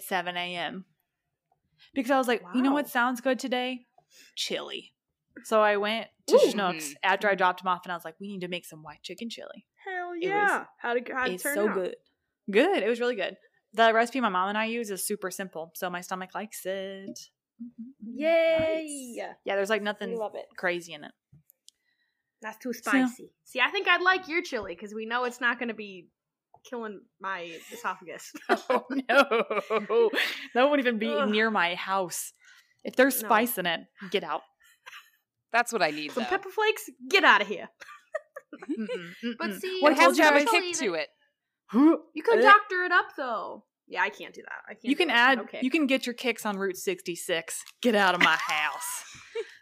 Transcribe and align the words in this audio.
at 0.00 0.06
7 0.06 0.36
a.m. 0.36 0.84
Because 1.94 2.10
I 2.10 2.18
was 2.18 2.28
like, 2.28 2.42
you 2.54 2.62
know 2.62 2.72
what 2.72 2.88
sounds 2.88 3.20
good 3.20 3.38
today? 3.38 3.86
Chili. 4.36 4.92
So 5.44 5.60
I 5.62 5.76
went 5.76 6.08
to 6.28 6.36
Ooh. 6.36 6.38
Schnucks 6.38 6.76
mm-hmm. 6.76 6.92
after 7.02 7.28
I 7.28 7.32
mm-hmm. 7.32 7.38
dropped 7.38 7.62
him 7.62 7.68
off 7.68 7.80
and 7.84 7.92
I 7.92 7.94
was 7.94 8.04
like, 8.04 8.16
we 8.20 8.28
need 8.28 8.40
to 8.40 8.48
make 8.48 8.66
some 8.66 8.82
white 8.82 9.02
chicken 9.02 9.30
chili. 9.30 9.66
Hell 9.84 10.16
yeah! 10.16 10.64
how 10.78 10.92
did 10.92 11.08
it 11.08 11.32
it's 11.32 11.42
so 11.42 11.68
out? 11.68 11.74
good. 11.74 11.96
Good. 12.50 12.82
It 12.82 12.88
was 12.88 13.00
really 13.00 13.16
good. 13.16 13.36
The 13.72 13.92
recipe 13.94 14.20
my 14.20 14.28
mom 14.28 14.48
and 14.48 14.58
I 14.58 14.66
use 14.66 14.90
is 14.90 15.06
super 15.06 15.30
simple, 15.30 15.70
so 15.74 15.88
my 15.88 16.00
stomach 16.00 16.30
likes 16.34 16.66
it. 16.66 17.18
Mm-hmm. 17.62 18.10
Yay! 18.14 19.14
Yeah, 19.44 19.56
there's 19.56 19.70
like 19.70 19.80
We 19.80 19.84
nothing 19.84 20.16
love 20.16 20.34
it. 20.34 20.46
crazy 20.56 20.92
in 20.92 21.04
it. 21.04 21.12
That's 22.42 22.58
too 22.58 22.72
spicy. 22.72 23.32
See, 23.44 23.60
I 23.60 23.70
think 23.70 23.86
I'd 23.86 24.02
like 24.02 24.28
your 24.28 24.42
chili 24.42 24.74
because 24.74 24.94
we 24.94 25.06
know 25.06 25.24
it's 25.24 25.40
not 25.40 25.58
going 25.58 25.68
to 25.68 25.74
be 25.74 26.08
killing 26.68 27.00
my 27.20 27.50
esophagus. 27.72 28.32
Oh 28.48 28.84
no. 28.90 29.44
That 30.54 30.64
won't 30.68 30.80
even 30.80 30.98
be 30.98 31.08
Ugh. 31.12 31.28
near 31.28 31.50
my 31.50 31.74
house. 31.74 32.32
If 32.84 32.96
there's 32.96 33.20
No. 33.22 33.28
spice 33.28 33.58
in 33.58 33.66
it, 33.66 33.80
get 34.10 34.24
out. 34.24 34.42
That's 35.52 35.72
what 35.72 35.82
I 35.82 35.90
need. 35.90 36.12
Some 36.12 36.22
though. 36.24 36.28
pepper 36.30 36.48
flakes, 36.50 36.88
get 37.08 37.24
out 37.24 37.40
of 37.42 37.48
here. 37.48 37.68
Mm-mm, 38.68 39.34
But 39.38 39.60
see, 39.60 39.78
What 39.80 39.92
It 39.92 39.98
I 39.98 40.02
has 40.02 40.16
to 40.16 40.22
you 40.22 40.28
have 40.28 40.36
a 40.42 40.44
kick 40.44 40.74
to 40.78 40.94
it. 40.94 41.08
You 41.72 42.22
could 42.22 42.38
Uh, 42.40 42.42
doctor 42.42 42.82
it 42.84 42.92
up 42.92 43.06
though. 43.16 43.64
Yeah, 43.88 44.02
I 44.02 44.08
can't 44.08 44.32
do 44.34 44.42
that. 44.42 44.52
I 44.68 44.74
can't. 44.74 44.84
You 44.84 44.94
can 44.96 45.10
add. 45.10 45.40
Okay. 45.40 45.58
You 45.62 45.70
can 45.70 45.86
get 45.86 46.06
your 46.06 46.14
kicks 46.14 46.46
on 46.46 46.56
Route 46.56 46.76
66. 46.76 47.64
Get 47.82 47.96
out 47.96 48.14
of 48.14 48.20
my 48.22 48.36
house. 48.36 49.04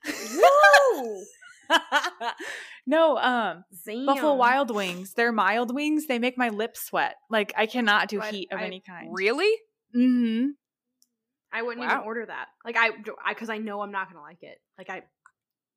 Woo! 0.34 1.22
no, 2.86 3.16
um, 3.18 3.64
Damn. 3.86 4.06
Buffalo 4.06 4.34
Wild 4.34 4.74
Wings. 4.74 5.14
They're 5.14 5.32
mild 5.32 5.74
wings. 5.74 6.06
They 6.06 6.18
make 6.18 6.36
my 6.38 6.48
lips 6.48 6.84
sweat. 6.84 7.16
Like 7.30 7.52
I 7.56 7.66
cannot 7.66 8.08
do 8.08 8.18
But 8.18 8.32
heat 8.34 8.48
of 8.52 8.58
I- 8.60 8.64
any 8.64 8.80
kind. 8.86 9.08
Really? 9.12 9.52
mm-hmm. 9.96 10.48
I 11.50 11.62
wouldn't 11.62 11.86
Wow. 11.86 11.94
even 11.94 12.06
order 12.06 12.26
that. 12.26 12.46
Like 12.64 12.76
I, 12.78 12.90
because 13.30 13.48
I, 13.48 13.56
know 13.56 13.80
I'm 13.80 13.90
not 13.90 14.08
gonna 14.12 14.22
like 14.22 14.42
it. 14.42 14.58
Like 14.76 14.90
I, 14.90 15.02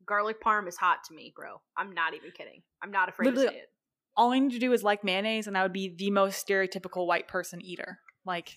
garlic 0.05 0.41
parm 0.43 0.67
is 0.67 0.75
hot 0.75 0.97
to 1.07 1.13
me, 1.13 1.31
bro. 1.35 1.61
I'm 1.77 1.93
not 1.93 2.13
even 2.13 2.31
kidding. 2.31 2.61
I'm 2.83 2.91
not 2.91 3.07
afraid 3.07 3.33
to 3.35 3.39
say 3.39 3.55
it. 3.55 3.69
All 4.17 4.31
I 4.33 4.39
need 4.39 4.51
to 4.51 4.59
do 4.59 4.73
is 4.73 4.83
like 4.83 5.05
mayonnaise, 5.05 5.47
and 5.47 5.57
I 5.57 5.63
would 5.63 5.71
be 5.71 5.95
the 5.97 6.11
most 6.11 6.45
stereotypical 6.45 7.07
white 7.07 7.29
person 7.29 7.61
eater. 7.61 7.99
Like, 8.25 8.49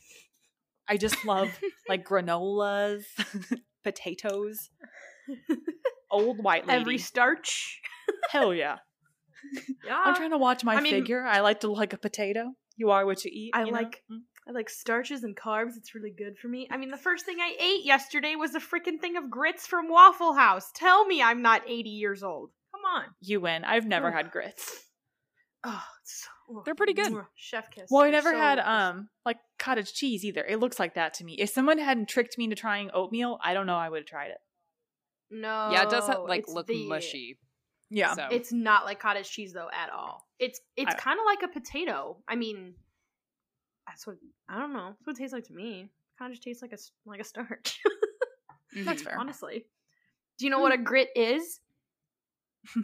I 0.88 0.96
just 0.96 1.24
love 1.24 1.48
like 1.88 2.04
granolas, 2.08 3.04
potatoes, 3.84 4.70
old 6.14 6.42
white 6.42 6.66
lady. 6.66 6.80
Every 6.80 6.98
starch. 6.98 7.80
Hell 8.30 8.54
yeah! 8.54 8.78
Yeah. 9.86 10.00
I'm 10.02 10.14
trying 10.14 10.30
to 10.30 10.38
watch 10.38 10.64
my 10.64 10.76
I 10.76 10.80
mean- 10.80 10.92
figure. 10.94 11.22
I 11.22 11.40
like 11.40 11.60
to 11.60 11.70
like 11.70 11.92
a 11.92 11.98
potato. 11.98 12.52
You 12.76 12.90
are 12.90 13.04
what 13.04 13.24
you 13.24 13.30
eat. 13.32 13.50
I 13.54 13.64
you 13.64 13.72
like- 13.72 14.02
Mm. 14.10 14.20
I 14.48 14.52
like 14.52 14.68
starches 14.68 15.22
and 15.24 15.34
carbs. 15.36 15.76
It's 15.76 15.94
really 15.94 16.10
good 16.10 16.36
for 16.38 16.48
me. 16.48 16.66
I 16.70 16.76
mean, 16.76 16.90
the 16.90 16.96
first 16.98 17.24
thing 17.24 17.38
I 17.40 17.54
ate 17.58 17.84
yesterday 17.84 18.34
was 18.36 18.54
a 18.54 18.60
freaking 18.60 19.00
thing 19.00 19.16
of 19.16 19.30
grits 19.30 19.66
from 19.66 19.88
Waffle 19.88 20.34
House. 20.34 20.70
Tell 20.74 21.06
me 21.06 21.22
I'm 21.22 21.40
not 21.42 21.62
80 21.66 21.88
years 21.90 22.22
old. 22.22 22.50
Come 22.72 22.82
on. 22.94 23.04
you 23.20 23.40
win. 23.40 23.64
I've 23.64 23.86
never 23.86 24.08
Ugh. 24.08 24.12
had 24.14 24.30
grits. 24.30 24.84
Oh, 25.62 25.82
it's 26.02 26.24
so, 26.46 26.62
They're 26.66 26.74
pretty 26.74 26.92
good. 26.92 27.14
Chef 27.36 27.70
kiss. 27.70 27.88
Well, 27.90 28.02
I 28.02 28.10
never 28.10 28.32
so 28.32 28.36
had 28.38 28.58
um 28.58 29.08
like 29.24 29.38
cottage 29.58 29.94
cheese 29.94 30.24
either. 30.26 30.44
It 30.44 30.58
looks 30.60 30.78
like 30.78 30.94
that 30.94 31.14
to 31.14 31.24
me. 31.24 31.36
If 31.38 31.48
someone 31.50 31.78
hadn't 31.78 32.08
tricked 32.10 32.36
me 32.36 32.44
into 32.44 32.56
trying 32.56 32.90
oatmeal, 32.92 33.38
I 33.42 33.54
don't 33.54 33.66
know 33.66 33.76
I 33.76 33.88
would 33.88 34.00
have 34.00 34.06
tried 34.06 34.28
it. 34.28 34.38
No. 35.30 35.70
yeah, 35.72 35.82
it 35.84 35.90
does 35.90 36.06
have, 36.06 36.20
like 36.28 36.46
look 36.48 36.66
the- 36.66 36.88
mushy. 36.88 37.38
Yeah. 37.90 38.14
So 38.14 38.28
It's 38.30 38.52
not 38.52 38.84
like 38.84 38.98
cottage 39.00 39.30
cheese 39.30 39.52
though 39.52 39.68
at 39.72 39.90
all. 39.90 40.26
It's 40.38 40.60
it's 40.76 40.94
kind 40.94 41.18
of 41.18 41.24
like 41.26 41.42
a 41.42 41.52
potato. 41.52 42.16
I 42.26 42.34
mean, 42.34 42.74
that's 43.86 44.06
what 44.06 44.16
I 44.48 44.58
don't 44.58 44.72
know. 44.72 44.88
That's 44.98 45.06
what 45.06 45.16
it 45.16 45.20
tastes 45.20 45.32
like 45.34 45.44
to 45.44 45.52
me. 45.52 45.90
Kind 46.18 46.30
of 46.30 46.36
just 46.36 46.42
tastes 46.44 46.62
like 46.62 46.72
a 46.72 46.78
like 47.06 47.20
a 47.20 47.24
starch. 47.24 47.80
That's 48.74 49.02
Mhm. 49.02 49.04
fair. 49.04 49.18
honestly. 49.18 49.66
Do 50.38 50.44
you 50.46 50.50
know 50.50 50.58
what 50.60 50.72
a 50.72 50.78
grit 50.78 51.08
is? 51.14 51.60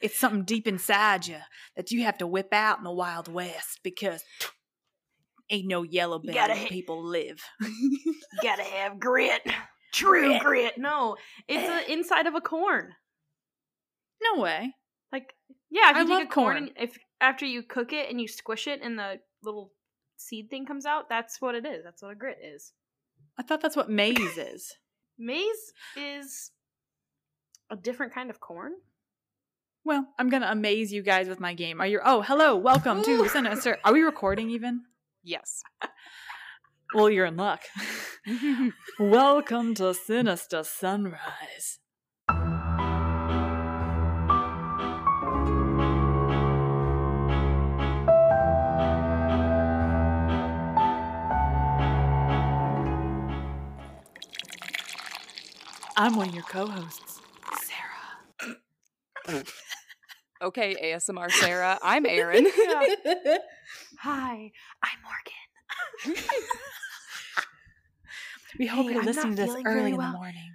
it's 0.00 0.18
something 0.18 0.44
deep 0.44 0.66
inside 0.68 1.26
you 1.26 1.38
that 1.76 1.90
you 1.90 2.02
have 2.04 2.18
to 2.18 2.26
whip 2.26 2.52
out 2.52 2.78
in 2.78 2.84
the 2.84 2.92
Wild 2.92 3.28
West 3.32 3.80
because 3.82 4.22
ain't 5.50 5.66
no 5.66 5.82
yellow 5.82 6.18
You 6.22 6.28
belly 6.28 6.34
gotta 6.38 6.52
where 6.52 6.60
hit- 6.62 6.70
people 6.70 7.02
live. 7.04 7.40
You 7.60 8.14
gotta 8.42 8.62
have 8.62 8.98
grit. 9.00 9.42
True 9.92 10.30
Grit. 10.38 10.42
grit. 10.42 10.78
No, 10.78 11.16
it's 11.48 11.68
eh. 11.68 11.80
the 11.84 11.92
inside 11.92 12.26
of 12.26 12.34
a 12.34 12.40
corn. 12.40 12.94
no 14.22 14.40
way. 14.40 14.74
Like 15.12 15.34
yeah, 15.70 15.90
if 15.90 15.96
I 15.96 16.00
you 16.00 16.06
take 16.06 16.10
love 16.14 16.22
a 16.22 16.26
corn, 16.26 16.54
corn. 16.56 16.56
and 16.56 16.70
if 16.78 16.96
after 17.20 17.44
you 17.46 17.62
cook 17.62 17.92
it 17.92 18.10
and 18.10 18.20
you 18.20 18.26
squish 18.28 18.66
it 18.66 18.80
and 18.82 18.98
the 18.98 19.20
little 19.42 19.72
seed 20.16 20.48
thing 20.50 20.66
comes 20.66 20.86
out, 20.86 21.08
that's 21.08 21.40
what 21.40 21.54
it 21.54 21.66
is. 21.66 21.84
That's 21.84 22.02
what 22.02 22.12
a 22.12 22.14
grit 22.14 22.38
is. 22.42 22.72
I 23.38 23.42
thought 23.42 23.60
that's 23.60 23.76
what 23.76 23.90
maize 23.90 24.38
is. 24.38 24.74
Maize 25.18 25.72
is 25.96 26.50
a 27.70 27.76
different 27.76 28.14
kind 28.14 28.30
of 28.30 28.40
corn. 28.40 28.72
Well, 29.84 30.06
I'm 30.18 30.28
gonna 30.30 30.48
amaze 30.50 30.92
you 30.92 31.02
guys 31.02 31.28
with 31.28 31.40
my 31.40 31.54
game. 31.54 31.80
Are 31.80 31.86
you? 31.86 32.00
Oh, 32.04 32.22
hello, 32.22 32.56
welcome 32.56 33.02
to 33.04 33.28
Sinister. 33.28 33.78
Are 33.84 33.92
we 33.92 34.02
recording 34.02 34.50
even? 34.50 34.82
Yes. 35.24 35.62
Well, 36.94 37.08
you're 37.08 37.24
in 37.24 37.36
luck. 37.38 37.62
welcome 38.98 39.74
to 39.76 39.94
Sinister 39.94 40.62
Sunrise. 40.62 41.78
I'm 55.96 56.16
one 56.16 56.28
of 56.28 56.34
your 56.34 56.42
co-hosts, 56.44 57.20
Sarah. 59.26 59.44
okay, 60.42 60.74
ASMR 60.94 61.30
Sarah. 61.30 61.78
I'm 61.82 62.04
Erin. 62.04 62.44
Hi, 64.00 64.52
I'm 64.82 64.98
Morgan. 65.02 65.51
We 68.58 68.66
hope 68.66 68.86
Hey, 68.86 68.92
you're 68.92 69.00
I'm 69.00 69.06
listening 69.06 69.36
to 69.36 69.42
this 69.42 69.50
early 69.50 69.62
very 69.62 69.90
in 69.92 69.96
the 69.96 70.08
morning. 70.08 70.52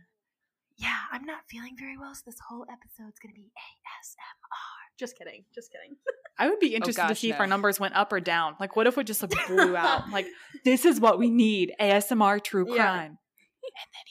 Yeah, 0.78 0.95
I'm 1.11 1.25
not 1.25 1.39
feeling 1.50 1.75
very 1.78 1.97
well, 1.97 2.13
so 2.13 2.22
this 2.25 2.38
whole 2.47 2.63
episode's 2.72 3.17
gonna 3.19 3.33
be 3.33 3.51
ASMR. 3.57 4.97
Just 5.00 5.17
kidding. 5.17 5.44
Just 5.53 5.72
kidding. 5.72 5.97
I 6.38 6.50
would 6.50 6.59
be 6.59 6.73
oh, 6.73 6.75
interested 6.75 7.01
to 7.01 7.07
gosh, 7.09 7.19
see 7.19 7.31
if 7.31 7.39
our 7.39 7.47
numbers 7.47 7.79
went 7.79 7.95
up 7.95 8.13
or 8.13 8.19
down. 8.19 8.55
Like, 8.59 8.75
what 8.75 8.85
if 8.85 8.97
it 8.97 9.05
just 9.05 9.23
like 9.23 9.47
blew 9.47 9.75
out? 9.75 10.09
Like, 10.11 10.28
this 10.63 10.85
is 10.85 11.00
what 11.00 11.17
we 11.17 11.29
need: 11.31 11.73
ASMR 11.81 12.44
true 12.44 12.66
crime. 12.66 12.75
Yeah. 12.75 12.97
crime. 12.99 13.17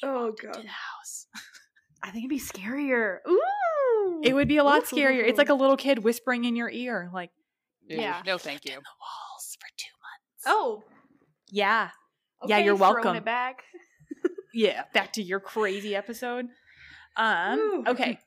Oh 0.03 0.31
To 0.33 0.61
the 0.62 0.69
house. 0.69 1.27
I 2.03 2.11
think 2.11 2.25
it'd 2.25 2.31
be 2.31 2.41
scarier. 2.41 3.19
Ooh. 3.28 4.21
It 4.23 4.34
would 4.34 4.49
be 4.49 4.56
a 4.56 4.65
lot 4.65 4.83
Ooh. 4.83 4.97
scarier. 4.97 5.27
It's 5.27 5.38
like 5.38 5.49
a 5.49 5.55
little 5.55 5.77
kid 5.77 6.00
whispering 6.00 6.44
in 6.44 6.56
your 6.56 6.71
ear, 6.71 7.11
like 7.12 7.31
Ew, 7.88 7.99
Yeah. 7.99 8.23
No, 8.27 8.38
thank 8.38 8.65
you. 8.65 8.73
in 8.73 8.77
you. 8.78 8.81
the 8.81 8.87
walls 9.00 9.56
for 9.61 9.69
two 9.77 9.94
months. 10.03 10.44
Oh. 10.47 10.83
Yeah, 11.51 11.91
Yeah, 12.47 12.59
you're 12.59 12.75
welcome. 12.77 13.23
Back. 13.25 13.62
yeah. 14.55 14.84
Back 14.93 15.12
to 15.15 15.23
your 15.23 15.41
crazy 15.41 15.95
episode. 15.97 16.47
Um. 17.17 17.59
Ooh. 17.59 17.84
Okay. 17.87 18.19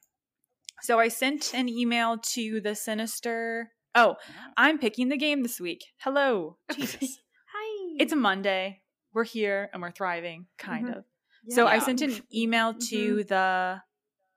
So 0.81 0.99
I 0.99 1.09
sent 1.09 1.53
an 1.53 1.67
email 1.69 2.17
to 2.33 2.61
the 2.61 2.75
sinister. 2.75 3.71
Oh, 3.95 4.17
I'm 4.55 4.77
picking 4.77 5.09
the 5.09 5.17
game 5.17 5.41
this 5.41 5.59
week. 5.59 5.83
Hello, 5.97 6.57
Jesus. 6.75 7.17
Hi. 7.51 7.95
it's 7.99 8.13
a 8.13 8.15
Monday. 8.15 8.81
We're 9.13 9.23
here 9.23 9.67
and 9.73 9.81
we're 9.81 9.89
thriving, 9.91 10.45
kind 10.59 10.85
Mhm. 10.89 10.97
of. 10.99 11.03
So 11.49 11.65
I 11.65 11.79
sent 11.79 12.01
an 12.01 12.21
email 12.33 12.75
to 12.75 13.15
Mm-hmm. 13.15 13.27
the 13.27 13.81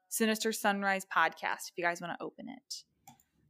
Sinister 0.08 0.52
Sunrise 0.52 1.04
podcast 1.04 1.68
if 1.68 1.72
you 1.76 1.84
guys 1.84 2.00
want 2.00 2.18
to 2.18 2.24
open 2.24 2.48
it. 2.48 2.84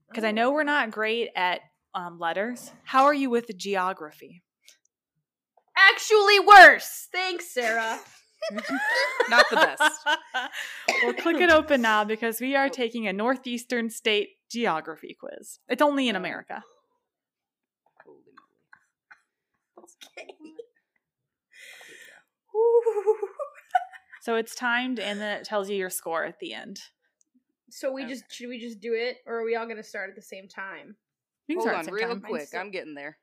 Because 0.08 0.24
I 0.24 0.32
know 0.32 0.50
we're 0.50 0.64
not 0.64 0.90
great 0.90 1.30
at 1.36 1.60
um, 1.94 2.18
letters. 2.18 2.72
How 2.82 3.04
are 3.04 3.14
you 3.14 3.30
with 3.30 3.46
the 3.46 3.54
geography? 3.54 4.42
Actually 5.90 6.40
worse. 6.40 7.08
Thanks, 7.12 7.48
Sarah. 7.52 7.98
Not 9.30 9.46
the 9.50 9.56
best. 9.56 10.00
well, 11.04 11.12
click 11.14 11.40
it 11.40 11.50
open 11.50 11.80
now 11.80 12.04
because 12.04 12.40
we 12.40 12.56
are 12.56 12.68
taking 12.68 13.06
a 13.06 13.12
Northeastern 13.12 13.88
state 13.90 14.30
geography 14.50 15.16
quiz. 15.18 15.58
It's 15.68 15.80
only 15.82 16.08
in 16.08 16.16
America. 16.16 16.62
Holy 18.04 18.18
moly. 19.76 19.86
okay. 20.16 20.34
So 24.22 24.36
it's 24.36 24.54
timed 24.54 25.00
and 25.00 25.20
then 25.20 25.38
it 25.38 25.44
tells 25.44 25.68
you 25.68 25.76
your 25.76 25.90
score 25.90 26.24
at 26.24 26.38
the 26.38 26.54
end. 26.54 26.80
So 27.70 27.90
we 27.90 28.02
Okay. 28.04 28.12
just 28.12 28.24
should 28.32 28.48
we 28.48 28.60
just 28.60 28.80
do 28.80 28.92
it, 28.94 29.18
or 29.26 29.40
are 29.40 29.44
we 29.44 29.56
all 29.56 29.66
gonna 29.66 29.82
start 29.82 30.10
at 30.10 30.16
the 30.16 30.22
same 30.22 30.46
time? 30.46 30.96
You 31.48 31.56
can 31.56 31.60
Hold 31.60 31.64
start 31.64 31.74
on, 31.74 31.80
at 31.80 31.86
the 31.86 31.92
real 31.92 32.08
time. 32.08 32.20
quick. 32.20 32.46
still- 32.48 32.60
I'm 32.60 32.70
getting 32.70 32.94
there. 32.94 33.18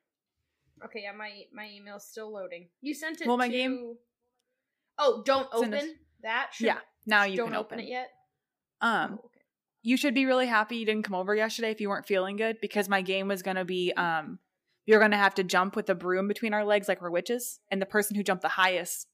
Okay, 0.84 1.02
yeah, 1.04 1.12
my 1.12 1.30
my 1.52 1.68
email's 1.68 2.06
still 2.06 2.32
loading. 2.32 2.68
You 2.80 2.94
sent 2.94 3.20
it. 3.20 3.26
Well, 3.26 3.36
my 3.36 3.48
to... 3.48 3.52
game- 3.52 3.96
Oh, 4.98 5.22
don't 5.24 5.48
open 5.52 5.72
us- 5.74 5.84
that. 6.22 6.50
Should... 6.52 6.66
Yeah, 6.66 6.78
now 7.06 7.24
you 7.24 7.36
don't 7.36 7.48
can 7.48 7.56
open 7.56 7.78
open 7.78 7.86
it 7.86 7.90
yet. 7.90 8.08
Um, 8.82 9.12
oh, 9.12 9.24
okay. 9.26 9.40
you 9.82 9.96
should 9.96 10.14
be 10.14 10.26
really 10.26 10.46
happy 10.46 10.76
you 10.76 10.86
didn't 10.86 11.04
come 11.04 11.14
over 11.14 11.34
yesterday 11.34 11.70
if 11.70 11.80
you 11.80 11.88
weren't 11.88 12.06
feeling 12.06 12.36
good 12.36 12.58
because 12.60 12.88
my 12.88 13.00
game 13.02 13.28
was 13.28 13.42
going 13.42 13.56
to 13.56 13.64
be 13.64 13.92
um 13.96 14.38
you're 14.86 15.00
gonna 15.00 15.16
have 15.16 15.34
to 15.36 15.44
jump 15.44 15.76
with 15.76 15.88
a 15.88 15.94
broom 15.94 16.28
between 16.28 16.52
our 16.52 16.64
legs 16.64 16.88
like 16.88 17.00
we're 17.00 17.10
witches, 17.10 17.60
and 17.70 17.80
the 17.80 17.86
person 17.86 18.16
who 18.16 18.22
jumped 18.22 18.42
the 18.42 18.48
highest 18.48 19.06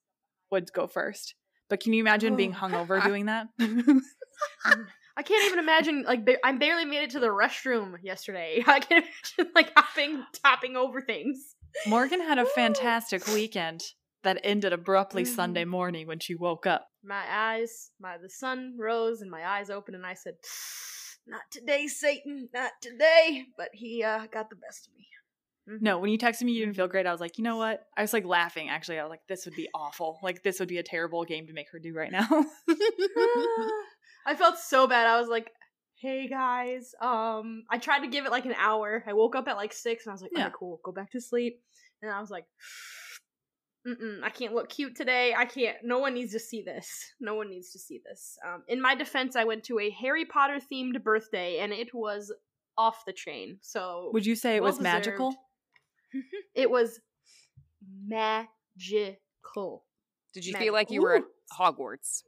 would 0.51 0.73
go 0.73 0.87
first. 0.87 1.35
But 1.69 1.81
can 1.81 1.93
you 1.93 2.01
imagine 2.01 2.37
being 2.37 2.55
Oh. 2.55 2.59
hungover 2.69 3.03
doing 3.05 3.27
that? 3.27 3.49
I 5.17 5.23
can't 5.23 5.45
even 5.47 5.59
imagine. 5.59 6.03
Like, 6.03 6.25
ba- 6.25 6.45
I 6.45 6.53
barely 6.53 6.85
made 6.85 7.03
it 7.05 7.11
to 7.11 7.21
the 7.21 7.29
restroom 7.29 7.95
yesterday. 8.03 8.63
I 8.67 8.81
can't 8.81 9.05
imagine 9.39 9.53
like 9.55 9.73
hopping, 9.77 10.25
topping 10.45 10.77
over 10.77 11.01
things. 11.01 11.55
Morgan 11.87 12.21
had 12.21 12.39
a 12.39 12.47
fantastic 12.47 13.27
weekend 13.29 13.83
that 14.23 14.41
ended 14.43 14.73
abruptly 14.73 15.23
Mhm. 15.23 15.35
Sunday 15.35 15.65
morning 15.65 16.07
when 16.07 16.19
she 16.19 16.35
woke 16.35 16.67
up. 16.67 16.89
My 17.05 17.25
eyes, 17.31 17.91
my 18.01 18.19
the 18.19 18.29
sun 18.31 18.77
rose, 18.79 19.21
and 19.23 19.31
my 19.31 19.47
eyes 19.47 19.71
opened, 19.71 19.95
and 19.97 20.07
I 20.07 20.15
said, 20.15 20.35
"Not 21.27 21.43
today, 21.51 21.87
Satan, 21.87 22.49
not 22.53 22.73
today." 22.83 23.45
But 23.57 23.71
he 23.73 24.03
uh, 24.03 24.27
got 24.27 24.51
the 24.51 24.57
best 24.57 24.89
of 24.89 24.95
me. 24.97 25.07
Mhm. 25.69 25.83
No, 25.83 25.99
when 25.99 26.11
you 26.11 26.19
texted 26.19 26.43
me 26.43 26.53
you 26.53 26.65
didn't 26.65 26.77
feel 26.77 26.89
great, 26.89 27.07
I 27.07 27.13
was 27.13 27.21
like, 27.21 27.39
you 27.39 27.45
know 27.45 27.57
what? 27.57 27.85
I 27.97 28.03
was 28.03 28.13
like 28.13 28.25
laughing 28.25 28.69
actually. 28.69 28.99
I 29.01 29.03
was 29.03 29.11
like, 29.11 29.27
this 29.29 29.45
would 29.47 29.55
be 29.57 29.69
awful. 29.75 30.19
Like 30.23 30.43
this 30.45 30.61
would 30.61 30.69
be 30.69 30.79
a 30.79 30.83
terrible 30.85 31.25
game 31.25 31.47
to 31.49 31.53
make 31.53 31.71
her 31.73 31.79
do 31.81 31.93
right 31.93 32.13
now. 32.13 32.29
I 34.26 34.34
felt 34.34 34.58
so 34.58 34.87
bad. 34.88 35.06
I 35.06 35.20
was 35.20 35.28
like, 35.28 35.50
"Hey 35.94 36.28
guys, 36.28 36.94
um, 37.00 37.62
I 37.70 37.78
tried 37.78 38.00
to 38.00 38.08
give 38.08 38.26
it 38.26 38.31
like 38.32 38.44
an 38.44 38.55
hour. 38.58 39.05
I 39.06 39.12
woke 39.12 39.37
up 39.37 39.46
at 39.49 39.56
like 39.56 39.73
six, 39.73 40.05
and 40.05 40.11
I 40.11 40.14
was 40.14 40.23
like, 40.23 40.32
Yeah. 40.34 40.46
okay, 40.46 40.55
cool, 40.58 40.81
go 40.84 40.93
back 40.93 41.11
to 41.12 41.20
sleep." 41.20 41.61
And 42.02 42.11
I 42.11 42.20
was 42.20 42.31
like, 42.31 42.44
Mm-mm, 43.87 44.23
I 44.25 44.31
can't 44.31 44.52
look 44.52 44.69
cute 44.69 44.96
today. 44.96 45.32
I 45.37 45.44
can't. 45.44 45.76
No 45.84 46.00
one 46.00 46.12
needs 46.14 46.32
to 46.32 46.40
see 46.40 46.61
this. 46.62 46.88
No 47.20 47.37
one 47.37 47.49
needs 47.49 47.70
to 47.70 47.78
see 47.78 48.00
this. 48.05 48.37
Um, 48.44 48.64
in 48.67 48.82
my 48.82 48.96
defense, 48.96 49.37
I 49.37 49.44
went 49.44 49.62
to 49.64 49.78
a 49.78 49.90
Harry 49.90 50.25
Potter 50.25 50.58
themed 50.72 51.02
birthday, 51.05 51.61
and 51.61 51.72
it 51.72 51.94
was 51.94 52.32
off 52.76 53.05
the 53.06 53.12
chain. 53.12 53.58
So 53.62 54.11
would 54.12 54.26
you 54.26 54.34
say 54.34 54.56
it 54.56 54.62
was 54.62 54.75
Well-deserved. 54.81 55.05
magical? 55.06 55.34
it 56.55 56.69
was 56.70 56.99
magical. 58.06 59.84
Did 60.34 60.44
you 60.44 60.52
Magic- 60.52 60.67
feel 60.67 60.72
like 60.75 60.90
you 60.90 61.02
were 61.02 61.14
at 61.17 61.22
Hogwarts? 61.58 62.22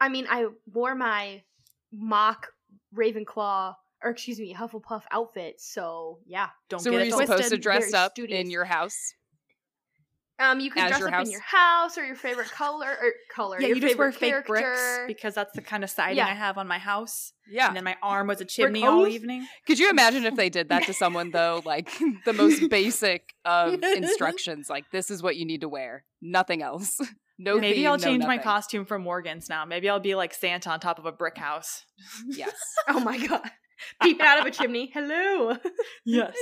I 0.00 0.08
mean, 0.08 0.26
I 0.30 0.46
wore 0.72 0.94
my 0.94 1.42
mock 1.92 2.48
Ravenclaw, 2.96 3.74
or 4.02 4.10
excuse 4.10 4.38
me, 4.38 4.54
Hufflepuff 4.54 5.02
outfit. 5.10 5.56
So 5.60 6.18
yeah, 6.26 6.48
Don't 6.68 6.80
so 6.80 6.90
get 6.90 6.96
were 6.96 7.02
it 7.02 7.06
you 7.08 7.12
supposed 7.26 7.50
to 7.50 7.58
dress 7.58 7.92
up 7.92 8.12
studious. 8.12 8.40
in 8.40 8.50
your 8.50 8.64
house? 8.64 8.96
um, 10.38 10.58
you 10.58 10.70
can 10.70 10.84
As 10.84 10.90
dress 10.92 11.02
up 11.02 11.10
house? 11.10 11.26
in 11.26 11.32
your 11.32 11.42
house 11.42 11.98
or 11.98 12.04
your 12.06 12.14
favorite 12.16 12.50
color 12.50 12.88
or 12.88 13.12
color. 13.34 13.60
Yeah, 13.60 13.66
your 13.68 13.76
you 13.76 13.82
just 13.82 13.98
wear 13.98 14.10
favorite 14.10 14.46
fake 14.46 14.46
bricks 14.46 14.98
because 15.06 15.34
that's 15.34 15.52
the 15.54 15.60
kind 15.60 15.84
of 15.84 15.90
siding 15.90 16.16
Yeah. 16.16 16.28
I 16.28 16.30
have 16.34 16.56
on 16.56 16.66
my 16.66 16.78
house. 16.78 17.34
Yeah. 17.46 17.68
And 17.68 17.76
then 17.76 17.84
my 17.84 17.96
arm 18.02 18.26
was 18.26 18.40
a 18.40 18.46
chimney 18.46 18.86
all 18.86 19.06
evening. 19.06 19.46
Could 19.66 19.78
you 19.78 19.90
imagine 19.90 20.24
if 20.24 20.36
they 20.36 20.48
did 20.48 20.70
that 20.70 20.84
to 20.84 20.94
someone 20.94 21.30
though? 21.30 21.60
Like 21.66 21.90
the 22.24 22.32
most 22.32 22.70
basic 22.70 23.34
of 23.44 23.74
instructions, 23.82 24.70
like 24.70 24.84
this 24.92 25.10
is 25.10 25.22
what 25.22 25.36
you 25.36 25.44
need 25.44 25.60
to 25.60 25.68
wear, 25.68 26.04
nothing 26.22 26.62
else. 26.62 26.98
No, 27.42 27.58
Maybe 27.58 27.76
theme, 27.78 27.86
I'll 27.86 27.96
no 27.96 28.04
change 28.04 28.24
my 28.26 28.36
costume 28.36 28.84
from 28.84 29.00
Morgan's 29.02 29.48
now. 29.48 29.64
Maybe 29.64 29.88
I'll 29.88 29.98
be 29.98 30.14
like 30.14 30.34
Santa 30.34 30.68
on 30.70 30.78
top 30.78 30.98
of 30.98 31.06
a 31.06 31.12
brick 31.12 31.38
house. 31.38 31.84
Yes. 32.26 32.52
Oh 32.88 33.00
my 33.00 33.16
god. 33.26 33.50
Peeping 34.02 34.26
out 34.26 34.40
of 34.40 34.46
a 34.46 34.50
chimney. 34.50 34.90
Hello. 34.92 35.56
Yes. 36.04 36.36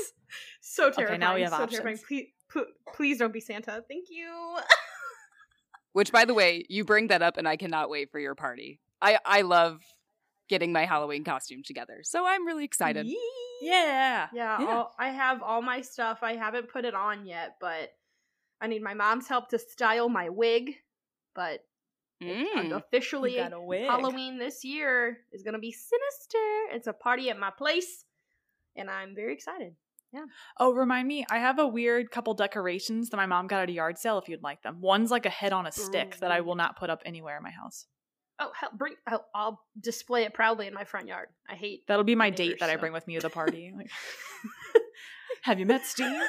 so 0.61 0.91
terrifying. 0.91 1.09
Okay, 1.09 1.19
now 1.19 1.35
we 1.37 1.43
have 1.43 1.51
so 1.51 1.63
options. 1.63 1.81
terrifying. 1.83 2.05
Please, 2.09 2.27
pl- 2.51 2.67
please 2.97 3.19
don't 3.19 3.33
be 3.33 3.39
Santa. 3.41 3.85
Thank 3.89 4.07
you. 4.11 4.57
Which, 5.93 6.11
by 6.11 6.25
the 6.25 6.35
way, 6.35 6.65
you 6.69 6.85
bring 6.85 7.09
that 7.09 7.23
up, 7.23 7.37
and 7.37 7.47
I 7.47 7.57
cannot 7.57 7.91
wait 7.91 8.11
for 8.11 8.19
your 8.19 8.35
party. 8.35 8.81
I 9.01 9.19
I 9.25 9.43
love 9.43 9.81
getting 10.49 10.73
my 10.73 10.85
Halloween 10.85 11.23
costume 11.23 11.63
together, 11.65 12.01
so 12.03 12.27
I'm 12.27 12.45
really 12.47 12.65
excited. 12.65 13.07
Yeah. 13.07 13.15
Yeah, 13.61 14.29
Yeah. 14.33 14.57
All, 14.69 14.95
I 14.99 15.11
have 15.11 15.43
all 15.43 15.63
my 15.63 15.81
stuff. 15.81 16.19
I 16.23 16.35
haven't 16.37 16.71
put 16.73 16.85
it 16.85 16.95
on 16.95 17.27
yet, 17.27 17.57
but 17.61 17.91
I 18.61 18.67
need 18.69 18.83
my 18.83 18.95
mom's 18.95 19.29
help 19.29 19.49
to 19.51 19.59
style 19.59 20.09
my 20.09 20.29
wig. 20.29 20.77
But 21.39 21.65
Mm. 22.21 22.73
officially, 22.73 23.37
got 23.37 23.53
a. 23.53 23.87
Halloween 23.87 24.39
this 24.39 24.65
year 24.65 25.21
is 25.31 25.45
gonna 25.45 25.61
be 25.61 25.71
sinister. 25.71 26.39
It's 26.73 26.89
a 26.89 26.93
party 26.93 27.31
at 27.31 27.39
my 27.39 27.51
place, 27.51 28.05
and 28.75 28.91
I'm 28.91 29.15
very 29.15 29.33
excited. 29.35 29.77
Yeah. 30.13 30.25
Oh, 30.59 30.73
remind 30.73 31.07
me, 31.07 31.25
I 31.31 31.39
have 31.39 31.61
a 31.61 31.67
weird 31.69 32.11
couple 32.11 32.35
decorations 32.35 33.11
that 33.11 33.17
my 33.19 33.27
mom 33.27 33.47
got 33.47 33.63
at 33.63 33.69
a 33.69 33.73
yard 33.73 33.99
sale 33.99 34.19
if 34.19 34.29
you'd 34.29 34.43
like 34.43 34.63
them. 34.65 34.81
One's 34.81 35.13
like 35.13 35.27
a 35.27 35.31
head 35.31 35.53
on 35.53 35.65
a 35.65 35.71
stick 35.71 36.17
that 36.17 36.33
I 36.33 36.41
will 36.41 36.57
not 36.57 36.77
put 36.77 36.91
up 36.91 37.03
anywhere 37.07 37.37
in 37.37 37.45
my 37.45 37.51
house. 37.53 37.87
Oh, 38.41 38.51
hell, 38.53 38.71
bring! 38.75 38.97
I'll, 39.07 39.25
I'll 39.33 39.63
display 39.81 40.25
it 40.25 40.35
proudly 40.35 40.67
in 40.67 40.75
my 40.75 40.83
front 40.83 41.07
yard. 41.07 41.29
I 41.49 41.55
hate. 41.55 41.87
That'll 41.87 42.03
be 42.03 42.17
my 42.17 42.31
Neighbors, 42.31 42.49
date 42.49 42.59
that 42.59 42.71
I 42.71 42.75
bring 42.75 42.93
with 42.93 43.07
me 43.07 43.15
to 43.15 43.21
the 43.21 43.31
party. 43.31 43.73
Like, 43.77 43.91
have 45.43 45.61
you 45.61 45.67
met 45.67 45.87
Steve? 45.87 46.21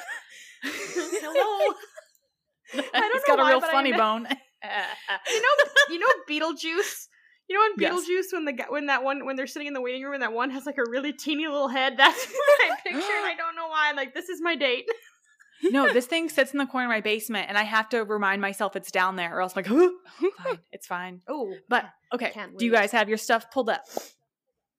Hello. 0.64 1.74
He's 2.72 2.84
don't 2.92 3.26
got 3.26 3.38
know 3.38 3.42
a 3.42 3.46
why, 3.46 3.50
real 3.54 3.60
but 3.62 3.70
I 3.70 3.72
funny 3.72 3.94
bone. 3.94 4.28
You 4.64 5.42
know, 5.42 5.48
you 5.90 6.00
know 6.00 6.08
Beetlejuice. 6.30 7.08
You 7.48 7.56
know 7.58 7.66
in 7.66 7.82
Yes. 7.82 7.94
Beetlejuice 7.94 8.34
when 8.34 8.46
the 8.46 8.64
when 8.70 8.86
that 8.88 9.04
one 9.04 9.26
when 9.26 9.36
they're 9.36 9.48
sitting 9.48 9.68
in 9.68 9.74
the 9.74 9.82
waiting 9.82 10.04
room 10.04 10.14
and 10.14 10.22
that 10.22 10.34
one 10.34 10.52
has 10.52 10.66
like 10.66 10.78
a 10.78 10.90
really 10.90 11.14
teeny 11.14 11.48
little 11.48 11.68
head. 11.68 11.98
That's 11.98 12.26
what 12.28 12.72
I 12.72 12.76
picture. 12.84 12.98
and 12.98 13.26
I 13.26 13.34
don't 13.36 13.56
know 13.56 13.68
why. 13.68 13.90
I'm 13.90 13.96
like, 13.96 14.14
this 14.14 14.30
is 14.30 14.40
my 14.42 14.56
date. 14.56 14.86
no, 15.64 15.92
this 15.92 16.06
thing 16.06 16.30
sits 16.30 16.52
in 16.54 16.58
the 16.60 16.66
corner 16.66 16.86
of 16.86 16.90
my 16.90 17.02
basement, 17.02 17.48
and 17.50 17.58
I 17.58 17.64
have 17.64 17.90
to 17.90 18.04
remind 18.04 18.42
myself 18.42 18.76
it's 18.76 18.92
down 18.92 19.16
there, 19.16 19.36
or 19.36 19.42
else 19.42 19.54
I'm 19.58 19.64
like, 19.64 19.68
huh? 19.68 20.30
fine, 20.44 20.60
it's 20.72 20.88
fine. 20.88 21.22
Oh, 21.28 21.54
But 21.68 21.86
okay, 22.14 22.32
do 22.58 22.66
you 22.66 22.72
guys 22.72 22.92
have 22.92 23.10
your 23.10 23.18
stuff 23.18 23.50
pulled 23.52 23.70
up? 23.70 23.82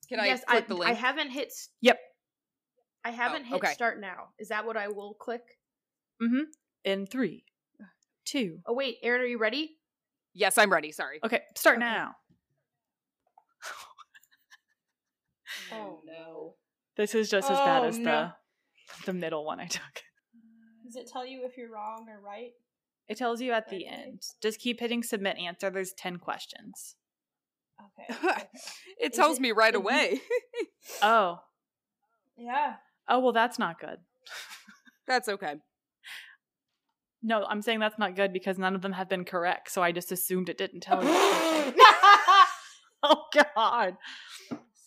Can 0.08 0.20
I 0.20 0.26
yes, 0.26 0.42
click 0.46 0.64
I, 0.64 0.66
the 0.66 0.74
link? 0.74 0.90
I 0.90 0.94
haven't 0.94 1.30
hit. 1.30 1.48
s- 1.48 1.68
Yep. 1.82 1.98
I 3.04 3.10
haven't 3.10 3.42
Oh, 3.42 3.48
hit 3.48 3.64
okay. 3.64 3.72
start 3.72 4.00
now. 4.00 4.28
Is 4.38 4.48
that 4.48 4.64
what 4.66 4.76
I 4.76 4.88
will 4.88 5.14
click? 5.14 5.42
Mm-hmm. 6.22 6.42
In 6.84 7.06
three, 7.06 7.44
two. 8.30 8.58
Oh 8.66 8.74
wait, 8.74 8.96
Erin, 9.02 9.20
are 9.20 9.26
you 9.26 9.38
ready? 9.38 9.76
yes, 10.32 10.56
I'm 10.58 10.70
ready. 10.72 10.92
Sorry. 10.92 11.18
Okay, 11.24 11.40
start 11.56 11.76
Okay. 11.78 11.84
now. 11.86 12.14
Oh, 15.72 15.76
oh 15.76 16.00
no. 16.06 16.54
This 16.96 17.14
is 17.14 17.28
just 17.30 17.50
as 17.50 17.58
bad 17.58 17.82
Oh, 17.82 17.86
as 17.88 17.98
no. 17.98 18.32
the 19.04 19.06
the 19.06 19.12
middle 19.12 19.44
one 19.44 19.60
I 19.60 19.66
took. 19.66 20.02
Does 20.84 20.96
it 20.96 21.08
tell 21.12 21.24
you 21.26 21.44
if 21.44 21.56
you're 21.56 21.70
wrong 21.70 22.06
or 22.08 22.20
right? 22.20 22.50
It 23.08 23.16
tells 23.18 23.40
you 23.40 23.52
at 23.52 23.68
the 23.68 23.86
end. 23.86 24.22
Just 24.40 24.60
keep 24.60 24.78
hitting 24.80 25.02
submit 25.02 25.36
answer. 25.38 25.70
There's 25.70 25.92
10 25.92 26.18
questions. 26.18 26.94
Okay. 27.80 28.20
it 29.00 29.12
Is 29.12 29.16
tells 29.16 29.38
it- 29.38 29.40
me 29.42 29.52
right 29.52 29.74
away. 29.74 30.20
Oh. 31.02 31.40
yeah. 32.36 32.74
Oh, 33.08 33.18
well, 33.18 33.32
that's 33.32 33.58
not 33.58 33.80
good. 33.80 33.98
That's 35.08 35.28
okay. 35.28 35.56
No, 37.22 37.44
I'm 37.44 37.60
saying 37.62 37.80
that's 37.80 37.98
not 37.98 38.16
good 38.16 38.32
because 38.32 38.58
none 38.58 38.74
of 38.74 38.82
them 38.82 38.92
have 38.92 39.08
been 39.08 39.24
correct. 39.24 39.70
So 39.70 39.82
I 39.82 39.92
just 39.92 40.10
assumed 40.10 40.48
it 40.48 40.56
didn't 40.58 40.80
tell 40.80 41.02
you. 41.04 41.10
oh, 43.02 43.24
God. 43.34 43.96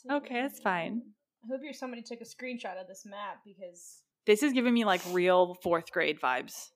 Okay, 0.10 0.42
it's 0.42 0.60
fine. 0.60 1.02
I 1.44 1.48
hope 1.52 1.62
you're 1.64 1.74
somebody 1.74 2.02
took 2.02 2.22
a 2.22 2.24
screenshot 2.24 2.80
of 2.80 2.88
this 2.88 3.06
map 3.06 3.38
because 3.46 4.02
This 4.26 4.44
is 4.44 4.54
giving 4.54 4.74
me 4.74 4.86
like 4.86 5.02
real 5.12 5.56
fourth 5.62 5.92
grade 5.92 6.20
vibes. 6.22 6.70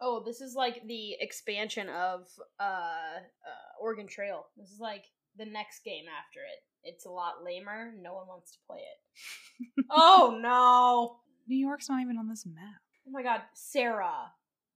oh, 0.00 0.22
this 0.24 0.40
is 0.40 0.54
like 0.54 0.82
the 0.86 1.16
expansion 1.20 1.88
of 1.88 2.26
uh, 2.58 2.62
uh 2.62 3.80
Oregon 3.80 4.06
Trail. 4.08 4.46
This 4.56 4.70
is 4.70 4.80
like 4.80 5.04
the 5.36 5.44
next 5.46 5.84
game 5.84 6.04
after 6.06 6.40
it. 6.40 6.88
It's 6.88 7.06
a 7.06 7.10
lot 7.10 7.44
lamer. 7.44 7.92
No 8.00 8.14
one 8.14 8.26
wants 8.26 8.52
to 8.52 8.58
play 8.66 8.78
it. 8.78 9.84
oh 9.90 10.38
no! 10.40 11.18
New 11.46 11.58
York's 11.58 11.88
not 11.88 12.00
even 12.00 12.16
on 12.18 12.28
this 12.28 12.44
map. 12.46 12.80
Oh 13.06 13.10
my 13.10 13.22
god, 13.22 13.42
Sarah. 13.54 14.32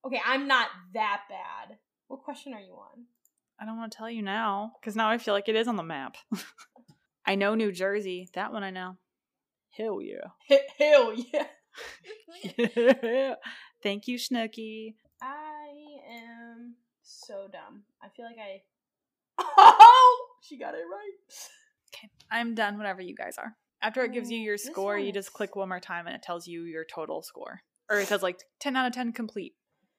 Okay, 0.07 0.21
I'm 0.25 0.47
not 0.47 0.69
that 0.93 1.23
bad. 1.29 1.79
What 2.09 2.23
question 2.23 2.53
are 2.53 2.61
you 2.61 2.73
on? 2.73 3.05
I 3.61 3.65
don't 3.65 3.79
want 3.79 3.93
to 3.93 3.99
tell 3.99 4.11
you 4.11 4.23
now 4.23 4.73
because 4.81 4.97
now 4.97 5.09
I 5.09 5.19
feel 5.19 5.33
like 5.33 5.49
it 5.49 5.57
is 5.57 5.69
on 5.69 5.77
the 5.77 5.83
map. 5.83 6.17
I 7.27 7.37
know 7.37 7.55
New 7.55 7.73
Jersey. 7.73 8.29
That 8.35 8.53
one 8.53 8.63
I 8.63 8.71
know. 8.71 8.97
Hell 9.71 10.01
yeah. 10.03 10.59
Hell 10.79 11.15
yeah! 11.15 11.47
yeah. 13.03 13.35
Thank 13.83 14.07
you, 14.07 14.19
Snooki. 14.19 14.95
I 15.23 15.69
am 16.11 16.75
so 17.03 17.49
dumb. 17.51 17.83
I 18.03 18.09
feel 18.09 18.27
like 18.27 18.37
I. 18.39 18.63
Oh, 19.39 20.27
she 20.43 20.59
got 20.59 20.75
it 20.75 20.79
right. 20.79 21.35
Okay, 21.95 22.09
I'm 22.31 22.55
done 22.55 22.77
whenever 22.77 23.01
you 23.01 23.15
guys 23.15 23.37
are. 23.39 23.57
After 23.83 24.03
it 24.05 24.13
gives 24.13 24.31
you 24.31 24.39
Oh, 24.39 24.43
your 24.43 24.55
this 24.57 24.65
score, 24.65 24.99
you 24.99 25.13
just 25.13 25.33
click 25.33 25.57
one 25.57 25.69
more 25.69 25.81
time 25.81 26.07
and 26.07 26.15
it 26.15 26.23
tells 26.23 26.47
you 26.47 26.63
your 26.63 26.85
total 26.85 27.23
score. 27.23 27.61
Or 27.91 27.99
it 27.99 28.09
says 28.09 28.23
like 28.23 28.41
10 28.61 28.77
out 28.77 28.87
of 28.87 28.93
10 28.93 29.13
complete. 29.13 29.55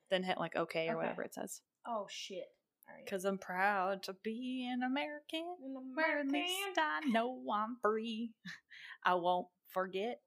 Then 0.09 0.23
hit 0.23 0.37
like 0.37 0.55
okay 0.55 0.87
or 0.87 0.91
Okay. 0.91 0.97
whatever 0.97 1.23
it 1.23 1.33
says. 1.33 1.61
Oh 1.87 2.07
shit! 2.09 2.45
All 2.87 2.95
right. 2.95 3.03
Because 3.03 3.25
I'm 3.25 3.37
proud 3.37 4.03
to 4.03 4.13
be 4.23 4.69
an 4.71 4.83
American. 4.83 5.45
An 5.63 5.91
Where 5.95 6.19
at 6.19 6.27
least 6.27 6.77
I 6.77 7.01
know 7.09 7.41
I'm 7.53 7.77
free. 7.81 8.31
I 9.05 9.15
won't 9.15 9.47
forget 9.69 10.21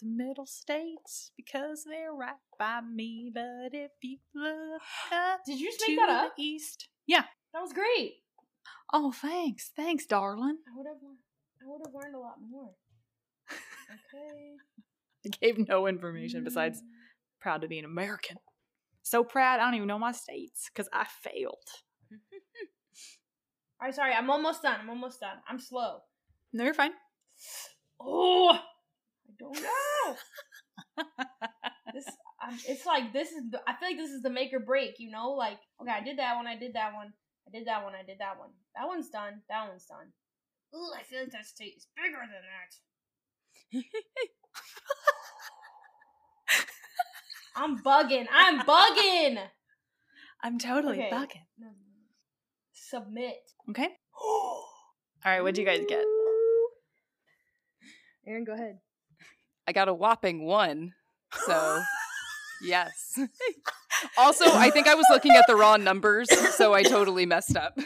the 0.00 0.06
middle 0.08 0.46
states 0.46 1.30
because 1.36 1.84
they're 1.88 2.12
right 2.12 2.34
by 2.58 2.80
me. 2.80 3.30
But 3.32 3.72
if 3.72 3.90
you 4.02 4.18
look 4.34 4.82
up 5.12 5.40
Did 5.46 5.60
you 5.60 5.68
just 5.68 5.80
to 5.80 5.92
make 5.92 5.98
that 6.00 6.10
up? 6.10 6.32
the 6.36 6.42
east. 6.42 6.88
Yeah. 7.06 7.24
That 7.52 7.60
was 7.60 7.72
great. 7.74 8.14
Oh, 8.92 9.12
thanks. 9.12 9.70
Thanks, 9.76 10.06
darling. 10.06 10.56
I 10.66 10.76
would 10.76 10.86
have. 10.86 10.96
I 11.62 11.66
would 11.66 11.82
have 11.86 11.94
learned 11.94 12.14
a 12.14 12.18
lot 12.18 12.36
more. 12.40 12.70
Okay. 14.14 14.56
I 15.26 15.28
gave 15.40 15.68
no 15.68 15.86
information 15.86 16.42
besides 16.42 16.78
mm. 16.78 16.86
proud 17.40 17.60
to 17.60 17.68
be 17.68 17.78
an 17.78 17.84
American. 17.84 18.38
So 19.04 19.22
proud, 19.22 19.60
I 19.60 19.66
don't 19.66 19.74
even 19.74 19.86
know 19.86 19.98
my 19.98 20.12
states 20.12 20.70
because 20.72 20.88
I 20.90 21.04
failed. 21.04 21.68
All 22.10 22.18
right, 23.82 23.94
sorry, 23.94 24.14
I'm 24.14 24.30
almost 24.30 24.62
done. 24.62 24.78
I'm 24.80 24.88
almost 24.88 25.20
done. 25.20 25.36
I'm 25.46 25.60
slow. 25.60 25.98
No, 26.54 26.64
you're 26.64 26.72
fine. 26.72 26.92
Oh, 28.00 28.54
I 28.54 29.32
don't 29.38 29.54
know. 29.62 30.16
this, 31.92 32.06
um, 32.42 32.58
it's 32.66 32.86
like 32.86 33.12
this 33.12 33.32
is. 33.32 33.50
The, 33.50 33.60
I 33.68 33.74
feel 33.74 33.90
like 33.90 33.98
this 33.98 34.10
is 34.10 34.22
the 34.22 34.30
make 34.30 34.54
or 34.54 34.60
break. 34.60 34.94
You 34.98 35.10
know, 35.10 35.32
like 35.32 35.58
okay, 35.82 35.92
I 35.92 36.02
did 36.02 36.18
that 36.18 36.36
one. 36.36 36.46
I 36.46 36.56
did 36.56 36.72
that 36.72 36.94
one. 36.94 37.12
I 37.46 37.50
did 37.50 37.66
that 37.66 37.84
one. 37.84 37.94
I 37.94 38.04
did 38.06 38.16
that 38.20 38.38
one. 38.38 38.50
That 38.74 38.86
one's 38.86 39.10
done. 39.10 39.42
That 39.50 39.68
one's 39.68 39.84
done. 39.84 40.12
Ooh, 40.74 40.92
I 40.98 41.02
feel 41.02 41.20
like 41.20 41.32
that 41.32 41.44
state 41.44 41.74
is 41.76 41.86
bigger 41.94 42.16
than 42.24 42.40
that. 42.40 43.84
I'm 47.56 47.78
bugging. 47.82 48.26
I'm 48.32 48.60
bugging. 48.60 49.38
I'm 50.42 50.58
totally 50.58 50.98
Okay. 50.98 51.10
bugging. 51.12 51.44
Submit. 52.72 53.36
Okay. 53.70 53.88
All 54.20 54.64
right, 55.24 55.40
what'd 55.40 55.56
you 55.58 55.64
guys 55.64 55.84
get? 55.88 56.04
Erin, 58.26 58.44
go 58.44 58.52
ahead. 58.52 58.78
I 59.66 59.72
got 59.72 59.88
a 59.88 59.94
whopping 59.94 60.44
one. 60.44 60.92
So, 61.46 61.82
yes. 62.62 63.18
also, 64.18 64.44
I 64.46 64.70
think 64.70 64.86
I 64.86 64.94
was 64.94 65.06
looking 65.10 65.32
at 65.32 65.44
the 65.46 65.56
wrong 65.56 65.82
numbers, 65.84 66.28
so 66.56 66.74
I 66.74 66.82
totally 66.82 67.24
messed 67.26 67.56
up. 67.56 67.78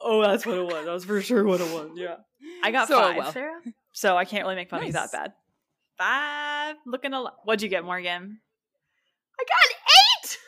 Oh, 0.00 0.22
that's 0.22 0.46
what 0.46 0.56
it 0.58 0.64
was. 0.64 0.84
That 0.86 0.92
was 0.92 1.04
for 1.04 1.20
sure 1.20 1.44
what 1.44 1.60
it 1.60 1.72
was. 1.72 1.90
Yeah. 1.96 2.16
I 2.62 2.70
got 2.70 2.88
So, 2.88 2.98
five, 3.00 3.16
well. 3.16 3.32
Sarah? 3.32 3.60
so 3.92 4.16
I 4.16 4.24
can't 4.24 4.44
really 4.44 4.54
make 4.56 4.70
fun 4.70 4.80
of 4.80 4.86
you 4.86 4.92
that 4.92 5.10
bad. 5.12 5.32
Five. 5.98 6.76
Looking 6.86 7.12
a 7.12 7.20
lot. 7.20 7.34
What'd 7.44 7.62
you 7.62 7.68
get, 7.68 7.84
Morgan? 7.84 8.40
I 9.40 9.44
got 9.44 9.68
eight! 10.24 10.38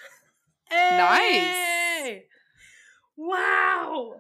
Nice. 2.13 2.23
Wow! 3.17 4.15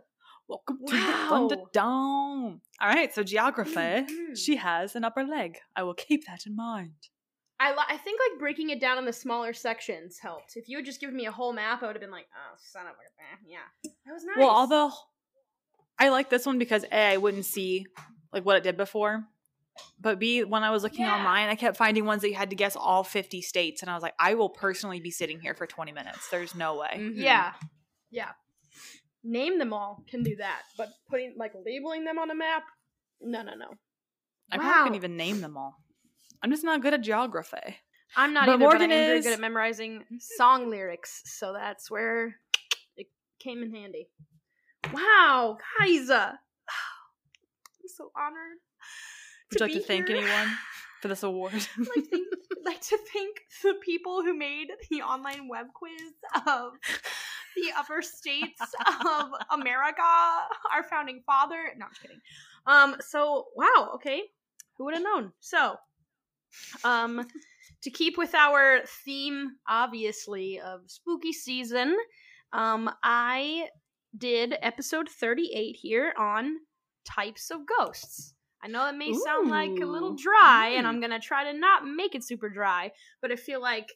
Welcome 0.49 0.79
to 0.87 0.93
the 0.95 1.00
Thunderdome. 1.00 2.61
All 2.81 2.89
right, 2.89 3.15
so 3.15 3.23
geography. 3.23 3.75
Mhm. 3.75 4.37
She 4.37 4.57
has 4.57 4.97
an 4.97 5.05
upper 5.05 5.25
leg. 5.25 5.59
I 5.77 5.83
will 5.85 5.95
keep 5.95 6.27
that 6.27 6.47
in 6.47 6.57
mind. 6.57 6.95
I, 7.61 7.73
li- 7.73 7.85
I 7.89 7.97
think 7.99 8.19
like 8.31 8.39
breaking 8.41 8.71
it 8.71 8.81
down 8.81 8.97
into 8.99 9.12
smaller 9.12 9.53
sections 9.53 10.19
helped. 10.19 10.57
If 10.57 10.69
you 10.69 10.79
had 10.79 10.87
just 10.87 10.99
given 11.00 11.15
me 11.15 11.27
a 11.27 11.33
whole 11.33 11.53
map, 11.53 11.83
I 11.83 11.87
would 11.87 11.95
have 11.97 12.00
been 12.00 12.11
like, 12.11 12.27
oh, 12.35 12.57
son 12.59 12.87
of 12.87 12.93
a 12.93 13.23
eh, 13.23 13.37
yeah. 13.47 13.91
That 14.07 14.12
was 14.15 14.25
nice. 14.25 14.37
Well, 14.39 14.49
although 14.50 14.91
I 15.99 16.09
like 16.09 16.31
this 16.31 16.47
one 16.47 16.59
because 16.59 16.85
A, 16.91 17.12
I 17.12 17.17
wouldn't 17.19 17.45
see 17.45 17.87
like 18.33 18.45
what 18.45 18.57
it 18.57 18.62
did 18.62 18.77
before. 18.77 19.25
But 20.01 20.19
B, 20.19 20.45
when 20.45 20.63
I 20.65 20.71
was 20.71 20.83
looking 20.83 21.05
Yeah. 21.05 21.15
online, 21.17 21.49
I 21.49 21.55
kept 21.55 21.77
finding 21.77 22.05
ones 22.05 22.23
that 22.23 22.29
you 22.31 22.35
had 22.37 22.51
to 22.51 22.57
guess 22.57 22.75
all 22.77 23.05
50 23.05 23.43
states. 23.43 23.83
And 23.83 23.91
I 23.91 23.95
was 23.95 24.03
like, 24.03 24.15
I 24.19 24.35
will 24.35 24.49
personally 24.49 25.01
be 25.01 25.11
sitting 25.11 25.41
here 25.41 25.55
for 25.55 25.67
20 25.67 25.93
minutes. 25.93 26.29
There's 26.31 26.55
no 26.55 26.77
way. 26.77 26.91
Mhm. 26.97 27.13
yeah, 27.17 27.53
yeah. 28.11 28.31
Name 29.23 29.59
them 29.59 29.73
all 29.75 30.03
can 30.09 30.23
do 30.23 30.37
that, 30.37 30.63
but 30.79 30.89
putting 31.09 31.35
like 31.37 31.53
labeling 31.55 32.05
them 32.05 32.19
on 32.19 32.31
a 32.31 32.35
map, 32.35 32.65
no, 33.21 33.43
no, 33.43 33.55
no. 33.55 33.75
I 34.51 34.57
probably 34.57 34.83
couldn't 34.85 34.97
even 34.97 35.17
name 35.17 35.41
them 35.43 35.57
all. 35.59 35.77
I'm 36.43 36.51
just 36.51 36.65
not 36.65 36.81
good 36.81 36.95
at 36.95 37.03
geography. 37.03 37.77
I'm 38.17 38.33
not 38.33 38.47
But 38.47 38.53
either, 38.55 38.59
Morgan 38.65 38.79
but 38.79 38.85
I'm 38.85 38.89
very 39.07 39.19
is- 39.19 39.25
good 39.27 39.35
at 39.35 39.41
memorizing 39.41 40.05
song 40.21 40.71
lyrics, 40.71 41.23
so 41.27 41.53
that's 41.53 41.91
where 41.91 42.37
it 42.97 43.09
came 43.39 43.63
in 43.63 43.73
handy. 43.75 44.09
Wow, 44.93 45.59
guys, 45.79 46.09
uh, 46.09 46.33
I'm 46.69 47.89
so 47.95 48.11
honored. 48.17 48.57
Would 49.50 49.61
you 49.61 49.66
like 49.66 49.75
to 49.75 49.80
thank 49.80 50.09
here. 50.09 50.16
anyone 50.16 50.57
for 51.00 51.09
this 51.09 51.23
award? 51.23 51.54
I'd 51.54 51.87
like, 51.87 51.95
to 51.95 52.02
thank, 52.02 52.26
like 52.64 52.80
to 52.83 52.99
thank 53.12 53.40
the 53.62 53.75
people 53.83 54.23
who 54.23 54.37
made 54.37 54.69
the 54.90 55.02
online 55.02 55.49
web 55.49 55.66
quiz 55.75 56.12
of 56.47 56.73
the 57.57 57.73
upper 57.76 58.00
states 58.00 58.61
of 59.04 59.30
America, 59.50 60.02
our 60.73 60.85
founding 60.88 61.23
father. 61.26 61.59
No, 61.76 61.87
I'm 61.87 61.90
just 61.90 62.02
kidding. 62.02 62.21
Um, 62.66 62.97
so 63.00 63.47
wow, 63.57 63.92
okay. 63.97 64.23
Who 64.76 64.85
would 64.85 64.95
have 64.95 65.02
known? 65.02 65.33
So, 65.40 65.76
um, 66.85 67.26
to 67.83 67.90
keep 67.90 68.16
with 68.16 68.35
our 68.35 68.80
theme, 69.04 69.57
obviously, 69.69 70.61
of 70.61 70.83
spooky 70.87 71.33
season, 71.33 71.97
um, 72.52 72.90
I 73.02 73.69
did 74.16 74.54
episode 74.62 75.09
38 75.09 75.76
here 75.76 76.14
on 76.19 76.57
types 77.04 77.50
of 77.50 77.61
ghosts. 77.66 78.35
I 78.62 78.69
know 78.69 78.87
it 78.88 78.97
may 78.97 79.12
sound 79.14 79.49
like 79.50 79.81
a 79.83 79.87
little 79.87 80.12
Ooh. 80.12 80.17
dry, 80.23 80.75
and 80.76 80.85
Mm. 80.85 80.88
I'm 80.88 81.00
gonna 81.00 81.21
try 81.21 81.50
to 81.50 81.59
not 81.59 81.87
make 81.87 82.14
it 82.14 82.25
super 82.25 82.49
dry, 82.50 82.93
but 83.23 83.33
I 83.33 83.37
feel 83.37 83.61
like 83.61 83.88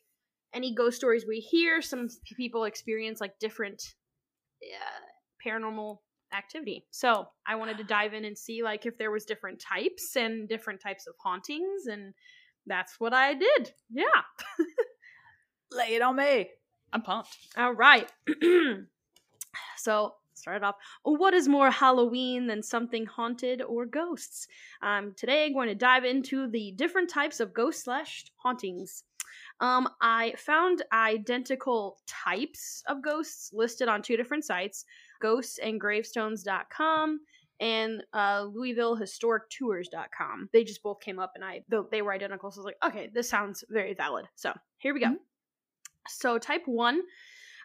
any 0.54 0.74
ghost 0.74 0.96
stories 0.96 1.26
we 1.26 1.40
hear, 1.40 1.82
some 1.82 2.08
people 2.36 2.64
experience 2.64 3.20
like 3.20 3.38
different 3.40 3.82
uh, 4.62 5.46
paranormal 5.46 5.98
activity. 6.32 6.86
So 6.90 7.26
I 7.46 7.56
wanted 7.56 7.76
to 7.78 7.84
dive 7.96 8.14
in 8.14 8.24
and 8.24 8.38
see 8.38 8.62
like 8.62 8.86
if 8.86 8.96
there 8.96 9.10
was 9.10 9.24
different 9.24 9.60
types 9.60 10.16
and 10.16 10.48
different 10.48 10.80
types 10.80 11.06
of 11.06 11.14
hauntings, 11.22 11.86
and 11.86 12.14
that's 12.66 12.98
what 12.98 13.12
I 13.12 13.34
did. 13.34 13.72
Yeah. 13.90 14.04
Lay 15.72 15.96
it 15.96 16.02
on 16.02 16.16
me. 16.16 16.50
I'm 16.92 17.02
pumped. 17.02 17.36
All 17.56 17.72
right. 17.72 18.10
so 19.76 20.14
start 20.34 20.58
it 20.58 20.64
off. 20.64 20.76
What 21.02 21.34
is 21.34 21.48
more 21.48 21.70
Halloween 21.70 22.46
than 22.46 22.62
something 22.62 23.06
haunted 23.06 23.62
or 23.62 23.86
ghosts? 23.86 24.46
Um, 24.82 25.14
today 25.16 25.46
I'm 25.46 25.52
going 25.52 25.68
to 25.68 25.74
dive 25.74 26.04
into 26.04 26.50
the 26.50 26.72
different 26.76 27.10
types 27.10 27.40
of 27.40 27.54
ghost 27.54 27.84
slash 27.84 28.24
hauntings. 28.36 29.04
Um, 29.60 29.88
I 30.00 30.34
found 30.36 30.82
identical 30.92 31.98
types 32.06 32.82
of 32.88 33.02
ghosts 33.02 33.50
listed 33.52 33.88
on 33.88 34.02
two 34.02 34.16
different 34.16 34.44
sites, 34.44 34.84
ghostsandgravestones.com 35.22 37.20
and 37.60 38.02
uh, 38.12 38.46
LouisvilleHistoricTours.com. 38.46 40.50
They 40.52 40.64
just 40.64 40.82
both 40.82 41.00
came 41.00 41.18
up 41.18 41.32
and 41.34 41.44
I 41.44 41.62
th- 41.70 41.84
they 41.90 42.02
were 42.02 42.12
identical, 42.12 42.50
so 42.50 42.60
I 42.60 42.62
was 42.62 42.66
like, 42.66 42.76
okay, 42.84 43.08
this 43.12 43.26
sounds 43.28 43.64
very 43.70 43.94
valid. 43.94 44.26
So 44.34 44.52
here 44.78 44.92
we 44.92 45.00
go. 45.00 45.16
So 46.08 46.38
type 46.38 46.62
one, 46.66 47.02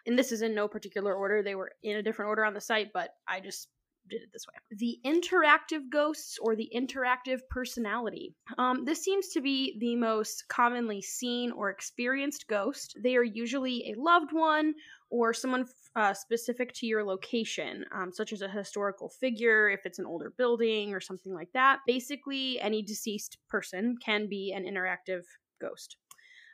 and 0.06 0.18
this 0.18 0.32
is 0.32 0.42
in 0.42 0.54
no 0.54 0.68
particular 0.68 1.14
order. 1.14 1.42
They 1.42 1.54
were 1.54 1.72
in 1.82 1.96
a 1.96 2.02
different 2.02 2.28
order 2.28 2.44
on 2.44 2.54
the 2.54 2.60
site, 2.60 2.92
but 2.92 3.10
I 3.28 3.40
just 3.40 3.68
did 4.08 4.22
it 4.22 4.30
this 4.32 4.46
way. 4.46 4.54
The 4.70 4.98
interactive 5.04 5.90
ghosts 5.90 6.38
or 6.40 6.56
the 6.56 6.70
interactive 6.74 7.40
personality. 7.50 8.34
Um, 8.58 8.84
this 8.84 9.02
seems 9.02 9.28
to 9.28 9.40
be 9.40 9.78
the 9.78 9.96
most 9.96 10.44
commonly 10.48 11.02
seen 11.02 11.52
or 11.52 11.70
experienced 11.70 12.46
ghost. 12.48 12.96
They 13.02 13.16
are 13.16 13.24
usually 13.24 13.92
a 13.92 14.00
loved 14.00 14.32
one 14.32 14.74
or 15.10 15.34
someone 15.34 15.66
uh, 15.96 16.14
specific 16.14 16.72
to 16.74 16.86
your 16.86 17.04
location, 17.04 17.84
um, 17.94 18.12
such 18.12 18.32
as 18.32 18.42
a 18.42 18.48
historical 18.48 19.08
figure, 19.08 19.68
if 19.68 19.84
it's 19.84 19.98
an 19.98 20.06
older 20.06 20.32
building 20.36 20.94
or 20.94 21.00
something 21.00 21.34
like 21.34 21.50
that. 21.52 21.80
Basically, 21.86 22.60
any 22.60 22.82
deceased 22.82 23.38
person 23.48 23.96
can 24.04 24.28
be 24.28 24.52
an 24.52 24.64
interactive 24.64 25.22
ghost. 25.60 25.96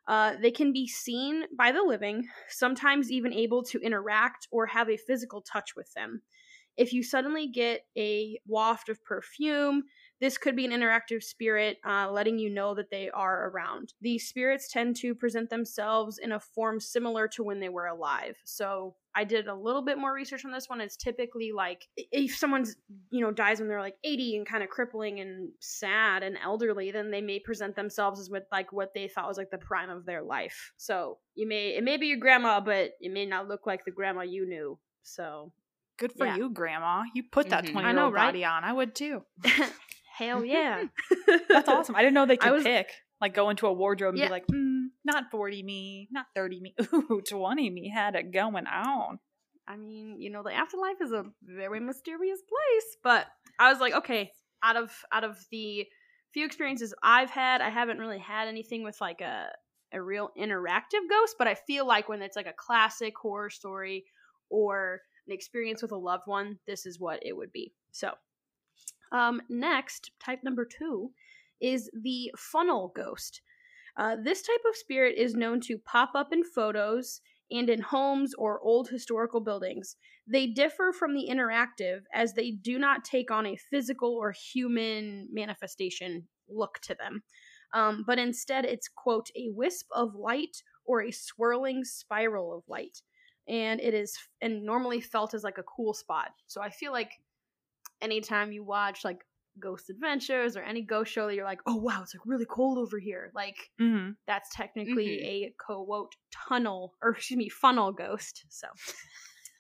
Uh, 0.09 0.35
they 0.41 0.51
can 0.51 0.73
be 0.73 0.87
seen 0.87 1.45
by 1.57 1.73
the 1.73 1.83
living, 1.83 2.27
sometimes 2.49 3.11
even 3.11 3.33
able 3.33 3.63
to 3.65 3.81
interact 3.81 4.47
or 4.51 4.67
have 4.67 4.89
a 4.89 4.97
physical 4.97 5.41
touch 5.41 5.75
with 5.77 5.93
them. 5.95 6.23
If 6.77 6.93
you 6.93 7.03
suddenly 7.03 7.49
get 7.49 7.87
a 7.97 8.39
waft 8.47 8.89
of 8.89 9.03
perfume, 9.03 9.85
this 10.21 10.37
could 10.37 10.55
be 10.55 10.67
an 10.67 10.73
interactive 10.73 11.23
spirit 11.23 11.79
uh, 11.87 12.11
letting 12.11 12.39
you 12.39 12.51
know 12.51 12.75
that 12.75 12.91
they 12.91 13.11
are 13.11 13.49
around. 13.49 13.95
These 14.01 14.29
spirits 14.29 14.71
tend 14.71 14.97
to 14.97 15.15
present 15.15 15.49
themselves 15.49 16.19
in 16.19 16.33
a 16.33 16.41
form 16.41 16.81
similar 16.81 17.29
to 17.29 17.43
when 17.43 17.61
they 17.61 17.71
were 17.71 17.87
alive. 17.87 18.37
So 18.45 18.95
I 19.17 19.25
did 19.25 19.49
a 19.49 19.55
little 19.55 19.83
bit 19.83 19.97
more 19.97 20.13
research 20.13 20.45
on 20.45 20.53
this 20.53 20.69
one. 20.69 20.81
It's 20.83 20.97
typically 20.97 21.51
like 21.57 21.87
if 21.97 22.37
someone's, 22.37 22.77
you 23.11 23.21
know, 23.25 23.31
dies 23.33 23.59
when 23.61 23.69
they're 23.69 23.81
like 23.81 23.97
80 24.05 24.37
and 24.37 24.47
kind 24.47 24.63
of 24.63 24.69
crippling 24.69 25.21
and 25.21 25.49
sad 25.59 26.23
and 26.23 26.37
elderly, 26.45 26.91
then 26.91 27.11
they 27.11 27.23
may 27.23 27.41
present 27.41 27.75
themselves 27.77 28.21
as 28.21 28.29
with 28.29 28.43
like 28.53 28.73
what 28.73 28.93
they 28.95 29.09
thought 29.09 29.27
was 29.27 29.39
like 29.39 29.51
the 29.51 29.59
prime 29.59 29.89
of 29.89 30.05
their 30.05 30.23
life. 30.23 30.73
So 30.77 31.19
you 31.35 31.49
may, 31.49 31.71
it 31.77 31.83
may 31.83 31.97
be 31.97 32.09
your 32.09 32.19
grandma, 32.19 32.61
but 32.61 32.91
it 33.01 33.11
may 33.11 33.25
not 33.25 33.49
look 33.49 33.67
like 33.67 33.85
the 33.87 33.91
grandma 33.91 34.21
you 34.23 34.47
knew. 34.47 34.79
So 35.03 35.53
Good 35.99 36.13
for 36.13 36.27
Yeah. 36.27 36.37
you, 36.37 36.51
Grandma. 36.51 37.05
You 37.15 37.23
put 37.33 37.49
that 37.49 37.65
Mhm. 37.65 37.73
20 37.73 37.87
I 37.87 37.91
year 37.91 37.97
know, 37.97 38.05
old 38.05 38.13
right? 38.15 38.27
body 38.27 38.45
on. 38.45 38.65
I 38.65 38.73
would 38.75 38.95
too. 38.95 39.23
hell 40.19 40.45
yeah. 40.45 40.85
That's 41.49 41.69
awesome. 41.71 41.97
I 41.97 42.01
didn't 42.03 42.13
know 42.15 42.27
they 42.27 42.35
I 42.41 42.49
could 42.49 42.53
was- 42.53 42.65
pick. 42.65 42.89
Like 43.19 43.33
go 43.33 43.49
into 43.49 43.67
a 43.67 43.73
wardrobe 43.73 44.11
and 44.13 44.19
Yeah. 44.19 44.27
be 44.27 44.31
like, 44.31 44.47
mm, 44.49 44.75
not 45.07 45.31
40 45.31 45.63
me, 45.63 46.09
not 46.11 46.27
30 46.35 46.61
me. 46.61 46.75
Ooh, 46.93 47.23
20 47.27 47.71
me 47.71 47.89
had 47.89 48.17
it 48.17 48.33
going 48.33 48.67
on. 48.67 49.19
I 49.69 49.77
mean, 49.77 50.21
you 50.21 50.31
know, 50.31 50.43
the 50.43 50.53
afterlife 50.53 51.01
is 51.01 51.13
a 51.13 51.25
very 51.43 51.81
mysterious 51.81 52.41
place, 52.41 52.97
but 53.03 53.27
I 53.59 53.71
was 53.71 53.81
like, 53.81 53.95
okay, 53.95 54.31
out 54.63 54.77
of 54.77 54.93
out 55.13 55.25
of 55.25 55.39
the 55.51 55.87
few 56.33 56.45
experiences 56.45 56.95
I've 57.03 57.31
had, 57.31 57.61
I 57.61 57.71
haven't 57.71 57.99
really 57.99 58.19
had 58.19 58.49
anything 58.49 58.85
with 58.85 59.01
like 59.01 59.21
a 59.21 59.49
a 59.93 60.03
real 60.03 60.31
interactive 60.39 61.09
ghost, 61.09 61.37
but 61.39 61.47
I 61.47 61.55
feel 61.55 61.87
like 61.87 62.09
when 62.09 62.21
it's 62.21 62.37
like 62.37 62.47
a 62.47 62.55
classic 62.57 63.15
horror 63.17 63.51
story 63.51 64.05
or 64.51 65.01
an 65.27 65.33
experience 65.33 65.83
with 65.83 65.93
a 65.93 65.97
loved 65.97 66.25
one, 66.27 66.59
this 66.67 66.87
is 66.87 67.01
what 67.01 67.21
it 67.25 67.37
would 67.37 67.53
be. 67.53 67.73
So, 67.93 68.13
um 69.13 69.41
next, 69.49 70.11
type 70.25 70.41
number 70.43 70.65
2 70.65 71.11
is 71.61 71.91
the 72.03 72.31
funnel 72.37 72.93
ghost. 72.95 73.41
Uh, 73.99 74.17
this 74.23 74.43
type 74.43 74.61
of 74.69 74.76
spirit 74.76 75.17
is 75.17 75.35
known 75.35 75.61
to 75.61 75.79
pop 75.79 76.11
up 76.15 76.33
in 76.33 76.45
photos 76.45 77.21
and 77.50 77.71
in 77.71 77.81
homes 77.81 78.35
or 78.37 78.61
old 78.61 78.88
historical 78.88 79.41
buildings. 79.41 79.97
They 80.26 80.49
differ 80.49 80.93
from 80.93 81.15
the 81.15 81.29
interactive 81.31 82.00
as 82.12 82.35
they 82.35 82.50
do 82.50 82.79
not 82.79 83.05
take 83.05 83.31
on 83.31 83.47
a 83.47 83.57
physical 83.57 84.15
or 84.15 84.33
human 84.33 85.29
manifestation 85.33 86.26
look 86.49 86.79
to 86.83 86.95
them, 86.95 87.23
um, 87.73 88.05
but 88.07 88.19
instead 88.19 88.65
it's, 88.65 88.88
quote, 88.88 89.29
a 89.37 89.49
wisp 89.50 89.87
of 89.93 90.15
light 90.15 90.62
or 90.85 91.03
a 91.03 91.12
swirling 91.12 91.85
spiral 91.85 92.57
of 92.57 92.65
light. 92.69 93.03
And 93.49 93.81
it 93.81 93.95
is 93.95 94.17
and 94.41 94.65
normally 94.65 95.00
felt 95.00 95.33
as 95.33 95.45
like 95.45 95.59
a 95.59 95.62
cool 95.62 95.95
spot. 95.95 96.31
So 96.49 96.61
I 96.61 96.71
feel 96.71 96.91
like 96.91 97.12
anytime 98.03 98.53
you 98.53 98.65
watch 98.65 99.05
like 99.05 99.25
Ghost 99.61 99.91
Adventures 99.91 100.57
or 100.57 100.63
any 100.63 100.83
ghost 100.83 101.13
show 101.13 101.27
that 101.27 101.35
you're 101.35 101.45
like, 101.45 101.61
oh 101.67 101.77
wow, 101.77 102.01
it's 102.03 102.15
like 102.15 102.23
really 102.27 102.47
cold 102.47 102.79
over 102.79 102.99
here. 102.99 103.31
Like 103.35 103.57
Mm-hmm. 103.81 104.13
that's 104.27 104.55
technically 104.55 105.07
Mhm. 105.07 105.25
a 105.25 105.55
quote 105.59 106.15
tunnel 106.49 106.95
or 107.03 107.11
excuse 107.11 107.39
me 107.39 107.49
funnel 107.49 107.93
ghost. 107.93 108.45
So 108.49 108.67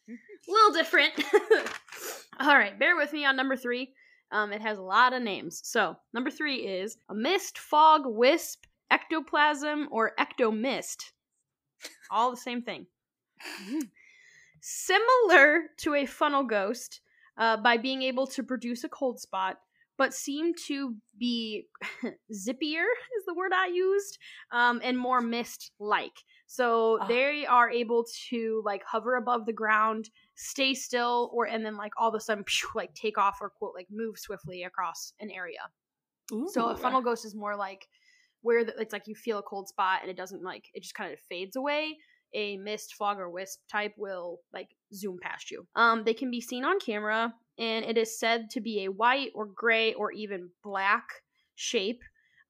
a 0.08 0.12
little 0.48 0.72
different. 0.72 1.12
All 2.40 2.56
right, 2.56 2.78
bear 2.78 2.96
with 2.96 3.12
me 3.12 3.24
on 3.24 3.36
number 3.36 3.56
three. 3.56 3.92
Um, 4.32 4.52
it 4.52 4.60
has 4.60 4.78
a 4.78 4.82
lot 4.82 5.12
of 5.12 5.22
names. 5.22 5.60
So 5.64 5.96
number 6.12 6.30
three 6.30 6.56
is 6.66 6.98
a 7.08 7.14
mist, 7.14 7.58
fog, 7.58 8.02
wisp, 8.04 8.64
ectoplasm, 8.90 9.88
or 9.90 10.12
ectomist. 10.18 11.12
All 12.10 12.30
the 12.30 12.36
same 12.36 12.62
thing. 12.62 12.86
Similar 14.60 15.64
to 15.78 15.94
a 15.94 16.06
funnel 16.06 16.44
ghost, 16.44 17.00
uh, 17.38 17.56
by 17.58 17.76
being 17.76 18.02
able 18.02 18.26
to 18.28 18.42
produce 18.42 18.82
a 18.84 18.88
cold 18.88 19.20
spot, 19.20 19.58
but 19.98 20.12
seem 20.14 20.52
to 20.66 20.94
be 21.18 21.66
zippier 22.32 22.84
is 23.18 23.24
the 23.26 23.34
word 23.34 23.52
I 23.54 23.68
used, 23.68 24.18
um, 24.52 24.80
and 24.84 24.98
more 24.98 25.20
mist 25.20 25.72
like. 25.80 26.12
So 26.46 26.98
Oh. 27.02 27.06
they 27.08 27.44
are 27.46 27.70
able 27.70 28.04
to 28.30 28.62
like 28.64 28.82
hover 28.84 29.16
above 29.16 29.46
the 29.46 29.52
ground, 29.52 30.10
stay 30.34 30.74
still, 30.74 31.30
or 31.32 31.46
and 31.46 31.64
then 31.64 31.76
like 31.76 31.92
all 31.98 32.08
of 32.08 32.14
a 32.14 32.20
sudden 32.20 32.44
phew, 32.46 32.68
like 32.74 32.94
take 32.94 33.18
off 33.18 33.38
or 33.40 33.50
quote 33.50 33.74
like 33.74 33.88
move 33.90 34.18
swiftly 34.18 34.62
across 34.64 35.12
an 35.20 35.30
area. 35.30 35.60
So 36.52 36.66
a 36.66 36.76
funnel 36.76 37.00
ghost 37.02 37.24
is 37.24 37.34
more 37.34 37.56
like 37.56 37.86
where 38.42 38.64
the, 38.64 38.74
it's 38.80 38.92
like 38.92 39.06
you 39.06 39.14
feel 39.14 39.38
a 39.38 39.42
cold 39.42 39.68
spot 39.68 40.00
and 40.02 40.10
it 40.10 40.16
doesn't 40.16 40.42
like 40.42 40.64
it 40.74 40.82
just 40.82 40.94
kind 40.94 41.12
of 41.12 41.18
fades 41.28 41.56
away. 41.56 41.96
A 42.34 42.56
mist, 42.58 42.94
fog, 42.98 43.18
or 43.18 43.30
wisp 43.30 43.60
type 43.70 43.94
will 43.96 44.40
like 44.52 44.68
zoom 44.92 45.18
past 45.22 45.50
you. 45.50 45.66
Um, 45.76 46.02
they 46.04 46.14
can 46.14 46.30
be 46.30 46.40
seen 46.40 46.64
on 46.64 46.78
camera, 46.80 47.32
and 47.58 47.84
it 47.84 47.96
is 47.96 48.18
said 48.18 48.50
to 48.50 48.60
be 48.60 48.84
a 48.84 48.90
white 48.90 49.30
or 49.34 49.46
gray 49.46 49.94
or 49.94 50.12
even 50.12 50.50
black 50.62 51.04
shape. 51.54 52.02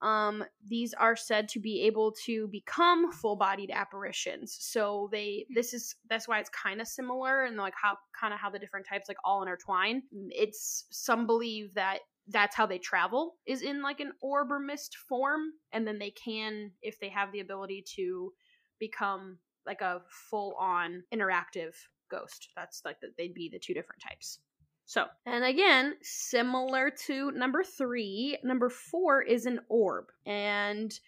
Um, 0.03 0.45
these 0.67 0.93
are 0.93 1.17
said 1.17 1.49
to 1.51 1.61
be 1.61 1.83
able 1.83 2.13
to 2.27 2.49
become 2.49 3.11
full-bodied 3.13 3.71
apparitions. 3.71 4.57
So 4.61 5.09
they 5.11 5.47
this 5.55 5.73
is 5.73 5.95
that's 6.11 6.29
why 6.29 6.39
it's 6.39 6.51
kind 6.51 6.81
of 6.81 6.87
similar 6.87 7.45
and 7.45 7.57
like 7.57 7.73
how 7.81 7.97
kind 8.19 8.35
of 8.35 8.41
how 8.41 8.51
the 8.51 8.59
different 8.59 8.87
types 8.87 9.09
like 9.09 9.17
all 9.25 9.43
intertwine. 9.43 10.03
It's 10.31 10.85
some 10.91 11.27
believe 11.27 11.73
that 11.75 12.01
that's 12.29 12.57
how 12.57 12.67
they 12.67 12.79
travel 12.79 13.37
is 13.47 13.63
in 13.63 13.83
like 13.83 14.01
an 14.01 14.13
orb 14.21 14.51
or 14.51 14.59
mist 14.59 14.97
form 15.09 15.53
and 15.73 15.87
then 15.87 15.99
they 15.99 16.11
can 16.11 16.73
if 16.83 16.99
they 16.99 17.09
have 17.09 17.31
the 17.33 17.41
ability 17.41 17.85
to 17.95 18.33
become 18.81 19.39
like 19.65 19.81
a 19.81 20.03
full 20.09 20.57
on 20.61 21.03
interactive 21.15 21.75
ghost 22.11 22.49
that's 22.57 22.83
like 22.85 22.99
the, 23.01 23.09
they'd 23.17 23.35
be 23.35 23.49
the 23.49 23.59
two 23.59 23.75
different 23.75 24.03
types 24.03 24.41
so 24.87 25.05
and 25.27 25.45
again 25.45 25.95
similar 26.03 26.91
to 26.91 27.31
number 27.33 27.63
three 27.63 28.39
number 28.43 28.71
four 28.71 29.21
is 29.23 29.45
an 29.45 29.61
orb 29.69 30.07
and 30.25 30.99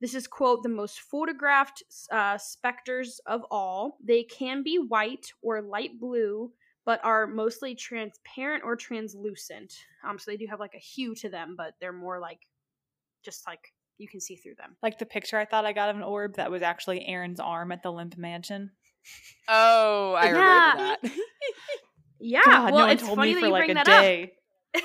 this 0.00 0.14
is 0.14 0.26
quote 0.26 0.62
the 0.62 0.68
most 0.68 1.00
photographed 1.00 1.82
uh, 2.10 2.36
specters 2.36 3.20
of 3.26 3.42
all 3.50 3.96
they 4.04 4.22
can 4.22 4.62
be 4.62 4.76
white 4.78 5.32
or 5.42 5.62
light 5.62 5.98
blue 5.98 6.50
but 6.84 7.04
are 7.04 7.26
mostly 7.26 7.74
transparent 7.74 8.64
or 8.64 8.74
translucent. 8.74 9.74
Um, 10.04 10.18
so 10.18 10.30
they 10.30 10.36
do 10.36 10.46
have 10.48 10.60
like 10.60 10.74
a 10.74 10.78
hue 10.78 11.14
to 11.16 11.28
them, 11.28 11.54
but 11.56 11.74
they're 11.80 11.92
more 11.92 12.18
like 12.18 12.40
just 13.22 13.46
like 13.46 13.72
you 13.98 14.08
can 14.08 14.20
see 14.20 14.36
through 14.36 14.54
them. 14.56 14.76
Like 14.82 14.98
the 14.98 15.06
picture 15.06 15.38
I 15.38 15.44
thought 15.44 15.66
I 15.66 15.72
got 15.72 15.90
of 15.90 15.96
an 15.96 16.02
orb 16.02 16.36
that 16.36 16.50
was 16.50 16.62
actually 16.62 17.06
Erin's 17.06 17.38
arm 17.38 17.70
at 17.70 17.82
the 17.82 17.92
Lemp 17.92 18.16
Mansion. 18.16 18.70
Oh, 19.48 20.14
I 20.14 20.26
Yeah. 20.26 20.32
remember 20.32 20.78
that. 20.78 20.98
Yeah, 22.20 22.42
God, 22.44 22.72
well, 22.72 22.86
no 22.86 22.92
it's 22.92 23.02
funny 23.02 23.34
that 23.34 23.40
for 23.40 23.46
you 23.46 23.52
like 23.52 23.60
bring 23.66 23.70
a 23.72 23.74
that 23.74 23.88
up. 23.88 24.00
day. 24.02 24.32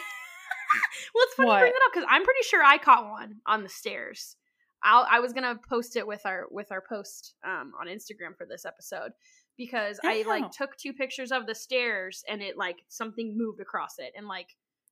Well, 1.13 1.23
it's 1.25 1.35
funny 1.35 1.49
you 1.51 1.59
bring 1.59 1.71
that 1.71 1.85
up 1.87 1.93
because 1.93 2.07
I'm 2.09 2.23
pretty 2.25 2.43
sure 2.43 2.61
I 2.63 2.77
caught 2.77 3.09
one 3.09 3.35
on 3.45 3.63
the 3.63 3.69
stairs. 3.69 4.35
I'll, 4.83 5.07
I 5.09 5.19
was 5.19 5.31
gonna 5.33 5.57
post 5.69 5.95
it 5.95 6.05
with 6.05 6.25
our 6.25 6.45
with 6.51 6.71
our 6.71 6.81
post 6.87 7.33
um, 7.45 7.71
on 7.79 7.87
Instagram 7.87 8.35
for 8.37 8.45
this 8.45 8.65
episode 8.65 9.11
because 9.57 9.99
I 10.03 10.23
Oh. 10.25 10.29
like 10.29 10.51
took 10.51 10.75
two 10.77 10.91
pictures 10.93 11.31
of 11.31 11.47
the 11.47 11.55
stairs 11.55 12.23
and 12.27 12.41
it 12.41 12.57
like 12.57 12.77
something 12.89 13.37
moved 13.37 13.61
across 13.61 13.97
it 13.99 14.11
and 14.17 14.27
like 14.27 14.47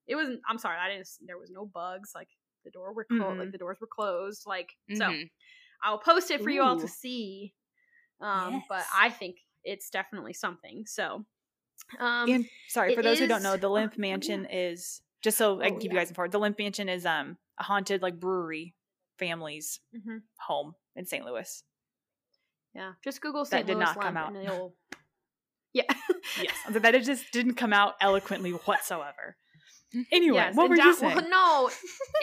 it 0.07 0.15
wasn't. 0.15 0.39
I'm 0.49 0.57
sorry, 0.57 0.77
I 0.79 0.89
didn't. 0.89 1.09
There 1.25 1.37
was 1.37 1.51
no 1.51 1.65
bugs. 1.65 2.11
Like 2.15 2.29
the 2.63 2.71
door 2.71 2.93
were 2.93 3.03
closed. 3.05 3.23
Mm-mm. 3.23 3.39
Like 3.39 3.51
the 3.51 3.57
doors 3.57 3.77
were 3.81 3.87
closed. 3.93 4.43
Like 4.45 4.69
so. 4.93 5.05
Mhm. 5.05 5.29
I'll 5.83 5.99
post 5.99 6.31
it 6.31 6.41
for 6.41 6.49
you 6.49 6.63
all 6.63 6.79
to 6.79 6.87
see. 6.87 7.53
Um, 8.21 8.63
but 8.69 8.83
I 8.95 9.09
think 9.09 9.35
it's 9.65 9.89
definitely 9.89 10.31
something. 10.31 10.85
So, 10.87 11.25
um, 11.99 12.29
And 12.29 12.45
sorry, 12.69 12.95
for 12.95 13.01
those 13.03 13.19
who 13.19 13.27
don't 13.27 13.43
know, 13.43 13.57
the 13.57 13.69
Lemp 13.69 13.93
oh, 13.93 13.95
yeah. 13.97 14.01
Mansion 14.11 14.45
is 14.49 15.01
just 15.21 15.37
so 15.37 15.61
I 15.61 15.65
Oh, 15.65 15.69
can 15.69 15.79
keep 15.79 15.91
yeah. 15.91 15.95
you 15.95 15.99
guys 16.01 16.09
informed. 16.09 16.31
The 16.31 16.39
Lemp 16.39 16.57
Mansion 16.59 16.89
is 16.89 17.05
um 17.05 17.37
a 17.59 17.63
haunted 17.63 18.01
like 18.01 18.19
brewery 18.19 18.73
family's 19.19 19.79
mhm. 19.95 20.21
home 20.39 20.73
in 20.95 21.05
St. 21.05 21.23
Louis. 21.25 21.63
yeah, 22.73 22.93
just 23.03 23.21
Google 23.21 23.45
St. 23.45 23.51
That 23.51 23.57
St. 23.57 23.67
did 23.67 23.75
Louis 23.77 23.95
not 23.95 24.01
come 24.01 24.17
out. 24.17 24.33
Yeah. 25.73 25.91
Yes, 26.39 26.53
that 26.69 26.93
it 26.93 27.03
just 27.03 27.31
didn't 27.31 27.55
come 27.55 27.73
out 27.73 27.95
eloquently 27.99 28.51
whatsoever. 28.51 29.35
Anyway, 30.11 30.35
Yes, 30.35 30.55
what 30.55 30.69
were 30.69 30.75
you 30.75 30.93
saying? 30.95 31.15
well, 31.15 31.29
no, 31.29 31.69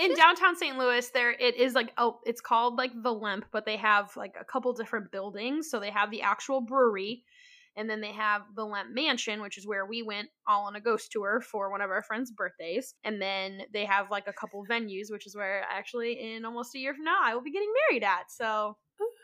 in 0.04 0.14
downtown 0.14 0.56
St. 0.56 0.78
Louis, 0.78 1.08
there 1.10 1.32
it 1.32 1.56
is 1.56 1.74
like 1.74 1.92
oh, 1.98 2.20
it's 2.24 2.40
called 2.40 2.76
like 2.76 2.90
the 3.02 3.12
Lemp, 3.12 3.46
but 3.52 3.64
they 3.66 3.76
have 3.76 4.16
like 4.16 4.34
a 4.40 4.44
couple 4.44 4.72
different 4.72 5.10
buildings. 5.10 5.68
So 5.70 5.80
they 5.80 5.90
have 5.90 6.10
the 6.12 6.22
actual 6.22 6.60
brewery, 6.60 7.24
and 7.76 7.88
then 7.88 8.00
they 8.00 8.12
have 8.12 8.42
the 8.54 8.64
Lemp 8.64 8.90
Mansion, 8.92 9.40
which 9.40 9.58
is 9.58 9.66
where 9.66 9.86
we 9.86 10.02
went 10.02 10.28
all 10.46 10.66
on 10.66 10.76
a 10.76 10.80
ghost 10.80 11.10
tour 11.12 11.40
for 11.40 11.70
one 11.70 11.80
of 11.80 11.90
our 11.90 12.02
friends' 12.02 12.30
birthdays. 12.30 12.94
And 13.04 13.20
then 13.20 13.62
they 13.72 13.84
have 13.84 14.10
like 14.10 14.26
a 14.26 14.32
couple 14.32 14.64
venues, 14.68 15.10
which 15.10 15.26
is 15.26 15.36
where 15.36 15.64
actually 15.70 16.34
in 16.34 16.44
almost 16.44 16.74
a 16.74 16.78
year 16.78 16.94
from 16.94 17.04
now 17.04 17.18
I 17.22 17.34
will 17.34 17.42
be 17.42 17.52
getting 17.52 17.72
married 17.88 18.04
at. 18.04 18.30
So 18.30 18.76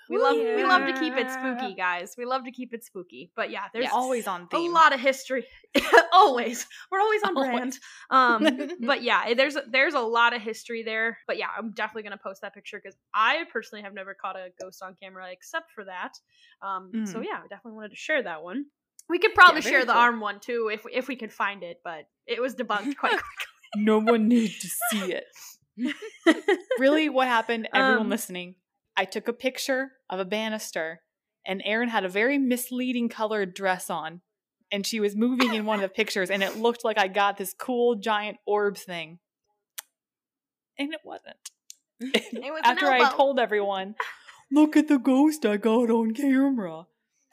we 0.08 0.18
love 0.18 0.36
we 0.36 0.64
love 0.64 0.86
to 0.86 0.92
keep 0.92 1.16
it 1.16 1.30
spooky, 1.30 1.74
guys. 1.74 2.14
We 2.16 2.24
love 2.24 2.44
to 2.44 2.50
keep 2.50 2.72
it 2.74 2.84
spooky. 2.84 3.30
But 3.34 3.50
yeah, 3.50 3.64
there's 3.72 3.84
There's 3.84 3.94
always 3.94 4.26
on 4.26 4.46
theme. 4.48 4.70
a 4.70 4.74
lot 4.74 4.92
of 4.92 5.00
history. 5.00 5.46
always, 6.12 6.66
we're 6.90 7.00
always 7.00 7.22
on 7.22 7.36
Always. 7.36 7.50
brand. 7.50 7.78
Um, 8.10 8.70
but 8.86 9.02
yeah, 9.02 9.34
there's 9.34 9.56
there's 9.68 9.94
a 9.94 10.00
lot 10.00 10.34
of 10.34 10.42
history 10.42 10.82
there. 10.82 11.18
But 11.26 11.38
yeah, 11.38 11.48
I'm 11.56 11.72
definitely 11.72 12.04
gonna 12.04 12.20
post 12.22 12.42
that 12.42 12.54
picture 12.54 12.78
because 12.82 12.96
I 13.14 13.44
personally 13.52 13.82
have 13.82 13.94
never 13.94 14.14
caught 14.14 14.36
a 14.36 14.48
ghost 14.60 14.82
on 14.82 14.96
camera 15.02 15.28
except 15.32 15.72
for 15.72 15.84
that. 15.84 16.12
Um, 16.62 16.90
so 17.06 17.20
Mhm. 17.20 17.24
yeah, 17.24 17.38
I 17.44 17.46
definitely 17.48 17.72
wanted 17.72 17.90
to 17.90 17.96
share 17.96 18.22
that 18.22 18.42
one. 18.42 18.66
We 19.08 19.18
could 19.18 19.34
probably 19.34 19.60
very 19.60 19.72
share 19.72 19.84
the 19.84 19.92
cool. 19.92 20.00
arm 20.00 20.20
one 20.20 20.40
too 20.40 20.70
if 20.72 20.84
if 20.92 21.08
we 21.08 21.16
could 21.16 21.32
find 21.32 21.62
it, 21.62 21.80
but 21.84 22.08
it 22.26 22.40
was 22.40 22.54
debunked 22.54 22.96
quite 22.96 23.10
quickly. 23.22 23.46
no 23.76 23.98
one 24.00 24.26
needs 24.28 24.58
to 24.60 24.68
see 24.90 25.12
it. 25.12 25.26
Really, 26.78 27.08
what 27.08 27.28
happened? 27.28 27.68
Everyone 27.72 28.02
Um, 28.06 28.08
listening, 28.10 28.54
I 28.96 29.04
took 29.04 29.28
a 29.28 29.32
picture 29.32 29.92
of 30.08 30.18
a 30.20 30.24
banister, 30.24 31.02
and 31.44 31.62
Erin 31.64 31.88
had 31.90 32.04
a 32.04 32.08
very 32.08 32.38
misleading 32.38 33.08
colored 33.08 33.54
dress 33.54 33.90
on, 33.90 34.22
and 34.72 34.86
she 34.86 35.00
was 35.00 35.14
moving 35.14 35.54
in 35.54 35.66
one 35.66 35.76
of 35.76 35.82
the 35.82 35.88
pictures, 35.94 36.30
and 36.30 36.42
it 36.42 36.56
looked 36.56 36.84
like 36.84 36.98
I 36.98 37.08
got 37.08 37.36
this 37.36 37.54
cool 37.56 37.96
giant 37.96 38.38
orb 38.46 38.76
thing, 38.76 39.18
and 40.78 40.92
it 40.92 41.00
wasn't. 41.04 41.36
It 42.00 42.52
was 42.52 42.60
After 42.64 42.86
oh, 42.86 42.92
I 42.92 43.10
told 43.12 43.38
everyone, 43.38 43.94
look 44.50 44.76
at 44.76 44.88
the 44.88 44.98
ghost 44.98 45.46
I 45.46 45.56
got 45.56 45.90
on 45.90 46.12
camera. 46.12 46.86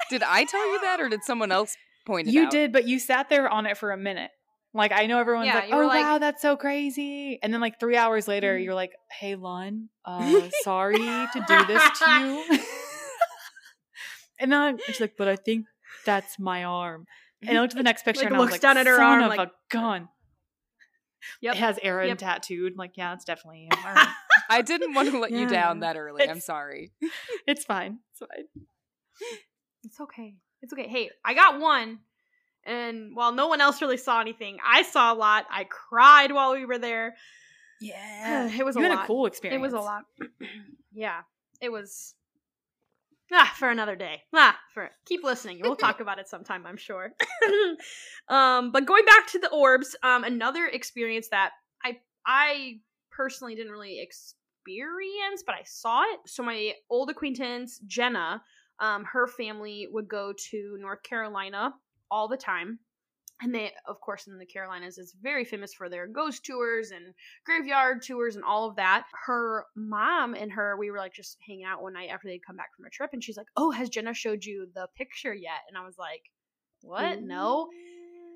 Did 0.09 0.23
I 0.23 0.45
tell 0.45 0.65
you 0.71 0.81
that, 0.81 0.99
or 1.01 1.09
did 1.09 1.23
someone 1.23 1.51
else 1.51 1.75
point 2.05 2.27
it 2.27 2.33
You 2.33 2.45
out? 2.45 2.51
did, 2.51 2.71
but 2.71 2.87
you 2.87 2.99
sat 2.99 3.29
there 3.29 3.49
on 3.49 3.65
it 3.65 3.77
for 3.77 3.91
a 3.91 3.97
minute. 3.97 4.31
Like 4.75 4.91
I 4.91 5.05
know 5.05 5.19
everyone's 5.19 5.47
Yeah, 5.47 5.55
like, 5.55 5.69
"Oh 5.71 5.85
like- 5.85 6.03
wow, 6.03 6.17
that's 6.17 6.41
so 6.41 6.57
crazy," 6.57 7.37
and 7.43 7.53
then 7.53 7.61
like 7.61 7.79
three 7.79 7.95
hours 7.95 8.27
later, 8.27 8.57
Mhm. 8.57 8.63
you're 8.63 8.73
like, 8.73 8.93
"Hey, 9.11 9.35
Lon, 9.35 9.89
uh, 10.03 10.41
sorry 10.63 10.97
to 10.97 11.45
do 11.47 11.65
this 11.65 11.99
to 11.99 12.09
you." 12.49 12.59
and 14.39 14.51
then 14.51 14.79
she's 14.85 14.99
like, 14.99 15.13
"But 15.17 15.27
I 15.27 15.35
think 15.35 15.67
that's 16.05 16.39
my 16.39 16.63
arm." 16.63 17.05
And 17.41 17.57
I 17.57 17.61
looked 17.61 17.73
at 17.73 17.77
the 17.77 17.83
next 17.91 18.03
picture 18.03 18.21
Like, 18.21 18.27
and 18.31 18.35
I 18.37 18.39
was 18.39 18.51
like, 18.51 18.61
down 18.61 18.77
at 18.77 18.87
her 18.87 18.95
"Son 18.95 19.05
arm, 19.05 19.23
of 19.23 19.29
like- 19.29 19.47
a 19.47 19.51
gun." 19.69 20.09
Yep. 21.41 21.55
It 21.55 21.59
has 21.59 21.79
Aaron 21.81 22.07
Yep. 22.09 22.17
tattooed. 22.17 22.73
I'm 22.73 22.77
like, 22.77 22.97
yeah, 22.97 23.13
it's 23.13 23.23
definitely 23.23 23.69
him. 23.71 23.79
Right. 23.85 24.07
I 24.49 24.61
didn't 24.61 24.93
want 24.93 25.09
to 25.11 25.19
let 25.19 25.31
you 25.31 25.47
down 25.47 25.79
that 25.79 25.95
early. 25.95 26.27
I'm 26.29 26.41
sorry. 26.41 26.91
it's 27.47 27.63
fine. 27.63 27.99
It's 28.11 28.19
fine. 28.19 28.45
It's 29.85 30.01
okay. 30.01 30.35
It's 30.61 30.73
okay. 30.73 30.87
Hey, 30.89 31.11
I 31.23 31.33
got 31.33 31.61
one. 31.61 31.99
And 32.65 33.15
while 33.15 33.33
no 33.33 33.47
one 33.47 33.61
else 33.61 33.81
really 33.81 33.97
saw 33.97 34.21
anything, 34.21 34.57
I 34.65 34.83
saw 34.83 35.13
a 35.13 35.15
lot. 35.15 35.45
I 35.49 35.65
cried 35.65 36.31
while 36.31 36.53
we 36.53 36.65
were 36.65 36.77
there. 36.79 37.15
Yeah, 37.81 38.49
It 38.57 38.63
was 38.63 38.77
you 38.77 38.81
a 38.81 38.87
had 38.87 38.95
lot. 38.95 39.03
a 39.03 39.07
cool 39.07 39.25
experience. 39.25 39.59
It 39.59 39.61
was 39.61 39.73
a 39.73 39.79
lot. 39.79 40.03
yeah. 40.93 41.21
it 41.59 41.69
was 41.69 42.15
ah 43.33 43.53
for 43.57 43.69
another 43.69 43.97
day. 43.97 44.21
Ah, 44.33 44.57
for 44.73 44.89
keep 45.05 45.21
listening. 45.23 45.59
We'll 45.61 45.75
talk 45.75 45.99
about 46.05 46.17
it 46.17 46.29
sometime, 46.29 46.65
I'm 46.65 46.77
sure. 46.77 47.13
um, 48.29 48.71
but 48.71 48.85
going 48.85 49.03
back 49.03 49.27
to 49.31 49.39
the 49.39 49.49
orbs, 49.49 49.97
um, 50.01 50.23
another 50.23 50.65
experience 50.67 51.27
that 51.29 51.51
I 51.83 51.97
I 52.25 52.79
personally 53.11 53.55
didn't 53.55 53.73
really 53.73 53.99
experience, 53.99 55.43
but 55.45 55.55
I 55.55 55.63
saw 55.65 56.03
it. 56.03 56.19
So 56.25 56.41
my 56.41 56.75
old 56.89 57.09
acquaintance 57.09 57.79
Jenna, 57.85 58.41
um, 58.79 59.03
her 59.03 59.27
family 59.27 59.87
would 59.91 60.07
go 60.07 60.33
to 60.51 60.77
North 60.79 61.03
Carolina 61.03 61.73
all 62.13 62.27
the 62.27 62.37
time. 62.37 62.77
And 63.41 63.53
they 63.53 63.71
of 63.87 63.99
course 63.99 64.27
in 64.27 64.37
the 64.37 64.45
carolinas 64.45 64.99
is 64.99 65.15
very 65.21 65.43
famous 65.43 65.73
for 65.73 65.89
their 65.89 66.07
ghost 66.07 66.45
tours 66.45 66.91
and 66.91 67.13
graveyard 67.45 68.03
tours 68.03 68.35
and 68.35 68.45
all 68.45 68.69
of 68.69 68.75
that. 68.75 69.05
Her 69.25 69.65
mom 69.75 70.35
and 70.35 70.51
her 70.51 70.77
we 70.77 70.91
were 70.91 70.99
like 70.99 71.13
just 71.13 71.37
hanging 71.45 71.65
out 71.65 71.81
one 71.81 71.93
night 71.93 72.09
after 72.09 72.27
they'd 72.27 72.45
come 72.45 72.55
back 72.55 72.69
from 72.75 72.85
a 72.85 72.91
trip 72.91 73.09
and 73.11 73.23
she's 73.23 73.35
like 73.35 73.47
oh 73.57 73.71
has 73.71 73.89
jenna 73.89 74.13
showed 74.13 74.45
you 74.45 74.67
the 74.75 74.87
picture 74.95 75.33
yet? 75.33 75.61
And 75.67 75.77
i 75.77 75.83
was 75.83 75.97
like 75.97 76.21
what? 76.83 77.21
No. 77.21 77.69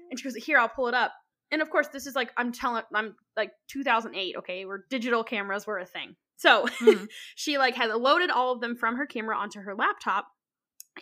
And 0.10 0.20
she 0.20 0.24
goes 0.24 0.36
here 0.36 0.58
i'll 0.58 0.68
pull 0.68 0.88
it 0.88 0.96
up. 0.96 1.14
And 1.52 1.62
of 1.62 1.70
course 1.70 1.88
this 1.94 2.08
is 2.08 2.16
like 2.16 2.32
i'm 2.36 2.52
telling 2.52 2.84
i'm 2.94 3.16
like 3.38 3.52
2008 3.70 4.38
okay? 4.40 4.66
Where 4.66 4.84
digital 4.90 5.24
cameras 5.24 5.68
were 5.68 5.78
a 5.78 5.86
thing. 5.86 6.16
So 6.38 6.66
mm-hmm. 6.66 7.06
she 7.36 7.60
like 7.60 7.76
had 7.76 7.92
loaded 7.92 8.32
all 8.32 8.52
of 8.52 8.62
them 8.62 8.76
from 8.76 8.98
her 8.98 9.06
camera 9.06 9.38
onto 9.38 9.62
her 9.62 9.76
laptop 9.76 10.28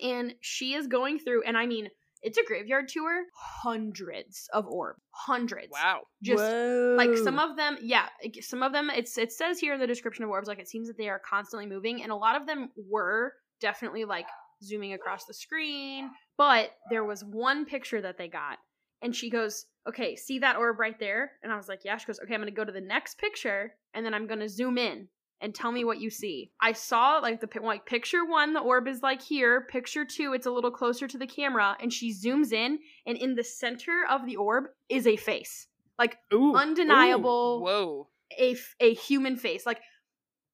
and 0.01 0.33
she 0.41 0.73
is 0.73 0.87
going 0.87 1.19
through 1.19 1.43
and 1.43 1.57
i 1.57 1.65
mean 1.65 1.89
it's 2.25 2.39
a 2.39 2.43
graveyard 2.43 2.87
tour. 2.87 3.23
Hundreds 3.35 4.49
of 4.51 4.65
orbs. 4.65 4.99
Hundreds. 5.11 5.69
Wow. 5.71 6.01
Just 6.23 6.43
Whoa. 6.43 6.95
like 6.97 7.15
some 7.17 7.37
of 7.37 7.55
them, 7.55 7.77
yeah. 7.81 8.07
Some 8.41 8.63
of 8.63 8.73
them, 8.73 8.89
it's 8.89 9.15
it 9.17 9.31
says 9.31 9.59
here 9.59 9.75
in 9.75 9.79
the 9.79 9.85
description 9.85 10.23
of 10.23 10.31
orbs, 10.31 10.47
like 10.47 10.59
it 10.59 10.67
seems 10.67 10.87
that 10.87 10.97
they 10.97 11.07
are 11.07 11.19
constantly 11.19 11.67
moving, 11.67 12.01
and 12.01 12.11
a 12.11 12.15
lot 12.15 12.35
of 12.35 12.47
them 12.47 12.69
were 12.89 13.33
definitely 13.61 14.05
like 14.05 14.25
zooming 14.63 14.93
across 14.93 15.25
the 15.25 15.35
screen. 15.35 16.09
But 16.35 16.71
there 16.89 17.03
was 17.03 17.23
one 17.23 17.65
picture 17.65 18.01
that 18.01 18.17
they 18.17 18.27
got, 18.27 18.57
and 19.03 19.15
she 19.15 19.29
goes, 19.29 19.67
"Okay, 19.87 20.15
see 20.15 20.39
that 20.39 20.57
orb 20.57 20.79
right 20.79 20.99
there?" 20.99 21.33
And 21.43 21.53
I 21.53 21.57
was 21.57 21.69
like, 21.69 21.81
"Yeah." 21.85 21.97
She 21.97 22.07
goes, 22.07 22.19
"Okay, 22.19 22.33
I'm 22.33 22.41
gonna 22.41 22.51
go 22.51 22.65
to 22.65 22.71
the 22.71 22.81
next 22.81 23.19
picture, 23.19 23.75
and 23.93 24.03
then 24.03 24.15
I'm 24.15 24.25
gonna 24.25 24.49
zoom 24.49 24.79
in." 24.79 25.09
And 25.41 25.53
tell 25.53 25.71
me 25.71 25.83
what 25.83 25.99
you 25.99 26.09
see. 26.09 26.51
I 26.61 26.71
saw 26.71 27.19
like 27.19 27.41
the 27.41 27.61
like 27.61 27.85
picture 27.85 28.25
one, 28.25 28.53
the 28.53 28.59
orb 28.59 28.87
is 28.87 29.01
like 29.01 29.21
here. 29.21 29.67
Picture 29.69 30.05
two, 30.05 30.33
it's 30.33 30.45
a 30.45 30.51
little 30.51 30.71
closer 30.71 31.07
to 31.07 31.17
the 31.17 31.27
camera, 31.27 31.77
and 31.81 31.91
she 31.91 32.13
zooms 32.13 32.51
in, 32.51 32.79
and 33.05 33.17
in 33.17 33.35
the 33.35 33.43
center 33.43 34.03
of 34.09 34.25
the 34.25 34.37
orb 34.37 34.65
is 34.89 35.07
a 35.07 35.15
face, 35.17 35.67
like 35.99 36.17
ooh, 36.33 36.55
undeniable. 36.55 37.59
Ooh, 37.59 37.65
whoa, 37.65 38.07
a 38.39 38.55
a 38.79 38.93
human 38.93 39.35
face. 39.35 39.65
Like 39.65 39.81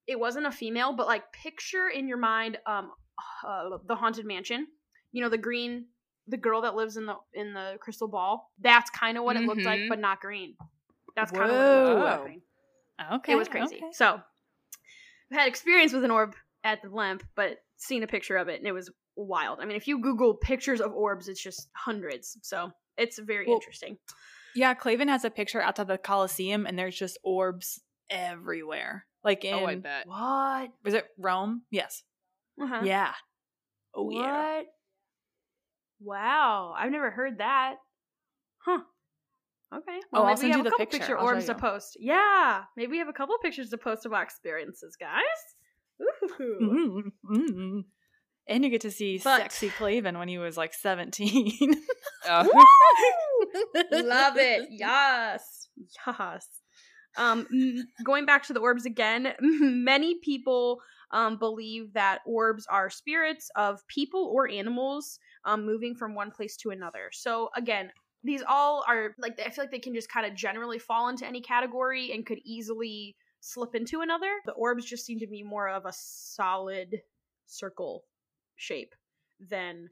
it 0.07 0.19
wasn't 0.19 0.47
a 0.47 0.51
female, 0.51 0.93
but 0.93 1.07
like 1.07 1.31
picture 1.31 1.87
in 1.87 2.07
your 2.07 2.17
mind, 2.17 2.57
um, 2.65 2.91
uh, 3.47 3.77
the 3.87 3.95
haunted 3.95 4.25
mansion. 4.25 4.67
You 5.11 5.21
know 5.21 5.29
the 5.29 5.37
green, 5.37 5.85
the 6.27 6.37
girl 6.37 6.61
that 6.61 6.75
lives 6.75 6.97
in 6.97 7.05
the 7.05 7.15
in 7.33 7.53
the 7.53 7.77
crystal 7.79 8.07
ball. 8.07 8.51
That's 8.59 8.89
kind 8.89 9.17
of 9.17 9.23
what 9.23 9.35
mm-hmm. 9.35 9.45
it 9.45 9.47
looked 9.47 9.63
like, 9.63 9.81
but 9.89 9.99
not 9.99 10.21
green. 10.21 10.55
That's 11.15 11.31
kind 11.31 11.51
of 11.51 11.57
what 11.57 11.65
it 11.65 11.99
looked 11.99 12.23
like. 12.25 12.41
Okay, 13.13 13.33
it 13.33 13.35
was 13.35 13.47
crazy. 13.47 13.77
Okay. 13.77 13.85
So 13.93 14.21
had 15.31 15.47
experience 15.47 15.93
with 15.93 16.03
an 16.03 16.11
orb 16.11 16.35
at 16.63 16.81
the 16.81 16.89
Lemp, 16.89 17.23
but 17.35 17.57
seen 17.77 18.03
a 18.03 18.07
picture 18.07 18.37
of 18.37 18.47
it 18.47 18.59
and 18.59 18.67
it 18.67 18.73
was 18.73 18.91
wild. 19.15 19.59
I 19.59 19.65
mean, 19.65 19.77
if 19.77 19.87
you 19.87 20.01
Google 20.01 20.35
pictures 20.35 20.81
of 20.81 20.93
orbs, 20.93 21.27
it's 21.27 21.41
just 21.41 21.67
hundreds. 21.73 22.37
So 22.41 22.71
it's 22.97 23.19
very 23.19 23.45
well, 23.47 23.55
interesting. 23.55 23.97
Yeah, 24.55 24.73
Clavin 24.73 25.07
has 25.07 25.25
a 25.25 25.29
picture 25.29 25.61
out 25.61 25.69
outside 25.69 25.87
the 25.87 25.97
Coliseum 25.97 26.65
and 26.65 26.77
there's 26.77 26.97
just 26.97 27.17
orbs 27.23 27.81
everywhere. 28.09 29.05
Like 29.23 29.45
in 29.45 29.53
oh, 29.53 29.65
I 29.65 29.75
bet. 29.75 30.07
what 30.07 30.71
was 30.83 30.93
it? 30.93 31.05
Rome? 31.17 31.61
Yes. 31.71 32.03
Uh-huh. 32.61 32.81
Yeah. 32.83 33.13
Oh 33.93 34.03
what? 34.03 34.15
yeah. 34.15 34.61
Wow, 36.03 36.73
I've 36.75 36.91
never 36.91 37.11
heard 37.11 37.37
that. 37.37 37.75
Huh. 38.65 38.79
Okay. 39.73 39.99
Well, 40.11 40.23
oh, 40.23 40.25
maybe 40.25 40.43
we 40.43 40.51
have 40.51 40.59
a 40.61 40.63
couple 40.69 40.77
picture, 40.85 40.97
picture 40.97 41.19
orbs 41.19 41.45
to 41.45 41.55
post. 41.55 41.97
Yeah, 41.99 42.63
maybe 42.75 42.91
we 42.91 42.97
have 42.99 43.07
a 43.07 43.13
couple 43.13 43.37
pictures 43.41 43.69
to 43.69 43.77
post 43.77 44.05
of 44.05 44.13
our 44.13 44.23
experiences, 44.23 44.97
guys. 44.99 45.21
Ooh. 46.41 47.03
Mm-hmm. 47.25 47.79
And 48.47 48.63
you 48.63 48.69
get 48.69 48.81
to 48.81 48.91
see 48.91 49.19
but, 49.23 49.39
sexy 49.39 49.69
Clavin 49.69 50.17
when 50.17 50.27
he 50.27 50.37
was 50.37 50.57
like 50.57 50.73
17. 50.73 51.53
uh. 52.27 52.47
Love 53.91 54.37
it. 54.37 54.67
Yes. 54.71 55.69
Yes. 56.05 56.47
Um, 57.17 57.47
going 58.03 58.25
back 58.25 58.43
to 58.47 58.53
the 58.53 58.59
orbs 58.59 58.85
again, 58.85 59.33
many 59.39 60.15
people 60.23 60.79
um, 61.11 61.37
believe 61.37 61.93
that 61.93 62.19
orbs 62.25 62.65
are 62.69 62.89
spirits 62.89 63.49
of 63.55 63.85
people 63.87 64.31
or 64.33 64.49
animals 64.49 65.19
um, 65.45 65.65
moving 65.65 65.95
from 65.95 66.15
one 66.15 66.31
place 66.31 66.55
to 66.57 66.69
another. 66.69 67.09
So, 67.11 67.49
again, 67.55 67.91
these 68.23 68.43
all 68.47 68.83
are 68.87 69.15
like 69.17 69.39
I 69.39 69.49
feel 69.49 69.63
like 69.63 69.71
they 69.71 69.79
can 69.79 69.95
just 69.95 70.11
kind 70.11 70.25
of 70.25 70.35
generally 70.35 70.79
fall 70.79 71.09
into 71.09 71.25
any 71.25 71.41
category 71.41 72.11
and 72.11 72.25
could 72.25 72.39
easily 72.45 73.15
slip 73.39 73.75
into 73.75 74.01
another. 74.01 74.29
The 74.45 74.51
orbs 74.53 74.85
just 74.85 75.05
seem 75.05 75.19
to 75.19 75.27
be 75.27 75.43
more 75.43 75.69
of 75.69 75.85
a 75.85 75.93
solid 75.93 77.01
circle 77.47 78.03
shape 78.55 78.93
than 79.39 79.89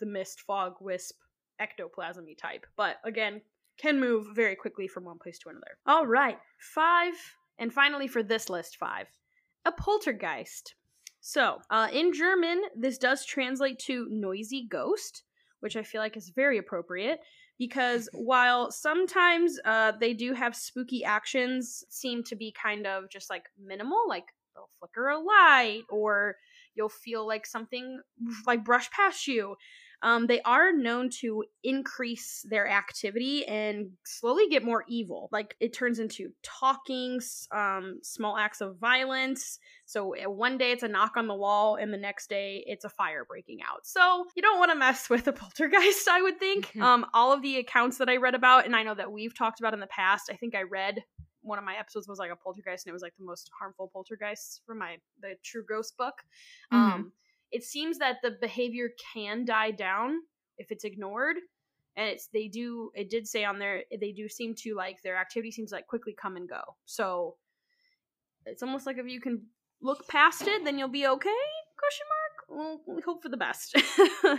the 0.00 0.06
mist, 0.06 0.40
fog, 0.40 0.74
wisp, 0.80 1.14
ectoplasmy 1.60 2.36
type. 2.36 2.66
But 2.76 2.96
again, 3.04 3.40
can 3.78 4.00
move 4.00 4.26
very 4.34 4.56
quickly 4.56 4.88
from 4.88 5.04
one 5.04 5.18
place 5.18 5.38
to 5.38 5.48
another. 5.48 5.78
All 5.86 6.06
right, 6.06 6.38
five, 6.58 7.14
and 7.58 7.72
finally 7.72 8.08
for 8.08 8.22
this 8.22 8.50
list, 8.50 8.76
five, 8.76 9.06
a 9.64 9.72
poltergeist. 9.72 10.74
So, 11.20 11.58
uh, 11.70 11.88
in 11.92 12.12
German, 12.12 12.62
this 12.76 12.98
does 12.98 13.24
translate 13.24 13.78
to 13.80 14.06
noisy 14.10 14.66
ghost, 14.68 15.22
which 15.60 15.76
I 15.76 15.82
feel 15.82 16.00
like 16.00 16.16
is 16.16 16.32
very 16.34 16.58
appropriate 16.58 17.20
because 17.60 18.08
while 18.14 18.72
sometimes 18.72 19.60
uh, 19.66 19.92
they 20.00 20.14
do 20.14 20.32
have 20.32 20.56
spooky 20.56 21.04
actions, 21.04 21.84
seem 21.90 22.24
to 22.24 22.34
be 22.34 22.50
kind 22.52 22.86
of 22.86 23.10
just 23.10 23.28
like 23.28 23.44
minimal, 23.62 24.02
like 24.08 24.24
they'll 24.54 24.70
flicker 24.78 25.08
a 25.08 25.18
light 25.18 25.82
or 25.90 26.36
you'll 26.74 26.88
feel 26.88 27.26
like 27.26 27.44
something 27.44 28.00
like 28.46 28.64
brush 28.64 28.90
past 28.90 29.26
you. 29.26 29.56
Um, 30.02 30.26
they 30.26 30.40
are 30.42 30.72
known 30.72 31.10
to 31.20 31.44
increase 31.62 32.44
their 32.48 32.68
activity 32.68 33.46
and 33.46 33.90
slowly 34.04 34.48
get 34.48 34.64
more 34.64 34.84
evil. 34.88 35.28
Like 35.30 35.56
it 35.60 35.72
turns 35.72 35.98
into 35.98 36.30
talking, 36.42 37.20
um, 37.52 38.00
small 38.02 38.36
acts 38.36 38.60
of 38.60 38.78
violence. 38.78 39.58
So 39.84 40.12
eh, 40.12 40.26
one 40.26 40.56
day 40.56 40.72
it's 40.72 40.82
a 40.82 40.88
knock 40.88 41.12
on 41.16 41.26
the 41.26 41.34
wall, 41.34 41.76
and 41.76 41.92
the 41.92 41.98
next 41.98 42.28
day 42.28 42.64
it's 42.66 42.84
a 42.84 42.88
fire 42.88 43.24
breaking 43.24 43.58
out. 43.62 43.86
So 43.86 44.26
you 44.34 44.42
don't 44.42 44.58
want 44.58 44.70
to 44.70 44.78
mess 44.78 45.10
with 45.10 45.26
a 45.28 45.32
poltergeist, 45.34 46.08
I 46.08 46.22
would 46.22 46.38
think. 46.38 46.68
Mm-hmm. 46.68 46.82
Um, 46.82 47.06
all 47.12 47.32
of 47.32 47.42
the 47.42 47.58
accounts 47.58 47.98
that 47.98 48.08
I 48.08 48.16
read 48.16 48.34
about, 48.34 48.66
and 48.66 48.74
I 48.74 48.82
know 48.82 48.94
that 48.94 49.12
we've 49.12 49.36
talked 49.36 49.60
about 49.60 49.74
in 49.74 49.80
the 49.80 49.86
past, 49.88 50.30
I 50.30 50.36
think 50.36 50.54
I 50.54 50.62
read 50.62 51.02
one 51.42 51.58
of 51.58 51.64
my 51.64 51.76
episodes 51.76 52.06
was 52.06 52.18
like 52.18 52.30
a 52.30 52.36
poltergeist 52.36 52.86
and 52.86 52.90
it 52.90 52.92
was 52.92 53.02
like 53.02 53.16
the 53.18 53.24
most 53.24 53.50
harmful 53.58 53.90
poltergeist 53.92 54.62
from 54.66 54.78
my 54.78 54.96
the 55.22 55.34
true 55.42 55.64
ghost 55.66 55.96
book 55.96 56.14
mm-hmm. 56.72 56.76
um 56.76 57.12
it 57.52 57.64
seems 57.64 57.98
that 57.98 58.16
the 58.22 58.36
behavior 58.40 58.90
can 59.12 59.44
die 59.44 59.70
down 59.70 60.20
if 60.58 60.70
it's 60.70 60.84
ignored. 60.84 61.36
And 61.96 62.08
it's 62.08 62.28
they 62.32 62.46
do 62.46 62.90
it 62.94 63.10
did 63.10 63.26
say 63.26 63.44
on 63.44 63.58
there 63.58 63.82
they 64.00 64.12
do 64.12 64.28
seem 64.28 64.54
to 64.56 64.74
like 64.74 65.02
their 65.02 65.16
activity 65.16 65.50
seems 65.50 65.72
like 65.72 65.86
quickly 65.86 66.14
come 66.20 66.36
and 66.36 66.48
go. 66.48 66.60
So 66.86 67.36
it's 68.46 68.62
almost 68.62 68.86
like 68.86 68.98
if 68.98 69.06
you 69.06 69.20
can 69.20 69.42
look 69.82 70.06
past 70.08 70.42
it 70.46 70.64
then 70.64 70.78
you'll 70.78 70.88
be 70.88 71.06
okay? 71.06 71.42
Question 71.78 72.06
mark 72.08 72.19
well, 72.50 72.80
we 72.86 73.00
hope 73.02 73.22
for 73.22 73.28
the 73.28 73.36
best. 73.36 73.74
mm-hmm. 73.76 74.34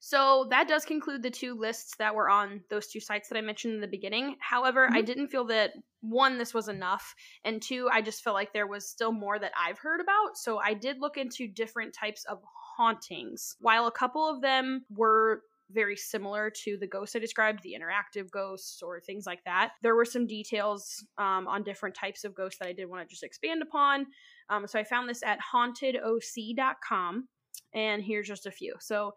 So 0.00 0.46
that 0.50 0.68
does 0.68 0.84
conclude 0.84 1.22
the 1.22 1.30
two 1.30 1.54
lists 1.54 1.94
that 1.98 2.14
were 2.14 2.28
on 2.28 2.60
those 2.68 2.88
two 2.88 3.00
sites 3.00 3.28
that 3.28 3.38
I 3.38 3.40
mentioned 3.40 3.74
in 3.74 3.80
the 3.80 3.86
beginning. 3.86 4.36
However, 4.40 4.86
mm-hmm. 4.86 4.96
I 4.96 5.02
didn't 5.02 5.28
feel 5.28 5.44
that 5.46 5.72
one, 6.00 6.36
this 6.36 6.52
was 6.52 6.68
enough, 6.68 7.14
and 7.44 7.62
two, 7.62 7.88
I 7.90 8.02
just 8.02 8.22
felt 8.22 8.34
like 8.34 8.52
there 8.52 8.66
was 8.66 8.88
still 8.88 9.12
more 9.12 9.38
that 9.38 9.52
I've 9.58 9.78
heard 9.78 10.00
about. 10.00 10.36
So 10.36 10.58
I 10.58 10.74
did 10.74 11.00
look 11.00 11.16
into 11.16 11.48
different 11.48 11.94
types 11.94 12.24
of 12.24 12.40
hauntings. 12.76 13.56
While 13.60 13.86
a 13.86 13.92
couple 13.92 14.28
of 14.28 14.42
them 14.42 14.84
were 14.90 15.42
very 15.70 15.96
similar 15.96 16.50
to 16.50 16.76
the 16.78 16.86
ghosts 16.86 17.16
I 17.16 17.18
described, 17.18 17.62
the 17.62 17.74
interactive 17.78 18.30
ghosts 18.30 18.82
or 18.82 19.00
things 19.00 19.24
like 19.26 19.42
that. 19.44 19.72
There 19.82 19.94
were 19.94 20.04
some 20.04 20.26
details 20.26 21.04
um, 21.18 21.48
on 21.48 21.62
different 21.62 21.94
types 21.94 22.24
of 22.24 22.34
ghosts 22.34 22.58
that 22.58 22.68
I 22.68 22.72
did 22.72 22.88
want 22.88 23.02
to 23.02 23.10
just 23.10 23.22
expand 23.24 23.62
upon. 23.62 24.06
Um, 24.50 24.66
so 24.66 24.78
I 24.78 24.84
found 24.84 25.08
this 25.08 25.22
at 25.22 25.38
hauntedoc.com. 25.52 27.28
And 27.74 28.02
here's 28.02 28.28
just 28.28 28.46
a 28.46 28.50
few. 28.50 28.74
So 28.80 29.14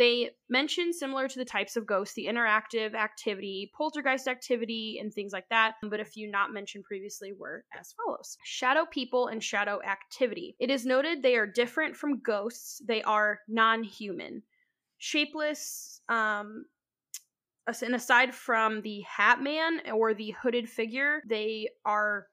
they 0.00 0.30
mention 0.48 0.92
similar 0.92 1.28
to 1.28 1.38
the 1.38 1.44
types 1.44 1.76
of 1.76 1.86
ghosts, 1.86 2.14
the 2.14 2.26
interactive 2.26 2.94
activity, 2.94 3.70
poltergeist 3.76 4.28
activity, 4.28 4.98
and 5.00 5.12
things 5.12 5.32
like 5.32 5.48
that. 5.50 5.74
But 5.82 6.00
a 6.00 6.04
few 6.04 6.30
not 6.30 6.52
mentioned 6.52 6.84
previously 6.84 7.32
were 7.38 7.64
as 7.78 7.92
follows 7.92 8.38
Shadow 8.44 8.86
people 8.90 9.26
and 9.26 9.44
shadow 9.44 9.80
activity. 9.82 10.56
It 10.58 10.70
is 10.70 10.86
noted 10.86 11.22
they 11.22 11.36
are 11.36 11.46
different 11.46 11.96
from 11.96 12.20
ghosts, 12.20 12.80
they 12.86 13.02
are 13.02 13.40
non 13.46 13.82
human. 13.82 14.42
Shapeless, 14.98 16.00
um, 16.08 16.64
and 17.82 17.94
aside 17.94 18.34
from 18.34 18.82
the 18.82 19.00
Hat 19.02 19.42
Man 19.42 19.80
or 19.92 20.14
the 20.14 20.34
hooded 20.42 20.68
figure, 20.68 21.22
they 21.28 21.68
are 21.84 22.26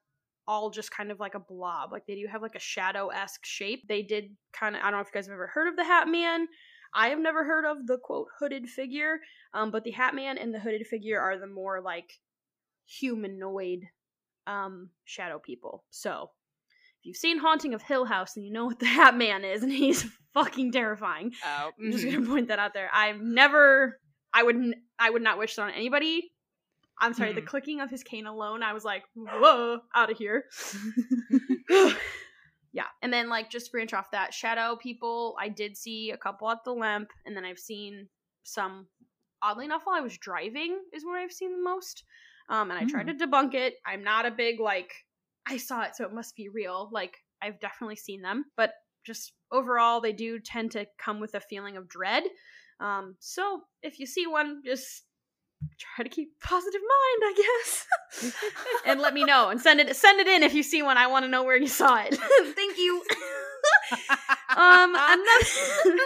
all 0.48 0.70
just 0.70 0.90
kind 0.90 1.12
of 1.12 1.20
like 1.20 1.34
a 1.34 1.40
blob. 1.40 1.92
Like 1.92 2.06
they 2.06 2.14
do 2.14 2.26
have 2.26 2.42
like 2.42 2.54
a 2.54 2.60
shadow 2.60 3.08
esque 3.08 3.44
shape. 3.44 3.86
They 3.86 4.02
did 4.02 4.34
kind 4.52 4.74
of, 4.74 4.80
I 4.82 4.90
don't 4.90 4.94
know 4.94 5.00
if 5.00 5.08
you 5.08 5.12
guys 5.12 5.26
have 5.26 5.34
ever 5.34 5.46
heard 5.46 5.68
of 5.68 5.76
the 5.76 5.84
Hat 5.84 6.08
Man. 6.08 6.48
I 6.94 7.08
have 7.08 7.18
never 7.18 7.44
heard 7.44 7.66
of 7.66 7.86
the 7.86 7.98
quote 7.98 8.28
hooded 8.38 8.66
figure, 8.66 9.20
um, 9.52 9.70
but 9.70 9.84
the 9.84 9.90
Hat 9.90 10.14
Man 10.14 10.38
and 10.38 10.52
the 10.52 10.58
hooded 10.58 10.86
figure 10.86 11.20
are 11.20 11.38
the 11.38 11.46
more 11.46 11.82
like 11.82 12.14
humanoid 12.86 13.80
um, 14.46 14.88
shadow 15.04 15.38
people. 15.38 15.84
So 15.90 16.30
if 17.00 17.06
you've 17.06 17.16
seen 17.16 17.38
Haunting 17.38 17.74
of 17.74 17.82
Hill 17.82 18.06
House, 18.06 18.32
then 18.32 18.44
you 18.44 18.52
know 18.52 18.64
what 18.64 18.78
the 18.78 18.86
Hat 18.86 19.14
Man 19.14 19.44
is, 19.44 19.62
and 19.62 19.70
he's 19.84 20.06
fucking 20.32 20.72
terrifying. 20.72 21.32
Oh, 21.44 21.70
I'm 21.78 21.92
just 21.92 22.06
mhm. 22.06 22.12
gonna 22.14 22.26
point 22.26 22.48
that 22.48 22.58
out 22.58 22.72
there. 22.72 22.88
I've 22.92 23.20
never, 23.20 24.00
I 24.32 24.42
would, 24.42 24.74
I 24.98 25.10
would 25.10 25.22
not 25.22 25.38
wish 25.38 25.56
that 25.56 25.62
on 25.62 25.70
anybody. 25.72 26.32
I'm 27.00 27.14
sorry, 27.14 27.32
the 27.32 27.42
Mm. 27.42 27.46
clicking 27.46 27.80
of 27.80 27.90
his 27.90 28.02
cane 28.02 28.26
alone, 28.26 28.62
I 28.62 28.72
was 28.72 28.84
like, 28.84 29.04
whoa, 29.14 29.80
out 29.94 30.10
of 30.10 30.16
here. 30.18 30.44
yeah, 32.72 32.86
and 33.02 33.12
then 33.12 33.28
like 33.28 33.50
just 33.50 33.72
branch 33.72 33.94
off 33.94 34.10
that 34.12 34.34
shadow 34.34 34.76
people. 34.76 35.36
I 35.40 35.48
did 35.48 35.76
see 35.76 36.10
a 36.10 36.16
couple 36.16 36.50
at 36.50 36.64
the 36.64 36.72
Lemp, 36.72 37.10
and 37.24 37.36
then 37.36 37.44
I've 37.44 37.58
seen 37.58 38.08
some. 38.42 38.86
Oddly 39.40 39.66
enough, 39.66 39.82
while 39.84 39.96
I 39.96 40.00
was 40.00 40.18
driving, 40.18 40.80
is 40.92 41.04
where 41.04 41.20
I've 41.20 41.30
seen 41.32 41.52
the 41.52 41.62
most. 41.62 42.02
Um, 42.48 42.70
and 42.72 42.80
I 42.80 42.86
tried 42.86 43.06
to 43.06 43.14
debunk 43.14 43.54
it. 43.54 43.74
I'm 43.86 44.02
not 44.02 44.26
a 44.26 44.32
big 44.32 44.58
like. 44.58 44.90
I 45.46 45.58
saw 45.58 45.82
it, 45.82 45.94
so 45.94 46.04
it 46.04 46.12
must 46.12 46.34
be 46.34 46.48
real. 46.48 46.88
Like 46.92 47.16
I've 47.40 47.60
definitely 47.60 47.96
seen 47.96 48.20
them, 48.22 48.46
but 48.56 48.72
just 49.06 49.32
overall, 49.52 50.00
they 50.00 50.12
do 50.12 50.40
tend 50.40 50.72
to 50.72 50.86
come 50.98 51.20
with 51.20 51.34
a 51.34 51.40
feeling 51.40 51.76
of 51.76 51.88
dread. 51.88 52.24
Um, 52.80 53.16
so 53.20 53.62
if 53.82 53.98
you 54.00 54.06
see 54.06 54.26
one, 54.26 54.62
just 54.64 55.04
try 55.78 56.04
to 56.04 56.10
keep 56.10 56.40
positive 56.40 56.80
mind, 56.80 57.22
I 57.22 57.34
guess, 57.42 58.34
and 58.86 59.00
let 59.00 59.14
me 59.14 59.24
know 59.24 59.50
and 59.50 59.60
send 59.60 59.80
it 59.80 59.94
send 59.96 60.20
it 60.20 60.26
in 60.26 60.42
if 60.42 60.54
you 60.54 60.62
see 60.62 60.82
one. 60.82 60.96
I 60.96 61.06
want 61.06 61.24
to 61.24 61.30
know 61.30 61.42
where 61.42 61.56
you 61.56 61.66
saw 61.66 61.96
it. 62.02 62.14
Thank 62.54 62.78
you. 62.78 63.02
um, 64.56 64.94
another. 64.94 65.98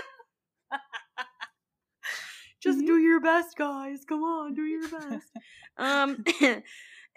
Just 2.62 2.86
do 2.86 2.96
your 2.98 3.20
best, 3.20 3.56
guys. 3.56 4.04
Come 4.08 4.22
on, 4.22 4.54
do 4.54 4.62
your 4.62 4.88
best. 4.88 5.26
Um, 5.76 6.24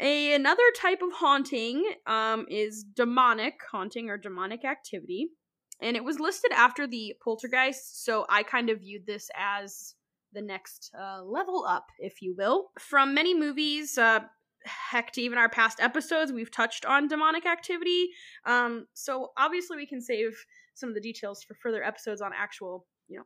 a, 0.01 0.33
another 0.33 0.63
type 0.75 1.01
of 1.03 1.11
haunting 1.13 1.85
um, 2.07 2.47
is 2.49 2.83
demonic 2.83 3.53
haunting 3.71 4.09
or 4.09 4.17
demonic 4.17 4.65
activity. 4.65 5.29
And 5.81 5.95
it 5.95 6.03
was 6.03 6.19
listed 6.19 6.51
after 6.51 6.87
the 6.87 7.15
poltergeist, 7.23 8.05
so 8.05 8.25
I 8.29 8.43
kind 8.43 8.69
of 8.69 8.79
viewed 8.79 9.05
this 9.05 9.29
as 9.37 9.93
the 10.35 10.41
next 10.41 10.91
uh, 10.99 11.23
level 11.23 11.65
up, 11.67 11.87
if 11.99 12.21
you 12.21 12.35
will. 12.37 12.67
From 12.77 13.15
many 13.15 13.33
movies, 13.33 13.97
uh, 13.97 14.19
heck, 14.65 15.11
to 15.13 15.21
even 15.21 15.37
our 15.37 15.49
past 15.49 15.79
episodes, 15.79 16.31
we've 16.31 16.51
touched 16.51 16.85
on 16.85 17.07
demonic 17.07 17.45
activity. 17.45 18.09
Um, 18.45 18.85
so 18.93 19.31
obviously, 19.37 19.77
we 19.77 19.87
can 19.87 20.01
save 20.01 20.37
some 20.75 20.89
of 20.89 20.95
the 20.95 21.01
details 21.01 21.43
for 21.43 21.55
further 21.55 21.83
episodes 21.83 22.21
on 22.21 22.31
actual, 22.37 22.85
you 23.07 23.17
know, 23.17 23.23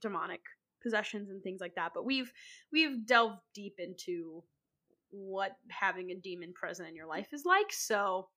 demonic 0.00 0.40
possessions 0.82 1.30
and 1.30 1.42
things 1.42 1.60
like 1.60 1.74
that. 1.74 1.92
But 1.94 2.06
we've 2.06 2.32
we've 2.72 3.06
delved 3.06 3.40
deep 3.54 3.74
into 3.78 4.42
what 5.10 5.52
having 5.70 6.10
a 6.10 6.16
demon 6.16 6.52
present 6.54 6.88
in 6.88 6.96
your 6.96 7.06
life 7.06 7.28
is 7.32 7.44
like. 7.44 7.72
So 7.72 8.28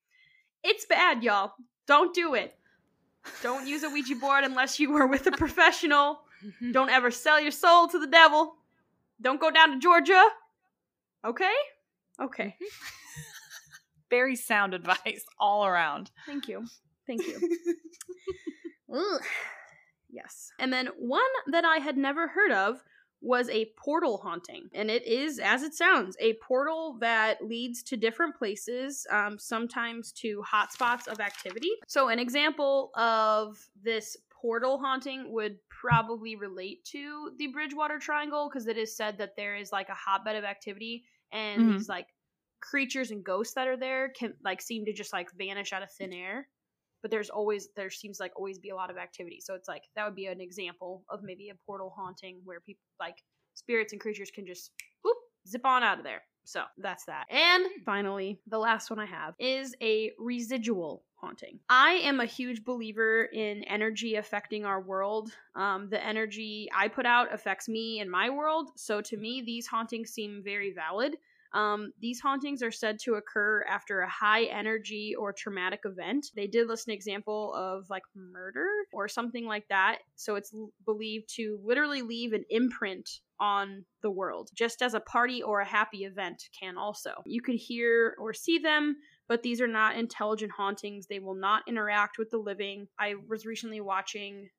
it's 0.64 0.86
bad, 0.86 1.24
y'all. 1.24 1.54
Don't 1.88 2.14
do 2.14 2.34
it. 2.34 2.54
Don't 3.44 3.68
use 3.68 3.84
a 3.84 3.90
Ouija 3.90 4.16
board 4.16 4.44
unless 4.44 4.80
you 4.80 4.96
are 4.96 5.08
with 5.08 5.28
a 5.28 5.32
professional. 5.32 6.22
Don't 6.72 6.90
ever 6.90 7.12
sell 7.12 7.40
your 7.40 7.52
soul 7.52 7.88
to 7.88 8.00
the 8.00 8.08
devil. 8.08 8.56
Don't 9.22 9.42
go 9.42 9.52
down 9.52 9.72
to 9.72 9.80
Georgia. 9.80 10.24
Okay? 11.26 11.54
Okay. 12.22 12.56
Very 14.10 14.36
sound 14.36 14.74
advice 14.74 15.26
all 15.40 15.66
around. 15.66 16.12
Thank 16.26 16.48
you. 16.48 16.66
Thank 17.06 17.26
you. 17.26 17.58
Yes. 20.10 20.52
And 20.58 20.72
then 20.72 20.88
one 20.98 21.22
that 21.52 21.66
I 21.66 21.78
had 21.78 21.98
never 21.98 22.28
heard 22.30 22.52
of 22.52 22.82
was 23.22 23.50
a 23.50 23.66
portal 23.78 24.18
haunting. 24.18 24.70
And 24.74 24.92
it 24.92 25.06
is, 25.06 25.40
as 25.40 25.64
it 25.64 25.74
sounds, 25.74 26.16
a 26.20 26.34
portal 26.36 26.98
that 27.00 27.44
leads 27.44 27.82
to 27.84 27.98
different 27.98 28.36
places, 28.36 29.08
um, 29.10 29.40
sometimes 29.40 30.12
to 30.14 30.44
hotspots 30.44 31.08
of 31.08 31.20
activity. 31.20 31.72
So, 31.88 32.10
an 32.10 32.20
example 32.20 32.92
of 32.96 33.70
this 33.82 34.18
portal 34.30 34.78
haunting 34.78 35.32
would 35.32 35.58
probably 35.70 36.36
relate 36.36 36.86
to 36.86 37.32
the 37.38 37.48
Bridgewater 37.48 37.98
Triangle 37.98 38.50
because 38.50 38.68
it 38.68 38.78
is 38.78 38.96
said 38.96 39.18
that 39.18 39.36
there 39.36 39.56
is 39.56 39.72
like 39.72 39.90
a 39.90 39.96
hotbed 39.96 40.36
of 40.36 40.44
activity 40.44 41.06
and 41.32 41.62
Mhm. 41.62 41.78
these 41.78 41.90
like 41.90 42.08
creatures 42.60 43.12
and 43.12 43.24
ghosts 43.24 43.54
that 43.56 43.68
are 43.68 43.78
there 43.78 44.10
can 44.10 44.34
like 44.44 44.62
seem 44.62 44.86
to 44.86 44.94
just 44.94 45.14
like 45.14 45.32
vanish 45.32 45.74
out 45.74 45.84
of 45.84 45.92
thin 45.92 46.14
air 46.14 46.48
but 47.08 47.12
there's 47.12 47.30
always 47.30 47.70
there 47.78 47.90
seems 47.90 48.20
like 48.20 48.34
always 48.36 48.60
be 48.60 48.70
a 48.70 48.76
lot 48.76 48.90
of 48.90 48.98
activity. 48.98 49.40
So 49.40 49.54
it's 49.54 49.70
like 49.70 49.84
that 49.96 50.04
would 50.04 50.16
be 50.16 50.26
an 50.26 50.42
example 50.42 51.06
of 51.10 51.24
maybe 51.24 51.48
a 51.48 51.56
portal 51.66 51.94
haunting 51.96 52.42
where 52.44 52.60
people 52.60 52.84
like 53.00 53.16
spirits 53.54 53.94
and 53.94 54.02
creatures 54.02 54.30
can 54.30 54.46
just 54.46 54.72
whoop 55.06 55.16
zip 55.48 55.66
on 55.66 55.84
out 55.84 56.00
of 56.00 56.04
there. 56.04 56.22
So 56.44 56.64
that's 56.78 57.06
that. 57.06 57.28
And 57.30 57.66
finally 57.86 58.42
the 58.46 58.58
last 58.58 58.90
one 58.90 59.00
i 59.00 59.06
have 59.06 59.36
is 59.40 59.74
a 59.82 60.12
residual 60.20 61.06
haunting. 61.16 61.60
I 61.70 61.94
am 62.04 62.20
a 62.20 62.26
huge 62.26 62.66
believer 62.66 63.24
in 63.24 63.64
energy 63.64 64.16
affecting 64.16 64.66
our 64.66 64.82
world. 64.82 65.32
Um, 65.56 65.88
the 65.90 66.06
energy 66.06 66.70
i 66.76 66.90
put 66.90 67.06
out 67.06 67.34
affects 67.34 67.70
me 67.70 68.02
and 68.02 68.12
my 68.12 68.30
world. 68.30 68.72
So 68.76 69.00
to 69.00 69.16
me 69.16 69.42
these 69.46 69.66
hauntings 69.66 70.10
seem 70.10 70.42
very 70.44 70.74
valid 70.74 71.16
um, 71.54 71.92
these 72.02 72.20
hauntings 72.20 72.62
are 72.62 72.72
said 72.72 73.00
to 73.04 73.16
occur 73.16 73.64
after 73.70 74.02
a 74.02 74.10
high 74.10 74.44
energy 74.46 75.16
or 75.18 75.34
traumatic 75.34 75.82
event. 75.86 76.28
They 76.36 76.48
did 76.48 76.68
list 76.68 76.88
an 76.88 76.94
example 76.94 77.54
of 77.56 77.90
like 77.90 78.04
murder 78.16 78.68
or 78.94 79.08
something 79.08 79.46
like 79.46 79.68
that. 79.70 80.00
So 80.16 80.36
it's 80.36 80.54
l- 80.54 80.72
believed 80.86 81.30
to 81.36 81.60
literally 81.64 82.02
leave 82.02 82.34
an 82.34 82.44
imprint 82.50 83.10
on 83.40 83.86
the 84.02 84.12
world, 84.12 84.50
just 84.56 84.82
as 84.82 84.94
a 84.94 85.00
party 85.00 85.42
or 85.42 85.60
a 85.60 85.66
happy 85.66 86.06
event 86.06 86.44
can 86.60 86.78
also. 86.78 87.12
You 87.26 87.42
could 87.42 87.56
hear 87.56 88.16
or 88.20 88.34
see 88.34 88.58
them. 88.58 88.98
But 89.30 89.44
these 89.44 89.60
are 89.60 89.68
not 89.68 89.98
intelligent 89.98 90.54
hauntings. 90.56 91.08
They 91.08 91.20
will 91.20 91.36
not 91.36 91.64
interact 91.68 92.18
with 92.18 92.30
the 92.30 92.38
living. 92.38 92.88
I 92.98 93.16
was 93.28 93.46
recently 93.46 93.82
watching 93.82 94.50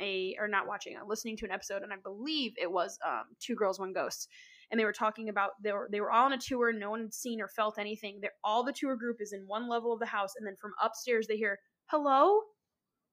a, 0.00 0.36
or 0.38 0.48
not 0.48 0.66
watching, 0.66 0.96
uh, 0.96 1.04
listening 1.06 1.36
to 1.38 1.44
an 1.44 1.50
episode, 1.50 1.82
and 1.82 1.92
I 1.92 1.96
believe 2.02 2.52
it 2.56 2.70
was 2.70 2.98
um, 3.06 3.24
Two 3.40 3.54
Girls, 3.54 3.78
One 3.78 3.92
Ghost 3.92 4.28
and 4.72 4.80
they 4.80 4.84
were 4.84 4.92
talking 4.92 5.28
about 5.28 5.50
they 5.62 5.70
were 5.72 5.88
they 5.92 6.00
were 6.00 6.10
all 6.10 6.24
on 6.24 6.32
a 6.32 6.38
tour 6.38 6.72
no 6.72 6.90
one 6.90 7.02
had 7.02 7.14
seen 7.14 7.40
or 7.40 7.46
felt 7.48 7.78
anything 7.78 8.18
They're, 8.20 8.32
all 8.42 8.64
the 8.64 8.72
tour 8.72 8.96
group 8.96 9.18
is 9.20 9.32
in 9.32 9.44
one 9.46 9.68
level 9.68 9.92
of 9.92 10.00
the 10.00 10.06
house 10.06 10.32
and 10.36 10.44
then 10.46 10.56
from 10.60 10.72
upstairs 10.82 11.26
they 11.28 11.36
hear 11.36 11.58
hello 11.86 12.40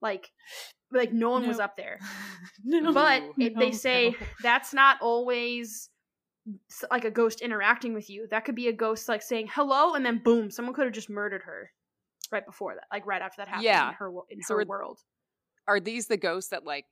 like 0.02 0.32
like 0.92 1.12
no 1.14 1.30
one 1.30 1.48
was 1.48 1.60
up 1.60 1.76
there 1.78 2.00
no. 2.64 2.94
but 2.94 3.22
Ooh. 3.22 3.34
it, 3.38 3.60
they 3.60 3.72
say 3.72 4.12
no. 4.12 4.26
that's 4.42 4.74
not 4.74 4.98
always 5.02 5.90
like 6.90 7.06
a 7.06 7.12
ghost 7.12 7.42
interacting 7.42 7.94
with 7.94 8.10
you 8.10 8.26
that 8.32 8.46
could 8.46 8.56
be 8.56 8.70
a 8.70 8.74
ghost 8.74 9.08
like 9.10 9.22
saying 9.22 9.48
hello 9.54 9.94
and 9.94 10.06
then 10.06 10.18
boom 10.24 10.50
someone 10.50 10.74
could 10.74 10.86
have 10.86 10.94
just 10.94 11.10
murdered 11.10 11.44
her 11.44 11.70
right 12.32 12.46
before 12.46 12.74
that 12.76 12.86
like 12.92 13.06
right 13.06 13.22
after 13.22 13.42
that 13.42 13.48
happened 13.50 13.66
Yeah. 13.66 13.90
in 13.90 13.94
her 13.96 14.10
wo- 14.10 14.26
in 14.30 14.42
So 14.42 14.56
her 14.56 14.62
are- 14.62 14.66
world 14.66 15.00
Are 15.68 15.80
these 15.80 16.08
the 16.08 16.18
ghosts 16.18 16.50
that 16.52 16.64
like 16.66 16.86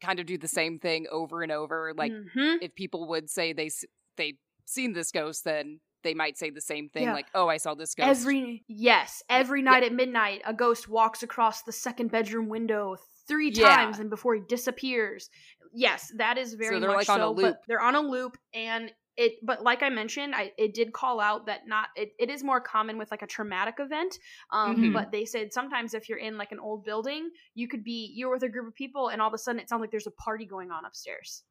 kind 0.00 0.20
of 0.20 0.26
do 0.26 0.38
the 0.38 0.48
same 0.48 0.78
thing 0.78 1.06
over 1.10 1.42
and 1.42 1.52
over? 1.52 1.92
Like 1.96 2.12
Mhm. 2.12 2.58
if 2.62 2.74
people 2.74 3.08
would 3.08 3.28
say 3.30 3.52
they 3.52 3.70
they 4.16 4.34
seen 4.64 4.92
this 4.92 5.10
ghost, 5.12 5.44
then 5.44 5.80
they 6.02 6.14
might 6.14 6.38
say 6.38 6.50
the 6.50 6.60
same 6.60 6.88
thing. 6.88 7.04
Yeah. 7.04 7.12
Like, 7.12 7.26
oh, 7.34 7.48
I 7.48 7.56
saw 7.56 7.74
this 7.74 7.94
ghost. 7.94 8.08
Every 8.20 8.64
yes, 8.68 9.22
every 9.28 9.62
night 9.62 9.82
at 9.82 9.92
midnight, 9.92 10.42
a 10.44 10.54
ghost 10.54 10.88
walks 10.88 11.22
across 11.22 11.62
the 11.62 11.72
second 11.72 12.10
bedroom 12.10 12.48
window 12.48 12.96
three 13.26 13.50
Yeah. 13.50 13.76
times, 13.76 13.98
and 13.98 14.08
before 14.10 14.34
he 14.34 14.40
disappears. 14.48 15.28
Yes, 15.74 16.10
that 16.16 16.38
is 16.38 16.54
very 16.54 16.78
they're, 16.80 16.88
much 16.88 17.08
like, 17.08 17.10
on 17.10 17.20
a 17.20 17.24
so. 17.24 17.30
loop. 17.32 17.42
But 17.42 17.60
they're 17.66 17.80
on 17.80 17.94
a 17.94 18.00
loop, 18.00 18.38
and 18.54 18.92
it. 19.18 19.32
But 19.42 19.62
like 19.62 19.82
I 19.82 19.90
mentioned, 19.90 20.34
I 20.34 20.52
it 20.56 20.72
did 20.72 20.92
call 20.94 21.20
out 21.20 21.44
that 21.46 21.66
not 21.66 21.88
it, 21.96 22.12
it 22.18 22.30
is 22.30 22.42
more 22.42 22.60
common 22.60 22.96
with 22.96 23.10
like 23.10 23.20
a 23.22 23.26
traumatic 23.26 23.74
event. 23.80 24.18
Um, 24.52 24.76
Mhm. 24.76 24.92
but 24.94 25.12
they 25.12 25.26
said 25.26 25.52
sometimes 25.52 25.92
if 25.92 26.08
you're 26.08 26.18
in 26.18 26.38
like 26.38 26.52
an 26.52 26.58
old 26.60 26.84
building, 26.84 27.30
you 27.54 27.68
could 27.68 27.84
be 27.84 28.12
you're 28.16 28.30
with 28.32 28.42
a 28.44 28.48
group 28.48 28.66
of 28.68 28.74
people, 28.74 29.08
and 29.08 29.20
all 29.20 29.28
of 29.28 29.34
a 29.34 29.38
sudden 29.38 29.60
it 29.60 29.68
sounds 29.68 29.80
like 29.82 29.90
there's 29.90 30.06
a 30.06 30.12
party 30.12 30.46
going 30.46 30.70
on 30.70 30.84
upstairs, 30.86 31.42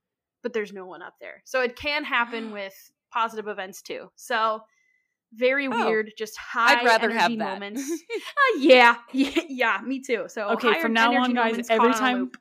but 0.42 0.54
there's 0.54 0.74
no 0.74 0.86
one 0.88 1.04
up 1.04 1.14
there. 1.22 1.42
So 1.46 1.62
it 1.62 1.76
can 1.76 2.04
happen 2.04 2.52
with 2.54 2.74
positive 3.14 3.48
events 3.48 3.82
too. 3.84 4.10
So 4.16 4.62
very 5.34 5.68
Oh. 5.68 5.86
weird, 5.86 6.12
just 6.18 6.38
high 6.38 6.80
I'd 6.80 6.86
rather 6.86 7.10
energy 7.12 7.20
have 7.20 7.38
that. 7.40 7.54
moments. 7.54 7.84
Uh, 8.38 8.60
yeah, 8.60 8.96
yeah, 9.14 9.42
yeah, 9.50 9.82
me 9.84 10.02
too. 10.02 10.26
So 10.28 10.50
Okay, 10.52 10.80
from 10.80 10.94
now 10.94 11.14
on, 11.16 11.34
guys, 11.34 11.68
every 11.70 11.92
time. 11.94 12.32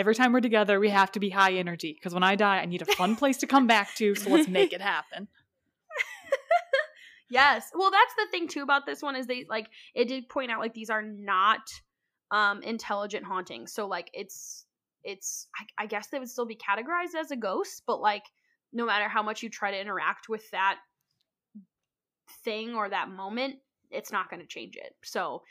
Every 0.00 0.14
time 0.14 0.32
we're 0.32 0.40
together, 0.40 0.80
we 0.80 0.88
have 0.88 1.12
to 1.12 1.20
be 1.20 1.30
high 1.30 1.52
energy 1.52 1.92
because 1.92 2.14
when 2.14 2.22
I 2.22 2.34
die, 2.34 2.58
I 2.58 2.66
need 2.66 2.82
a 2.82 2.86
fun 2.86 3.14
place 3.16 3.36
to 3.38 3.46
come 3.46 3.66
back 3.66 3.94
to. 3.96 4.14
So 4.14 4.30
let's 4.30 4.48
make 4.48 4.72
it 4.72 4.80
happen. 4.80 5.28
Yes. 7.30 7.70
Well, 7.72 7.92
that's 7.92 8.14
the 8.16 8.26
thing 8.32 8.48
too 8.48 8.62
about 8.62 8.86
this 8.86 9.00
one 9.00 9.14
is 9.14 9.28
they 9.28 9.46
like 9.48 9.68
it 9.94 10.08
did 10.08 10.28
point 10.28 10.50
out 10.50 10.58
like 10.58 10.74
these 10.74 10.90
are 10.90 11.00
not 11.00 11.60
um 12.32 12.60
intelligent 12.62 13.24
hauntings. 13.24 13.72
So 13.72 13.86
like 13.86 14.10
it's 14.12 14.66
it's 15.04 15.46
I, 15.56 15.84
I 15.84 15.86
guess 15.86 16.08
they 16.08 16.18
would 16.18 16.28
still 16.28 16.44
be 16.44 16.56
categorized 16.56 17.18
as 17.18 17.30
a 17.30 17.36
ghost, 17.36 17.84
but 17.86 18.00
like 18.00 18.24
no 18.72 18.84
matter 18.84 19.08
how 19.08 19.22
much 19.22 19.44
you 19.44 19.48
try 19.48 19.70
to 19.70 19.80
interact 19.80 20.28
with 20.28 20.50
that 20.50 20.78
thing 22.44 22.74
or 22.74 22.88
that 22.88 23.08
moment, 23.08 23.56
it's 23.90 24.10
not 24.10 24.28
going 24.28 24.40
to 24.40 24.46
change 24.46 24.76
it. 24.76 24.94
So 25.02 25.42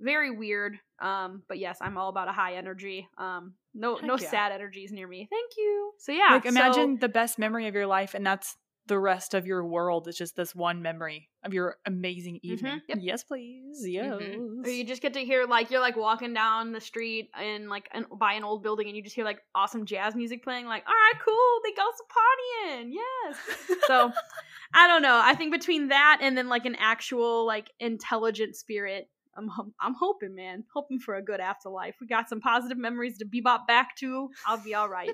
very 0.00 0.30
weird. 0.30 0.76
Um, 1.00 1.42
but 1.48 1.58
yes, 1.58 1.78
I'm 1.80 1.96
all 1.98 2.08
about 2.08 2.28
a 2.28 2.32
high 2.32 2.54
energy. 2.54 3.08
Um, 3.18 3.54
no, 3.74 3.96
Heck 3.96 4.04
no 4.04 4.16
yeah. 4.18 4.30
sad 4.30 4.52
energies 4.52 4.92
near 4.92 5.08
me. 5.08 5.26
Thank 5.30 5.52
you. 5.56 5.92
So 5.98 6.12
yeah, 6.12 6.28
like 6.32 6.44
so- 6.44 6.48
imagine 6.48 6.98
the 7.00 7.08
best 7.08 7.38
memory 7.38 7.66
of 7.66 7.74
your 7.74 7.86
life 7.86 8.14
and 8.14 8.24
that's 8.24 8.56
the 8.86 8.98
rest 8.98 9.32
of 9.32 9.46
your 9.46 9.64
world 9.64 10.06
is 10.08 10.16
just 10.16 10.36
this 10.36 10.54
one 10.54 10.82
memory 10.82 11.30
of 11.42 11.54
your 11.54 11.76
amazing 11.86 12.38
evening. 12.42 12.74
Mhm, 12.74 12.80
yep. 12.86 12.98
Mm-hmm. 12.98 13.06
Yes, 13.06 13.24
please. 13.24 13.82
Yes. 13.82 14.20
Or 14.20 14.68
you 14.68 14.84
just 14.84 15.00
get 15.00 15.14
to 15.14 15.20
hear 15.24 15.46
like 15.46 15.70
you're 15.70 15.80
like 15.80 15.96
walking 15.96 16.34
down 16.34 16.72
the 16.72 16.82
street 16.82 17.30
in 17.42 17.70
like 17.70 17.88
an, 17.92 18.04
by 18.18 18.34
an 18.34 18.44
old 18.44 18.62
building 18.62 18.86
and 18.88 18.94
you 18.94 19.02
just 19.02 19.16
hear 19.16 19.24
like 19.24 19.40
awesome 19.54 19.86
jazz 19.86 20.14
music 20.14 20.44
playing. 20.44 20.66
Like, 20.66 20.84
all 20.86 20.92
right, 20.92 21.20
cool, 21.24 21.60
they 21.64 21.72
go 21.72 21.86
some 21.96 22.76
partying, 22.82 22.92
yes. 22.92 23.78
So 23.86 24.12
I 24.74 24.86
don't 24.86 25.00
know. 25.02 25.18
I 25.22 25.34
think 25.34 25.52
between 25.52 25.88
that 25.88 26.18
and 26.20 26.36
then 26.36 26.48
like 26.50 26.66
an 26.66 26.76
actual 26.78 27.46
like 27.46 27.70
intelligent 27.80 28.54
spirit, 28.54 29.08
I'm 29.36 29.48
I'm 29.80 29.94
hoping, 29.94 30.34
man, 30.34 30.64
hoping 30.72 30.98
for 30.98 31.14
a 31.16 31.22
good 31.22 31.40
afterlife. 31.40 31.96
We 32.00 32.06
got 32.06 32.28
some 32.28 32.40
positive 32.40 32.78
memories 32.78 33.18
to 33.18 33.24
bebop 33.24 33.66
back 33.66 33.96
to. 33.96 34.30
I'll 34.46 34.62
be 34.62 34.74
all 34.74 34.88
right. 34.88 35.10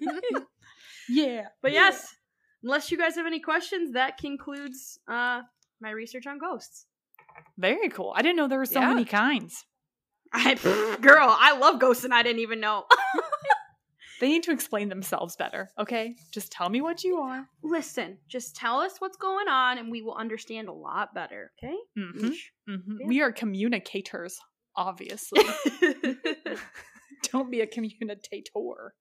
yeah. 1.08 1.46
But 1.62 1.72
yes, 1.72 2.14
unless 2.62 2.90
you 2.90 2.98
guys 2.98 3.16
have 3.16 3.26
any 3.26 3.40
questions, 3.40 3.92
that 3.92 4.18
concludes 4.18 4.98
uh 5.08 5.42
my 5.80 5.90
research 5.90 6.26
on 6.26 6.38
ghosts. 6.38 6.86
Very 7.58 7.88
cool. 7.88 8.12
I 8.16 8.22
didn't 8.22 8.36
know 8.36 8.48
there 8.48 8.58
were 8.58 8.66
so 8.66 8.80
Yeah. 8.80 8.88
many 8.88 9.04
kinds. 9.04 9.64
I, 10.32 10.54
girl, 11.00 11.26
I 11.28 11.56
love 11.58 11.80
ghosts 11.80 12.04
and 12.04 12.14
I 12.14 12.22
didn't 12.22 12.40
even 12.40 12.60
know. 12.60 12.84
They 14.20 14.28
need 14.28 14.42
to 14.44 14.52
explain 14.52 14.88
themselves 14.90 15.34
better, 15.36 15.70
okay? 15.78 16.14
Just 16.30 16.52
tell 16.52 16.68
me 16.68 16.80
what 16.82 17.02
you 17.04 17.16
are. 17.16 17.48
Listen, 17.62 18.18
just 18.28 18.54
tell 18.54 18.80
us 18.80 19.00
what's 19.00 19.16
going 19.16 19.48
on 19.48 19.78
and 19.78 19.90
we 19.90 20.02
will 20.02 20.14
understand 20.14 20.68
a 20.68 20.72
lot 20.72 21.14
better, 21.14 21.52
okay? 21.58 21.74
hmm 21.96 22.26
Yeesh. 22.26 22.36
hmm 22.68 22.96
Yeah. 23.00 23.06
We 23.06 23.22
are 23.22 23.32
communicators, 23.32 24.38
obviously. 24.76 25.42
Don't 27.32 27.50
be 27.50 27.60
a 27.60 27.66
communicator. 27.66 28.94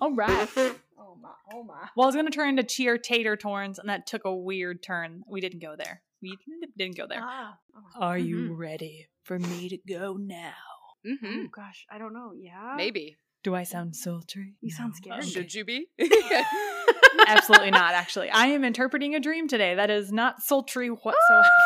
All 0.00 0.14
right. 0.14 0.48
oh 0.56 1.16
my, 1.20 1.30
oh 1.52 1.62
my. 1.62 1.88
Well, 1.96 2.04
I 2.04 2.08
was 2.08 2.14
going 2.14 2.26
to 2.26 2.32
turn 2.32 2.50
into 2.50 2.62
cheer 2.62 2.98
tater 2.98 3.36
torns, 3.36 3.78
and 3.78 3.88
that 3.88 4.06
took 4.06 4.24
a 4.24 4.34
weird 4.34 4.82
turn. 4.82 5.22
We 5.28 5.40
didn't 5.40 5.60
go 5.60 5.76
there. 5.76 6.02
We 6.22 6.36
didn't 6.76 6.96
go 6.96 7.06
there. 7.08 7.20
Ah. 7.22 7.58
Are 7.96 8.18
you 8.18 8.36
Mhm. 8.50 8.58
ready 8.58 9.08
for 9.22 9.38
me 9.38 9.68
to 9.68 9.78
go 9.88 10.14
now? 10.14 10.52
hmm 11.04 11.14
Oh 11.24 11.48
gosh, 11.52 11.86
I 11.90 11.98
don't 11.98 12.12
know. 12.12 12.32
Yeah. 12.34 12.74
Maybe. 12.76 13.16
Do 13.48 13.54
I 13.54 13.62
sound 13.62 13.96
sultry? 13.96 14.56
You 14.60 14.70
sound 14.70 14.94
scared. 14.94 15.20
Okay. 15.20 15.26
Should 15.26 15.54
you 15.54 15.64
be? 15.64 15.86
Absolutely 17.26 17.70
not, 17.70 17.94
actually. 17.94 18.28
I 18.28 18.48
am 18.48 18.62
interpreting 18.62 19.14
a 19.14 19.20
dream 19.20 19.48
today. 19.48 19.74
That 19.74 19.88
is 19.88 20.12
not 20.12 20.42
sultry 20.42 20.88
whatsoever. 20.90 21.14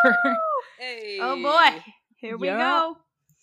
Oh, 0.14 0.62
hey. 0.79 1.18
Oh 1.21 1.42
boy. 1.42 1.83
Here 2.18 2.37
we 2.37 2.47
Yeah. 2.47 2.59
go. 2.59 2.99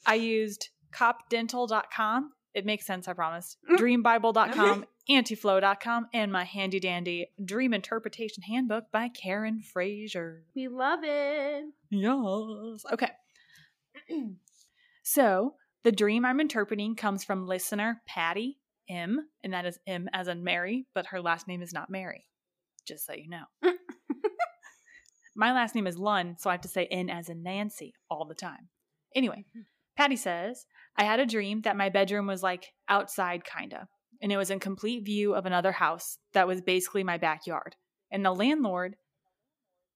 I 0.06 0.13
used 0.15 0.69
copdental.com. 0.93 2.32
It 2.54 2.65
makes 2.65 2.86
sense, 2.86 3.10
I 3.10 3.13
promise. 3.13 3.58
Dreambible.com, 3.78 4.86
auntyflo.com, 5.10 6.08
and 6.13 6.32
my 6.32 6.45
handy 6.45 6.80
dandy 6.80 7.28
dream 7.43 7.73
interpretation 7.73 8.43
handbook 8.43 8.86
by 8.93 9.10
Karen 9.10 9.62
Frazier. 9.62 10.43
We 10.56 10.69
love 10.69 10.99
it. 11.04 11.65
Yes. 11.89 12.86
Okay. 12.93 13.12
so 15.04 15.56
the 15.84 15.92
dream 15.92 16.26
I'm 16.26 16.39
interpreting 16.39 16.96
comes 16.96 17.24
from 17.24 17.48
listener 17.48 18.02
Patty 18.08 18.60
M, 18.89 19.28
and 19.44 19.54
that 19.54 19.65
is 19.65 19.80
M 19.88 20.10
as 20.13 20.28
in 20.28 20.44
Mary, 20.44 20.86
but 20.94 21.08
her 21.08 21.22
last 21.22 21.48
name 21.48 21.62
is 21.62 21.74
not 21.74 21.89
Mary. 21.89 22.26
Just 22.88 23.06
so 23.06 23.13
you 23.13 23.30
know. 23.30 23.46
My 25.36 25.54
last 25.54 25.76
name 25.76 25.88
is 25.88 25.98
Lund, 25.98 26.38
so 26.39 26.50
I 26.50 26.54
have 26.54 26.62
to 26.62 26.68
say 26.68 26.86
N 26.86 27.10
as 27.10 27.30
in 27.30 27.44
Nancy 27.44 27.94
all 28.10 28.26
the 28.26 28.36
time. 28.36 28.68
Anyway, 29.15 29.46
mm-hmm. 29.50 29.62
Patty 29.96 30.15
says, 30.15 30.65
I 30.98 31.04
had 31.04 31.20
a 31.20 31.26
dream 31.26 31.62
that 31.62 31.78
my 31.78 31.89
bedroom 31.89 32.28
was 32.28 32.44
like 32.44 32.74
outside, 32.89 33.44
kinda, 33.46 33.88
and 34.22 34.32
it 34.32 34.38
was 34.38 34.50
in 34.50 34.60
complete 34.60 35.06
view 35.06 35.36
of 35.36 35.46
another 35.46 35.72
house 35.72 36.18
that 36.34 36.48
was 36.48 36.62
basically 36.62 37.04
my 37.04 37.18
backyard. 37.18 37.76
And 38.12 38.26
the 38.26 38.34
landlord 38.34 38.96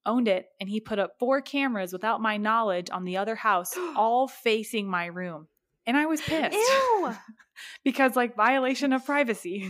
owned 0.05 0.27
it, 0.27 0.47
and 0.59 0.69
he 0.69 0.79
put 0.79 0.99
up 0.99 1.13
four 1.19 1.41
cameras 1.41 1.93
without 1.93 2.21
my 2.21 2.37
knowledge 2.37 2.89
on 2.91 3.05
the 3.05 3.17
other 3.17 3.35
house, 3.35 3.73
all 3.95 4.27
facing 4.27 4.87
my 4.87 5.07
room. 5.07 5.47
And 5.85 5.97
I 5.97 6.05
was 6.05 6.21
pissed 6.21 6.53
Ew. 6.53 7.13
because, 7.83 8.15
like, 8.15 8.35
violation 8.35 8.93
of 8.93 9.05
privacy. 9.05 9.69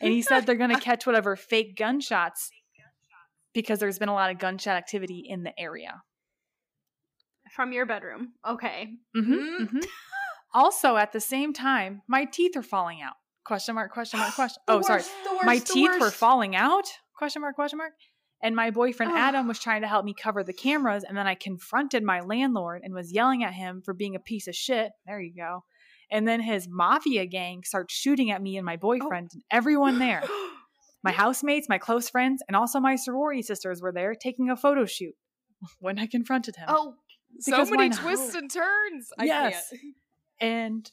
And 0.00 0.12
he 0.12 0.22
said 0.22 0.46
they're 0.46 0.54
going 0.54 0.74
to 0.74 0.80
catch 0.80 1.06
whatever 1.06 1.36
fake 1.36 1.76
gunshots 1.76 2.50
because 3.52 3.78
there's 3.78 3.98
been 3.98 4.08
a 4.08 4.14
lot 4.14 4.30
of 4.30 4.38
gunshot 4.38 4.76
activity 4.76 5.26
in 5.28 5.42
the 5.42 5.58
area. 5.58 6.02
From 7.54 7.72
your 7.72 7.84
bedroom. 7.84 8.32
Okay. 8.48 8.88
hmm 9.14 9.34
Mm. 9.34 9.68
hmm 9.70 9.78
Also, 10.54 10.96
at 10.96 11.12
the 11.12 11.20
same 11.20 11.52
time, 11.52 12.02
my 12.08 12.24
teeth 12.24 12.56
are 12.56 12.62
falling 12.62 13.02
out. 13.02 13.14
Question 13.44 13.74
mark, 13.74 13.92
question 13.92 14.20
mark, 14.20 14.34
question. 14.34 14.62
Oh, 14.68 14.80
sorry. 14.82 15.00
worst, 15.00 15.10
my 15.44 15.54
worst, 15.54 15.66
teeth 15.66 16.00
were 16.00 16.10
falling 16.10 16.56
out? 16.56 16.86
Question 17.16 17.42
mark, 17.42 17.54
question 17.56 17.78
mark. 17.78 17.92
And 18.42 18.56
my 18.56 18.70
boyfriend 18.70 19.12
Ugh. 19.12 19.18
Adam 19.18 19.48
was 19.48 19.58
trying 19.58 19.82
to 19.82 19.88
help 19.88 20.04
me 20.04 20.14
cover 20.14 20.42
the 20.42 20.52
cameras, 20.52 21.04
and 21.04 21.16
then 21.16 21.26
I 21.26 21.34
confronted 21.34 22.02
my 22.02 22.20
landlord 22.20 22.82
and 22.84 22.94
was 22.94 23.12
yelling 23.12 23.44
at 23.44 23.52
him 23.52 23.82
for 23.84 23.92
being 23.92 24.14
a 24.16 24.20
piece 24.20 24.48
of 24.48 24.54
shit. 24.54 24.92
There 25.06 25.20
you 25.20 25.34
go. 25.34 25.64
And 26.10 26.26
then 26.26 26.40
his 26.40 26.66
mafia 26.68 27.26
gang 27.26 27.62
starts 27.64 27.94
shooting 27.94 28.30
at 28.30 28.42
me 28.42 28.56
and 28.56 28.66
my 28.66 28.74
oh. 28.74 28.78
boyfriend 28.78 29.30
and 29.32 29.42
everyone 29.50 29.98
there. 29.98 30.22
My 31.02 31.12
housemates, 31.12 31.66
my 31.66 31.78
close 31.78 32.10
friends, 32.10 32.42
and 32.46 32.54
also 32.54 32.78
my 32.78 32.96
sorority 32.96 33.40
sisters 33.40 33.80
were 33.80 33.90
there 33.90 34.14
taking 34.14 34.50
a 34.50 34.56
photo 34.56 34.84
shoot 34.84 35.14
when 35.78 35.98
I 35.98 36.06
confronted 36.06 36.56
him. 36.56 36.66
oh, 36.68 36.94
So 37.38 37.64
many 37.64 37.88
twists 37.88 38.34
and 38.34 38.50
turns. 38.52 39.08
I 39.18 39.24
Yes. 39.24 39.70
can't. 39.70 39.94
and 40.42 40.92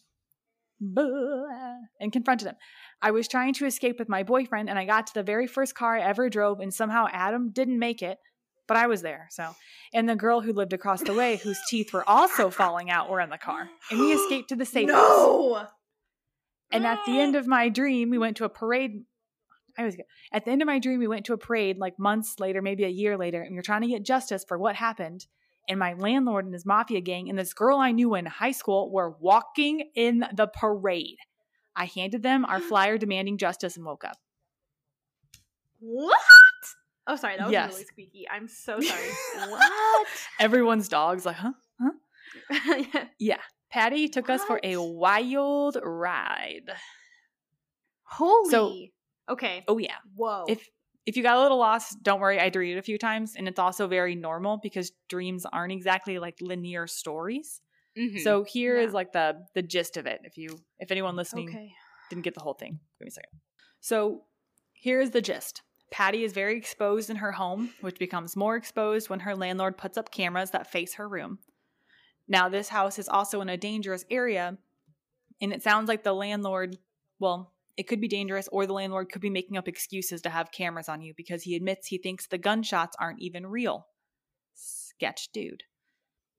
and 0.80 2.12
confronted 2.12 2.48
him. 2.48 2.56
I 3.02 3.12
was 3.12 3.28
trying 3.28 3.54
to 3.56 3.66
escape 3.66 3.98
with 4.00 4.10
my 4.10 4.24
boyfriend, 4.24 4.70
and 4.70 4.78
I 4.78 4.86
got 4.86 5.08
to 5.08 5.14
the 5.14 5.24
very 5.24 5.48
first 5.48 5.76
car 5.76 5.98
I 5.98 6.02
ever 6.02 6.30
drove, 6.30 6.60
and 6.60 6.74
somehow 6.74 7.08
Adam 7.12 7.52
didn't 7.52 7.80
make 7.80 8.02
it, 8.02 8.18
but 8.68 8.78
I 8.78 8.88
was 8.88 9.02
there. 9.02 9.28
So, 9.32 9.56
and 9.94 10.08
the 10.08 10.16
girl 10.16 10.42
who 10.42 10.54
lived 10.54 10.74
across 10.74 11.02
the 11.02 11.14
way, 11.14 11.38
whose 11.38 11.60
teeth 11.70 11.94
were 11.94 12.08
also 12.08 12.50
falling 12.50 12.90
out, 12.90 13.10
were 13.10 13.22
in 13.22 13.30
the 13.30 13.38
car, 13.38 13.70
and 13.90 14.00
we 14.00 14.14
escaped 14.14 14.50
to 14.50 14.56
the 14.56 14.66
safe 14.66 14.90
house. 14.90 14.98
no. 14.98 15.68
And 16.72 16.86
at 16.86 17.00
the 17.06 17.20
end 17.20 17.36
of 17.36 17.48
my 17.48 17.70
dream, 17.70 18.10
we 18.10 18.18
went 18.18 18.38
to 18.38 18.46
a 18.46 18.50
parade. 18.50 19.04
I 19.78 19.86
was 19.86 19.96
at 20.34 20.44
the 20.44 20.52
end 20.52 20.62
of 20.62 20.66
my 20.66 20.80
dream, 20.80 21.00
we 21.00 21.08
went 21.08 21.26
to 21.28 21.34
a 21.34 21.38
parade 21.38 21.78
like 21.78 21.98
months 21.98 22.40
later, 22.40 22.62
maybe 22.62 22.84
a 22.84 22.90
year 22.90 23.18
later, 23.18 23.42
and 23.42 23.52
we 23.52 23.58
were 23.58 23.64
trying 23.64 23.84
to 23.84 23.88
get 23.88 24.04
justice 24.04 24.44
for 24.46 24.58
what 24.58 24.76
happened. 24.76 25.28
And 25.70 25.80
my 25.80 25.94
landlord 25.94 26.46
and 26.46 26.54
his 26.54 26.66
mafia 26.66 27.02
gang 27.02 27.30
and 27.30 27.38
this 27.38 27.54
girl 27.54 27.78
I 27.78 27.92
knew 27.92 28.16
in 28.16 28.26
high 28.26 28.52
school 28.52 28.92
were 28.92 29.10
walking 29.20 29.90
in 29.96 30.24
the 30.34 30.48
parade. 30.48 31.18
I 31.76 31.86
handed 31.86 32.24
them 32.24 32.46
our 32.46 32.60
flyer 32.70 32.98
demanding 32.98 33.38
justice 33.38 33.76
and 33.78 33.86
woke 33.86 34.04
up. 34.06 34.18
What? 35.80 36.18
Oh, 37.06 37.16
sorry. 37.16 37.38
That 37.38 37.46
was 37.48 37.54
Yes. 37.54 37.72
really 37.74 37.86
squeaky. 37.86 38.28
I'm 38.30 38.48
so 38.48 38.80
sorry. 38.82 39.10
what? 39.50 40.08
Everyone's 40.40 40.88
dog's 40.90 41.26
like, 41.26 41.36
huh? 41.38 41.52
Huh? 41.82 42.86
yeah. 43.20 43.38
Patty 43.70 44.08
took 44.08 44.30
us 44.30 44.44
for 44.46 44.60
a 44.64 44.78
wild 44.78 45.78
ride. 45.84 46.70
Holy. 48.04 48.94
okay. 49.30 49.64
Oh 49.68 49.78
yeah. 49.78 49.96
Whoa. 50.16 50.46
if 50.48 50.68
if 51.08 51.16
you 51.16 51.24
got 51.24 51.38
a 51.38 51.42
little 51.42 51.58
lost, 51.58 52.04
don't 52.04 52.20
worry. 52.20 52.38
I 52.40 52.52
read 52.54 52.76
it 52.76 52.78
a 52.78 52.84
few 52.84 52.98
times, 52.98 53.36
and 53.36 53.48
it's 53.48 53.58
also 53.58 53.88
very 53.88 54.14
normal 54.14 54.58
because 54.62 54.92
dreams 55.08 55.46
aren't 55.46 55.72
exactly 55.72 56.20
like 56.20 56.36
linear 56.42 56.86
stories. 56.86 57.62
Mhm. 57.98 58.20
So 58.22 58.44
here 58.44 58.78
is 58.78 58.90
Yeah. 58.92 58.96
like 58.96 59.14
the 59.14 59.48
the 59.56 59.64
gist 59.64 59.96
of 59.98 60.06
it. 60.06 60.20
If 60.26 60.38
you 60.38 60.50
if 60.80 60.92
anyone 60.92 61.16
listening 61.16 61.50
okay. 61.50 61.74
didn't 62.10 62.24
get 62.24 62.36
the 62.36 62.42
whole 62.42 62.54
thing, 62.54 62.74
give 63.00 63.06
me 63.06 63.08
a 63.08 63.12
second. 63.12 63.40
So 63.80 64.26
here 64.74 65.00
is 65.00 65.12
the 65.12 65.22
gist. 65.22 65.64
Patty 65.90 66.26
is 66.26 66.34
very 66.34 66.58
exposed 66.58 67.10
in 67.10 67.16
her 67.16 67.32
home, 67.32 67.74
which 67.80 67.98
becomes 67.98 68.36
more 68.36 68.58
exposed 68.58 69.10
when 69.10 69.22
her 69.22 69.34
landlord 69.34 69.78
puts 69.78 69.98
up 69.98 70.12
cameras 70.12 70.52
that 70.52 70.70
face 70.70 70.96
her 70.96 71.08
room. 71.08 71.40
Now, 72.28 72.50
this 72.50 72.68
house 72.68 73.00
is 73.00 73.08
also 73.08 73.40
in 73.40 73.48
a 73.48 73.56
dangerous 73.56 74.04
area, 74.12 74.58
and 75.40 75.54
it 75.54 75.64
sounds 75.64 75.88
like 75.88 76.04
the 76.04 76.12
landlord, 76.12 76.78
well, 77.20 77.54
it 77.78 77.88
could 77.88 78.02
be 78.02 78.08
dangerous, 78.08 78.50
or 78.52 78.66
the 78.66 78.74
landlord 78.74 79.12
could 79.12 79.22
be 79.22 79.30
making 79.30 79.56
up 79.56 79.68
excuses 79.68 80.22
to 80.22 80.30
have 80.30 80.52
cameras 80.52 80.90
on 80.90 81.02
you 81.02 81.14
because 81.16 81.44
he 81.44 81.56
admits 81.56 81.88
he 81.88 82.00
thinks 82.00 82.28
the 82.28 82.40
gunshots 82.40 82.98
aren't 83.00 83.22
even 83.22 83.46
real. 83.46 83.88
Sketch 84.56 85.30
dude. 85.32 85.64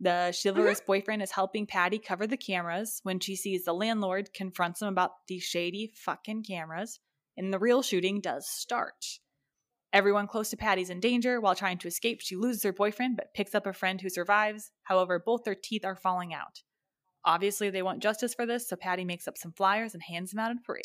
The 0.01 0.09
mm-hmm. 0.11 0.49
chivalrous 0.49 0.81
boyfriend 0.81 1.23
is 1.23 1.31
helping 1.31 1.67
Patty 1.67 1.99
cover 1.99 2.27
the 2.27 2.37
cameras 2.37 3.01
when 3.05 3.21
she 3.21 3.37
sees 3.37 3.65
the 3.65 3.73
landlord 3.73 4.35
confronts 4.35 4.83
him 4.83 4.89
about 4.89 5.13
these 5.29 5.45
shady 5.45 5.93
fucking 5.95 6.43
cameras, 6.43 6.99
and 7.37 7.53
the 7.53 7.59
real 7.59 7.83
shooting 7.83 8.21
does 8.21 8.49
start. 8.49 9.05
Everyone 9.93 10.27
close 10.27 10.51
to 10.51 10.57
Patty's 10.57 10.91
in 10.91 11.01
danger. 11.01 11.41
While 11.41 11.55
trying 11.55 11.79
to 11.79 11.89
escape, 11.89 12.21
she 12.21 12.37
loses 12.37 12.63
her 12.63 12.73
boyfriend 12.73 13.17
but 13.17 13.33
picks 13.33 13.55
up 13.55 13.67
a 13.67 13.73
friend 13.73 14.01
who 14.01 14.11
survives. 14.11 14.71
However, 14.83 15.23
both 15.25 15.45
their 15.45 15.55
teeth 15.55 15.85
are 15.85 15.97
falling 15.97 16.35
out. 16.35 16.63
Obviously, 17.25 17.71
they 17.71 17.83
want 17.83 18.03
justice 18.03 18.35
for 18.35 18.45
this, 18.45 18.69
so 18.69 18.77
Patty 18.77 19.05
makes 19.05 19.27
up 19.27 19.39
some 19.39 19.53
flyers 19.53 19.95
and 19.95 20.03
hands 20.03 20.31
them 20.31 20.41
out 20.41 20.51
at 20.51 20.59
a 20.59 20.61
parade. 20.61 20.85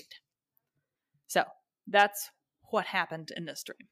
So, 1.28 1.44
that's 1.88 2.30
what 2.70 2.86
happened 2.86 3.32
in 3.36 3.46
this 3.46 3.64
dream. 3.64 3.88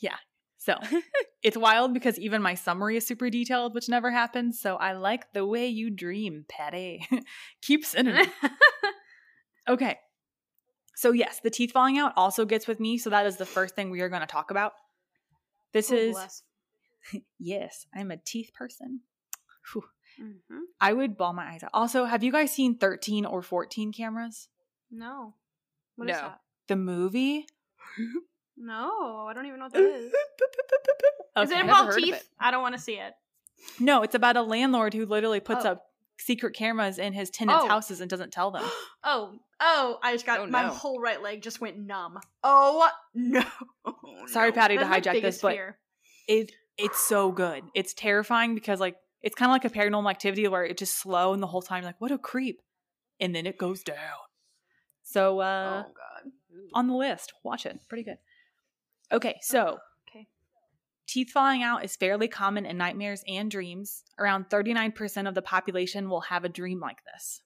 Yeah. 0.00 0.16
So 0.56 0.76
it's 1.42 1.56
wild 1.56 1.92
because 1.92 2.18
even 2.18 2.40
my 2.40 2.54
summary 2.54 2.96
is 2.96 3.06
super 3.06 3.28
detailed, 3.28 3.74
which 3.74 3.88
never 3.88 4.10
happens. 4.10 4.60
So 4.60 4.76
I 4.76 4.92
like 4.92 5.32
the 5.34 5.46
way 5.46 5.66
you 5.68 5.90
dream, 5.90 6.46
Patty. 6.48 7.06
Keep 7.62 7.84
sending 7.84 8.16
it. 8.16 8.28
Okay. 9.66 9.98
So, 10.94 11.12
yes, 11.12 11.40
the 11.42 11.48
teeth 11.48 11.72
falling 11.72 11.96
out 11.98 12.12
also 12.16 12.44
gets 12.44 12.66
with 12.66 12.80
me. 12.80 12.98
So, 12.98 13.08
that 13.08 13.24
is 13.24 13.38
the 13.38 13.46
first 13.46 13.74
thing 13.74 13.88
we 13.90 14.02
are 14.02 14.10
going 14.10 14.20
to 14.20 14.26
talk 14.26 14.50
about. 14.50 14.72
This 15.72 15.90
Oh, 15.90 15.94
is, 15.96 16.12
bless. 16.12 16.42
yes, 17.38 17.86
I'm 17.94 18.10
a 18.10 18.18
teeth 18.18 18.52
person. 18.52 19.00
Mhm. 20.20 20.60
I 20.80 20.92
would 20.92 21.16
ball 21.16 21.32
my 21.32 21.46
eyes 21.52 21.62
out. 21.62 21.70
Also, 21.72 22.04
have 22.04 22.22
you 22.22 22.30
guys 22.30 22.52
seen 22.52 22.76
13 22.76 23.24
or 23.24 23.40
14 23.40 23.90
cameras? 23.92 24.48
No. 24.90 25.34
What 25.96 26.10
is 26.10 26.16
No. 26.16 26.22
that? 26.22 26.40
The 26.68 26.76
movie? 26.76 27.46
No, 28.56 29.26
I 29.28 29.32
don't 29.34 29.46
even 29.46 29.58
know 29.58 29.66
what 29.66 29.72
that 29.72 29.82
is. 29.82 30.12
Does 31.36 31.50
Okay. 31.50 31.60
it 31.60 31.66
Never 31.66 31.80
involve 31.80 31.96
teeth? 31.96 32.14
it. 32.14 32.24
I 32.38 32.50
don't 32.50 32.62
want 32.62 32.74
to 32.76 32.80
see 32.80 32.94
it. 32.94 33.12
No, 33.80 34.02
it's 34.02 34.14
about 34.14 34.36
a 34.36 34.42
landlord 34.42 34.94
who 34.94 35.06
literally 35.06 35.40
puts 35.40 35.64
Oh. 35.64 35.70
up 35.72 35.86
secret 36.18 36.54
cameras 36.54 36.98
in 36.98 37.12
his 37.12 37.30
tenants' 37.30 37.64
Oh. 37.64 37.68
houses 37.68 38.00
and 38.00 38.08
doesn't 38.08 38.32
tell 38.32 38.50
them. 38.50 38.62
Oh, 39.06 39.34
oh! 39.60 39.98
I 40.02 40.12
just 40.12 40.24
got 40.24 40.40
Oh, 40.40 40.46
my 40.46 40.62
no. 40.62 40.68
whole 40.70 40.98
right 40.98 41.20
leg 41.22 41.42
just 41.42 41.60
went 41.60 41.76
numb. 41.78 42.18
Oh 42.42 42.88
no! 43.14 43.42
Sorry, 44.28 44.48
No. 44.50 44.54
Patty, 44.54 44.76
to 44.78 44.80
That's 44.84 44.90
my 44.90 45.00
hijack 45.00 45.20
this, 45.20 45.40
biggest 45.40 45.42
but- 45.42 45.56
It 46.26 46.52
it's 46.78 47.00
so 47.06 47.30
good. 47.32 47.64
It's 47.74 47.92
terrifying 47.92 48.54
because 48.54 48.80
like 48.80 48.96
it's 49.20 49.34
kind 49.34 49.50
of 49.50 49.52
like 49.54 49.64
a 49.66 49.70
paranormal 49.70 50.10
activity 50.10 50.46
where 50.48 50.64
it's 50.64 50.78
just 50.78 50.98
slow 50.98 51.32
and 51.34 51.42
the 51.42 51.46
whole 51.46 51.60
time 51.62 51.84
like 51.84 52.00
what 52.00 52.12
a 52.12 52.18
creep, 52.18 52.62
and 53.20 53.34
then 53.34 53.44
it 53.46 53.58
goes 53.58 53.82
down. 53.82 53.96
So 55.14 55.38
uh 55.38 55.84
oh 55.86 55.92
god. 55.92 56.32
on 56.74 56.88
the 56.88 56.94
list, 56.94 57.34
watch 57.44 57.66
it. 57.66 57.78
Pretty 57.88 58.02
good. 58.02 58.18
Okay, 59.12 59.38
so 59.42 59.78
Okay. 60.10 60.26
teeth 61.06 61.30
falling 61.30 61.62
out 61.62 61.84
is 61.84 61.94
fairly 61.94 62.26
common 62.26 62.66
in 62.66 62.76
nightmares 62.76 63.22
and 63.28 63.48
dreams. 63.48 64.02
Around 64.18 64.50
39% 64.50 65.28
of 65.28 65.36
the 65.36 65.42
population 65.42 66.10
will 66.10 66.22
have 66.22 66.44
a 66.44 66.48
dream 66.48 66.80
like 66.80 67.04
this, 67.04 67.42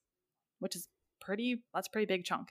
which 0.60 0.76
is 0.76 0.88
pretty 1.20 1.62
that's 1.74 1.88
a 1.88 1.90
pretty 1.90 2.06
big 2.06 2.24
chunk. 2.24 2.48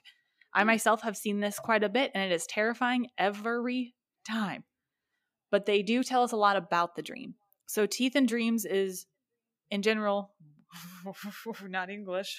I 0.54 0.62
myself 0.62 1.02
have 1.02 1.16
seen 1.16 1.40
this 1.40 1.58
quite 1.58 1.82
a 1.82 1.88
bit 1.88 2.12
and 2.14 2.22
it 2.30 2.32
is 2.32 2.46
terrifying 2.46 3.08
every 3.18 3.96
time. 4.24 4.62
But 5.50 5.66
they 5.66 5.82
do 5.82 6.04
tell 6.04 6.22
us 6.22 6.30
a 6.30 6.36
lot 6.36 6.54
about 6.54 6.94
the 6.94 7.02
dream. 7.02 7.34
So 7.66 7.86
teeth 7.86 8.14
and 8.14 8.28
dreams 8.28 8.64
is 8.64 9.06
in 9.68 9.82
general 9.82 10.30
not 11.68 11.90
English. 11.90 12.38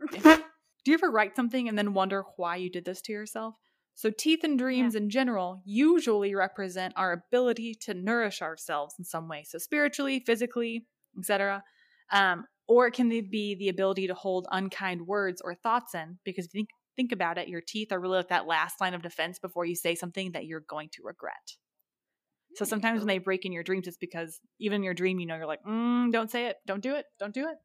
Do 0.84 0.90
you 0.90 0.94
ever 0.94 1.10
write 1.10 1.34
something 1.34 1.68
and 1.68 1.78
then 1.78 1.94
wonder 1.94 2.24
why 2.36 2.56
you 2.56 2.70
did 2.70 2.84
this 2.84 3.00
to 3.02 3.12
yourself? 3.12 3.54
So, 3.96 4.10
teeth 4.10 4.40
and 4.42 4.58
dreams 4.58 4.96
in 4.96 5.08
general 5.08 5.62
usually 5.64 6.34
represent 6.34 6.94
our 6.96 7.12
ability 7.12 7.76
to 7.82 7.94
nourish 7.94 8.42
ourselves 8.42 8.96
in 8.98 9.04
some 9.04 9.28
way. 9.28 9.44
So, 9.46 9.58
spiritually, 9.58 10.20
physically, 10.26 10.86
etc. 11.16 11.62
Um, 12.10 12.46
or 12.66 12.88
it 12.88 12.92
can 12.94 13.08
be 13.08 13.54
the 13.54 13.68
ability 13.68 14.08
to 14.08 14.14
hold 14.14 14.48
unkind 14.50 15.06
words 15.06 15.40
or 15.44 15.54
thoughts 15.54 15.94
in 15.94 16.18
because 16.24 16.48
think, 16.48 16.70
think 16.96 17.12
about 17.12 17.38
it, 17.38 17.48
your 17.48 17.60
teeth 17.60 17.92
are 17.92 18.00
really 18.00 18.16
like 18.16 18.28
that 18.28 18.46
last 18.46 18.80
line 18.80 18.94
of 18.94 19.02
defense 19.02 19.38
before 19.38 19.64
you 19.64 19.76
say 19.76 19.94
something 19.94 20.32
that 20.32 20.44
you're 20.46 20.64
going 20.68 20.88
to 20.94 21.02
regret. 21.04 21.54
So, 22.56 22.64
sometimes 22.64 22.98
when 22.98 23.06
they 23.08 23.18
break 23.18 23.44
in 23.44 23.52
your 23.52 23.62
dreams, 23.62 23.86
it's 23.86 23.96
because 23.96 24.40
even 24.58 24.76
in 24.76 24.82
your 24.82 24.94
dream, 24.94 25.20
you 25.20 25.26
know, 25.26 25.36
you're 25.36 25.46
like, 25.46 25.62
mm, 25.62 26.10
don't 26.12 26.30
say 26.30 26.46
it, 26.46 26.56
don't 26.66 26.82
do 26.82 26.96
it, 26.96 27.06
don't 27.20 27.34
do 27.34 27.48
it. 27.48 27.56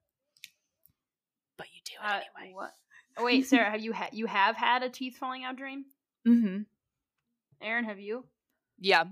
But 1.57 1.67
you 1.73 1.81
do 1.85 1.93
it 1.93 2.05
Uh, 2.07 2.19
anyway. 2.39 2.53
what? 2.53 2.71
Oh, 3.19 3.25
wait, 3.25 3.45
Sarah, 3.45 3.69
have 3.71 3.81
you 3.81 3.91
had 3.91 4.09
you 4.13 4.25
have 4.25 4.55
had 4.55 4.83
a 4.83 4.89
teeth 4.89 5.17
falling 5.17 5.43
out 5.43 5.57
dream? 5.57 5.85
Mm-hmm. 6.27 6.61
Erin, 7.61 7.85
have 7.85 7.99
you? 7.99 8.23
Yeah. 8.79 9.03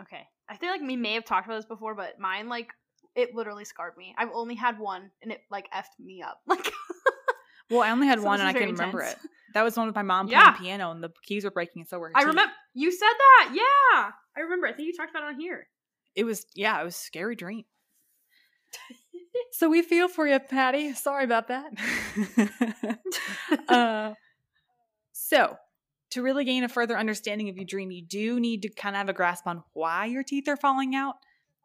Okay. 0.00 0.26
I 0.48 0.56
feel 0.56 0.70
like 0.70 0.80
we 0.80 0.96
may 0.96 1.14
have 1.14 1.24
talked 1.24 1.46
about 1.46 1.56
this 1.56 1.64
before, 1.66 1.94
but 1.94 2.18
mine 2.18 2.48
like 2.48 2.72
it 3.14 3.34
literally 3.34 3.64
scarred 3.64 3.96
me. 3.96 4.14
I've 4.16 4.30
only 4.32 4.54
had 4.54 4.78
one, 4.78 5.10
and 5.22 5.32
it 5.32 5.40
like 5.50 5.70
effed 5.72 5.98
me 5.98 6.22
up. 6.22 6.40
Like 6.46 6.72
Well, 7.70 7.82
I 7.82 7.90
only 7.90 8.06
had 8.06 8.18
So 8.20 8.26
one 8.26 8.40
and 8.40 8.48
I 8.48 8.52
can 8.52 8.70
remember 8.70 9.00
it. 9.00 9.16
That 9.54 9.62
was 9.62 9.76
one 9.76 9.86
with 9.86 9.96
my 9.96 10.02
mom 10.02 10.28
Yeah. 10.28 10.52
playing 10.52 10.58
piano 10.58 10.90
and 10.90 11.02
the 11.02 11.10
keys 11.22 11.44
were 11.44 11.50
breaking 11.50 11.82
and 11.82 11.88
so 11.88 11.98
were 11.98 12.12
I 12.14 12.22
remember 12.22 12.52
you 12.74 12.92
said 12.92 13.06
that. 13.18 13.50
Yeah, 13.54 14.10
I 14.36 14.40
remember. 14.40 14.66
I 14.66 14.72
think 14.72 14.86
you 14.86 14.92
talked 14.96 15.10
about 15.10 15.24
it 15.24 15.34
on 15.34 15.40
here. 15.40 15.66
It 16.14 16.24
was 16.24 16.46
yeah, 16.54 16.80
it 16.80 16.84
was 16.84 16.94
a 16.94 16.98
scary 16.98 17.34
dream. 17.36 17.64
So 19.52 19.68
we 19.68 19.82
feel 19.82 20.08
for 20.08 20.26
you, 20.26 20.38
Patty. 20.38 20.94
Sorry 20.94 21.24
about 21.24 21.48
that. 21.48 22.98
uh, 23.68 24.14
so 25.12 25.56
to 26.10 26.22
really 26.22 26.44
gain 26.44 26.64
a 26.64 26.68
further 26.68 26.96
understanding 26.96 27.48
of 27.48 27.56
your 27.56 27.64
dream, 27.64 27.90
you 27.90 28.02
do 28.04 28.38
need 28.40 28.62
to 28.62 28.68
kind 28.68 28.94
of 28.94 28.98
have 28.98 29.08
a 29.08 29.12
grasp 29.12 29.46
on 29.46 29.62
why 29.72 30.06
your 30.06 30.22
teeth 30.22 30.48
are 30.48 30.56
falling 30.56 30.94
out. 30.94 31.16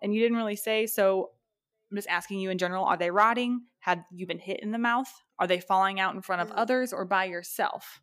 And 0.01 0.13
you 0.13 0.21
didn't 0.21 0.37
really 0.37 0.55
say, 0.55 0.87
so 0.87 1.31
I'm 1.91 1.97
just 1.97 2.09
asking 2.09 2.39
you 2.39 2.49
in 2.49 2.57
general, 2.57 2.85
are 2.85 2.97
they 2.97 3.11
rotting? 3.11 3.61
Had 3.79 4.03
you 4.11 4.25
been 4.25 4.39
hit 4.39 4.61
in 4.61 4.71
the 4.71 4.77
mouth? 4.77 5.11
Are 5.37 5.47
they 5.47 5.59
falling 5.59 5.99
out 5.99 6.15
in 6.15 6.21
front 6.21 6.41
of 6.41 6.49
Mm. 6.49 6.57
others 6.57 6.93
or 6.93 7.05
by 7.05 7.25
yourself? 7.25 8.01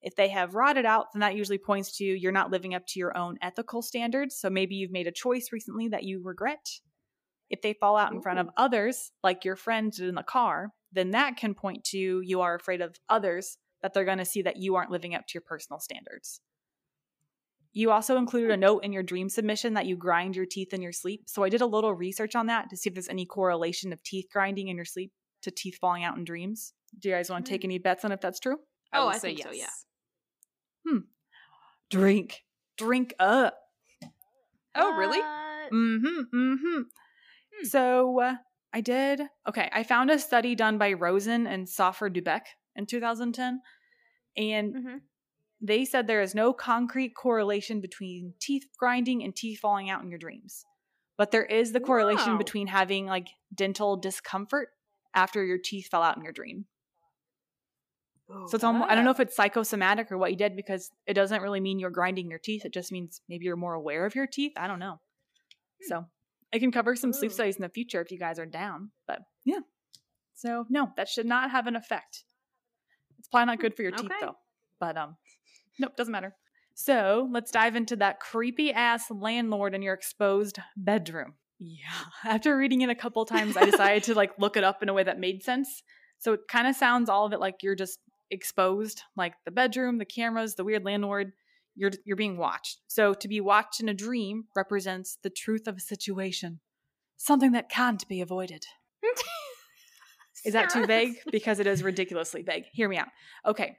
If 0.00 0.16
they 0.16 0.28
have 0.28 0.54
rotted 0.54 0.84
out, 0.84 1.12
then 1.12 1.20
that 1.20 1.36
usually 1.36 1.58
points 1.58 1.96
to 1.98 2.04
you're 2.04 2.32
not 2.32 2.50
living 2.50 2.74
up 2.74 2.86
to 2.88 2.98
your 2.98 3.16
own 3.16 3.38
ethical 3.40 3.82
standards. 3.82 4.36
So 4.36 4.50
maybe 4.50 4.74
you've 4.74 4.90
made 4.90 5.06
a 5.06 5.12
choice 5.12 5.50
recently 5.52 5.88
that 5.88 6.02
you 6.02 6.20
regret. 6.22 6.80
If 7.50 7.62
they 7.62 7.74
fall 7.74 7.96
out 7.96 8.12
in 8.12 8.22
front 8.22 8.38
of 8.38 8.48
others, 8.56 9.12
like 9.22 9.44
your 9.44 9.56
friend 9.56 9.92
did 9.92 10.08
in 10.08 10.14
the 10.14 10.22
car, 10.22 10.70
then 10.92 11.10
that 11.10 11.36
can 11.36 11.54
point 11.54 11.84
to 11.84 11.98
you 11.98 12.40
are 12.40 12.54
afraid 12.54 12.80
of 12.80 12.96
others 13.08 13.58
that 13.82 13.92
they're 13.92 14.04
going 14.04 14.18
to 14.18 14.24
see 14.24 14.42
that 14.42 14.56
you 14.56 14.76
aren't 14.76 14.90
living 14.90 15.14
up 15.14 15.26
to 15.26 15.34
your 15.34 15.42
personal 15.42 15.80
standards. 15.80 16.40
You 17.74 17.90
also 17.90 18.16
included 18.16 18.50
a 18.50 18.56
note 18.56 18.84
in 18.84 18.92
your 18.92 19.02
dream 19.02 19.28
submission 19.28 19.74
that 19.74 19.86
you 19.86 19.96
grind 19.96 20.36
your 20.36 20.44
teeth 20.44 20.74
in 20.74 20.82
your 20.82 20.92
sleep. 20.92 21.22
So 21.26 21.42
I 21.42 21.48
did 21.48 21.62
a 21.62 21.66
little 21.66 21.94
research 21.94 22.36
on 22.36 22.46
that 22.46 22.68
to 22.70 22.76
see 22.76 22.88
if 22.90 22.94
there's 22.94 23.08
any 23.08 23.24
correlation 23.24 23.92
of 23.92 24.02
teeth 24.02 24.26
grinding 24.30 24.68
in 24.68 24.76
your 24.76 24.84
sleep 24.84 25.10
to 25.42 25.50
teeth 25.50 25.78
falling 25.80 26.04
out 26.04 26.16
in 26.16 26.24
dreams. 26.24 26.74
Do 26.98 27.08
you 27.08 27.14
guys 27.14 27.30
want 27.30 27.46
to 27.46 27.50
take 27.50 27.64
any 27.64 27.78
bets 27.78 28.04
on 28.04 28.12
if 28.12 28.20
that's 28.20 28.40
true? 28.40 28.58
I 28.92 28.98
Oh, 28.98 29.08
I 29.08 29.16
say 29.16 29.34
think 29.34 29.42
so, 29.42 29.52
yeah. 29.52 29.70
Hmm. 30.86 30.98
Drink. 31.90 32.42
Drink 32.76 33.14
up. 33.18 33.58
Oh, 34.74 34.94
really? 34.96 35.18
What? 35.18 35.72
Mm-hmm. 35.72 36.36
Mm-hmm. 36.36 36.82
Hmm. 37.60 37.66
So 37.66 38.20
uh, 38.20 38.34
I 38.72 38.80
did. 38.80 39.22
Okay, 39.48 39.68
I 39.72 39.82
found 39.82 40.10
a 40.10 40.18
study 40.18 40.54
done 40.54 40.78
by 40.78 40.92
Rosen 40.92 41.46
and 41.46 41.68
Soffer 41.68 42.08
Dudek 42.10 42.42
in 42.76 42.86
2010, 42.86 43.60
and 44.36 44.74
Mhm. 44.74 45.00
they 45.60 45.84
said 45.84 46.06
there 46.06 46.22
is 46.22 46.34
no 46.34 46.52
concrete 46.52 47.14
correlation 47.14 47.80
between 47.80 48.34
teeth 48.40 48.66
grinding 48.78 49.22
and 49.22 49.36
teeth 49.36 49.60
falling 49.60 49.90
out 49.90 50.02
in 50.02 50.10
your 50.10 50.18
dreams, 50.18 50.64
but 51.16 51.30
there 51.30 51.44
is 51.44 51.72
the 51.72 51.80
correlation 51.80 52.32
Wow. 52.32 52.38
between 52.38 52.66
having 52.68 53.06
like 53.06 53.28
dental 53.54 53.96
discomfort 53.96 54.70
after 55.14 55.44
your 55.44 55.58
teeth 55.58 55.88
fell 55.88 56.02
out 56.02 56.16
in 56.16 56.22
your 56.24 56.32
dream. 56.32 56.66
So 58.48 58.54
it's 58.54 58.64
almost, 58.64 58.90
I 58.90 58.94
don't 58.94 59.04
know 59.04 59.10
if 59.10 59.20
it's 59.20 59.36
psychosomatic 59.36 60.10
or 60.10 60.16
what 60.16 60.30
you 60.30 60.38
did 60.38 60.56
because 60.56 60.90
it 61.06 61.12
doesn't 61.12 61.42
really 61.42 61.60
mean 61.60 61.78
you're 61.78 61.90
grinding 61.90 62.30
your 62.30 62.38
teeth. 62.38 62.64
It 62.64 62.72
just 62.72 62.90
means 62.90 63.20
maybe 63.28 63.44
you're 63.44 63.56
more 63.56 63.74
aware 63.74 64.06
of 64.06 64.14
your 64.14 64.26
teeth. 64.26 64.52
I 64.56 64.66
don't 64.66 64.78
know. 64.78 65.00
So 65.82 66.06
I 66.54 66.58
can 66.58 66.70
cover 66.70 66.94
some 66.94 67.12
sleep 67.12 67.32
studies 67.32 67.56
in 67.56 67.62
the 67.62 67.68
future 67.68 68.00
if 68.00 68.10
you 68.10 68.18
guys 68.18 68.38
are 68.38 68.46
down. 68.46 68.90
But 69.06 69.20
yeah. 69.44 69.60
So 70.34 70.66
no, 70.68 70.90
that 70.96 71.08
should 71.08 71.26
not 71.26 71.50
have 71.50 71.66
an 71.66 71.76
effect. 71.76 72.24
It's 73.18 73.28
probably 73.28 73.46
not 73.46 73.60
good 73.60 73.74
for 73.74 73.82
your 73.82 73.92
teeth 73.92 74.10
though. 74.20 74.36
But 74.80 74.96
um 74.96 75.16
nope, 75.78 75.96
doesn't 75.96 76.12
matter. 76.12 76.34
So 76.74 77.28
let's 77.30 77.50
dive 77.50 77.76
into 77.76 77.96
that 77.96 78.20
creepy 78.20 78.72
ass 78.72 79.10
landlord 79.10 79.74
in 79.74 79.82
your 79.82 79.94
exposed 79.94 80.58
bedroom. 80.76 81.34
Yeah. 81.58 82.04
After 82.24 82.56
reading 82.56 82.80
it 82.80 82.90
a 82.90 82.94
couple 82.94 83.24
times, 83.24 83.56
I 83.56 83.64
decided 83.64 84.04
to 84.04 84.14
like 84.14 84.32
look 84.38 84.56
it 84.56 84.64
up 84.64 84.82
in 84.82 84.88
a 84.88 84.94
way 84.94 85.04
that 85.04 85.18
made 85.18 85.42
sense. 85.42 85.82
So 86.18 86.34
it 86.34 86.40
kind 86.48 86.66
of 86.66 86.76
sounds 86.76 87.08
all 87.08 87.26
of 87.26 87.32
it 87.32 87.40
like 87.40 87.56
you're 87.62 87.74
just 87.74 87.98
exposed, 88.30 89.02
like 89.16 89.34
the 89.44 89.50
bedroom, 89.50 89.98
the 89.98 90.04
cameras, 90.04 90.54
the 90.54 90.64
weird 90.64 90.84
landlord. 90.84 91.32
You're 91.74 91.92
you're 92.04 92.16
being 92.16 92.36
watched. 92.36 92.80
So 92.86 93.14
to 93.14 93.28
be 93.28 93.40
watched 93.40 93.80
in 93.80 93.88
a 93.88 93.94
dream 93.94 94.44
represents 94.54 95.18
the 95.22 95.30
truth 95.30 95.66
of 95.66 95.76
a 95.76 95.80
situation, 95.80 96.60
something 97.16 97.52
that 97.52 97.68
can't 97.68 98.06
be 98.08 98.20
avoided. 98.20 98.64
Is 100.44 100.54
that 100.54 100.70
too 100.70 100.86
vague? 100.86 101.14
Because 101.30 101.60
it 101.60 101.66
is 101.66 101.82
ridiculously 101.82 102.42
vague. 102.42 102.64
Hear 102.72 102.88
me 102.88 102.96
out. 102.96 103.08
Okay. 103.46 103.76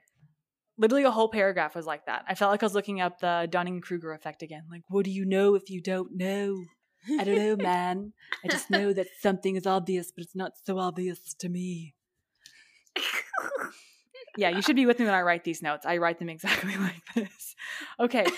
Literally 0.76 1.04
a 1.04 1.10
whole 1.10 1.28
paragraph 1.28 1.74
was 1.74 1.86
like 1.86 2.06
that. 2.06 2.24
I 2.26 2.34
felt 2.34 2.50
like 2.50 2.62
I 2.62 2.66
was 2.66 2.74
looking 2.74 3.00
up 3.00 3.20
the 3.20 3.46
Dunning 3.50 3.80
Kruger 3.80 4.12
effect 4.12 4.42
again. 4.42 4.64
Like, 4.70 4.82
what 4.88 5.04
do 5.04 5.10
you 5.10 5.24
know 5.24 5.54
if 5.54 5.70
you 5.70 5.80
don't 5.80 6.16
know? 6.16 6.64
I 7.18 7.24
don't 7.24 7.36
know, 7.36 7.56
man. 7.62 8.12
I 8.44 8.48
just 8.48 8.70
know 8.70 8.92
that 8.92 9.06
something 9.20 9.56
is 9.56 9.66
obvious, 9.66 10.10
but 10.10 10.24
it's 10.24 10.34
not 10.34 10.52
so 10.64 10.78
obvious 10.78 11.34
to 11.34 11.48
me. 11.48 11.94
Yeah, 14.36 14.50
you 14.50 14.62
should 14.62 14.76
be 14.76 14.86
with 14.86 14.98
me 14.98 15.04
when 15.04 15.14
I 15.14 15.22
write 15.22 15.44
these 15.44 15.62
notes. 15.62 15.86
I 15.86 15.98
write 15.98 16.18
them 16.18 16.28
exactly 16.28 16.76
like 16.78 17.02
this. 17.14 17.54
Okay. 18.00 18.26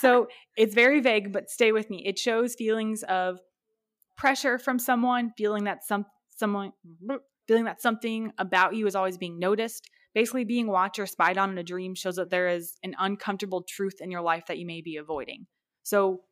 So 0.00 0.26
it's 0.56 0.74
very 0.74 0.98
vague, 0.98 1.32
but 1.32 1.48
stay 1.48 1.70
with 1.70 1.88
me. 1.88 2.04
It 2.04 2.18
shows 2.18 2.56
feelings 2.56 3.04
of 3.04 3.38
pressure 4.16 4.58
from 4.58 4.80
someone, 4.80 5.30
feeling 5.38 5.64
that 5.64 5.84
some 5.84 6.06
someone 6.30 6.72
feeling 7.46 7.66
that 7.66 7.80
something 7.80 8.32
about 8.36 8.74
you 8.74 8.88
is 8.88 8.96
always 8.96 9.16
being 9.16 9.38
noticed. 9.38 9.88
Basically, 10.12 10.44
being 10.44 10.66
watched 10.66 10.98
or 10.98 11.06
spied 11.06 11.38
on 11.38 11.50
in 11.50 11.58
a 11.58 11.62
dream 11.62 11.94
shows 11.94 12.16
that 12.16 12.30
there 12.30 12.48
is 12.48 12.74
an 12.82 12.96
uncomfortable 12.98 13.62
truth 13.62 14.00
in 14.00 14.10
your 14.10 14.22
life 14.22 14.46
that 14.48 14.58
you 14.58 14.66
may 14.66 14.80
be 14.80 14.96
avoiding. 14.96 15.46
So 15.84 16.22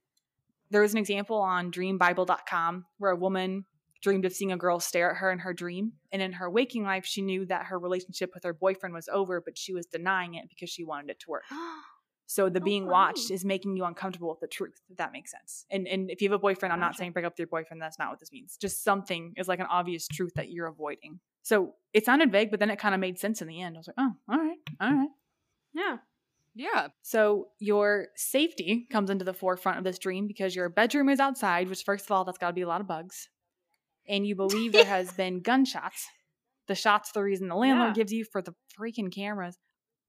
there 0.71 0.83
was 0.83 0.93
an 0.93 0.99
example 0.99 1.37
on 1.37 1.71
dreambible.com 1.71 2.87
where 2.99 3.13
a 3.13 3.17
woman 3.17 3.67
dreamed 4.03 4.25
of 4.25 4.33
seeing 4.33 4.53
a 4.53 4.57
girl 4.57 4.81
stare 4.81 5.11
at 5.11 5.17
her 5.19 5.31
in 5.31 5.39
her 5.41 5.53
dream. 5.53 5.93
And 6.13 6.23
in 6.23 6.33
her 6.33 6.49
waking 6.51 6.85
life, 6.85 7.05
she 7.05 7.23
knew 7.23 7.45
that 7.47 7.67
her 7.67 7.79
relationship 7.79 8.31
with 8.35 8.45
her 8.45 8.53
boyfriend 8.55 8.95
was 8.95 9.09
over, 9.09 9.41
but 9.41 9.59
she 9.59 9.73
was 9.73 9.87
denying 9.87 10.35
it 10.35 10.49
because 10.49 10.71
she 10.71 10.85
wanted 10.85 11.11
it 11.11 11.21
to 11.21 11.31
work. 11.31 11.45
So 12.27 12.49
the 12.49 12.61
Oh, 12.61 12.63
being 12.63 12.87
watched 12.87 13.33
is 13.33 13.45
making 13.45 13.77
you 13.77 13.85
uncomfortable 13.85 14.29
with 14.29 14.39
the 14.39 14.47
truth, 14.47 14.81
if 14.89 14.99
that 14.99 15.11
makes 15.11 15.33
sense. 15.33 15.67
And 15.69 15.89
and 15.89 16.09
if 16.13 16.23
you 16.23 16.31
have 16.31 16.39
a 16.39 16.39
boyfriend, 16.39 16.73
I'm 16.73 16.79
not 16.79 16.95
saying 16.95 17.11
break 17.11 17.25
up 17.27 17.33
with 17.33 17.41
your 17.41 17.49
boyfriend, 17.49 17.83
that's 17.83 17.99
not 17.99 18.09
what 18.09 18.21
this 18.21 18.31
means. 18.31 18.57
Just 18.57 18.85
something 18.85 19.35
is 19.37 19.49
like 19.49 19.59
an 19.59 19.67
obvious 19.69 20.07
truth 20.07 20.35
that 20.37 20.49
you're 20.49 20.69
avoiding. 20.69 21.19
So 21.43 21.75
it 21.93 22.05
sounded 22.05 22.31
vague, 22.31 22.53
but 22.53 22.61
then 22.61 22.71
it 22.71 22.79
kind 22.79 22.95
of 22.95 23.01
made 23.01 23.19
sense 23.19 23.43
in 23.43 23.49
the 23.49 23.61
end. 23.61 23.75
I 23.77 23.79
was 23.81 23.89
like, 23.89 23.97
oh, 23.99 24.13
all 24.29 24.39
right, 24.39 24.59
all 24.81 24.93
right. 24.95 25.09
yeah. 25.75 25.97
Yeah. 26.55 26.89
So 27.03 27.49
your 27.59 28.07
safety 28.15 28.87
comes 28.93 29.11
into 29.11 29.25
the 29.25 29.35
forefront 29.35 29.79
of 29.79 29.85
this 29.85 29.99
dream 29.99 30.29
because 30.29 30.55
your 30.55 30.69
bedroom 30.69 31.09
is 31.09 31.19
outside, 31.19 31.69
which 31.69 31.83
first 31.83 32.05
of 32.05 32.13
all, 32.13 32.25
that's 32.25 32.39
gotta 32.39 32.53
be 32.53 32.63
a 32.63 32.69
lot 32.69 32.81
of 32.81 32.87
bugs. 32.87 33.29
And 34.09 34.27
you 34.27 34.35
believe 34.37 34.73
there 34.73 34.85
has 34.85 35.13
been 35.13 35.41
gunshots. 35.41 36.07
The 36.69 36.75
shots 36.75 37.13
the 37.13 37.23
reason 37.23 37.49
the 37.49 37.57
landlord 37.57 37.91
Yeah. 37.91 37.95
gives 38.03 38.13
you 38.13 38.25
for 38.25 38.43
the 38.43 38.55
freaking 38.79 39.13
cameras. 39.13 39.57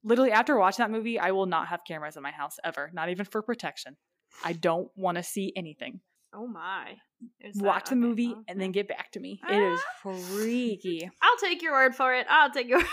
Literally 0.04 0.32
after 0.32 0.58
watching 0.58 0.84
that 0.84 0.92
movie, 0.92 1.20
I 1.20 1.32
will 1.32 1.46
not 1.46 1.68
have 1.68 1.82
cameras 1.88 2.18
in 2.18 2.24
my 2.24 2.32
house 2.32 2.58
ever, 2.64 2.90
not 2.94 3.10
even 3.10 3.26
for 3.26 3.42
protection. 3.42 3.98
I 4.44 4.54
don't 4.54 4.90
want 4.96 5.18
to 5.18 5.24
see 5.24 5.54
anything. 5.56 6.02
Oh 6.34 6.48
my. 6.48 6.94
There's 7.40 7.56
Watch 7.58 7.86
the 7.90 7.92
Okay, 7.96 8.00
movie 8.00 8.32
okay. 8.32 8.42
and 8.48 8.60
then 8.60 8.72
get 8.72 8.88
back 8.88 9.12
to 9.12 9.20
me. 9.20 9.40
It 9.48 9.54
is 9.74 9.80
freaky. 10.02 11.10
I'll 11.22 11.38
take 11.38 11.62
your 11.62 11.74
word 11.74 11.94
for 11.96 12.14
it. 12.16 12.26
I'll 12.30 12.52
take 12.52 12.68
your. 12.68 12.82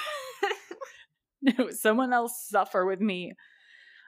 No, 1.40 1.70
someone 1.70 2.12
else 2.12 2.46
suffer 2.48 2.84
with 2.84 3.00
me. 3.00 3.32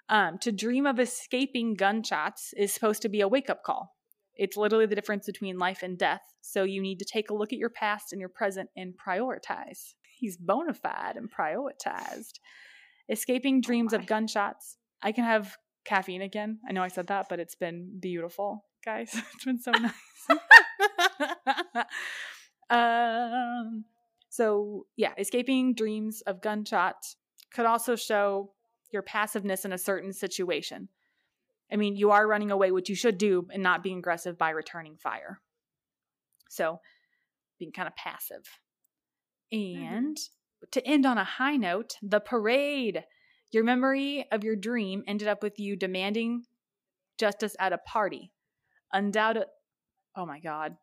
Um, 0.08 0.38
to 0.38 0.50
dream 0.50 0.84
of 0.86 0.98
escaping 0.98 1.74
gunshots 1.74 2.52
is 2.56 2.72
supposed 2.72 3.02
to 3.02 3.08
be 3.08 3.20
a 3.20 3.28
wake 3.28 3.48
up 3.48 3.62
call. 3.62 3.94
It's 4.40 4.56
literally 4.56 4.86
the 4.86 4.94
difference 4.94 5.26
between 5.26 5.58
life 5.58 5.82
and 5.82 5.98
death. 5.98 6.22
So 6.40 6.64
you 6.64 6.80
need 6.80 6.98
to 7.00 7.04
take 7.04 7.28
a 7.28 7.34
look 7.34 7.52
at 7.52 7.58
your 7.58 7.68
past 7.68 8.10
and 8.10 8.18
your 8.18 8.30
present 8.30 8.70
and 8.74 8.94
prioritize. 8.96 9.92
He's 10.18 10.38
bona 10.38 10.72
fide 10.72 11.16
and 11.16 11.30
prioritized. 11.30 12.40
Escaping 13.10 13.60
dreams 13.60 13.92
my. 13.92 13.98
of 13.98 14.06
gunshots. 14.06 14.78
I 15.02 15.12
can 15.12 15.24
have 15.24 15.58
caffeine 15.84 16.22
again. 16.22 16.58
I 16.66 16.72
know 16.72 16.82
I 16.82 16.88
said 16.88 17.08
that, 17.08 17.26
but 17.28 17.38
it's 17.38 17.54
been 17.54 17.98
beautiful, 18.00 18.64
guys. 18.82 19.14
It's 19.34 19.44
been 19.44 19.60
so 19.60 19.72
nice. 19.72 19.92
um, 22.70 23.84
so 24.30 24.86
yeah, 24.96 25.12
escaping 25.18 25.74
dreams 25.74 26.22
of 26.22 26.40
gunshots 26.40 27.16
could 27.52 27.66
also 27.66 27.94
show 27.94 28.52
your 28.90 29.02
passiveness 29.02 29.66
in 29.66 29.74
a 29.74 29.78
certain 29.78 30.14
situation. 30.14 30.88
I 31.72 31.76
mean, 31.76 31.96
you 31.96 32.10
are 32.10 32.26
running 32.26 32.50
away, 32.50 32.70
which 32.72 32.88
you 32.88 32.94
should 32.94 33.18
do, 33.18 33.46
and 33.52 33.62
not 33.62 33.82
being 33.82 33.98
aggressive 33.98 34.36
by 34.36 34.50
returning 34.50 34.96
fire. 34.96 35.40
So, 36.48 36.80
being 37.58 37.72
kind 37.72 37.86
of 37.86 37.94
passive. 37.96 38.42
Mm-hmm. 39.54 39.82
And 39.82 40.16
to 40.72 40.86
end 40.86 41.06
on 41.06 41.18
a 41.18 41.24
high 41.24 41.56
note, 41.56 41.94
the 42.02 42.20
parade. 42.20 43.04
Your 43.52 43.64
memory 43.64 44.26
of 44.30 44.44
your 44.44 44.54
dream 44.56 45.02
ended 45.08 45.26
up 45.26 45.42
with 45.42 45.58
you 45.58 45.74
demanding 45.76 46.44
justice 47.18 47.56
at 47.58 47.72
a 47.72 47.78
party. 47.78 48.30
Undoubted. 48.92 49.44
Oh 50.16 50.24
my 50.26 50.38
God. 50.40 50.76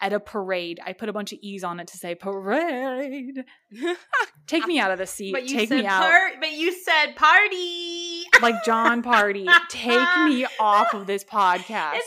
At 0.00 0.12
a 0.12 0.20
parade. 0.20 0.80
I 0.84 0.92
put 0.92 1.08
a 1.08 1.12
bunch 1.12 1.32
of 1.32 1.38
E's 1.42 1.64
on 1.64 1.80
it 1.80 1.86
to 1.88 1.96
say 1.96 2.14
parade. 2.14 3.44
Take 4.46 4.66
me 4.66 4.78
out 4.78 4.90
of 4.90 4.98
the 4.98 5.06
seat. 5.06 5.32
but 5.32 5.44
you 5.48 5.56
Take 5.56 5.68
said 5.68 5.78
me 5.80 5.86
out. 5.86 6.02
par- 6.02 6.32
But 6.40 6.52
you 6.52 6.72
said 6.72 7.14
party. 7.16 8.01
Like 8.42 8.64
John 8.64 9.02
Party. 9.02 9.46
Take 9.68 10.08
me 10.26 10.46
off 10.58 10.92
of 10.94 11.06
this 11.06 11.24
podcast. 11.24 11.98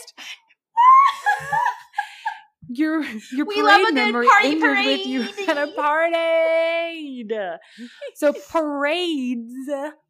Your 2.68 3.02
your 3.32 3.46
We 3.46 3.62
love 3.62 3.80
a 3.80 4.12
parade 4.12 4.12
party 4.12 4.48
ended 4.48 4.98
with 4.98 5.06
you 5.06 5.22
at 5.46 5.56
a 5.56 5.72
parade. 5.72 7.28
parade. 7.28 7.58
So 8.14 8.32
parades 8.50 9.52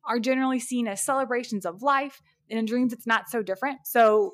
are 0.07 0.19
generally 0.19 0.61
seen 0.61 0.89
as 0.89 1.01
celebrations 1.01 1.67
of 1.67 1.83
life, 1.83 2.21
and 2.51 2.59
in 2.59 2.65
dreams 2.65 2.93
it's 2.93 3.07
not 3.07 3.29
so 3.29 3.43
different. 3.43 3.81
So, 3.85 4.33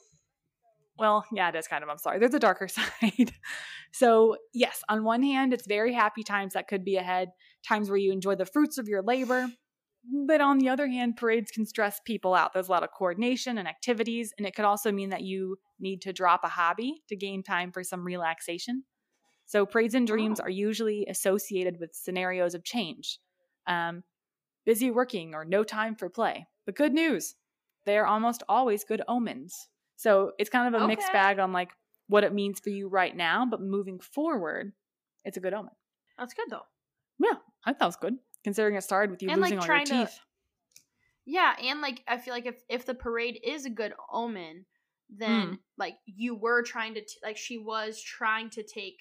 well, 0.98 1.24
yeah, 1.32 1.48
it 1.48 1.56
is 1.56 1.66
kind 1.66 1.82
of. 1.82 1.90
I'm 1.90 1.98
sorry. 1.98 2.18
There's 2.18 2.34
a 2.34 2.38
darker 2.38 2.68
side. 2.68 3.32
So, 3.92 4.36
yes, 4.54 4.82
on 4.88 5.04
one 5.04 5.22
hand, 5.22 5.52
it's 5.52 5.66
very 5.66 5.92
happy 5.92 6.22
times 6.22 6.54
that 6.54 6.66
could 6.66 6.84
be 6.84 6.96
ahead, 6.96 7.28
times 7.66 7.90
where 7.90 7.98
you 7.98 8.10
enjoy 8.12 8.36
the 8.36 8.46
fruits 8.46 8.78
of 8.78 8.88
your 8.88 9.02
labor. 9.02 9.48
But 10.04 10.40
on 10.40 10.58
the 10.58 10.68
other 10.68 10.88
hand, 10.88 11.16
parades 11.16 11.50
can 11.52 11.64
stress 11.64 12.00
people 12.04 12.34
out. 12.34 12.52
There's 12.52 12.68
a 12.68 12.72
lot 12.72 12.82
of 12.82 12.90
coordination 12.90 13.56
and 13.56 13.68
activities, 13.68 14.32
and 14.36 14.46
it 14.46 14.54
could 14.54 14.64
also 14.64 14.90
mean 14.90 15.10
that 15.10 15.22
you 15.22 15.58
need 15.78 16.02
to 16.02 16.12
drop 16.12 16.40
a 16.44 16.48
hobby 16.48 17.02
to 17.08 17.16
gain 17.16 17.42
time 17.42 17.70
for 17.70 17.84
some 17.84 18.04
relaxation. 18.04 18.84
So, 19.46 19.66
parades 19.66 19.94
and 19.94 20.06
dreams 20.06 20.40
Oh. 20.40 20.44
are 20.44 20.50
usually 20.50 21.06
associated 21.06 21.78
with 21.80 21.94
scenarios 21.94 22.54
of 22.54 22.64
change, 22.64 23.20
um, 23.66 24.04
busy 24.64 24.90
working 24.90 25.34
or 25.34 25.44
no 25.44 25.64
time 25.64 25.96
for 25.96 26.08
play. 26.10 26.46
But 26.66 26.76
good 26.76 26.94
news, 26.94 27.36
they 27.84 27.98
are 27.98 28.06
almost 28.06 28.42
always 28.48 28.84
good 28.84 29.02
omens. 29.08 29.68
So, 29.96 30.32
it's 30.38 30.50
kind 30.50 30.74
of 30.74 30.80
a 30.80 30.86
mixed 30.86 31.12
bag 31.12 31.38
on 31.38 31.52
like 31.52 31.72
what 32.08 32.24
it 32.24 32.34
means 32.34 32.60
for 32.60 32.70
you 32.70 32.88
right 32.88 33.16
now, 33.16 33.46
but 33.46 33.60
moving 33.60 34.00
forward, 34.00 34.72
it's 35.24 35.36
a 35.36 35.40
good 35.40 35.54
omen. 35.54 35.74
That's 36.18 36.34
good 36.34 36.50
though. 36.50 36.66
Yeah, 37.18 37.38
I 37.64 37.72
thought 37.72 37.86
it 37.86 37.88
was 37.88 37.96
good 37.96 38.18
considering 38.44 38.74
it 38.76 38.82
started 38.82 39.10
with 39.10 39.22
you 39.22 39.30
And, 39.30 39.40
like, 39.40 39.50
losing 39.52 39.58
all 39.60 39.66
your 39.66 39.74
trying 39.74 39.86
to- 39.86 40.06
teeth. 40.06 40.20
Yeah, 41.24 41.54
and 41.62 41.80
like 41.80 42.02
I 42.08 42.18
feel 42.18 42.34
like 42.34 42.46
if 42.46 42.56
if 42.68 42.84
the 42.84 42.94
parade 42.94 43.38
is 43.44 43.64
a 43.64 43.70
good 43.70 43.94
omen, 44.12 44.66
then 45.08 45.46
Mm. 45.52 45.58
like 45.78 45.94
you 46.04 46.34
were 46.34 46.62
trying 46.62 46.94
to 46.94 47.00
t- 47.00 47.20
like 47.22 47.36
she 47.36 47.58
was 47.58 48.02
trying 48.02 48.50
to 48.50 48.62
take 48.64 48.96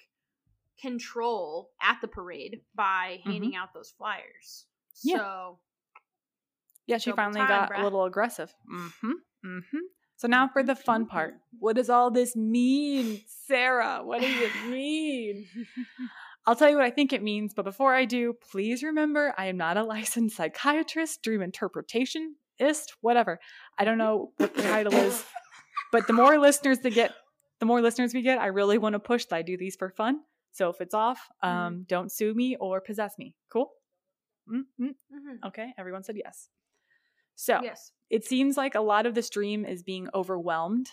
control 0.80 1.70
at 1.80 2.00
the 2.00 2.08
parade 2.08 2.60
by 2.74 3.20
handing 3.24 3.56
out 3.56 3.72
those 3.74 3.90
flyers. 3.90 4.66
Mm-hmm. 4.98 5.08
Yeah. 5.08 5.16
So 5.18 5.58
Yeah, 6.86 6.98
she 6.98 7.12
finally 7.12 7.40
time, 7.40 7.48
got 7.48 7.70
bruh. 7.72 7.80
a 7.80 7.84
little 7.84 8.04
aggressive. 8.04 8.54
Mm-hmm. 8.72 9.12
Mm-hmm. 9.44 9.78
So 10.16 10.28
now 10.28 10.46
for 10.48 10.62
the 10.62 10.76
fun 10.76 11.06
part. 11.06 11.34
What 11.58 11.74
does 11.76 11.90
all 11.90 12.10
this 12.12 12.36
mean, 12.36 13.22
Sarah? 13.26 14.00
What 14.04 14.20
does 14.20 14.30
it 14.40 14.66
mean? 14.68 15.46
I'll 16.46 16.56
tell 16.56 16.68
you 16.68 16.76
what 16.76 16.84
I 16.84 16.90
think 16.90 17.12
it 17.12 17.22
means, 17.22 17.54
but 17.54 17.64
before 17.64 17.94
I 17.94 18.04
do, 18.04 18.34
please 18.50 18.82
remember 18.82 19.32
I 19.38 19.46
am 19.46 19.56
not 19.56 19.76
a 19.76 19.84
licensed 19.94 20.36
psychiatrist, 20.36 21.22
dream 21.22 21.40
interpretationist, 21.40 22.86
whatever. 23.00 23.38
I 23.78 23.84
don't 23.84 23.98
know 23.98 24.32
what 24.36 24.54
the 24.54 24.62
title 24.62 24.94
is, 24.94 25.24
but 25.92 26.06
the 26.06 26.12
more 26.12 26.38
listeners 26.38 26.80
that 26.80 26.90
get, 26.94 27.12
the 27.60 27.66
more 27.66 27.80
listeners 27.80 28.12
we 28.12 28.22
get, 28.22 28.38
I 28.38 28.46
really 28.46 28.78
want 28.78 28.94
to 28.94 28.98
push 28.98 29.24
that 29.26 29.36
I 29.36 29.42
do 29.42 29.56
these 29.56 29.76
for 29.76 29.90
fun. 29.90 30.20
So 30.52 30.68
if 30.68 30.80
it's 30.80 30.94
off, 30.94 31.28
um, 31.42 31.84
don't 31.88 32.12
sue 32.12 32.34
me 32.34 32.56
or 32.56 32.80
possess 32.80 33.16
me. 33.18 33.34
Cool? 33.50 33.70
Mm-hmm. 34.52 34.86
Mhm. 34.86 35.46
Okay, 35.46 35.72
everyone 35.78 36.02
said 36.02 36.16
yes. 36.16 36.48
So 37.36 37.60
yes. 37.62 37.92
it 38.10 38.24
seems 38.24 38.56
like 38.56 38.74
a 38.74 38.80
lot 38.80 39.06
of 39.06 39.14
this 39.14 39.30
dream 39.30 39.64
is 39.64 39.82
being 39.82 40.08
overwhelmed. 40.14 40.90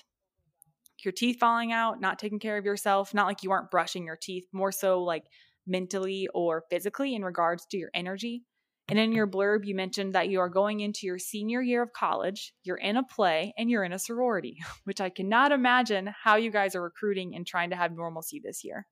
Your 1.03 1.11
teeth 1.11 1.37
falling 1.39 1.71
out, 1.71 2.01
not 2.01 2.19
taking 2.19 2.39
care 2.39 2.57
of 2.57 2.65
yourself, 2.65 3.13
not 3.13 3.27
like 3.27 3.43
you 3.43 3.51
aren't 3.51 3.71
brushing 3.71 4.05
your 4.05 4.17
teeth, 4.19 4.45
more 4.51 4.71
so 4.71 5.03
like 5.03 5.25
mentally 5.67 6.27
or 6.33 6.63
physically 6.69 7.15
in 7.15 7.23
regards 7.23 7.65
to 7.67 7.77
your 7.77 7.91
energy. 7.93 8.43
And 8.89 8.97
in 8.97 9.11
your 9.11 9.27
blurb, 9.27 9.65
you 9.65 9.75
mentioned 9.75 10.13
that 10.13 10.29
you 10.29 10.39
are 10.39 10.49
going 10.49 10.79
into 10.79 11.05
your 11.05 11.19
senior 11.19 11.61
year 11.61 11.83
of 11.83 11.93
college, 11.93 12.53
you're 12.63 12.75
in 12.75 12.97
a 12.97 13.03
play, 13.03 13.53
and 13.55 13.69
you're 13.69 13.83
in 13.83 13.93
a 13.93 13.99
sorority, 13.99 14.57
which 14.83 14.99
I 14.99 15.09
cannot 15.09 15.51
imagine 15.51 16.09
how 16.23 16.37
you 16.37 16.51
guys 16.51 16.73
are 16.75 16.81
recruiting 16.81 17.35
and 17.35 17.45
trying 17.45 17.69
to 17.69 17.75
have 17.75 17.91
normalcy 17.91 18.41
this 18.43 18.63
year. 18.63 18.87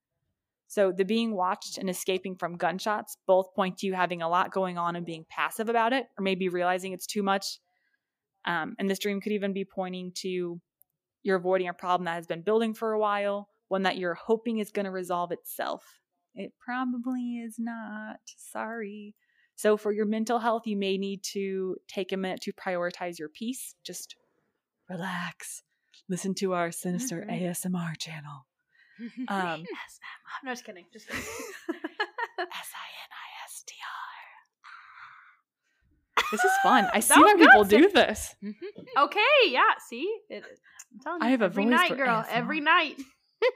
So, 0.67 0.91
the 0.91 1.05
being 1.05 1.33
watched 1.33 1.77
and 1.77 1.89
escaping 1.89 2.35
from 2.35 2.57
gunshots 2.57 3.17
both 3.25 3.55
point 3.55 3.77
to 3.77 3.87
you 3.87 3.93
having 3.93 4.21
a 4.21 4.29
lot 4.29 4.51
going 4.51 4.77
on 4.77 4.95
and 4.95 5.05
being 5.05 5.25
passive 5.29 5.69
about 5.69 5.93
it, 5.93 6.05
or 6.17 6.21
maybe 6.21 6.49
realizing 6.49 6.91
it's 6.91 7.07
too 7.07 7.23
much. 7.23 7.59
Um, 8.45 8.75
and 8.77 8.89
this 8.89 8.99
dream 8.99 9.19
could 9.19 9.31
even 9.31 9.53
be 9.53 9.65
pointing 9.65 10.11
to 10.17 10.61
you're 11.23 11.37
avoiding 11.37 11.67
a 11.67 11.73
problem 11.73 12.05
that 12.05 12.15
has 12.15 12.27
been 12.27 12.41
building 12.41 12.73
for 12.73 12.93
a 12.93 12.99
while, 12.99 13.49
one 13.67 13.83
that 13.83 13.97
you're 13.97 14.13
hoping 14.15 14.59
is 14.59 14.71
going 14.71 14.85
to 14.85 14.91
resolve 14.91 15.31
itself. 15.31 15.83
It 16.35 16.53
probably 16.63 17.37
is 17.39 17.55
not. 17.57 18.17
Sorry. 18.37 19.15
So, 19.55 19.75
for 19.75 19.91
your 19.91 20.05
mental 20.05 20.37
health, 20.39 20.63
you 20.67 20.77
may 20.77 20.97
need 20.97 21.23
to 21.33 21.77
take 21.87 22.11
a 22.11 22.17
minute 22.17 22.41
to 22.41 22.53
prioritize 22.53 23.17
your 23.17 23.29
peace. 23.29 23.73
Just 23.83 24.15
relax. 24.87 25.63
Listen 26.07 26.33
to 26.35 26.53
our 26.53 26.71
sinister 26.71 27.25
Mhm. 27.27 27.41
ASMR 27.41 27.95
channel. 27.97 28.45
Um, 29.27 29.65
yes. 29.69 29.99
No, 30.43 30.51
just 30.51 30.63
kidding. 30.63 30.85
Just 30.93 31.07
kidding. 31.07 31.21
S 31.69 32.71
I 32.75 32.87
N 33.03 33.11
I 33.11 33.27
S 33.45 33.63
T 33.65 33.73
R. 36.19 36.23
This 36.31 36.43
is 36.43 36.51
fun. 36.61 36.87
I 36.93 36.99
see 36.99 37.19
why 37.19 37.35
people 37.37 37.63
do 37.63 37.89
this. 37.89 38.35
okay, 38.97 39.19
yeah, 39.47 39.73
see? 39.87 40.07
It, 40.29 40.43
I'm 40.93 40.99
telling 40.99 41.21
I 41.21 41.25
you, 41.25 41.31
have 41.31 41.41
a 41.41 41.45
every 41.45 41.65
voice 41.65 41.71
night, 41.71 41.97
girl. 41.97 42.25
Every 42.29 42.61
night. 42.61 42.95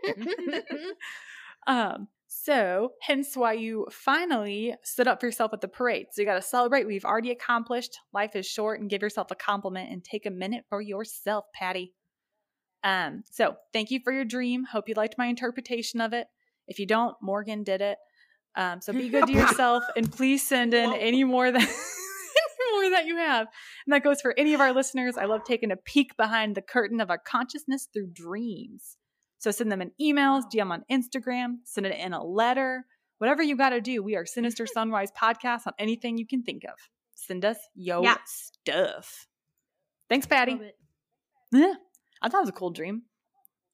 um, 1.68 2.08
so 2.28 2.94
hence 3.02 3.36
why 3.36 3.54
you 3.54 3.88
finally 3.92 4.76
stood 4.84 5.08
up 5.08 5.20
for 5.20 5.28
yourself 5.28 5.54
at 5.54 5.62
the 5.62 5.68
parade. 5.68 6.08
So 6.12 6.22
you 6.22 6.26
got 6.26 6.36
to 6.36 6.42
celebrate 6.42 6.86
what 6.86 6.94
you've 6.94 7.06
already 7.06 7.32
accomplished. 7.32 8.00
Life 8.14 8.36
is 8.36 8.46
short, 8.46 8.80
and 8.80 8.90
give 8.90 9.02
yourself 9.02 9.32
a 9.32 9.36
compliment 9.36 9.92
and 9.92 10.04
take 10.04 10.26
a 10.26 10.32
minute 10.32 10.66
for 10.70 10.82
yourself, 10.82 11.46
Patty. 11.54 11.94
Um, 12.84 13.24
so 13.30 13.56
thank 13.74 13.92
you 13.92 14.00
for 14.04 14.12
your 14.12 14.26
dream. 14.26 14.66
Hope 14.66 14.88
you 14.88 14.96
liked 14.96 15.16
my 15.18 15.28
interpretation 15.28 16.02
of 16.02 16.14
it. 16.14 16.28
If 16.68 16.80
you 16.80 16.88
don't, 16.88 17.16
Morgan 17.22 17.64
did 17.64 17.82
it. 17.82 17.98
Um, 18.56 18.82
so 18.82 18.94
be 18.94 19.10
good 19.10 19.28
to 19.28 19.34
yourself 19.34 19.84
and 19.96 20.12
please 20.12 20.48
send 20.48 20.74
in 20.74 20.94
any 20.94 21.24
more 21.24 21.52
that 21.52 21.70
more 22.82 22.90
that 22.92 23.06
you 23.06 23.18
have. 23.18 23.48
And 23.86 23.94
that 23.94 24.04
goes 24.04 24.22
for 24.22 24.34
any 24.38 24.54
of 24.54 24.62
our 24.62 24.74
listeners. 24.74 25.18
I 25.18 25.26
love 25.26 25.42
taking 25.46 25.72
a 25.72 25.76
peek 25.78 26.16
behind 26.18 26.56
the 26.56 26.62
curtain 26.62 27.00
of 27.02 27.10
our 27.10 27.18
consciousness 27.18 27.88
through 27.94 28.08
dreams. 28.14 28.98
So 29.40 29.52
send 29.52 29.72
them 29.72 29.82
an 29.82 29.92
emails, 30.00 30.44
DM 30.54 30.72
on 30.72 30.84
Instagram, 30.92 31.56
send 31.64 31.86
it 31.88 31.98
in 31.98 32.14
a 32.14 32.24
letter, 32.24 32.86
whatever 33.18 33.42
you 33.42 33.56
got 33.58 33.70
to 33.70 33.82
do. 33.82 34.04
We 34.04 34.16
are 34.16 34.26
Sinister 34.26 34.66
Sunrise 34.74 35.12
Podcast 35.20 35.62
on 35.68 35.74
anything 35.80 36.18
you 36.18 36.28
can 36.28 36.44
think 36.44 36.64
of. 36.64 36.76
Send 37.16 37.46
us 37.46 37.58
yo 37.76 38.04
Yeah. 38.04 38.18
stuff. 38.26 39.28
Thanks, 40.10 40.28
Patty. 40.28 40.60
Yeah, 41.52 41.74
I 42.22 42.30
thought 42.30 42.40
it 42.40 42.42
was 42.42 42.50
a 42.50 42.54
cool 42.54 42.72
dream. 42.72 43.04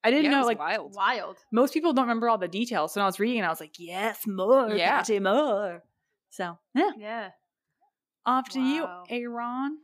I 0.03 0.09
didn't 0.11 0.25
Yeah, 0.25 0.29
it 0.29 0.31
know 0.33 0.37
was 0.39 0.47
like 0.47 0.59
wild. 0.59 0.93
Wild. 0.95 1.37
most 1.51 1.73
people 1.73 1.91
don't 1.93 2.05
remember 2.05 2.29
all 2.29 2.37
the 2.37 2.47
details. 2.47 2.93
So 2.93 2.99
when 2.99 3.03
I 3.03 3.07
was 3.07 3.19
reading, 3.19 3.43
I 3.43 3.49
was 3.49 3.59
like, 3.59 3.73
yes, 3.77 4.21
more, 4.25 4.69
Yeah. 4.69 4.97
Patty, 4.99 5.19
more. 5.19 5.83
So 6.29 6.57
yeah, 6.75 6.91
Yeah. 6.97 7.29
Off 8.27 8.49
to 8.49 8.59
Wow. 8.59 9.05
you, 9.09 9.15
Erin. 9.17 9.77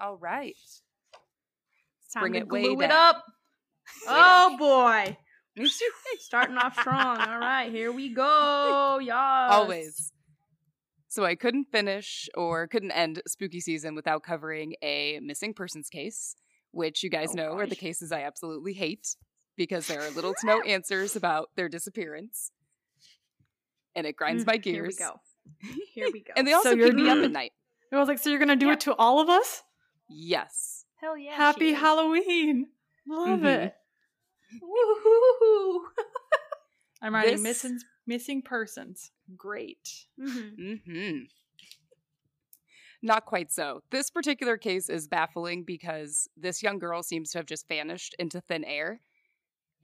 All 0.00 0.16
right. 0.16 0.56
It's 0.56 2.12
time 2.12 2.22
Bring 2.22 2.32
to 2.32 2.38
it 2.40 2.48
way 2.48 2.62
glue 2.62 2.80
it 2.80 2.88
down. 2.88 2.92
up. 3.16 3.24
Oh 4.08 4.56
boy. 4.58 5.16
Starting 6.18 6.56
off 6.56 6.78
strong. 6.80 7.18
All 7.18 7.38
right, 7.38 7.70
here 7.70 7.92
we 7.92 8.08
go. 8.14 8.98
Y'all. 8.98 9.00
Yes. 9.02 9.52
Always. 9.52 10.12
So 11.08 11.24
I 11.26 11.34
couldn't 11.34 11.66
finish 11.70 12.30
or 12.34 12.66
couldn't 12.66 12.92
end 12.92 13.20
spooky 13.28 13.60
season 13.60 13.94
without 13.94 14.22
covering 14.22 14.74
a 14.82 15.20
missing 15.22 15.52
persons 15.52 15.90
case, 15.90 16.36
which 16.70 17.02
you 17.02 17.10
guys 17.10 17.28
Oh, 17.32 17.34
know 17.34 17.58
are 17.58 17.66
the 17.66 17.76
cases 17.76 18.10
I 18.12 18.22
absolutely 18.22 18.72
hate 18.72 19.14
because 19.58 19.86
there 19.86 20.00
are 20.00 20.10
little 20.10 20.32
to 20.32 20.46
no 20.46 20.62
answers 20.66 21.14
about 21.14 21.50
their 21.54 21.68
disappearance. 21.68 22.50
And 23.94 24.06
it 24.06 24.16
grinds 24.16 24.44
Mm, 24.44 24.46
my 24.46 24.52
Here 24.54 24.82
we 24.82 24.88
gears. 24.88 24.96
go. 24.96 25.20
Here 25.94 26.08
we 26.12 26.20
go. 26.22 26.32
And 26.36 26.46
they 26.46 26.52
also 26.52 26.70
So 26.70 26.76
keep 26.76 26.84
you're- 26.86 27.02
me 27.02 27.08
up 27.10 27.18
at 27.18 27.30
night. 27.30 27.52
I 27.92 27.98
was 27.98 28.08
like, 28.08 28.18
so 28.18 28.30
you're 28.30 28.38
gonna 28.38 28.56
do 28.56 28.66
Yeah. 28.68 28.72
it 28.74 28.80
to 28.80 28.94
all 28.94 29.20
of 29.20 29.28
us? 29.28 29.62
Yes. 30.08 30.84
Hell 31.00 31.16
yeah. 31.16 31.34
Happy. 31.36 31.72
Halloween. 31.72 32.68
Love 33.06 33.40
Mhm. 33.40 33.66
it. 33.66 33.74
Woohoo. 34.62 35.80
I'm 37.02 37.14
writing 37.14 37.32
This- 37.34 37.42
missing 37.42 37.78
missing 38.06 38.42
persons. 38.42 39.10
Great. 39.36 40.06
Mhm. 40.18 40.82
hmm 40.84 41.18
Not 43.02 43.26
quite 43.26 43.50
so. 43.50 43.82
This 43.90 44.10
particular 44.10 44.56
case 44.56 44.88
is 44.88 45.08
baffling 45.08 45.64
because 45.64 46.28
this 46.36 46.62
young 46.62 46.78
girl 46.78 47.02
seems 47.02 47.30
to 47.32 47.38
have 47.38 47.46
just 47.46 47.66
vanished 47.68 48.14
into 48.18 48.40
thin 48.40 48.64
air. 48.64 49.00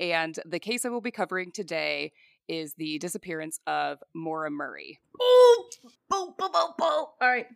And 0.00 0.38
the 0.46 0.60
case 0.60 0.84
I 0.84 0.88
will 0.90 1.00
be 1.00 1.10
covering 1.10 1.50
today 1.50 2.12
is 2.48 2.74
the 2.74 2.98
disappearance 2.98 3.60
of 3.66 3.98
Maura 4.14 4.50
Murray. 4.50 4.98
Ooh. 5.20 5.64
All 6.10 7.14
right. 7.20 7.46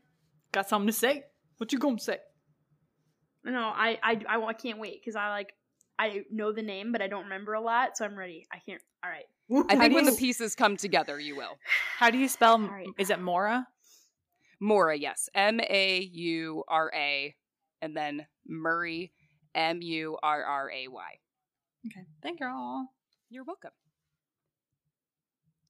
Got 0.53 0.69
something 0.69 0.87
to 0.89 0.93
say? 0.93 1.25
What 1.59 1.73
you 1.73 1.79
gonna 1.79 1.99
say? 1.99 2.19
No, 3.45 3.59
I, 3.61 3.99
I, 4.03 4.21
I, 4.29 4.43
I 4.47 4.53
can't 4.53 4.79
wait 4.79 5.01
because 5.01 5.17
I 5.17 5.31
like, 5.31 5.53
I 5.99 6.25
know 6.31 6.53
the 6.53 6.63
name, 6.63 6.93
but 6.93 7.03
I 7.03 7.09
don't 7.09 7.25
remember 7.25 7.55
a 7.55 7.61
lot, 7.61 7.97
so 7.97 8.05
I'm 8.05 8.17
ready. 8.19 8.47
I 8.53 8.59
can't. 8.59 8.81
All 9.05 9.11
right. 9.11 9.25
I 9.71 9.75
How 9.75 9.81
think 9.83 9.95
when 9.95 10.05
you- 10.05 10.11
the 10.13 10.17
pieces 10.17 10.55
come 10.55 10.77
together, 10.77 11.19
you 11.19 11.37
will. 11.37 11.59
How 11.99 12.11
do 12.11 12.19
you 12.19 12.29
spell? 12.29 12.53
All 12.53 12.69
right. 12.69 12.87
Is 12.99 13.11
it 13.11 13.21
Mora? 13.21 13.67
Maura, 14.61 14.97
yes. 14.97 15.29
M 15.35 15.59
A 15.61 16.09
U 16.13 16.63
R 16.69 16.91
A, 16.95 17.35
and 17.81 17.97
then 17.97 18.27
Murray, 18.47 19.13
M 19.55 19.83
U 19.83 20.17
R 20.23 20.45
R 20.45 20.71
A 20.71 20.89
Y. 20.89 21.11
Okay. 21.87 22.07
Thank 22.23 22.41
you 22.41 22.47
all. 22.47 22.87
You're 23.29 23.45
welcome. 23.45 23.73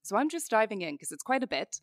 So 0.03 0.17
I'm 0.17 0.29
just 0.29 0.51
diving 0.51 0.83
in 0.83 0.95
because 0.95 1.13
it's 1.13 1.23
quite 1.23 1.43
a 1.43 1.49
bit. 1.49 1.81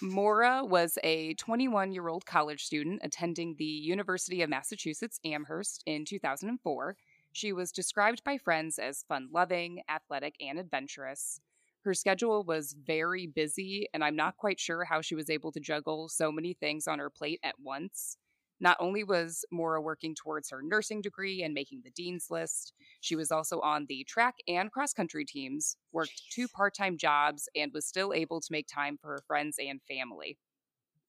Maura 0.00 0.64
was 0.64 0.98
a 1.04 1.34
21 1.34 1.92
year 1.92 2.08
old 2.08 2.26
college 2.26 2.64
student 2.64 3.00
attending 3.02 3.54
the 3.58 3.64
University 3.64 4.42
of 4.42 4.50
Massachusetts 4.50 5.20
Amherst 5.24 5.82
in 5.86 6.04
2004. 6.04 6.96
She 7.32 7.52
was 7.52 7.72
described 7.72 8.22
by 8.24 8.38
friends 8.38 8.78
as 8.78 9.04
fun 9.08 9.28
loving, 9.32 9.82
athletic, 9.88 10.36
and 10.40 10.58
adventurous. 10.58 11.40
Her 11.84 11.92
schedule 11.92 12.44
was 12.44 12.74
very 12.86 13.26
busy, 13.26 13.88
and 13.92 14.02
I'm 14.02 14.16
not 14.16 14.38
quite 14.38 14.58
sure 14.58 14.84
how 14.84 15.02
she 15.02 15.14
was 15.14 15.28
able 15.28 15.52
to 15.52 15.60
juggle 15.60 16.08
so 16.08 16.32
many 16.32 16.54
things 16.54 16.88
on 16.88 16.98
her 16.98 17.10
plate 17.10 17.40
at 17.42 17.56
once. 17.60 18.16
Not 18.60 18.76
only 18.80 19.04
was 19.04 19.44
Maura 19.50 19.80
working 19.80 20.14
towards 20.14 20.50
her 20.50 20.62
nursing 20.62 21.00
degree 21.02 21.42
and 21.42 21.52
making 21.54 21.82
the 21.84 21.90
dean's 21.90 22.30
list, 22.30 22.72
she 23.00 23.16
was 23.16 23.30
also 23.32 23.60
on 23.60 23.86
the 23.88 24.04
track 24.04 24.36
and 24.48 24.70
cross 24.70 24.92
country 24.92 25.24
teams, 25.24 25.76
worked 25.92 26.22
two 26.30 26.48
part 26.48 26.74
time 26.74 26.96
jobs, 26.96 27.48
and 27.56 27.72
was 27.72 27.84
still 27.86 28.12
able 28.12 28.40
to 28.40 28.48
make 28.52 28.66
time 28.68 28.96
for 29.00 29.08
her 29.08 29.22
friends 29.26 29.56
and 29.58 29.80
family. 29.82 30.38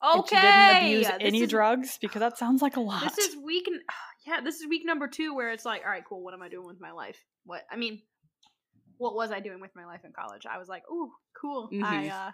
And 0.02 0.20
Okay. 0.20 0.36
she 0.36 0.42
didn't 0.42 0.78
abuse 0.78 1.08
this 1.08 1.18
any 1.22 1.42
is- 1.44 1.50
drugs 1.50 1.98
because 2.02 2.20
that 2.20 2.38
sounds 2.38 2.62
like 2.62 2.76
a 2.76 2.82
lot. 2.82 3.02
This 3.16 3.18
is 3.30 3.38
week. 3.38 3.68
Yeah, 4.28 4.42
this 4.42 4.56
is 4.60 4.68
week 4.68 4.82
number 4.84 5.08
two 5.08 5.36
where 5.36 5.52
it's 5.52 5.66
like, 5.66 5.84
all 5.86 5.92
right, 5.92 6.04
cool. 6.04 6.24
What 6.24 6.34
am 6.34 6.42
I 6.42 6.50
doing 6.50 6.66
with 6.66 6.82
my 6.82 6.92
life? 6.92 7.24
What 7.46 7.62
I 7.72 7.76
mean, 7.76 8.02
what 8.98 9.14
was 9.14 9.30
I 9.32 9.40
doing 9.40 9.62
with 9.62 9.70
my 9.76 9.86
life 9.86 10.02
in 10.04 10.14
college? 10.14 10.48
I 10.50 10.58
was 10.58 10.68
like, 10.68 10.82
ooh, 10.92 11.12
cool. 11.40 11.70
I 11.72 11.76
Mhm. 11.76 12.12
uh 12.12 12.32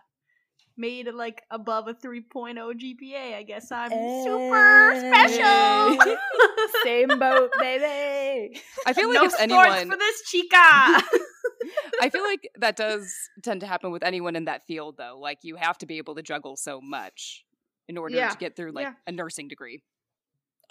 made 0.78 1.08
like 1.14 1.44
above 1.52 1.88
a 1.88 1.94
3.0 1.94 2.56
GPA. 2.56 3.36
I 3.36 3.44
guess 3.44 3.72
I'm 3.72 3.90
super 3.92 4.94
special. 4.98 6.16
Same 6.84 7.08
boat, 7.20 7.52
baby. 7.60 8.60
I 8.86 8.94
feel 8.94 9.10
like 9.10 9.16
no 9.16 9.26
if 9.26 9.40
anyone, 9.40 9.90
for 9.90 9.98
this 9.98 10.22
chica. 10.30 10.56
I 12.02 12.10
feel 12.12 12.24
like 12.24 12.50
that 12.60 12.76
does 12.76 13.14
tend 13.44 13.62
to 13.62 13.68
happen 13.68 13.92
with 13.92 14.04
anyone 14.04 14.36
in 14.36 14.46
that 14.46 14.64
field, 14.66 14.96
though. 14.98 15.18
Like 15.22 15.40
you 15.44 15.56
have 15.56 15.78
to 15.80 15.86
be 15.86 15.98
able 15.98 16.16
to 16.16 16.22
juggle 16.22 16.56
so 16.56 16.82
much 16.82 17.46
in 17.88 17.98
order 17.98 18.16
Yeah. 18.16 18.30
to 18.30 18.38
get 18.38 18.56
through 18.56 18.72
like 18.72 18.86
Yeah. 18.86 18.94
a 19.08 19.12
nursing 19.12 19.48
degree. 19.48 19.84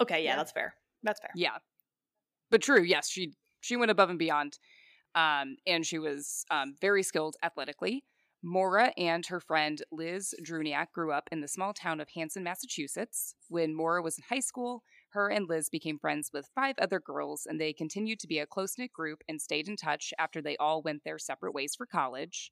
Okay, 0.01 0.25
yeah, 0.25 0.31
Yeah. 0.31 0.37
that's 0.37 0.53
fair. 0.53 0.75
That's 1.03 1.21
fair. 1.21 1.31
Yeah, 1.35 1.59
but 2.51 2.63
true. 2.63 2.83
Yes, 2.83 3.09
she 3.09 3.35
she 3.61 3.77
went 3.77 3.91
above 3.91 4.11
and 4.11 4.19
beyond, 4.19 4.59
um, 5.15 5.57
and 5.67 5.85
she 5.85 5.99
was 5.99 6.45
um, 6.51 6.75
very 6.81 7.03
skilled 7.03 7.37
athletically. 7.43 8.05
Maura 8.43 8.91
and 8.97 9.27
her 9.27 9.39
friend 9.39 9.83
Liz 9.93 10.35
Drewniak 10.43 10.93
grew 10.93 11.13
up 11.13 11.29
in 11.31 11.43
the 11.43 11.49
small 11.49 11.75
town 11.75 12.01
of 12.01 12.09
Hanson, 12.15 12.43
Massachusetts. 12.43 13.35
When 13.49 13.75
Maura 13.75 14.01
was 14.01 14.17
in 14.17 14.25
high 14.31 14.41
school, 14.41 14.83
her 15.11 15.29
and 15.29 15.47
Liz 15.47 15.69
became 15.69 15.99
friends 15.99 16.31
with 16.33 16.51
five 16.55 16.77
other 16.81 17.01
girls, 17.01 17.47
and 17.47 17.61
they 17.61 17.75
continued 17.75 18.19
to 18.21 18.27
be 18.27 18.39
a 18.39 18.47
close 18.47 18.79
knit 18.79 18.95
group 18.95 19.23
and 19.29 19.43
stayed 19.43 19.69
in 19.69 19.77
touch 19.77 20.15
after 20.19 20.41
they 20.41 20.57
all 20.57 20.81
went 20.81 21.05
their 21.05 21.19
separate 21.19 21.53
ways 21.53 21.75
for 21.77 21.85
college. 21.85 22.51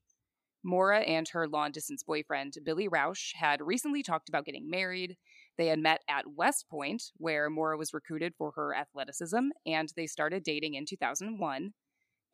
Maura 0.63 1.01
and 1.01 1.27
her 1.31 1.49
long 1.49 1.73
distance 1.73 2.03
boyfriend, 2.03 2.59
Billy 2.65 2.87
Rausch, 2.87 3.33
had 3.35 3.63
recently 3.63 4.03
talked 4.03 4.29
about 4.29 4.45
getting 4.45 4.69
married. 4.69 5.17
They 5.57 5.69
had 5.69 5.79
met 5.79 6.03
at 6.07 6.35
West 6.35 6.67
Point, 6.69 7.05
where 7.17 7.49
Maura 7.49 7.79
was 7.79 7.95
recruited 7.95 8.35
for 8.37 8.53
her 8.57 8.75
athleticism, 8.75 9.49
and 9.65 9.91
they 9.97 10.07
started 10.07 10.43
dating 10.43 10.75
in 10.75 10.85
2001. 10.85 11.73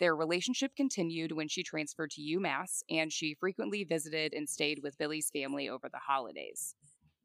Their 0.01 0.17
relationship 0.17 0.75
continued 0.77 1.33
when 1.33 1.49
she 1.49 1.63
transferred 1.63 2.11
to 2.13 2.21
UMass, 2.21 2.83
and 2.91 3.13
she 3.13 3.35
frequently 3.35 3.85
visited 3.85 4.35
and 4.35 4.49
stayed 4.49 4.81
with 4.83 4.99
Billy's 4.99 5.31
family 5.31 5.69
over 5.69 5.89
the 5.89 5.99
holidays. 5.99 6.75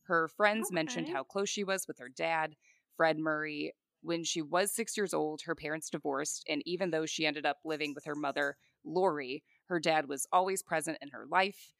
Her 0.03 0.27
friends 0.27 0.71
mentioned 0.71 1.09
how 1.09 1.23
close 1.23 1.49
she 1.49 1.63
was 1.63 1.87
with 1.87 1.97
her 1.99 2.09
dad, 2.09 2.55
Fred 2.95 3.17
Murray. 3.17 3.73
When 4.01 4.23
she 4.23 4.41
was 4.41 4.71
six 4.71 4.95
years 4.95 5.13
old, 5.13 5.41
her 5.41 5.55
parents 5.55 5.89
divorced, 5.89 6.45
and 6.47 6.61
even 6.65 6.91
though 6.91 7.05
she 7.05 7.25
ended 7.25 7.45
up 7.45 7.57
living 7.65 7.93
with 7.93 8.05
her 8.05 8.15
mother, 8.15 8.57
Lori, 8.85 9.43
her 9.65 9.79
dad 9.79 10.07
was 10.07 10.25
always 10.31 10.63
present 10.63 10.97
in 11.01 11.09
her 11.09 11.25
life, 11.25 11.73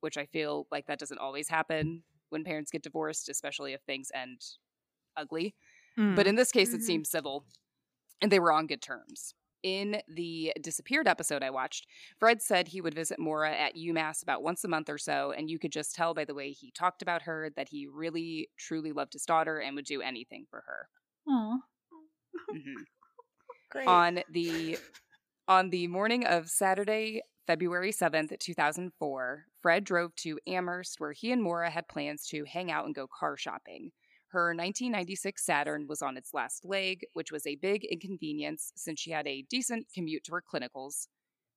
which 0.00 0.18
I 0.18 0.26
feel 0.26 0.66
like 0.70 0.86
that 0.86 0.98
doesn't 0.98 1.18
always 1.18 1.48
happen 1.48 2.04
when 2.28 2.44
parents 2.44 2.70
get 2.70 2.82
divorced, 2.82 3.28
especially 3.28 3.72
if 3.72 3.80
things 3.82 4.10
end 4.14 4.42
ugly. 5.16 5.54
Mm. 5.96 6.14
But 6.16 6.26
in 6.26 6.34
this 6.34 6.52
case, 6.52 6.70
Mhm. 6.70 6.74
it 6.74 6.82
seems 6.82 7.08
civil, 7.08 7.46
and 8.20 8.30
they 8.30 8.40
were 8.40 8.52
on 8.52 8.66
good 8.66 8.82
terms. 8.82 9.34
In 9.62 10.00
the 10.06 10.52
disappeared 10.60 11.08
episode 11.08 11.42
I 11.42 11.50
watched, 11.50 11.86
Fred 12.18 12.40
said 12.40 12.68
he 12.68 12.80
would 12.80 12.94
visit 12.94 13.18
Maura 13.18 13.52
at 13.52 13.74
UMass 13.76 14.22
about 14.22 14.42
once 14.42 14.62
a 14.64 14.68
month 14.68 14.88
or 14.88 14.98
so, 14.98 15.32
and 15.32 15.50
you 15.50 15.58
could 15.58 15.72
just 15.72 15.94
tell 15.94 16.14
by 16.14 16.24
the 16.24 16.34
way 16.34 16.52
he 16.52 16.70
talked 16.70 17.02
about 17.02 17.22
her 17.22 17.50
that 17.56 17.68
he 17.70 17.86
really, 17.86 18.50
truly 18.56 18.92
loved 18.92 19.14
his 19.14 19.24
daughter 19.24 19.58
and 19.58 19.74
would 19.74 19.84
do 19.84 20.00
anything 20.00 20.46
for 20.48 20.62
her. 20.66 20.88
Aw, 21.28 21.58
Mhm. 22.52 22.74
great. 23.70 23.88
on 23.88 24.22
the 24.30 24.78
on 25.48 25.70
the 25.70 25.86
morning 25.88 26.24
of 26.26 26.48
Saturday, 26.48 27.22
February 27.46 27.90
7th, 27.90 28.38
2004, 28.38 29.46
Fred 29.62 29.82
drove 29.84 30.14
to 30.16 30.38
Amherst 30.46 31.00
where 31.00 31.12
he 31.12 31.32
and 31.32 31.42
Maura 31.42 31.70
had 31.70 31.88
plans 31.88 32.26
to 32.28 32.44
hang 32.44 32.70
out 32.70 32.84
and 32.84 32.94
go 32.94 33.06
car 33.08 33.36
shopping. 33.36 33.90
Her 34.30 34.48
1996 34.48 35.44
Saturn 35.44 35.86
was 35.88 36.02
on 36.02 36.16
its 36.16 36.34
last 36.34 36.64
leg, 36.64 37.06
which 37.14 37.32
was 37.32 37.46
a 37.46 37.56
big 37.56 37.84
inconvenience 37.84 38.72
since 38.76 39.00
she 39.00 39.10
had 39.10 39.26
a 39.26 39.42
decent 39.48 39.86
commute 39.94 40.24
to 40.24 40.32
her 40.32 40.42
clinicals. 40.42 41.08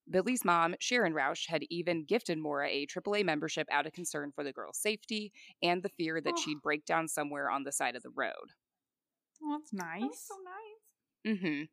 Billy's 0.09 0.43
mom, 0.45 0.76
Sharon 0.80 1.13
Rausch, 1.13 1.47
had 1.47 1.63
even 1.69 2.05
gifted 2.05 2.38
Maura 2.39 2.67
a 2.69 2.86
AAA 2.88 3.24
membership 3.24 3.67
out 3.72 3.86
of 3.86 3.93
concern 3.93 4.32
for 4.34 4.43
the 4.43 4.53
girl's 4.53 4.78
safety 4.80 5.32
and 5.61 5.84
the 5.84 5.89
fear 5.89 6.22
that 6.22 6.34
Oh. 6.38 6.41
she'd 6.41 6.61
break 6.61 6.86
down 6.86 7.07
somewhere 7.07 7.49
on 7.49 7.63
the 7.63 7.72
side 7.72 7.95
of 7.95 8.03
the 8.03 8.09
road. 8.09 8.53
Oh, 9.43 9.57
that's 9.57 9.74
nice. 9.74 10.01
That's 10.01 10.28
so 10.28 10.36
nice. 10.43 11.38
hmm 11.39 11.63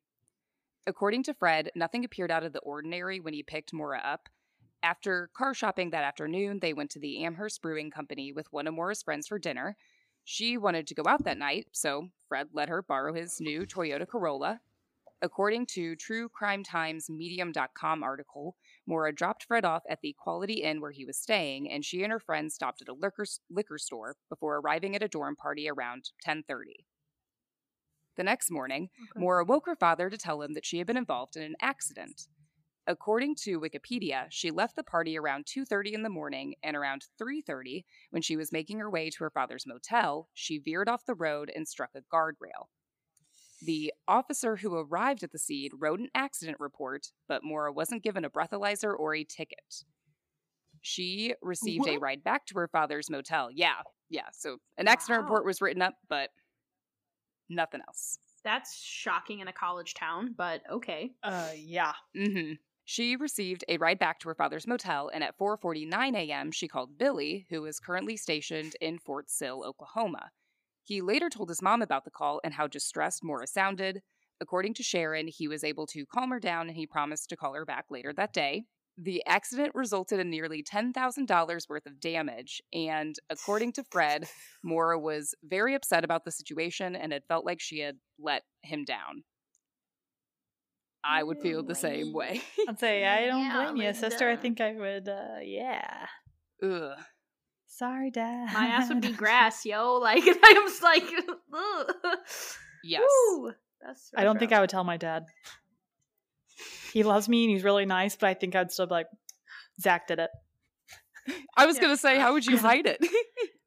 According 0.86 1.22
to 1.24 1.34
Fred, 1.34 1.70
nothing 1.74 2.05
appeared 2.05 2.30
out 2.30 2.44
of 2.44 2.53
the 2.53 2.61
ordinary 2.61 3.20
when 3.20 3.34
he 3.34 3.42
picked 3.42 3.72
Maura 3.72 3.99
up. 3.99 4.28
After 4.82 5.30
car 5.36 5.53
shopping 5.55 5.90
that 5.90 6.05
afternoon, 6.05 6.61
they 6.61 6.72
went 6.72 6.90
to 6.92 6.99
the 7.01 7.24
Amherst 7.24 7.61
Brewing 7.61 7.90
Company 7.90 8.32
with 8.32 8.53
one 8.53 8.66
of 8.66 8.74
Maura's 8.74 9.03
friends 9.03 9.26
for 9.26 9.38
dinner. 9.38 9.76
She 10.31 10.59
wanted 10.59 10.87
to 10.89 10.95
go 10.95 11.05
out 11.07 11.24
that 11.24 11.39
night, 11.39 11.68
so 11.72 12.11
Fred 12.29 12.49
let 12.53 12.68
her 12.68 12.83
borrow 12.83 13.14
his 13.14 13.41
new 13.41 13.64
Toyota 13.64 14.07
Corolla. 14.07 14.61
According 15.22 15.64
to 15.68 15.97
True 15.97 16.29
Crime 16.29 16.62
Times 16.62 17.09
Medium.com 17.09 18.03
article, 18.03 18.55
Maura 18.87 19.11
dropped 19.11 19.45
Fred 19.45 19.64
off 19.64 19.85
at 19.89 20.01
the 20.03 20.14
Quality 20.18 20.61
Inn 20.62 20.83
where 20.83 20.91
he 20.91 21.07
was 21.07 21.16
staying, 21.16 21.70
and 21.70 21.83
she 21.83 22.03
and 22.03 22.12
her 22.12 22.20
friend 22.20 22.53
stopped 22.53 22.83
at 22.83 22.89
a 22.89 22.93
liquor, 22.93 23.24
liquor 23.49 23.79
store 23.79 24.16
before 24.29 24.59
arriving 24.59 24.95
at 24.95 25.03
a 25.03 25.09
dorm 25.09 25.35
party 25.35 25.66
around 25.66 26.11
10:30. 26.22 26.85
The 28.16 28.22
next 28.22 28.51
morning, 28.51 28.91
Okay. 29.01 29.20
Maura 29.20 29.47
woke 29.47 29.64
her 29.64 29.76
father 29.76 30.11
to 30.11 30.18
tell 30.18 30.43
him 30.43 30.53
that 30.53 30.66
she 30.66 30.76
had 30.76 30.87
been 30.87 30.99
involved 30.99 31.37
in 31.37 31.43
an 31.43 31.57
accident. 31.62 32.29
According 32.89 33.34
to 33.43 33.61
Wikipedia, 33.61 34.28
she 34.30 34.51
left 34.51 34.74
the 34.74 34.82
party 34.82 35.18
around 35.18 35.45
2:30 35.45 35.93
in 35.93 36.03
the 36.03 36.09
morning 36.09 36.55
and 36.62 36.74
around 36.74 37.05
3:30 37.18 37.84
when 38.09 38.22
she 38.22 38.34
was 38.34 38.51
making 38.51 38.78
her 38.78 38.91
way 38.91 39.11
to 39.11 39.24
her 39.24 39.30
father's 39.30 39.66
motel, 39.66 40.30
she 40.32 40.59
veered 40.59 40.89
off 40.89 41.05
the 41.05 41.14
road 41.14 41.53
and 41.55 41.68
struck 41.68 41.91
a 41.95 42.01
guardrail. 42.01 42.70
The 43.61 43.93
officer 44.07 44.57
who 44.57 44.74
arrived 44.74 45.22
at 45.22 45.32
the 45.32 45.39
scene 45.39 45.72
wrote 45.74 46.01
an 46.01 46.09
accident 46.14 46.59
report, 46.61 47.12
but 47.26 47.45
Maura 47.45 47.70
wasn't 47.70 48.03
given 48.03 48.24
a 48.24 48.30
breathalyzer 48.30 48.99
or 48.99 49.14
a 49.14 49.22
ticket. 49.22 49.84
She 50.80 51.34
received 51.43 51.86
a 51.89 51.99
ride 51.99 52.24
back 52.24 52.47
to 52.47 52.55
her 52.55 52.68
father's 52.68 53.11
motel. 53.11 53.51
Yeah, 53.51 53.82
yeah. 54.09 54.28
So 54.32 54.59
an 54.78 54.89
accident 54.89 55.22
report 55.24 55.45
was 55.45 55.61
written 55.61 55.82
up, 55.82 55.95
but 56.09 56.30
nothing 57.51 57.82
else. 57.86 58.18
That's 58.45 58.80
shocking 58.80 59.41
in 59.41 59.49
a 59.49 59.53
college 59.53 59.93
town, 59.93 60.34
but 60.39 60.62
okay. 60.70 61.12
Uh, 61.22 61.51
yeah. 61.55 61.93
hmm 62.16 62.53
She 62.91 63.16
received 63.16 63.66
a 63.68 63.76
ride 63.76 63.99
back 63.99 64.18
to 64.20 64.30
her 64.30 64.34
father's 64.34 64.66
motel, 64.66 65.11
and 65.12 65.22
at 65.22 65.36
4:49 65.36 66.16
a.m., 66.16 66.51
she 66.51 66.68
called 66.68 66.97
Billy, 66.97 67.47
who 67.51 67.66
is 67.66 67.80
currently 67.80 68.16
stationed 68.16 68.76
in 68.80 68.99
Fort 68.99 69.28
Sill, 69.28 69.62
Oklahoma. 69.62 70.30
He 70.84 71.03
later 71.03 71.28
told 71.28 71.51
his 71.51 71.61
mom 71.61 71.82
about 71.82 72.07
the 72.07 72.11
call 72.11 72.41
and 72.43 72.55
how 72.55 72.66
distressed 72.66 73.22
Maura 73.22 73.47
sounded. 73.47 74.01
According 74.41 74.72
to 74.72 74.82
Sharon, 74.82 75.28
he 75.28 75.47
was 75.47 75.64
able 75.64 75.86
to 75.89 76.07
calm 76.07 76.30
her 76.30 76.41
down 76.41 76.66
and 76.66 76.78
he 76.78 76.86
promised 76.86 77.28
to 77.28 77.36
call 77.36 77.53
her 77.53 77.66
back 77.66 77.84
later 77.91 78.14
that 78.14 78.32
day. 78.32 78.64
The 78.97 79.22
accident 79.26 79.74
resulted 79.74 80.18
in 80.18 80.30
nearly 80.30 80.62
$10,000 80.62 81.68
worth 81.68 81.84
of 81.84 82.01
damage, 82.01 82.62
and 82.72 83.16
according 83.28 83.72
to 83.72 83.84
Fred, 83.84 84.30
Maura 84.62 84.99
was 84.99 85.34
very 85.43 85.74
upset 85.74 86.05
about 86.05 86.24
the 86.24 86.30
situation 86.30 86.97
and 86.97 87.12
it 87.12 87.26
felt 87.28 87.45
like 87.45 87.61
she 87.61 87.80
had 87.80 87.99
let 88.18 88.45
him 88.62 88.86
down. 88.86 89.24
I 91.09 91.22
would 91.22 91.40
feel 91.40 91.62
the 91.62 91.74
same 91.74 92.12
way. 92.12 92.42
I'd 92.68 92.78
say 92.78 93.06
I 93.06 93.26
don't 93.30 93.40
Yeah, 93.44 93.52
blame 93.72 93.76
you, 93.78 93.94
sister. 93.94 94.28
I 94.28 94.36
think 94.36 94.61
I 94.61 94.72
would. 94.74 95.09
uh 95.09 95.38
Yeah. 95.42 96.06
Ugh. 96.62 96.98
Sorry, 97.66 98.11
Dad. 98.11 98.52
My 98.52 98.66
ass 98.66 98.88
would 98.88 99.00
be 99.00 99.12
grass, 99.24 99.64
yo. 99.64 99.94
Like 99.94 100.22
I'm 100.44 100.68
just 100.68 100.82
like, 100.82 101.04
ugh. 101.52 101.92
Yes. 102.84 103.02
Woo. 103.28 103.52
That's 103.80 104.11
I 104.16 104.24
don't 104.24 104.38
think 104.38 104.52
I 104.52 104.61
would 104.61 104.70
tell 104.70 104.84
my 104.84 104.96
dad. 104.96 105.24
He 106.92 107.02
loves 107.04 107.28
me 107.28 107.44
and 107.44 107.52
he's 107.52 107.62
really 107.64 107.86
nice, 107.86 108.16
but 108.16 108.28
I 108.28 108.34
think 108.34 108.56
I'd 108.56 108.72
still 108.72 108.86
be 108.86 108.92
like, 108.94 109.06
Zach 109.80 110.09
did 110.09 110.18
it. 110.18 110.30
I 111.56 111.66
was 111.66 111.76
Yeah. 111.76 111.82
gonna 111.82 111.96
say, 111.96 112.18
how 112.18 112.32
would 112.32 112.46
you 112.46 112.56
hide 112.59 112.86
it? 112.86 112.98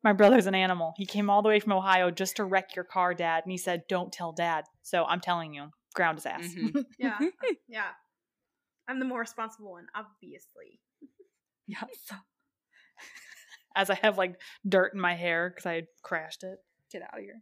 My 0.04 0.14
brother's 0.14 0.48
an 0.48 0.56
animal. 0.56 0.94
He 0.98 1.06
came 1.06 1.30
all 1.30 1.42
the 1.44 1.50
way 1.50 1.60
from 1.60 1.74
Ohio 1.74 2.10
just 2.12 2.36
to 2.38 2.44
wreck 2.44 2.76
your 2.76 2.84
car, 2.86 3.14
Dad. 3.14 3.44
And 3.46 3.52
he 3.52 3.58
said, 3.58 3.84
Don't 3.88 4.12
tell 4.12 4.32
Dad. 4.32 4.66
So 4.82 5.06
I'm 5.06 5.22
telling 5.22 5.54
you, 5.54 5.70
ground 5.94 6.18
his 6.18 6.26
ass. 6.26 6.54
Mhm. 6.56 6.86
Yeah, 6.98 7.20
yeah. 7.68 7.92
I'm 8.88 9.00
the 9.00 9.06
more 9.06 9.20
responsible 9.20 9.72
one, 9.72 9.88
obviously. 9.96 10.80
Yes. 11.68 12.12
As 13.76 13.90
I 13.90 13.96
have 13.96 14.18
like 14.18 14.40
dirt 14.68 14.94
in 14.94 15.00
my 15.00 15.14
hair 15.16 15.50
because 15.50 15.66
I 15.66 15.76
had 15.76 15.88
crashed 16.04 16.44
it. 16.44 16.60
Get 16.92 17.04
out 17.04 17.18
of 17.18 17.24
here. 17.24 17.42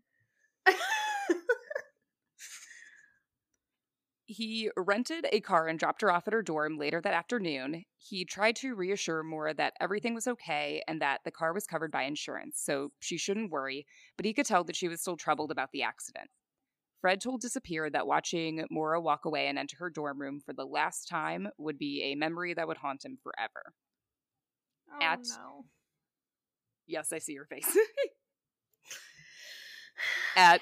He 4.28 4.70
rented 4.78 5.28
a 5.32 5.42
car 5.42 5.68
and 5.68 5.78
dropped 5.78 6.02
her 6.02 6.10
off 6.12 6.26
at 6.28 6.34
her 6.34 6.42
dorm 6.44 6.78
later 6.78 7.02
that 7.02 7.14
afternoon. 7.14 7.84
He 7.98 8.24
tried 8.24 8.56
to 8.58 8.74
reassure 8.76 9.24
Maura 9.24 9.54
that 9.56 9.74
everything 9.82 10.14
was 10.14 10.26
okay 10.28 10.84
and 10.88 11.02
that 11.02 11.22
the 11.26 11.32
car 11.32 11.52
was 11.52 11.66
covered 11.66 11.92
by 11.92 12.04
insurance, 12.04 12.62
so 12.62 12.94
she 13.00 13.18
shouldn't 13.18 13.52
worry, 13.52 13.86
but 14.16 14.26
he 14.26 14.34
could 14.34 14.46
tell 14.46 14.64
that 14.66 14.76
she 14.78 14.88
was 14.88 15.02
still 15.02 15.18
troubled 15.18 15.52
about 15.52 15.72
the 15.72 15.82
accident. 15.84 16.30
Fred 17.02 17.22
told 17.22 17.42
Disappear 17.42 17.90
that 17.90 18.08
watching 18.08 18.66
Maura 18.70 19.00
walk 19.00 19.26
away 19.26 19.48
and 19.48 19.58
enter 19.58 19.78
her 19.78 19.90
dorm 19.90 20.20
room 20.20 20.42
for 20.46 20.54
the 20.54 20.66
last 20.66 21.08
time 21.08 21.48
would 21.58 21.78
be 21.78 22.04
a 22.04 22.16
memory 22.16 22.54
that 22.54 22.68
would 22.68 22.78
haunt 22.78 23.06
him 23.06 23.18
forever. 23.24 23.74
oh, 24.92 25.06
At- 25.06 25.20
no. 25.20 25.66
Yes, 26.88 27.14
I 27.14 27.20
see 27.20 27.34
your 27.34 27.46
face. 27.46 27.78
At 30.36 30.62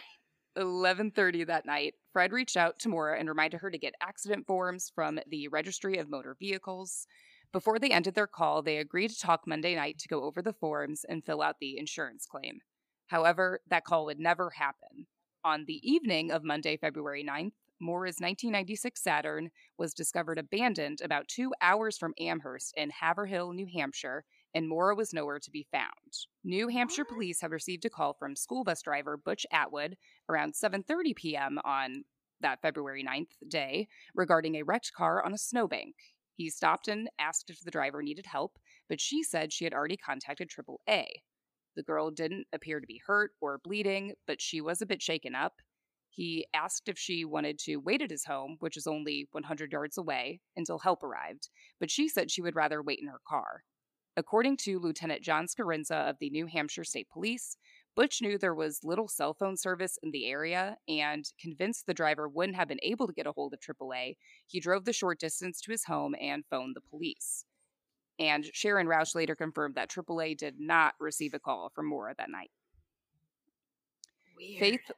11:30 0.57 1.47
that 1.47 1.65
night, 1.65 1.93
Fred 2.11 2.33
reached 2.33 2.57
out 2.57 2.79
to 2.79 2.89
Maura 2.89 3.19
and 3.19 3.29
reminded 3.29 3.61
her 3.61 3.71
to 3.71 3.77
get 3.77 3.93
accident 4.01 4.45
forms 4.45 4.91
from 4.93 5.19
the 5.27 5.47
Registry 5.47 5.97
of 5.97 6.09
Motor 6.09 6.35
Vehicles. 6.39 7.07
Before 7.53 7.79
they 7.79 7.91
ended 7.91 8.15
their 8.15 8.27
call, 8.27 8.61
they 8.61 8.77
agreed 8.77 9.09
to 9.09 9.19
talk 9.19 9.47
Monday 9.47 9.75
night 9.75 9.99
to 9.99 10.07
go 10.07 10.23
over 10.23 10.41
the 10.41 10.53
forms 10.53 11.05
and 11.07 11.25
fill 11.25 11.41
out 11.41 11.55
the 11.61 11.77
insurance 11.77 12.25
claim. 12.25 12.59
However, 13.07 13.61
that 13.67 13.85
call 13.85 14.05
would 14.05 14.19
never 14.19 14.49
happen. 14.49 15.07
On 15.47 15.63
the 15.63 15.79
evening 15.89 16.29
of 16.29 16.43
Monday, 16.43 16.75
February 16.75 17.23
9th, 17.23 17.53
Maura's 17.79 18.17
1996 18.19 19.01
Saturn 19.01 19.49
was 19.77 19.93
discovered 19.93 20.37
abandoned 20.37 20.99
about 20.99 21.29
two 21.29 21.53
hours 21.61 21.97
from 21.97 22.13
Amherst 22.19 22.73
in 22.75 22.89
Haverhill, 22.89 23.53
New 23.53 23.65
Hampshire, 23.65 24.25
and 24.53 24.67
Maura 24.67 24.93
was 24.93 25.13
nowhere 25.13 25.39
to 25.39 25.49
be 25.49 25.65
found. 25.71 26.27
New 26.43 26.67
Hampshire 26.67 27.05
police 27.05 27.39
have 27.39 27.51
received 27.51 27.85
a 27.85 27.89
call 27.89 28.13
from 28.13 28.35
school 28.35 28.65
bus 28.65 28.81
driver 28.81 29.15
Butch 29.15 29.45
Atwood 29.49 29.95
around 30.27 30.53
7:30 30.53 31.15
p.m. 31.15 31.59
on 31.63 32.03
that 32.41 32.61
February 32.61 33.05
9th 33.05 33.31
day 33.47 33.87
regarding 34.13 34.55
a 34.55 34.63
wrecked 34.63 34.91
car 34.91 35.23
on 35.23 35.33
a 35.33 35.37
snowbank. 35.37 35.95
He 36.35 36.49
stopped 36.49 36.89
and 36.89 37.09
asked 37.17 37.49
if 37.49 37.61
the 37.61 37.71
driver 37.71 38.03
needed 38.03 38.25
help, 38.25 38.59
but 38.89 38.99
she 38.99 39.23
said 39.23 39.53
she 39.53 39.63
had 39.63 39.73
already 39.73 39.95
contacted 39.95 40.49
AAA. 40.49 41.05
The 41.77 41.83
girl 41.83 42.09
didn't 42.09 42.47
appear 42.51 42.79
to 42.79 42.87
be 42.87 43.01
hurt 43.05 43.33
or 43.39 43.59
bleeding, 43.63 44.13
but 44.25 44.41
she 44.41 44.61
was 44.61 44.81
a 44.81 44.85
bit 44.87 44.99
shaken 44.99 45.35
up. 45.35 45.53
He 46.09 46.47
asked 46.51 46.89
if 46.89 46.97
she 46.97 47.23
wanted 47.23 47.59
to 47.59 47.75
wait 47.75 48.01
at 48.01 48.09
his 48.09 48.25
home, 48.25 48.57
which 48.59 48.75
is 48.75 48.87
only 48.87 49.27
100 49.31 49.71
yards 49.71 49.95
away, 49.95 50.41
until 50.55 50.79
help 50.79 51.03
arrived, 51.03 51.49
but 51.79 51.91
she 51.91 52.09
said 52.09 52.31
she 52.31 52.41
would 52.41 52.55
rather 52.55 52.81
wait 52.81 52.97
in 52.99 53.07
her 53.07 53.21
car. 53.27 53.63
According 54.15 54.57
to 54.61 54.79
Lieutenant 54.79 55.21
John 55.21 55.45
Scarinza 55.45 56.09
of 56.09 56.15
the 56.19 56.31
New 56.31 56.47
Hampshire 56.47 56.83
State 56.83 57.09
Police, 57.13 57.57
Butch 57.95 58.23
knew 58.23 58.39
there 58.39 58.55
was 58.55 58.83
little 58.83 59.07
cell 59.07 59.35
phone 59.35 59.55
service 59.55 59.99
in 60.01 60.09
the 60.09 60.25
area 60.25 60.77
and, 60.87 61.31
convinced 61.39 61.85
the 61.85 61.93
driver 61.93 62.27
wouldn't 62.27 62.57
have 62.57 62.67
been 62.67 62.79
able 62.81 63.05
to 63.05 63.13
get 63.13 63.27
a 63.27 63.31
hold 63.31 63.53
of 63.53 63.59
AAA, 63.59 64.17
he 64.47 64.59
drove 64.59 64.85
the 64.85 64.93
short 64.93 65.19
distance 65.19 65.61
to 65.61 65.71
his 65.71 65.85
home 65.85 66.15
and 66.19 66.43
phoned 66.49 66.75
the 66.75 66.81
police. 66.81 67.45
And 68.19 68.45
Sharon 68.53 68.87
Rausch 68.87 69.13
later 69.15 69.35
confirmed 69.35 69.75
that 69.75 69.89
AAA 69.89 70.37
did 70.37 70.59
not 70.59 70.95
receive 70.99 71.33
a 71.33 71.39
call 71.39 71.69
from 71.73 71.87
Maura 71.87 72.15
that 72.17 72.29
night. 72.29 72.51
Weird. 74.35 74.59
Faith. 74.59 74.91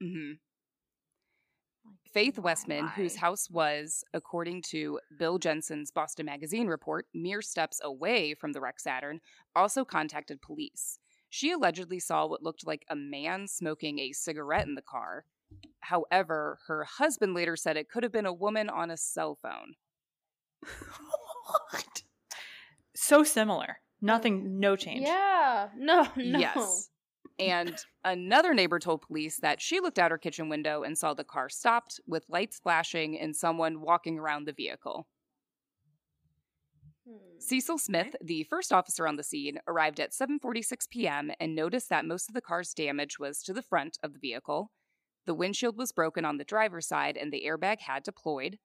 hmm 0.00 0.32
Like, 1.84 2.12
Faith 2.12 2.38
why- 2.38 2.44
Westman, 2.44 2.88
whose 2.88 3.16
house 3.16 3.48
was, 3.50 4.04
according 4.12 4.62
to 4.70 5.00
Bill 5.18 5.38
Jensen's 5.38 5.90
Boston 5.90 6.26
Magazine 6.26 6.66
report, 6.68 7.06
mere 7.14 7.42
steps 7.42 7.80
away 7.82 8.34
from 8.34 8.52
the 8.52 8.60
wreck 8.60 8.80
Saturn, 8.80 9.20
also 9.56 9.84
contacted 9.84 10.40
police. 10.42 10.98
She 11.30 11.50
allegedly 11.52 12.00
saw 12.00 12.26
what 12.26 12.42
looked 12.42 12.66
like 12.66 12.84
a 12.88 12.96
man 12.96 13.46
smoking 13.48 13.98
a 13.98 14.12
cigarette 14.12 14.66
in 14.66 14.74
the 14.74 14.82
car. 14.82 15.24
However, 15.80 16.58
her 16.66 16.84
husband 16.84 17.34
later 17.34 17.56
said 17.56 17.76
it 17.76 17.88
could 17.90 18.02
have 18.02 18.12
been 18.12 18.26
a 18.26 18.32
woman 18.32 18.68
on 18.70 18.90
a 18.90 18.96
cell 18.96 19.34
phone. 19.40 19.74
what? 21.48 22.02
So 23.00 23.22
similar. 23.22 23.78
Nothing, 24.02 24.58
no 24.58 24.74
change. 24.74 25.06
Yeah. 25.06 25.68
No. 25.76 26.08
No. 26.16 26.38
Yes. 26.38 26.90
And 27.38 27.76
another 28.04 28.52
neighbor 28.52 28.80
told 28.80 29.02
police 29.02 29.38
that 29.40 29.60
she 29.60 29.78
looked 29.78 29.98
out 29.98 30.10
her 30.10 30.18
kitchen 30.18 30.48
window 30.48 30.82
and 30.82 30.98
saw 30.98 31.14
the 31.14 31.22
car 31.22 31.48
stopped 31.48 32.00
with 32.06 32.28
lights 32.28 32.58
flashing 32.58 33.18
and 33.18 33.36
someone 33.36 33.80
walking 33.80 34.18
around 34.18 34.46
the 34.46 34.52
vehicle. 34.52 35.06
Hmm. 37.08 37.38
Cecil 37.38 37.78
Smith, 37.78 38.16
the 38.20 38.42
first 38.44 38.72
officer 38.72 39.06
on 39.06 39.14
the 39.16 39.22
scene, 39.22 39.60
arrived 39.68 40.00
at 40.00 40.12
7:46 40.12 40.88
p.m. 40.90 41.30
and 41.38 41.54
noticed 41.54 41.88
that 41.90 42.04
most 42.04 42.28
of 42.28 42.34
the 42.34 42.40
car's 42.40 42.74
damage 42.74 43.18
was 43.20 43.42
to 43.44 43.52
the 43.52 43.62
front 43.62 43.98
of 44.02 44.12
the 44.12 44.18
vehicle. 44.18 44.72
The 45.26 45.34
windshield 45.34 45.76
was 45.76 45.92
broken 45.92 46.24
on 46.24 46.38
the 46.38 46.44
driver's 46.44 46.88
side 46.88 47.16
and 47.16 47.32
the 47.32 47.44
airbag 47.46 47.80
had 47.80 48.02
deployed. 48.02 48.58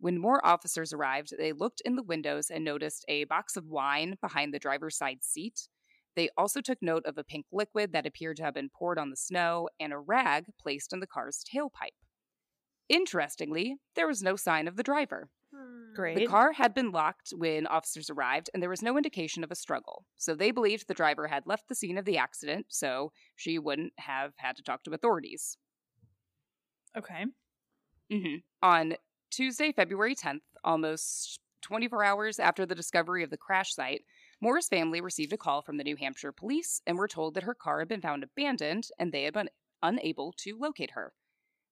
When 0.00 0.18
more 0.18 0.44
officers 0.44 0.94
arrived, 0.94 1.34
they 1.38 1.52
looked 1.52 1.82
in 1.84 1.94
the 1.94 2.02
windows 2.02 2.50
and 2.50 2.64
noticed 2.64 3.04
a 3.06 3.24
box 3.24 3.56
of 3.56 3.66
wine 3.66 4.16
behind 4.22 4.52
the 4.52 4.58
driver's 4.58 4.96
side 4.96 5.22
seat. 5.22 5.68
They 6.16 6.30
also 6.38 6.62
took 6.62 6.78
note 6.80 7.04
of 7.04 7.18
a 7.18 7.24
pink 7.24 7.46
liquid 7.52 7.92
that 7.92 8.06
appeared 8.06 8.38
to 8.38 8.44
have 8.44 8.54
been 8.54 8.70
poured 8.70 8.98
on 8.98 9.10
the 9.10 9.16
snow 9.16 9.68
and 9.78 9.92
a 9.92 9.98
rag 9.98 10.46
placed 10.58 10.94
in 10.94 11.00
the 11.00 11.06
car's 11.06 11.44
tailpipe. 11.44 11.94
Interestingly, 12.88 13.76
there 13.94 14.08
was 14.08 14.22
no 14.22 14.36
sign 14.36 14.66
of 14.66 14.76
the 14.76 14.82
driver. 14.82 15.28
Great. 15.94 16.16
The 16.16 16.26
car 16.26 16.52
had 16.52 16.72
been 16.72 16.92
locked 16.92 17.32
when 17.36 17.66
officers 17.66 18.08
arrived, 18.08 18.48
and 18.54 18.62
there 18.62 18.70
was 18.70 18.82
no 18.82 18.96
indication 18.96 19.44
of 19.44 19.50
a 19.50 19.56
struggle. 19.56 20.06
So 20.16 20.34
they 20.34 20.50
believed 20.50 20.88
the 20.88 20.94
driver 20.94 21.26
had 21.26 21.46
left 21.46 21.68
the 21.68 21.74
scene 21.74 21.98
of 21.98 22.04
the 22.04 22.16
accident, 22.16 22.66
so 22.68 23.12
she 23.36 23.58
wouldn't 23.58 23.92
have 23.98 24.32
had 24.36 24.56
to 24.56 24.62
talk 24.62 24.82
to 24.84 24.92
authorities. 24.92 25.58
Okay. 26.96 27.26
Mm-hmm. 28.12 28.36
On 28.62 28.94
Tuesday, 29.30 29.72
February 29.72 30.14
10th, 30.14 30.40
almost 30.64 31.40
24 31.62 32.02
hours 32.04 32.38
after 32.38 32.66
the 32.66 32.74
discovery 32.74 33.22
of 33.22 33.30
the 33.30 33.36
crash 33.36 33.74
site, 33.74 34.02
Maura's 34.40 34.68
family 34.68 35.00
received 35.00 35.32
a 35.32 35.36
call 35.36 35.62
from 35.62 35.76
the 35.76 35.84
New 35.84 35.96
Hampshire 35.96 36.32
police 36.32 36.80
and 36.86 36.98
were 36.98 37.08
told 37.08 37.34
that 37.34 37.44
her 37.44 37.54
car 37.54 37.78
had 37.78 37.88
been 37.88 38.00
found 38.00 38.24
abandoned 38.24 38.88
and 38.98 39.12
they 39.12 39.24
had 39.24 39.34
been 39.34 39.50
unable 39.82 40.32
to 40.38 40.58
locate 40.58 40.92
her. 40.92 41.12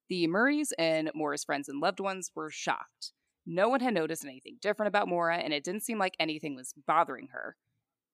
The 0.08 0.26
Murrays 0.26 0.72
and 0.78 1.10
Maura's 1.14 1.44
friends 1.44 1.68
and 1.68 1.80
loved 1.80 2.00
ones 2.00 2.30
were 2.34 2.50
shocked. 2.50 3.12
No 3.44 3.68
one 3.68 3.80
had 3.80 3.94
noticed 3.94 4.24
anything 4.24 4.58
different 4.60 4.88
about 4.88 5.08
Maura, 5.08 5.38
and 5.38 5.52
it 5.52 5.64
didn't 5.64 5.82
seem 5.82 5.98
like 5.98 6.16
anything 6.20 6.54
was 6.54 6.74
bothering 6.86 7.28
her. 7.32 7.56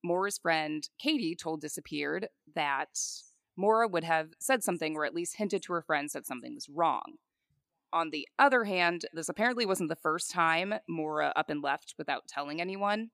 Maura's 0.03 0.39
friend 0.39 0.89
Katie 0.99 1.35
told 1.35 1.61
Disappeared 1.61 2.29
that 2.55 2.99
Maura 3.57 3.89
would 3.89 4.05
have 4.05 4.31
said 4.39 4.63
something 4.63 4.97
or 4.97 5.05
at 5.05 5.15
least 5.15 5.37
hinted 5.37 5.63
to 5.65 5.73
her 5.73 5.83
friends 5.83 6.13
that 6.13 6.27
something 6.27 6.55
was 6.55 6.69
wrong. 6.69 7.15
On 7.95 8.11
the 8.11 8.27
other 8.41 8.65
hand, 8.65 9.07
this 9.15 9.29
apparently 9.29 9.65
wasn't 9.65 9.89
the 9.89 9.95
first 9.97 10.31
time 10.33 10.75
Maura 10.89 11.33
up 11.37 11.49
and 11.49 11.63
left 11.63 11.95
without 11.97 12.27
telling 12.27 12.61
anyone. 12.61 13.11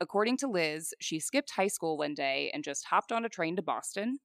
According 0.00 0.38
to 0.38 0.48
Liz, 0.48 0.92
she 1.00 1.20
skipped 1.20 1.52
high 1.52 1.68
school 1.68 1.96
one 1.96 2.14
day 2.14 2.50
and 2.52 2.64
just 2.64 2.84
hopped 2.86 3.12
on 3.12 3.24
a 3.24 3.28
train 3.28 3.54
to 3.56 3.62
Boston. 3.62 4.18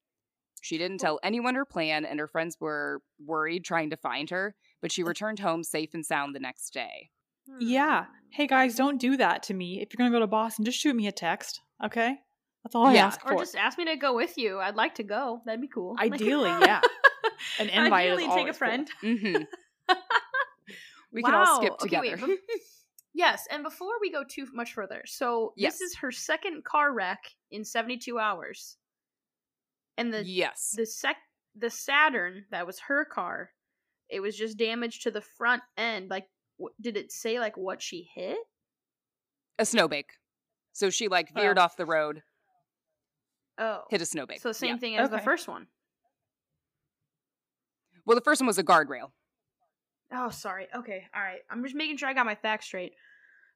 She 0.61 0.79
didn't 0.79 0.97
tell 0.97 1.19
anyone 1.23 1.53
her 1.55 1.63
plan, 1.63 2.05
and 2.05 2.19
her 2.19 2.27
friends 2.27 2.57
were 2.59 3.01
worried 3.23 3.63
trying 3.63 3.91
to 3.91 3.97
find 3.97 4.29
her, 4.31 4.55
but 4.81 4.91
she 4.91 5.03
returned 5.03 5.39
home 5.39 5.63
safe 5.63 5.93
and 5.93 6.03
sound 6.05 6.35
the 6.35 6.39
next 6.39 6.71
day. 6.73 7.11
Yeah. 7.59 8.05
Hmm. 8.05 8.11
Hey 8.31 8.47
guys, 8.47 8.75
don't 8.75 8.99
do 8.99 9.15
that 9.17 9.43
to 9.43 9.53
me. 9.53 9.79
If 9.79 9.89
you're 9.93 9.97
gonna 10.03 10.15
go 10.15 10.19
to 10.19 10.27
Boston, 10.27 10.65
just 10.65 10.79
shoot 10.79 10.95
me 10.95 11.07
a 11.07 11.11
text. 11.11 11.61
Okay. 11.85 12.17
That's 12.63 12.75
all 12.75 12.87
I 12.87 12.95
Yeah, 12.95 13.05
ask 13.05 13.21
for. 13.21 13.33
Or 13.33 13.39
just 13.39 13.55
ask 13.55 13.77
me 13.77 13.85
to 13.85 13.95
go 13.95 14.13
with 14.15 14.37
you. 14.37 14.59
I'd 14.59 14.75
like 14.75 14.95
to 14.95 15.03
go. 15.03 15.41
That'd 15.45 15.61
be 15.61 15.67
cool. 15.67 15.95
Ideally, 15.97 16.49
yeah. 16.61 16.81
An 17.59 17.69
invite 17.69 18.09
is 18.09 18.17
Ideally, 18.17 18.23
take 18.23 18.27
a 18.27 18.31
always 18.31 18.57
cool. 18.57 18.57
friend. 18.57 19.47
we 21.11 21.21
can 21.23 21.33
all 21.33 21.45
Wow. 21.45 21.57
skip 21.61 21.73
Okay, 21.73 21.85
together. 22.09 22.27
wait, 22.27 22.39
bef- 22.39 22.59
Yes, 23.13 23.47
and 23.49 23.63
before 23.63 23.93
we 23.99 24.11
go 24.11 24.23
too 24.23 24.47
much 24.53 24.73
further, 24.73 25.01
so 25.05 25.53
Yes. 25.57 25.73
this 25.73 25.81
is 25.81 25.95
her 25.97 26.11
second 26.11 26.63
car 26.63 26.93
wreck 26.93 27.19
in 27.51 27.65
72 27.65 28.17
hours. 28.19 28.77
And 29.97 30.13
the 30.13 30.23
yes. 30.23 30.73
the 30.77 30.85
sec 30.85 31.17
the 31.55 31.69
Saturn 31.69 32.45
that 32.51 32.65
was 32.67 32.79
her 32.81 33.03
car, 33.05 33.49
it 34.09 34.19
was 34.21 34.37
just 34.37 34.57
damage 34.57 35.01
to 35.01 35.11
the 35.11 35.21
front 35.21 35.61
end. 35.75 36.09
Like 36.09 36.27
wh- 36.61 36.71
did 36.79 36.95
it 36.95 37.11
say 37.11 37.39
like 37.39 37.57
what 37.57 37.81
she 37.81 38.09
hit? 38.15 38.37
a 39.57 39.65
snowbake. 39.65 40.11
So 40.71 40.89
she 40.89 41.09
like 41.09 41.33
veered 41.33 41.57
Oh. 41.57 41.63
off 41.63 41.75
the 41.75 41.85
road, 41.85 42.21
Oh. 43.57 43.83
hit 43.89 44.01
a 44.01 44.05
snowbake. 44.05 44.39
So 44.39 44.53
same 44.53 44.75
Yeah. 44.75 44.77
thing 44.77 44.95
as 44.97 45.09
the 45.09 45.19
first 45.19 45.47
one. 45.49 45.67
Well, 48.05 48.15
the 48.15 48.21
first 48.21 48.39
one 48.39 48.47
was 48.47 48.57
a 48.57 48.63
guardrail. 48.63 49.11
Oh, 50.11 50.29
sorry. 50.29 50.67
Okay. 50.75 51.03
All 51.15 51.21
right. 51.21 51.39
I'm 51.49 51.63
just 51.63 51.75
making 51.75 51.97
sure 51.97 52.09
I 52.09 52.13
got 52.13 52.25
my 52.25 52.35
facts 52.35 52.65
straight. 52.65 52.93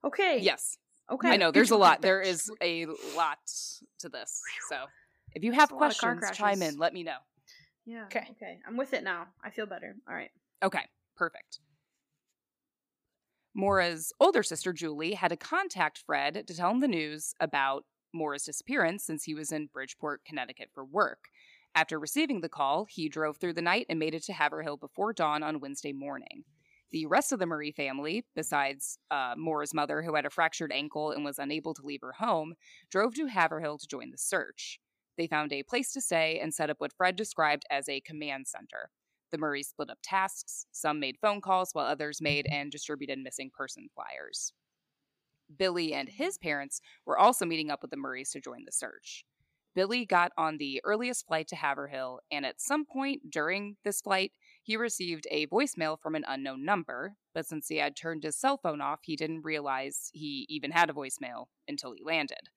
Okay. 0.03 0.39
Yes. 0.41 0.77
Okay. 1.11 1.29
I 1.29 1.37
know 1.37 1.51
there's 1.51 1.71
a 1.71 1.77
lot. 1.77 2.01
There 2.01 2.21
is 2.21 2.49
a 2.61 2.85
lot 3.15 3.39
to 3.99 4.09
this. 4.09 4.41
So 4.69 4.77
if 5.33 5.43
you 5.43 5.51
have 5.51 5.69
There's 5.69 5.79
a 5.79 5.81
lot 5.81 5.91
of 5.91 5.97
car 5.97 6.15
questions, 6.17 6.37
chime 6.37 6.61
in. 6.61 6.77
Let 6.77 6.93
me 6.93 7.03
know. 7.03 7.17
Yeah. 7.85 8.05
Okay. 8.05 8.27
Okay. 8.31 8.59
I'm 8.67 8.77
with 8.77 8.93
it 8.93 9.03
now. 9.03 9.27
I 9.43 9.49
feel 9.49 9.65
better. 9.65 9.95
All 10.07 10.15
right. 10.15 10.31
Okay, 10.63 10.83
perfect. 11.17 11.59
Maura's 13.55 14.11
older 14.19 14.41
sister, 14.41 14.73
Julie, 14.73 15.13
had 15.13 15.27
to 15.29 15.37
contact 15.37 16.01
Fred 16.05 16.47
to 16.47 16.55
tell 16.55 16.71
him 16.71 16.79
the 16.79 16.87
news 16.87 17.35
about 17.39 17.83
Maura's 18.13 18.43
disappearance 18.43 19.03
since 19.03 19.25
he 19.25 19.35
was 19.35 19.51
in 19.51 19.69
Bridgeport, 19.71 20.21
Connecticut 20.25 20.69
for 20.73 20.85
work. 20.85 21.19
After 21.75 21.99
receiving 21.99 22.41
the 22.41 22.49
call, 22.49 22.85
he 22.85 23.09
drove 23.09 23.37
through 23.37 23.53
the 23.53 23.61
night 23.61 23.87
and 23.89 23.97
made 23.97 24.13
it 24.13 24.23
to 24.25 24.33
Haverhill 24.33 24.77
before 24.77 25.11
dawn 25.11 25.41
on 25.41 25.59
Wednesday 25.59 25.91
morning. 25.91 26.43
The 26.91 27.07
rest 27.07 27.31
of 27.31 27.39
the 27.39 27.47
Murray 27.47 27.71
family, 27.71 28.27
besides 28.35 28.99
uh, 29.09 29.33
Maura's 29.35 29.73
mother, 29.73 30.03
who 30.03 30.13
had 30.13 30.27
a 30.27 30.29
fractured 30.29 30.71
ankle 30.71 31.09
and 31.09 31.25
was 31.25 31.39
unable 31.39 31.73
to 31.73 31.83
leave 31.83 32.01
her 32.01 32.13
home, 32.13 32.53
drove 32.91 33.15
to 33.15 33.25
Haverhill 33.25 33.79
to 33.79 33.87
join 33.87 34.11
the 34.11 34.17
search. 34.19 34.79
They 35.17 35.25
found 35.25 35.51
a 35.51 35.63
place 35.63 35.91
to 35.93 36.01
stay 36.01 36.39
and 36.39 36.53
set 36.53 36.69
up 36.69 36.79
what 36.79 36.93
Fred 36.93 37.15
described 37.15 37.63
as 37.71 37.89
a 37.89 38.01
command 38.01 38.47
center. 38.47 38.91
The 39.31 39.39
Murrays 39.39 39.69
split 39.69 39.89
up 39.89 39.97
tasks. 40.03 40.67
Some 40.71 40.99
made 40.99 41.17
phone 41.19 41.41
calls, 41.41 41.71
while 41.73 41.87
others 41.87 42.21
made 42.21 42.45
and 42.51 42.71
distributed 42.71 43.17
missing 43.17 43.49
person 43.51 43.87
flyers. 43.95 44.53
Billy 45.57 45.93
and 45.95 46.07
his 46.07 46.37
parents 46.37 46.81
were 47.03 47.17
also 47.17 47.45
meeting 47.45 47.71
up 47.71 47.81
with 47.81 47.89
the 47.89 47.97
Murrays 47.97 48.29
to 48.31 48.41
join 48.41 48.65
the 48.65 48.71
search. 48.71 49.25
Billy 49.75 50.05
got 50.05 50.31
on 50.37 50.57
the 50.57 50.81
earliest 50.83 51.27
flight 51.27 51.47
to 51.47 51.55
Haverhill, 51.55 52.19
and 52.31 52.45
at 52.45 52.61
some 52.61 52.85
point 52.85 53.31
during 53.31 53.77
this 53.83 54.01
flight, 54.01 54.31
he 54.61 54.77
received 54.77 55.27
a 55.29 55.47
voicemail 55.47 55.99
from 55.99 56.15
an 56.15 56.23
unknown 56.27 56.63
number. 56.63 57.15
But 57.33 57.45
since 57.45 57.67
he 57.67 57.77
had 57.77 57.95
turned 57.95 58.23
his 58.23 58.37
cell 58.37 58.57
phone 58.57 58.81
off, 58.81 58.99
he 59.03 59.15
didn't 59.15 59.43
realize 59.43 60.09
he 60.13 60.45
even 60.49 60.71
had 60.71 60.89
a 60.89 60.93
voicemail 60.93 61.47
until 61.67 61.93
he 61.93 62.03
landed. 62.03 62.49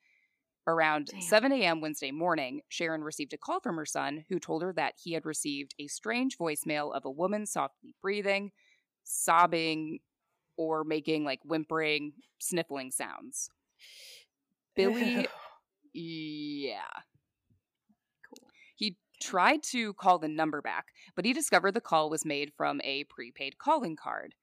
Around 0.69 1.07
Damn. 1.13 1.21
7 1.21 1.53
a.m. 1.53 1.81
Wednesday 1.81 2.11
morning, 2.11 2.61
Sharon 2.69 3.03
received 3.03 3.33
a 3.33 3.39
call 3.39 3.61
from 3.61 3.77
her 3.77 3.87
son 3.87 4.25
who 4.29 4.39
told 4.39 4.63
her 4.63 4.73
that 4.75 4.95
he 5.03 5.13
had 5.13 5.25
received 5.25 5.75
a 5.79 5.87
strange 5.87 6.37
voicemail 6.39 6.95
of 6.95 7.05
a 7.05 7.11
woman 7.11 7.47
softly 7.47 7.95
breathing, 8.03 8.51
sobbing, 9.05 10.01
or 10.57 10.85
making 10.85 11.25
like 11.25 11.41
whimpering, 11.45 12.13
sniffling 12.39 12.91
sounds. 12.91 13.49
Billy, 14.77 15.27
yeah. 15.97 17.03
Cool. 18.29 18.51
He 18.75 18.97
tried 19.21 19.63
to 19.65 19.95
call 19.95 20.19
the 20.19 20.29
number 20.29 20.61
back, 20.61 20.89
but 21.15 21.25
he 21.25 21.33
discovered 21.33 21.73
the 21.73 21.81
call 21.81 22.11
was 22.11 22.25
made 22.25 22.53
from 22.57 22.81
a 22.83 23.05
prepaid 23.05 23.59
calling 23.59 23.97
card. 23.97 24.35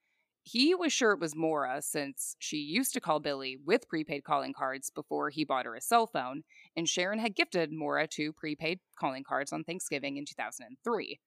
He 0.42 0.74
was 0.74 0.92
sure 0.92 1.12
it 1.12 1.20
was 1.20 1.34
Maura 1.34 1.80
since 1.80 2.36
she 2.38 2.58
used 2.58 2.92
to 2.94 3.00
call 3.00 3.18
Billy 3.20 3.56
with 3.56 3.88
prepaid 3.88 4.24
calling 4.24 4.52
cards 4.52 4.90
before 4.90 5.30
he 5.30 5.44
bought 5.44 5.64
her 5.64 5.74
a 5.74 5.80
cell 5.80 6.06
phone, 6.06 6.44
and 6.76 6.88
Sharon 6.88 7.18
had 7.18 7.34
gifted 7.34 7.72
Maura 7.72 8.06
two 8.06 8.32
prepaid 8.32 8.80
calling 8.98 9.24
cards 9.24 9.52
on 9.52 9.64
Thanksgiving 9.64 10.16
in 10.16 10.26
2003. 10.26 11.20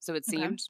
So 0.00 0.14
it 0.14 0.24
Okay. 0.28 0.50
seemed 0.50 0.60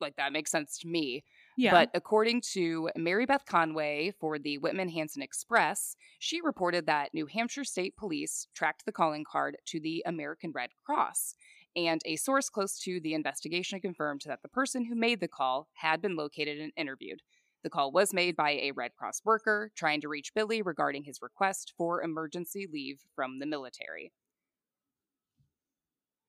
like 0.00 0.16
that 0.16 0.32
makes 0.32 0.50
sense 0.50 0.78
to 0.78 0.88
me. 0.88 1.24
Yeah. 1.58 1.72
But 1.72 1.90
according 1.92 2.42
to 2.52 2.88
Mary 2.96 3.26
Beth 3.26 3.44
Conway 3.44 4.12
for 4.20 4.38
the 4.38 4.58
Whitman 4.58 4.90
Hanson 4.90 5.22
Express, 5.22 5.96
she 6.20 6.40
reported 6.40 6.86
that 6.86 7.12
New 7.12 7.26
Hampshire 7.26 7.64
State 7.64 7.96
Police 7.96 8.46
tracked 8.54 8.86
the 8.86 8.92
calling 8.92 9.24
card 9.28 9.56
to 9.66 9.80
the 9.80 10.04
American 10.06 10.52
Red 10.54 10.70
Cross. 10.86 11.34
And 11.74 12.00
a 12.04 12.14
source 12.14 12.48
close 12.48 12.78
to 12.82 13.00
the 13.00 13.12
investigation 13.12 13.80
confirmed 13.80 14.22
that 14.26 14.42
the 14.42 14.48
person 14.48 14.84
who 14.84 14.94
made 14.94 15.18
the 15.18 15.26
call 15.26 15.66
had 15.74 16.00
been 16.00 16.14
located 16.14 16.60
and 16.60 16.70
interviewed. 16.76 17.22
The 17.64 17.70
call 17.70 17.90
was 17.90 18.14
made 18.14 18.36
by 18.36 18.52
a 18.52 18.70
Red 18.70 18.94
Cross 18.94 19.22
worker 19.24 19.72
trying 19.74 20.00
to 20.02 20.08
reach 20.08 20.32
Billy 20.36 20.62
regarding 20.62 21.02
his 21.02 21.20
request 21.20 21.74
for 21.76 22.02
emergency 22.02 22.68
leave 22.72 23.00
from 23.16 23.40
the 23.40 23.46
military. 23.46 24.12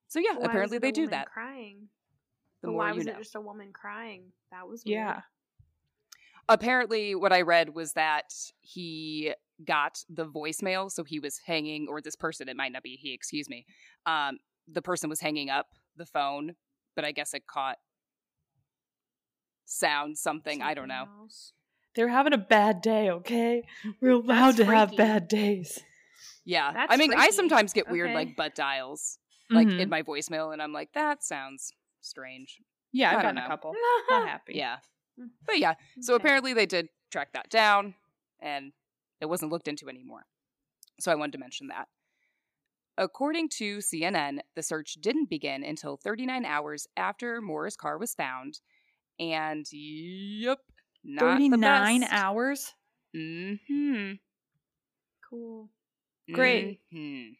So, 0.07 0.17
yeah, 0.17 0.37
why 0.37 0.45
apparently 0.45 0.77
it 0.77 0.81
they 0.81 0.91
do 0.91 1.07
that. 1.09 1.27
Crying. 1.27 1.89
The 2.61 2.67
But 2.67 2.71
more 2.71 2.77
why 2.79 2.89
you 2.91 2.95
was 2.97 3.05
know. 3.05 3.13
it 3.13 3.17
just 3.19 3.35
a 3.35 3.41
woman 3.41 3.71
crying? 3.73 4.31
That 4.51 4.67
was 4.67 4.83
weird. 4.85 4.95
yeah. 4.97 5.21
apparently 6.47 7.13
what 7.15 7.31
i 7.31 7.41
read 7.41 7.75
was 7.75 7.93
that 7.93 8.33
he 8.61 9.33
got 9.65 10.03
the 10.09 10.25
voicemail 10.25 10.89
so 10.91 11.03
he 11.03 11.19
was 11.19 11.37
hanging 11.45 11.87
or 11.89 12.01
this 12.01 12.15
person 12.15 12.49
it 12.49 12.55
might 12.57 12.71
not 12.71 12.81
be 12.81 12.95
he 12.95 13.13
excuse 13.13 13.47
me 13.49 13.65
um 14.07 14.37
the 14.67 14.81
person 14.81 15.09
was 15.09 15.19
hanging 15.19 15.49
up 15.49 15.67
the 15.97 16.05
phone 16.05 16.55
but 16.95 17.05
i 17.05 17.11
guess 17.11 17.33
it 17.35 17.45
caught 17.45 17.77
sound 19.65 20.17
something, 20.17 20.61
i 20.61 20.73
don't 20.73 20.87
know 20.87 21.05
else. 21.21 21.53
They're 21.95 22.07
having 22.07 22.33
a 22.33 22.37
bad 22.37 22.81
day, 22.81 23.09
okay? 23.09 23.63
We're 24.01 24.11
allowed 24.11 24.57
to 24.57 24.65
have 24.65 24.95
bad 24.95 25.27
days. 25.27 25.79
yeah 26.45 26.71
That's 26.73 26.91
i 26.93 26.97
mean 26.97 27.13
i 27.15 27.29
sometimes 27.29 27.73
get 27.73 27.89
weird 27.89 28.09
Okay. 28.09 28.15
like 28.15 28.35
butt 28.35 28.55
dials 28.55 29.17
like 29.51 29.67
Mhm. 29.67 29.79
in 29.81 29.89
my 29.89 30.01
voicemail 30.03 30.51
and 30.53 30.61
i'm 30.61 30.73
like 30.73 30.93
that 30.93 31.23
sounds 31.23 31.71
strange 32.01 32.57
yeah, 32.91 33.15
I've 33.15 33.21
gotten 33.21 33.37
a 33.37 33.47
couple. 33.47 33.73
Not 34.09 34.27
happy. 34.27 34.53
yeah 34.55 34.77
Mm. 35.19 35.31
but 35.45 35.59
yeah 35.59 35.73
so 35.99 36.13
Okay. 36.13 36.21
apparently 36.23 36.53
they 36.53 36.65
did 36.65 36.87
track 37.11 37.33
that 37.33 37.49
down 37.49 37.93
and 38.39 38.71
it 39.19 39.25
wasn't 39.25 39.51
looked 39.51 39.67
into 39.67 39.89
anymore 39.89 40.25
so 40.99 41.11
i 41.11 41.15
wanted 41.15 41.33
to 41.33 41.37
mention 41.39 41.67
that 41.67 41.89
according 42.97 43.49
to 43.49 43.79
cnn 43.79 44.39
the 44.55 44.63
search 44.63 44.93
didn't 45.01 45.29
begin 45.29 45.63
until 45.63 45.97
39 45.97 46.45
hours 46.45 46.87
after 46.95 47.41
Maura's 47.41 47.75
car 47.75 47.97
was 47.97 48.13
found 48.13 48.59
and 49.19 49.65
yep 49.73 50.59
not 51.03 51.37
the 51.37 51.49
39 51.49 51.99
best. 52.01 52.13
hours? 52.13 52.73
mm-hmm 53.15 54.13
Cool. 55.29 55.69
Great. 56.31 56.79
Mhm. 56.93 57.35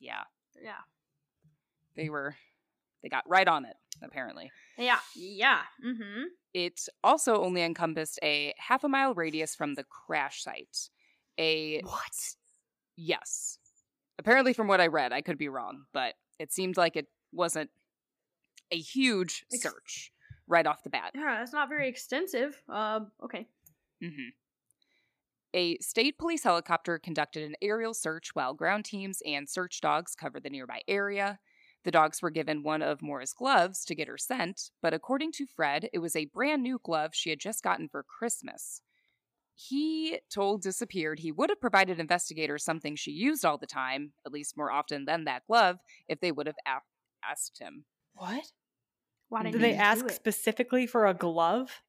yeah 0.00 0.24
Yeah. 0.60 0.80
they 1.96 2.08
were 2.10 2.34
They 3.02 3.08
got 3.08 3.28
right 3.28 3.46
on 3.48 3.64
it, 3.66 3.76
apparently. 4.02 4.50
Yeah. 4.78 4.98
Yeah. 5.14 5.60
Mm-hmm. 5.84 6.22
It 6.54 6.80
also 7.04 7.42
only 7.42 7.62
encompassed 7.62 8.18
a 8.22 8.54
half 8.58 8.82
a 8.84 8.88
mile 8.88 9.14
radius 9.14 9.54
from 9.54 9.74
the 9.74 9.84
crash 9.84 10.42
site. 10.42 10.88
A 11.38 11.80
What? 11.82 12.34
yes. 12.96 13.58
Apparently, 14.18 14.52
from 14.52 14.66
what 14.68 14.80
I 14.80 14.88
read, 14.88 15.12
I 15.12 15.22
could 15.22 15.38
be 15.38 15.48
wrong, 15.48 15.84
but 15.92 16.14
it 16.38 16.52
seemed 16.52 16.76
like 16.76 16.96
it 16.96 17.06
wasn't 17.32 17.70
a 18.70 18.76
huge 18.78 19.44
Ex- 19.52 19.62
search 19.62 20.12
right 20.46 20.66
off 20.66 20.82
the 20.82 20.90
bat. 20.90 21.12
Yeah, 21.14 21.36
that's 21.38 21.52
not 21.52 21.68
very 21.68 21.88
extensive. 21.88 22.60
Uh, 22.68 23.00
okay. 23.24 23.46
hmm 24.02 24.28
A 25.54 25.78
state 25.78 26.18
police 26.18 26.42
helicopter 26.44 26.98
conducted 26.98 27.44
an 27.44 27.54
aerial 27.62 27.94
search 27.94 28.34
while 28.34 28.52
ground 28.54 28.84
teams 28.84 29.22
and 29.24 29.48
search 29.48 29.80
dogs 29.80 30.14
covered 30.14 30.42
the 30.42 30.50
nearby 30.50 30.82
area. 30.86 31.38
The 31.84 31.90
dogs 31.90 32.20
were 32.20 32.30
given 32.30 32.62
one 32.62 32.82
of 32.82 33.00
Maura's 33.02 33.32
gloves 33.32 33.84
to 33.86 33.94
get 33.94 34.08
her 34.08 34.18
scent, 34.18 34.70
but 34.82 34.92
according 34.92 35.32
to 35.32 35.46
Fred, 35.46 35.88
it 35.92 35.98
was 36.00 36.14
a 36.14 36.26
brand 36.26 36.62
new 36.62 36.78
glove 36.82 37.12
she 37.14 37.30
had 37.30 37.40
just 37.40 37.62
gotten 37.62 37.88
for 37.88 38.02
Christmas. 38.02 38.82
He 39.54 40.18
told 40.32 40.62
Disappeared 40.62 41.18
he 41.20 41.32
would 41.32 41.50
have 41.50 41.60
provided 41.60 41.98
investigators 42.00 42.64
something 42.64 42.96
she 42.96 43.10
used 43.12 43.44
all 43.44 43.58
the 43.58 43.66
time, 43.66 44.12
at 44.26 44.32
least 44.32 44.56
more 44.56 44.70
often 44.70 45.04
than 45.06 45.24
that 45.24 45.46
glove, 45.46 45.78
if 46.08 46.20
they 46.20 46.32
would 46.32 46.46
have 46.46 46.56
a- 46.66 46.80
asked 47.28 47.58
him. 47.58 47.84
What? 48.14 48.52
Why 49.28 49.42
Did 49.42 49.52
Did 49.52 49.58
didn't 49.58 49.62
they 49.62 49.70
you 49.70 49.76
do 49.76 49.82
ask 49.82 50.04
it? 50.06 50.12
specifically 50.12 50.86
for 50.86 51.06
a 51.06 51.14
glove? 51.14 51.82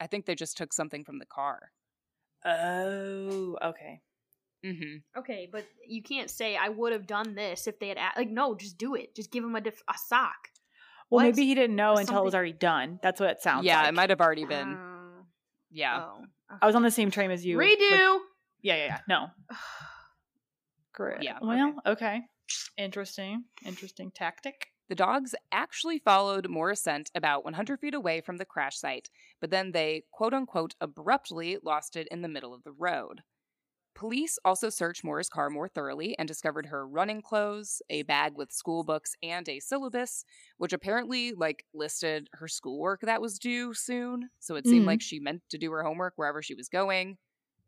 I 0.00 0.06
think 0.06 0.26
they 0.26 0.34
just 0.34 0.56
took 0.56 0.72
something 0.72 1.04
from 1.04 1.18
the 1.18 1.26
car. 1.26 1.72
Oh, 2.44 3.56
okay. 3.62 4.00
Hmm 4.64 4.98
Okay, 5.16 5.48
but 5.50 5.66
you 5.86 6.02
can't 6.02 6.30
say 6.30 6.56
I 6.56 6.68
would 6.68 6.92
have 6.92 7.06
done 7.06 7.34
this 7.34 7.66
if 7.66 7.78
they 7.80 7.88
had 7.88 7.98
asked. 7.98 8.16
like 8.16 8.30
no, 8.30 8.54
just 8.54 8.78
do 8.78 8.94
it. 8.94 9.14
Just 9.16 9.30
give 9.32 9.42
him 9.44 9.56
a 9.56 9.60
dif- 9.60 9.82
a 9.88 9.94
sock. 10.06 10.48
Well, 11.10 11.24
What? 11.24 11.34
maybe 11.34 11.46
he 11.46 11.54
didn't 11.54 11.76
know 11.76 11.96
until 11.96 12.18
it 12.20 12.24
was 12.24 12.34
already 12.34 12.52
done. 12.52 12.98
That's 13.02 13.20
what 13.20 13.30
it 13.30 13.42
sounds 13.42 13.58
like. 13.58 13.66
Yeah, 13.66 13.80
like. 13.80 13.88
it 13.88 13.94
might 13.94 14.10
have 14.10 14.20
already 14.20 14.44
been. 14.46 14.76
Oh. 14.78 15.24
Yeah. 15.70 16.00
Oh. 16.04 16.24
I 16.60 16.66
was 16.66 16.74
on 16.74 16.82
the 16.82 16.90
same 16.90 17.10
train 17.10 17.30
as 17.30 17.44
you. 17.44 17.58
like- 17.58 17.68
Redo. 17.78 18.18
yeah, 18.62 18.76
yeah, 18.76 18.84
yeah. 18.86 18.98
No. 19.08 19.26
Correct. 20.92 21.22
Yeah, 21.24 21.38
Well, 21.40 21.74
okay. 21.86 22.20
Interesting. 22.76 23.44
Interesting 23.64 24.10
tactic. 24.10 24.68
The 24.88 24.94
dogs 24.94 25.34
actually 25.50 25.98
followed 26.00 26.48
Maura's 26.50 26.80
scent 26.82 27.10
about 27.14 27.44
100 27.44 27.80
feet 27.80 27.94
away 27.94 28.20
from 28.20 28.36
the 28.36 28.44
crash 28.44 28.76
site, 28.76 29.08
but 29.40 29.50
then 29.50 29.72
they 29.72 30.04
quote 30.12 30.34
unquote 30.34 30.74
abruptly 30.80 31.56
lost 31.62 31.96
it 31.96 32.08
in 32.10 32.20
the 32.20 32.28
middle 32.28 32.52
of 32.52 32.62
the 32.64 32.72
road. 32.72 33.22
Police 33.94 34.38
also 34.44 34.70
searched 34.70 35.04
Maura's 35.04 35.28
car 35.28 35.50
more 35.50 35.68
thoroughly 35.68 36.16
and 36.18 36.26
discovered 36.26 36.66
her 36.66 36.86
running 36.86 37.20
clothes, 37.22 37.82
a 37.90 38.02
bag 38.02 38.34
with 38.36 38.50
school 38.52 38.84
books, 38.84 39.14
and 39.22 39.46
a 39.48 39.60
syllabus, 39.60 40.24
which 40.56 40.72
apparently 40.72 41.32
like 41.32 41.66
listed 41.74 42.28
her 42.34 42.48
schoolwork 42.48 43.00
that 43.02 43.20
was 43.20 43.38
due 43.38 43.74
soon. 43.74 44.30
So 44.38 44.56
it 44.56 44.66
seemed 44.66 44.86
Mhm. 44.86 44.86
like 44.86 45.02
she 45.02 45.20
meant 45.20 45.42
to 45.50 45.58
do 45.58 45.70
her 45.72 45.82
homework 45.84 46.14
wherever 46.16 46.42
she 46.42 46.54
was 46.54 46.68
going. 46.70 47.18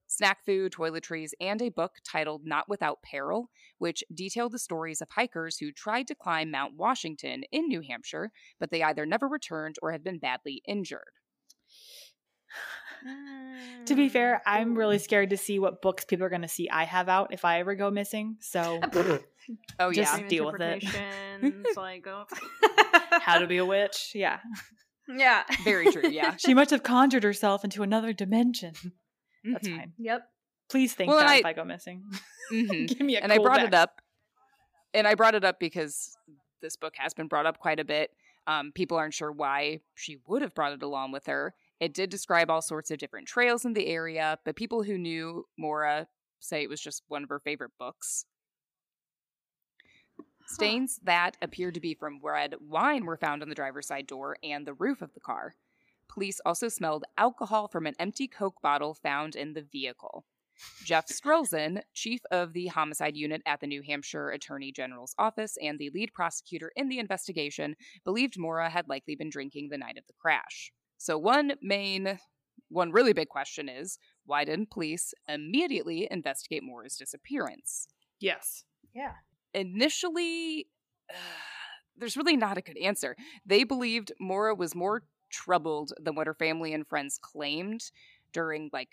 Snack 0.06 0.44
food, 0.44 0.72
toiletries, 0.72 1.32
and 1.40 1.62
a 1.62 1.70
book 1.70 1.96
titled 2.04 2.46
Not 2.46 2.68
Without 2.68 3.02
Peril, 3.02 3.50
which 3.78 4.04
detailed 4.14 4.52
the 4.52 4.58
stories 4.60 5.02
of 5.02 5.10
hikers 5.10 5.58
who 5.58 5.72
tried 5.72 6.08
to 6.08 6.14
climb 6.16 6.50
Mount 6.50 6.76
Washington 6.76 7.44
in 7.52 7.68
New 7.68 7.82
Hampshire, 7.82 8.32
but 8.58 8.70
they 8.70 8.82
either 8.82 9.06
never 9.06 9.28
returned 9.28 9.76
or 9.82 9.92
had 9.92 10.04
been 10.04 10.18
badly 10.20 10.62
injured. 10.66 11.12
To 13.86 13.94
be 13.94 14.08
fair, 14.08 14.36
Mm, 14.46 14.50
I'm 14.52 14.74
really 14.78 14.98
scared 14.98 15.30
to 15.30 15.36
see 15.36 15.58
what 15.58 15.82
books 15.82 16.04
people 16.04 16.24
are 16.24 16.30
going 16.30 16.42
to 16.42 16.48
see 16.48 16.68
I 16.70 16.84
have 16.84 17.08
out 17.08 17.32
if 17.32 17.44
I 17.44 17.60
ever 17.60 17.74
go 17.74 17.90
missing. 17.90 18.36
So, 18.40 18.80
Oh, 19.78 19.92
Just 19.92 20.12
yeah. 20.12 20.16
Same 20.18 20.28
deal 20.28 20.46
with 20.50 20.60
it. 20.62 20.82
like, 21.76 22.06
oh. 22.06 22.24
how 23.20 23.38
to 23.38 23.46
be 23.46 23.58
a 23.58 23.64
witch? 23.66 24.12
Yeah. 24.14 24.38
yeah. 25.08 25.42
Very 25.64 25.92
true. 25.92 26.08
Yeah. 26.08 26.36
She 26.36 26.54
must 26.54 26.70
have 26.70 26.82
conjured 26.82 27.24
herself 27.24 27.62
into 27.62 27.82
another 27.82 28.14
dimension. 28.14 28.72
That's 29.44 29.68
Mhm. 29.68 29.76
fine. 29.76 29.92
Yep. 29.98 30.28
Please 30.70 30.94
think 30.94 31.10
Well, 31.10 31.18
that 31.18 31.28
I- 31.28 31.36
if 31.40 31.44
I 31.44 31.52
go 31.52 31.64
missing. 31.64 32.04
Mhm. 32.50 32.88
Give 32.88 33.00
me 33.00 33.16
a 33.16 33.20
and 33.20 33.30
I 33.32 33.36
brought 33.38 33.58
back. 33.58 33.66
it 33.68 33.74
up, 33.74 34.00
and 34.94 35.06
I 35.06 35.14
brought 35.14 35.34
it 35.34 35.44
up 35.44 35.60
because 35.60 36.16
this 36.62 36.76
book 36.76 36.94
has 36.96 37.12
been 37.12 37.28
brought 37.28 37.44
up 37.44 37.58
quite 37.58 37.78
a 37.80 37.84
bit. 37.84 38.10
Um, 38.46 38.72
people 38.72 38.96
aren't 38.96 39.12
sure 39.14 39.30
why 39.30 39.80
she 39.94 40.18
would 40.26 40.40
have 40.40 40.54
brought 40.54 40.72
it 40.72 40.82
along 40.82 41.12
with 41.12 41.26
her. 41.26 41.54
It 41.84 41.92
did 41.92 42.08
describe 42.08 42.48
all 42.48 42.62
sorts 42.62 42.90
of 42.90 42.96
different 42.96 43.28
trails 43.28 43.66
in 43.66 43.74
the 43.74 43.88
area, 43.88 44.38
but 44.42 44.56
people 44.56 44.84
who 44.84 44.96
knew 44.96 45.44
Maura 45.58 46.08
say 46.40 46.62
it 46.62 46.70
was 46.70 46.80
just 46.80 47.02
one 47.08 47.22
of 47.22 47.28
her 47.28 47.40
favorite 47.40 47.72
books. 47.78 48.24
Stains 50.46 50.98
that 51.02 51.36
appeared 51.42 51.74
to 51.74 51.80
be 51.80 51.92
from 51.92 52.20
red 52.22 52.54
wine 52.58 53.04
were 53.04 53.18
found 53.18 53.42
on 53.42 53.50
the 53.50 53.54
driver's 53.54 53.86
side 53.86 54.06
door 54.06 54.38
and 54.42 54.66
the 54.66 54.72
roof 54.72 55.02
of 55.02 55.12
the 55.12 55.20
car. 55.20 55.56
Police 56.08 56.40
also 56.46 56.70
smelled 56.70 57.04
alcohol 57.18 57.68
from 57.68 57.84
an 57.84 57.96
empty 57.98 58.28
Coke 58.28 58.62
bottle 58.62 58.94
found 58.94 59.36
in 59.36 59.52
the 59.52 59.66
vehicle. 59.70 60.24
Jeff 60.86 61.08
Strelzin, 61.08 61.82
chief 61.92 62.20
of 62.30 62.54
the 62.54 62.68
homicide 62.68 63.14
unit 63.14 63.42
at 63.44 63.60
the 63.60 63.66
New 63.66 63.82
Hampshire 63.82 64.30
Attorney 64.30 64.72
General's 64.72 65.14
office 65.18 65.58
and 65.60 65.78
the 65.78 65.90
lead 65.90 66.14
prosecutor 66.14 66.72
in 66.76 66.88
the 66.88 66.98
investigation, 66.98 67.76
believed 68.06 68.38
Maura 68.38 68.70
had 68.70 68.88
likely 68.88 69.16
been 69.16 69.28
drinking 69.28 69.68
the 69.68 69.76
night 69.76 69.98
of 69.98 70.06
the 70.06 70.14
crash. 70.18 70.72
So, 70.98 71.18
one 71.18 71.52
main, 71.62 72.18
one 72.68 72.92
really 72.92 73.12
big 73.12 73.28
question 73.28 73.68
is 73.68 73.98
why 74.26 74.44
didn't 74.44 74.70
police 74.70 75.12
immediately 75.28 76.08
investigate 76.10 76.62
Maura's 76.62 76.96
disappearance? 76.96 77.88
Yes. 78.20 78.64
Yeah. 78.94 79.12
Initially, 79.52 80.68
there's 81.96 82.16
really 82.16 82.36
not 82.36 82.58
a 82.58 82.62
good 82.62 82.78
answer. 82.78 83.16
They 83.44 83.64
believed 83.64 84.12
Maura 84.20 84.54
was 84.54 84.74
more 84.74 85.02
troubled 85.30 85.92
than 86.00 86.14
what 86.14 86.26
her 86.26 86.34
family 86.34 86.72
and 86.72 86.86
friends 86.86 87.18
claimed 87.20 87.80
during 88.32 88.70
like 88.72 88.90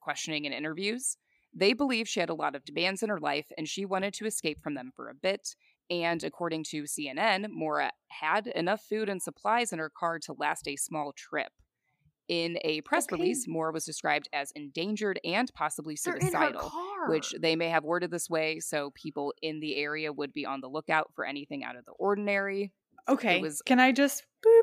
questioning 0.00 0.46
and 0.46 0.54
interviews. 0.54 1.16
They 1.54 1.74
believed 1.74 2.08
she 2.08 2.20
had 2.20 2.30
a 2.30 2.34
lot 2.34 2.54
of 2.54 2.64
demands 2.64 3.02
in 3.02 3.10
her 3.10 3.20
life 3.20 3.46
and 3.58 3.68
she 3.68 3.84
wanted 3.84 4.14
to 4.14 4.26
escape 4.26 4.60
from 4.62 4.74
them 4.74 4.90
for 4.96 5.08
a 5.08 5.14
bit. 5.14 5.54
And 5.92 6.24
according 6.24 6.64
to 6.70 6.84
CNN, 6.84 7.50
Maura 7.50 7.92
had 8.08 8.46
enough 8.46 8.82
food 8.88 9.10
and 9.10 9.20
supplies 9.22 9.74
in 9.74 9.78
her 9.78 9.90
car 9.90 10.18
to 10.20 10.32
last 10.32 10.66
a 10.66 10.74
small 10.76 11.12
trip. 11.12 11.52
In 12.28 12.56
a 12.64 12.80
press 12.80 13.04
Okay. 13.04 13.16
release, 13.16 13.46
Maura 13.46 13.72
was 13.72 13.84
described 13.84 14.26
as 14.32 14.52
endangered 14.52 15.20
and 15.22 15.52
possibly 15.54 15.98
They're 16.02 16.14
in 16.14 16.22
her 16.22 16.30
suicidal 16.30 16.72
which 17.08 17.34
they 17.38 17.56
may 17.56 17.68
have 17.68 17.84
worded 17.84 18.10
this 18.10 18.30
way 18.30 18.58
so 18.60 18.90
people 18.94 19.34
in 19.42 19.60
the 19.60 19.76
area 19.76 20.10
would 20.12 20.32
be 20.32 20.46
on 20.46 20.60
the 20.62 20.68
lookout 20.68 21.10
for 21.14 21.26
anything 21.26 21.62
out 21.62 21.76
of 21.76 21.84
the 21.84 21.92
ordinary. 21.92 22.72
Okay. 23.06 23.40
was- 23.42 23.60
Can 23.60 23.78
I 23.78 23.92
just 23.92 24.24
boop? 24.46 24.62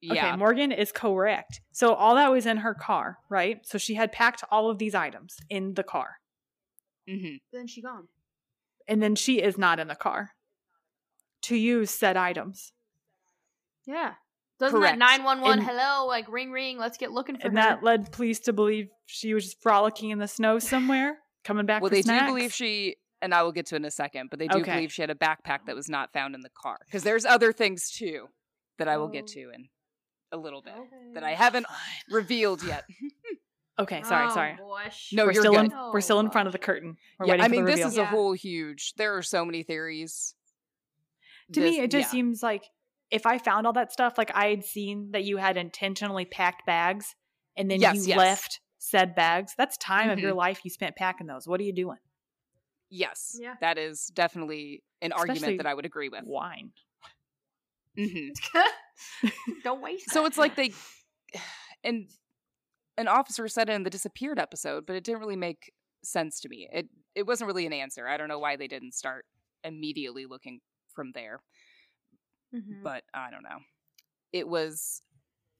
Yeah. 0.00 0.28
Okay, 0.28 0.36
Morgan 0.36 0.72
is 0.72 0.90
correct. 0.90 1.60
So 1.72 1.92
all 1.92 2.14
that 2.14 2.30
was 2.30 2.46
in 2.46 2.58
her 2.58 2.72
car, 2.74 3.18
right? 3.28 3.60
So 3.66 3.76
she 3.78 3.94
had 3.94 4.10
packed 4.10 4.42
all 4.50 4.70
of 4.70 4.78
these 4.78 4.94
items 4.94 5.36
in 5.50 5.74
the 5.74 5.82
car. 5.84 6.16
Mm-hmm. 7.08 7.36
then 7.52 7.66
she 7.66 7.82
gone. 7.82 8.08
And 8.88 9.02
then 9.02 9.16
she 9.16 9.40
is 9.42 9.58
not 9.58 9.78
in 9.78 9.88
the 9.88 9.94
car 9.96 10.30
to 11.42 11.56
use 11.56 11.90
said 11.90 12.16
items. 12.16 12.72
Yeah. 13.86 14.14
Doesn't 14.58 14.78
Correct. 14.78 14.98
that 14.98 14.98
911 14.98 15.58
And- 15.58 15.68
hello 15.68 16.06
like 16.06 16.28
ring 16.30 16.52
ring 16.52 16.78
let's 16.78 16.96
get 16.96 17.10
looking 17.10 17.36
for 17.36 17.48
And 17.48 17.56
her. 17.58 17.62
that 17.64 17.82
led 17.82 18.12
police 18.12 18.38
to 18.40 18.52
believe 18.52 18.88
she 19.06 19.34
was 19.34 19.44
just 19.44 19.60
frolicking 19.60 20.10
in 20.10 20.18
the 20.18 20.28
snow 20.28 20.58
somewhere, 20.60 21.18
coming 21.42 21.66
back 21.66 21.82
Well, 21.82 21.88
for 21.90 21.96
they 21.96 22.02
snacks. 22.02 22.22
do 22.22 22.26
believe 22.34 22.52
she, 22.52 22.96
and 23.20 23.34
I 23.34 23.42
will 23.42 23.50
get 23.52 23.66
to 23.66 23.74
it 23.74 23.78
in 23.78 23.84
a 23.84 23.90
second, 23.90 24.30
but 24.30 24.38
they 24.38 24.46
do 24.46 24.58
Okay. 24.60 24.74
believe 24.74 24.92
she 24.92 25.02
had 25.02 25.10
a 25.10 25.16
backpack 25.16 25.66
that 25.66 25.74
was 25.74 25.88
not 25.88 26.12
found 26.12 26.34
in 26.36 26.42
the 26.42 26.50
car. 26.50 26.78
Because 26.86 27.02
there's 27.02 27.24
other 27.24 27.52
things 27.52 27.90
too 27.90 28.28
that 28.78 28.86
I 28.86 28.98
will 28.98 29.08
get 29.08 29.24
Oh. 29.24 29.34
to 29.34 29.50
in 29.50 29.68
a 30.30 30.36
little 30.36 30.62
bit 30.62 30.74
Okay. 30.76 31.12
that 31.14 31.24
I 31.24 31.34
haven't 31.34 31.66
revealed 32.08 32.62
yet. 32.62 32.84
Okay, 33.78 34.02
sorry, 34.02 34.26
Oh, 34.30 34.34
sorry. 34.34 34.56
gosh. 34.58 35.08
No, 35.14 35.24
we're 35.24 35.32
you're 35.32 35.42
still 35.42 35.54
good. 35.54 35.72
in 35.72 35.92
we're 35.92 36.02
still 36.02 36.20
in 36.20 36.30
front 36.30 36.46
of 36.46 36.52
the 36.52 36.58
curtain. 36.58 36.98
We're 37.18 37.26
yeah, 37.26 37.32
waiting 37.32 37.44
I 37.44 37.48
for 37.48 37.52
mean, 37.52 37.64
the 37.64 37.70
this 37.70 37.76
reveal. 37.78 37.88
is 37.88 37.96
Yeah. 37.96 38.02
a 38.02 38.06
whole 38.06 38.32
huge. 38.34 38.92
There 38.94 39.16
are 39.16 39.22
so 39.22 39.46
many 39.46 39.62
theories. 39.62 40.34
To 41.54 41.60
me 41.60 41.80
it 41.80 41.90
just 41.90 42.06
yeah. 42.08 42.10
seems 42.10 42.42
like 42.42 42.64
if 43.10 43.26
I 43.26 43.36
found 43.38 43.66
all 43.66 43.74
that 43.74 43.92
stuff, 43.92 44.16
like 44.16 44.30
I 44.34 44.48
had 44.48 44.64
seen 44.64 45.10
that 45.12 45.24
you 45.24 45.36
had 45.36 45.56
intentionally 45.56 46.24
packed 46.24 46.64
bags 46.66 47.14
and 47.56 47.70
then 47.70 47.80
Yes, 47.80 47.96
you 47.96 48.04
yes. 48.04 48.18
left 48.18 48.60
said 48.78 49.14
bags. 49.14 49.52
That's 49.58 49.76
time 49.76 50.08
of 50.10 50.16
Mm-hmm. 50.16 50.24
your 50.24 50.34
life 50.34 50.60
you 50.64 50.70
spent 50.70 50.96
packing 50.96 51.26
those. 51.26 51.46
What 51.46 51.60
are 51.60 51.64
you 51.64 51.74
doing? 51.74 51.98
Yes, 52.90 53.36
Yeah. 53.40 53.54
that 53.60 53.78
is 53.78 54.06
definitely 54.14 54.82
an 55.02 55.12
Especially 55.12 55.30
argument 55.30 55.56
that 55.58 55.66
I 55.66 55.74
would 55.74 55.84
agree 55.86 56.08
with. 56.08 56.24
Wine. 56.24 56.72
hmm 57.96 58.28
Don't 59.64 59.82
waste 59.82 60.10
So 60.10 60.22
that. 60.22 60.26
it's 60.28 60.38
like 60.38 60.56
they 60.56 60.72
and 61.84 62.08
an 62.96 63.08
officer 63.08 63.48
said 63.48 63.68
it 63.68 63.72
in 63.72 63.82
the 63.82 63.90
disappeared 63.90 64.38
episode, 64.38 64.86
but 64.86 64.96
it 64.96 65.04
didn't 65.04 65.20
really 65.20 65.36
make 65.36 65.72
sense 66.04 66.40
to 66.40 66.48
me. 66.48 66.68
It 66.72 66.88
it 67.14 67.26
wasn't 67.26 67.48
really 67.48 67.66
an 67.66 67.72
answer. 67.72 68.08
I 68.08 68.16
don't 68.16 68.28
know 68.28 68.38
why 68.38 68.56
they 68.56 68.68
didn't 68.68 68.94
start 68.94 69.24
immediately 69.64 70.26
looking 70.26 70.60
from 70.94 71.12
there, 71.12 71.40
Mhm. 72.54 72.82
but 72.82 73.04
I 73.14 73.30
don't 73.30 73.42
know. 73.42 73.60
It 74.32 74.48
was 74.48 75.02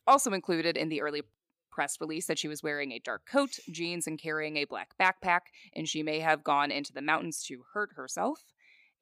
also 0.07 0.33
included 0.33 0.77
in 0.77 0.89
the 0.89 1.01
early 1.01 1.23
press 1.71 2.01
release 2.01 2.27
that 2.27 2.39
she 2.39 2.49
was 2.49 2.63
wearing 2.63 2.93
a 2.93 2.99
dark 2.99 3.25
coat, 3.27 3.59
jeans, 3.71 4.07
and 4.07 4.19
carrying 4.19 4.57
a 4.59 4.65
black 4.65 4.97
backpack, 4.99 5.43
and 5.75 5.89
she 5.89 6.03
may 6.03 6.21
have 6.21 6.45
gone 6.45 6.71
into 6.71 6.93
the 6.93 7.03
mountains 7.03 7.43
to 7.45 7.65
hurt 7.73 7.93
herself. 7.95 8.45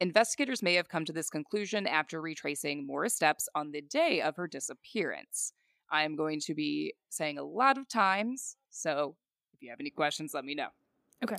Investigators 0.01 0.63
may 0.63 0.75
have 0.75 0.89
come 0.89 1.05
to 1.05 1.13
this 1.13 1.29
conclusion 1.29 1.87
after 1.87 2.21
retracing 2.21 2.87
Maura's 2.87 3.15
steps 3.15 3.49
on 3.55 3.73
the 3.73 3.83
day 3.83 4.23
of 4.23 4.37
her 4.37 4.47
disappearance. 4.47 5.53
I 5.91 6.05
am 6.05 6.17
going 6.17 6.41
to 6.41 6.55
be 6.55 6.95
saying 7.11 7.39
a 7.39 7.43
lot 7.43 7.77
of 7.77 7.89
times, 7.89 8.57
so 8.71 9.17
if 9.53 9.63
you 9.63 9.71
have 9.71 9.81
any 9.81 9.91
questions, 9.91 10.33
let 10.33 10.45
me 10.45 10.55
know. 10.55 10.69
Okay. 11.23 11.37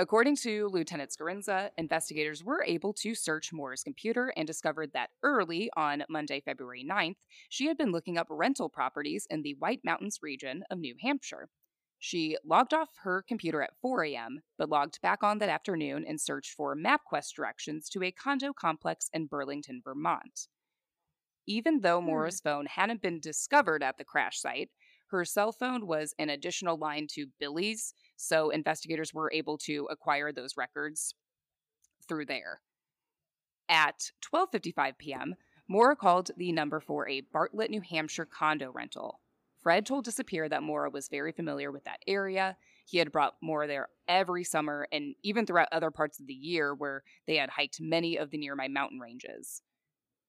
According 0.00 0.36
to 0.36 0.66
Lieutenant 0.68 1.10
Scarinza, 1.10 1.72
investigators 1.76 2.42
were 2.42 2.64
able 2.64 2.94
to 2.94 3.14
search 3.14 3.52
Maura's 3.52 3.82
computer 3.82 4.32
and 4.34 4.46
discovered 4.46 4.94
that 4.94 5.10
early 5.22 5.70
on 5.76 6.04
Monday, 6.08 6.40
February 6.40 6.82
9th, 6.90 7.18
she 7.50 7.66
had 7.66 7.76
been 7.76 7.92
looking 7.92 8.16
up 8.16 8.26
rental 8.30 8.70
properties 8.70 9.26
in 9.28 9.42
the 9.42 9.56
White 9.58 9.82
Mountains 9.84 10.20
region 10.22 10.64
of 10.70 10.78
New 10.78 10.94
Hampshire. 11.02 11.50
She 11.98 12.38
logged 12.42 12.72
off 12.72 12.88
her 13.02 13.22
computer 13.28 13.60
at 13.60 13.76
4 13.82 14.04
a.m., 14.04 14.40
but 14.56 14.70
logged 14.70 15.02
back 15.02 15.22
on 15.22 15.36
that 15.36 15.50
afternoon 15.50 16.06
and 16.08 16.18
searched 16.18 16.54
for 16.54 16.74
MapQuest 16.74 17.34
directions 17.36 17.90
to 17.90 18.02
a 18.02 18.10
condo 18.10 18.54
complex 18.54 19.10
in 19.12 19.26
Burlington, 19.26 19.82
Vermont. 19.84 20.48
Even 21.46 21.80
though 21.82 22.00
Hmm. 22.00 22.06
Maura's 22.06 22.40
phone 22.40 22.64
hadn't 22.64 23.02
been 23.02 23.20
discovered 23.20 23.82
at 23.82 23.98
the 23.98 24.04
crash 24.04 24.40
site, 24.40 24.70
her 25.10 25.24
cell 25.24 25.52
phone 25.52 25.86
was 25.86 26.14
an 26.18 26.30
additional 26.30 26.78
line 26.78 27.06
to 27.10 27.26
Billy's, 27.38 27.92
so 28.20 28.50
investigators 28.50 29.14
were 29.14 29.32
able 29.32 29.56
to 29.56 29.88
acquire 29.90 30.30
those 30.30 30.56
records 30.56 31.14
through 32.06 32.26
there. 32.26 32.60
At 33.68 34.12
12:55 34.22 34.98
p.m., 34.98 35.34
Maura 35.66 35.96
called 35.96 36.30
the 36.36 36.52
number 36.52 36.80
for 36.80 37.08
a 37.08 37.22
Bartlett, 37.22 37.70
New 37.70 37.80
Hampshire 37.80 38.26
condo 38.26 38.72
rental. 38.72 39.20
Fred 39.62 39.86
told 39.86 40.04
Disappear 40.04 40.48
that 40.48 40.62
Maura 40.62 40.90
was 40.90 41.08
very 41.08 41.32
familiar 41.32 41.70
with 41.70 41.84
that 41.84 42.00
area. 42.06 42.56
He 42.84 42.98
had 42.98 43.12
brought 43.12 43.36
Maura 43.42 43.66
there 43.66 43.88
every 44.08 44.42
summer 44.44 44.86
and 44.90 45.14
even 45.22 45.46
throughout 45.46 45.68
other 45.70 45.90
parts 45.90 46.18
of 46.18 46.26
the 46.26 46.34
year 46.34 46.74
where 46.74 47.02
they 47.26 47.36
had 47.36 47.50
hiked 47.50 47.80
many 47.80 48.16
of 48.16 48.30
the 48.30 48.38
nearby 48.38 48.68
mountain 48.68 48.98
ranges. 48.98 49.62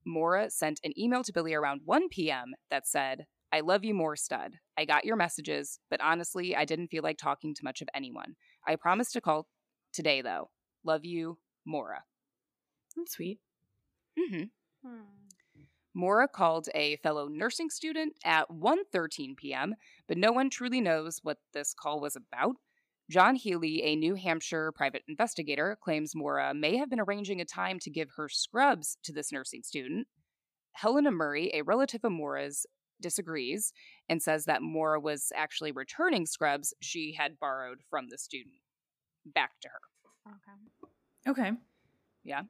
Maura 0.06 0.50
sent 0.50 0.80
an 0.84 0.98
email 1.00 1.24
to 1.24 1.34
Billy 1.34 1.54
around 1.54 1.82
1 1.86 2.10
p.m. 2.10 2.54
that 2.70 2.88
said, 2.88 3.26
I 3.52 3.60
love 3.60 3.84
you 3.84 3.94
more, 3.94 4.16
stud. 4.16 4.54
I 4.78 4.86
got 4.86 5.06
your 5.06 5.16
messages, 5.18 5.80
but 5.90 6.02
honestly, 6.02 6.56
I 6.56 6.66
didn't 6.66 6.88
feel 6.88 7.04
like 7.04 7.18
talking 7.18 7.54
to 7.54 7.64
much 7.64 7.82
of 7.82 7.90
anyone. 7.94 8.36
I 8.66 8.76
promise 8.76 9.12
to 9.12 9.22
call 9.22 9.48
today, 9.92 10.22
though. 10.22 10.50
Love 10.86 11.06
you, 11.06 11.38
Maura. 11.66 12.04
That's 12.96 13.14
sweet. 13.14 13.40
Mm-hmm. 14.18 14.44
Hmm. 14.88 15.02
Maura 15.94 16.28
called 16.28 16.70
a 16.74 16.96
fellow 16.98 17.28
nursing 17.28 17.70
student 17.70 18.14
at 18.24 18.50
1:13 18.50 19.36
p.m., 19.36 19.76
but 20.08 20.18
no 20.18 20.32
one 20.32 20.50
truly 20.50 20.80
knows 20.80 21.20
what 21.22 21.40
this 21.54 21.74
call 21.74 22.00
was 22.00 22.16
about. 22.16 22.56
John 23.10 23.36
Healy, 23.36 23.84
a 23.84 23.98
New 23.98 24.16
Hampshire 24.16 24.72
private 24.72 25.04
investigator, 25.10 25.78
claims 25.84 26.16
Maura 26.16 26.54
may 26.54 26.78
have 26.78 26.90
been 26.90 27.02
arranging 27.02 27.42
a 27.42 27.46
time 27.46 27.78
to 27.80 27.90
give 27.90 28.12
her 28.16 28.30
scrubs 28.30 28.98
to 29.04 29.12
this 29.12 29.34
nursing 29.34 29.64
student. 29.64 30.08
Helena 30.72 31.12
Murray, 31.12 31.52
a 31.54 31.64
relative 31.64 32.06
of 32.06 32.14
Maura's, 32.14 32.66
disagrees 33.02 33.74
and 34.08 34.22
says 34.22 34.46
that 34.46 34.62
Maura 34.62 35.00
was 35.00 35.32
actually 35.36 35.72
returning 35.72 36.26
scrubs 36.26 36.74
she 36.80 37.14
had 37.18 37.40
borrowed 37.40 37.80
from 37.90 38.10
the 38.10 38.18
student 38.18 38.56
back 39.26 39.52
to 39.62 39.70
her. 39.70 40.32
Okay. 41.26 41.48
Okay. 41.48 41.58
Yeah. 42.24 42.44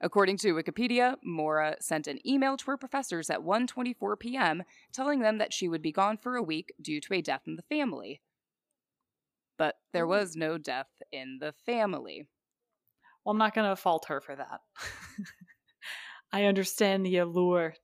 According 0.00 0.36
to 0.38 0.54
Wikipedia, 0.54 1.16
Maura 1.24 1.76
sent 1.80 2.06
an 2.06 2.18
email 2.26 2.56
to 2.58 2.66
her 2.66 2.76
professors 2.76 3.30
at 3.30 3.40
1:24 3.40 4.18
p.m. 4.18 4.62
telling 4.92 5.20
them 5.20 5.38
that 5.38 5.52
she 5.52 5.68
would 5.68 5.82
be 5.82 5.92
gone 5.92 6.18
for 6.18 6.36
a 6.36 6.42
week 6.42 6.74
due 6.80 7.00
to 7.00 7.14
a 7.14 7.22
death 7.22 7.42
in 7.46 7.56
the 7.56 7.62
family. 7.62 8.20
But 9.56 9.76
there 9.92 10.04
mm-hmm. 10.04 10.10
was 10.10 10.36
no 10.36 10.58
death 10.58 10.90
in 11.12 11.38
the 11.40 11.52
family. 11.64 12.26
Well, 13.24 13.32
I'm 13.32 13.38
not 13.38 13.54
going 13.54 13.68
to 13.68 13.76
fault 13.76 14.06
her 14.08 14.20
for 14.20 14.36
that. 14.36 14.60
I 16.32 16.44
understand 16.44 17.04
the 17.04 17.16
allure 17.18 17.74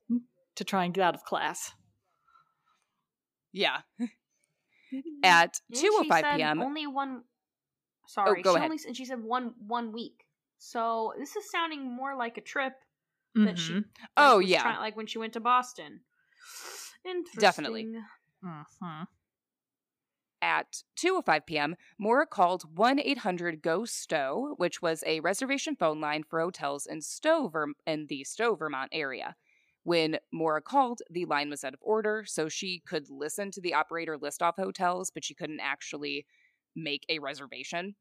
to 0.62 0.70
try 0.70 0.84
and 0.84 0.94
get 0.94 1.02
out 1.02 1.14
of 1.14 1.24
class. 1.24 1.72
Yeah. 3.52 3.80
At 5.24 5.60
And 5.70 5.78
she 5.78 5.88
2:05 5.90 6.20
said 6.20 6.36
p.m. 6.36 6.60
Only 6.62 6.86
one. 6.86 7.22
Sorry, 8.06 8.42
go 8.42 8.52
she 8.52 8.56
ahead. 8.58 8.70
only 8.70 8.82
and 8.86 8.96
she 8.96 9.04
said 9.04 9.22
one 9.22 9.54
one 9.66 9.92
week. 9.92 10.24
So 10.58 11.12
this 11.18 11.34
is 11.36 11.50
sounding 11.50 11.84
more 11.90 12.14
like 12.16 12.36
a 12.38 12.40
trip 12.42 12.74
that 13.34 13.58
she. 13.58 13.74
Like, 13.74 13.84
Oh, 14.16 14.38
was 14.38 14.46
yeah. 14.46 14.62
trying- 14.62 14.78
like 14.80 14.96
when 14.96 15.06
she 15.06 15.18
went 15.18 15.32
to 15.34 15.40
Boston. 15.40 16.00
Interesting. 17.04 17.40
Definitely. 17.40 17.94
Mhm. 18.44 19.06
At 20.42 20.82
2:05 20.96 21.46
p.m., 21.46 21.76
Maura 21.98 22.26
called 22.26 22.74
1-800-GO-STOW, 22.74 24.54
which 24.56 24.82
was 24.82 25.04
a 25.06 25.20
reservation 25.20 25.76
phone 25.76 26.00
line 26.00 26.24
for 26.24 26.40
hotels 26.40 26.84
in 26.86 27.00
Stowe, 27.00 27.48
Verm- 27.48 27.74
in 27.86 28.06
the 28.08 28.24
Stowe, 28.24 28.56
Vermont 28.56 28.90
area. 28.92 29.36
When 29.84 30.18
Maura 30.32 30.62
called, 30.62 31.02
the 31.10 31.24
line 31.24 31.50
was 31.50 31.64
out 31.64 31.74
of 31.74 31.80
order, 31.82 32.24
so 32.26 32.48
she 32.48 32.82
could 32.86 33.10
listen 33.10 33.50
to 33.50 33.60
the 33.60 33.74
operator 33.74 34.16
list 34.16 34.42
off 34.42 34.56
hotels, 34.56 35.10
but 35.12 35.24
she 35.24 35.34
couldn't 35.34 35.60
actually 35.60 36.26
make 36.76 37.04
a 37.08 37.18
reservation. 37.18 37.96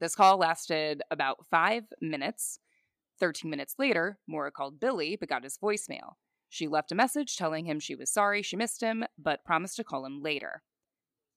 This 0.00 0.14
call 0.14 0.38
lasted 0.38 1.02
about 1.10 1.46
five 1.50 1.84
minutes. 2.00 2.58
13 3.20 3.50
minutes 3.50 3.76
later, 3.78 4.18
Maura 4.26 4.50
called 4.50 4.80
Billy 4.80 5.16
but 5.16 5.28
got 5.28 5.44
his 5.44 5.58
voicemail. 5.58 6.14
She 6.48 6.68
left 6.68 6.92
a 6.92 6.96
message 6.96 7.36
telling 7.36 7.64
him 7.64 7.80
she 7.80 7.94
was 7.94 8.10
sorry 8.10 8.42
she 8.42 8.56
missed 8.56 8.80
him, 8.80 9.04
but 9.18 9.44
promised 9.44 9.76
to 9.76 9.84
call 9.84 10.04
him 10.04 10.22
later. 10.22 10.62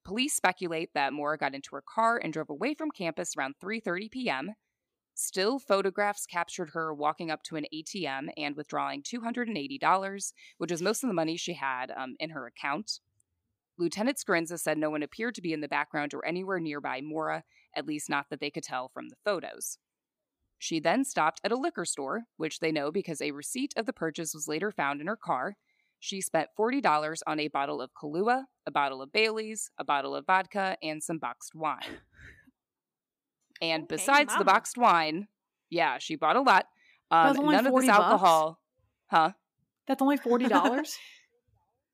Police 0.05 0.35
speculate 0.35 0.91
that 0.93 1.11
Maura 1.11 1.37
got 1.37 1.53
into 1.53 1.75
her 1.75 1.83
car 1.83 2.17
and 2.17 2.31
drove 2.31 2.49
away 2.49 2.73
from 2.73 2.91
campus 2.91 3.35
around 3.37 3.55
3:30 3.61 4.09
p.m. 4.09 4.53
Still 5.19 5.57
photographs 5.57 6.27
captured 6.27 6.69
her 6.73 6.93
walking 6.93 7.31
up 7.31 7.41
to 7.45 7.55
an 7.55 7.65
ATM 7.73 8.29
and 8.37 8.55
withdrawing 8.55 9.01
$280, 9.01 10.33
which 10.59 10.71
was 10.71 10.81
most 10.83 11.03
of 11.03 11.07
the 11.07 11.13
money 11.15 11.35
she 11.35 11.53
had 11.53 11.91
um, 11.97 12.15
in 12.19 12.29
her 12.29 12.45
account. 12.45 12.99
Lieutenant 13.79 14.19
Scarinza 14.19 14.59
said 14.59 14.77
no 14.77 14.91
one 14.91 15.01
appeared 15.01 15.33
to 15.33 15.41
be 15.41 15.53
in 15.53 15.61
the 15.61 15.67
background 15.67 16.13
or 16.13 16.23
anywhere 16.23 16.59
nearby 16.59 17.01
Maura, 17.01 17.43
at 17.75 17.87
least 17.87 18.11
not 18.11 18.27
that 18.29 18.39
they 18.39 18.51
could 18.51 18.61
tell 18.61 18.89
from 18.89 19.09
the 19.09 19.15
photos. 19.25 19.79
She 20.59 20.79
then 20.79 21.03
stopped 21.03 21.41
at 21.43 21.51
a 21.51 21.57
liquor 21.57 21.85
store, 21.85 22.25
which 22.37 22.59
they 22.59 22.71
know 22.71 22.91
because 22.91 23.19
a 23.19 23.31
receipt 23.31 23.73
of 23.75 23.87
the 23.87 23.93
purchase 23.93 24.35
was 24.35 24.47
later 24.47 24.71
found 24.71 25.01
in 25.01 25.07
her 25.07 25.17
car. 25.17 25.57
She 25.99 26.21
spent 26.21 26.49
$40 26.55 27.21
on 27.25 27.39
a 27.39 27.47
bottle 27.47 27.81
of 27.81 27.89
Kahlua, 27.99 28.43
a 28.67 28.71
bottle 28.71 29.01
of 29.01 29.11
Bailey's, 29.11 29.71
a 29.79 29.83
bottle 29.83 30.13
of 30.15 30.27
vodka, 30.27 30.77
and 30.83 31.01
some 31.01 31.17
boxed 31.17 31.55
wine. 31.55 32.01
And 33.61 33.87
besides 33.87 34.35
the 34.37 34.45
boxed 34.45 34.77
wine, 34.77 35.27
yeah, 35.69 35.97
she 35.99 36.15
bought 36.15 36.35
a 36.35 36.41
lot. 36.41 36.67
Um, 37.09 37.35
none 37.35 37.55
of 37.55 37.63
this 37.63 37.71
40 37.71 37.87
bucks? 37.87 37.99
alcohol, 37.99 38.59
huh? 39.07 39.31
That's 39.87 40.01
only 40.01 40.17
$40? 40.17 40.93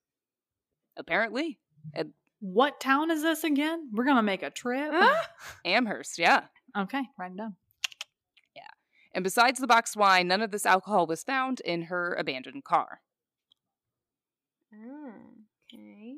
Apparently. 0.98 1.60
what 2.40 2.80
town 2.80 3.12
is 3.12 3.22
this 3.22 3.44
again? 3.44 3.90
We're 3.94 4.06
going 4.06 4.18
to 4.18 4.24
make 4.24 4.44
a 4.44 4.50
trip. 4.50 4.92
Amherst, 5.66 6.18
yeah. 6.18 6.44
okay, 6.78 7.02
write 7.18 7.32
it 7.32 7.38
down. 7.38 7.56
Yeah. 8.56 8.62
And 9.14 9.24
besides 9.24 9.60
the 9.60 9.68
boxed 9.68 9.96
wine, 9.96 10.28
none 10.28 10.42
of 10.42 10.52
this 10.52 10.66
alcohol 10.66 11.08
was 11.08 11.24
found 11.24 11.62
in 11.62 11.84
her 11.84 12.14
abandoned 12.14 12.64
car. 12.64 13.02
Oh, 14.74 15.12
okay. 15.72 16.16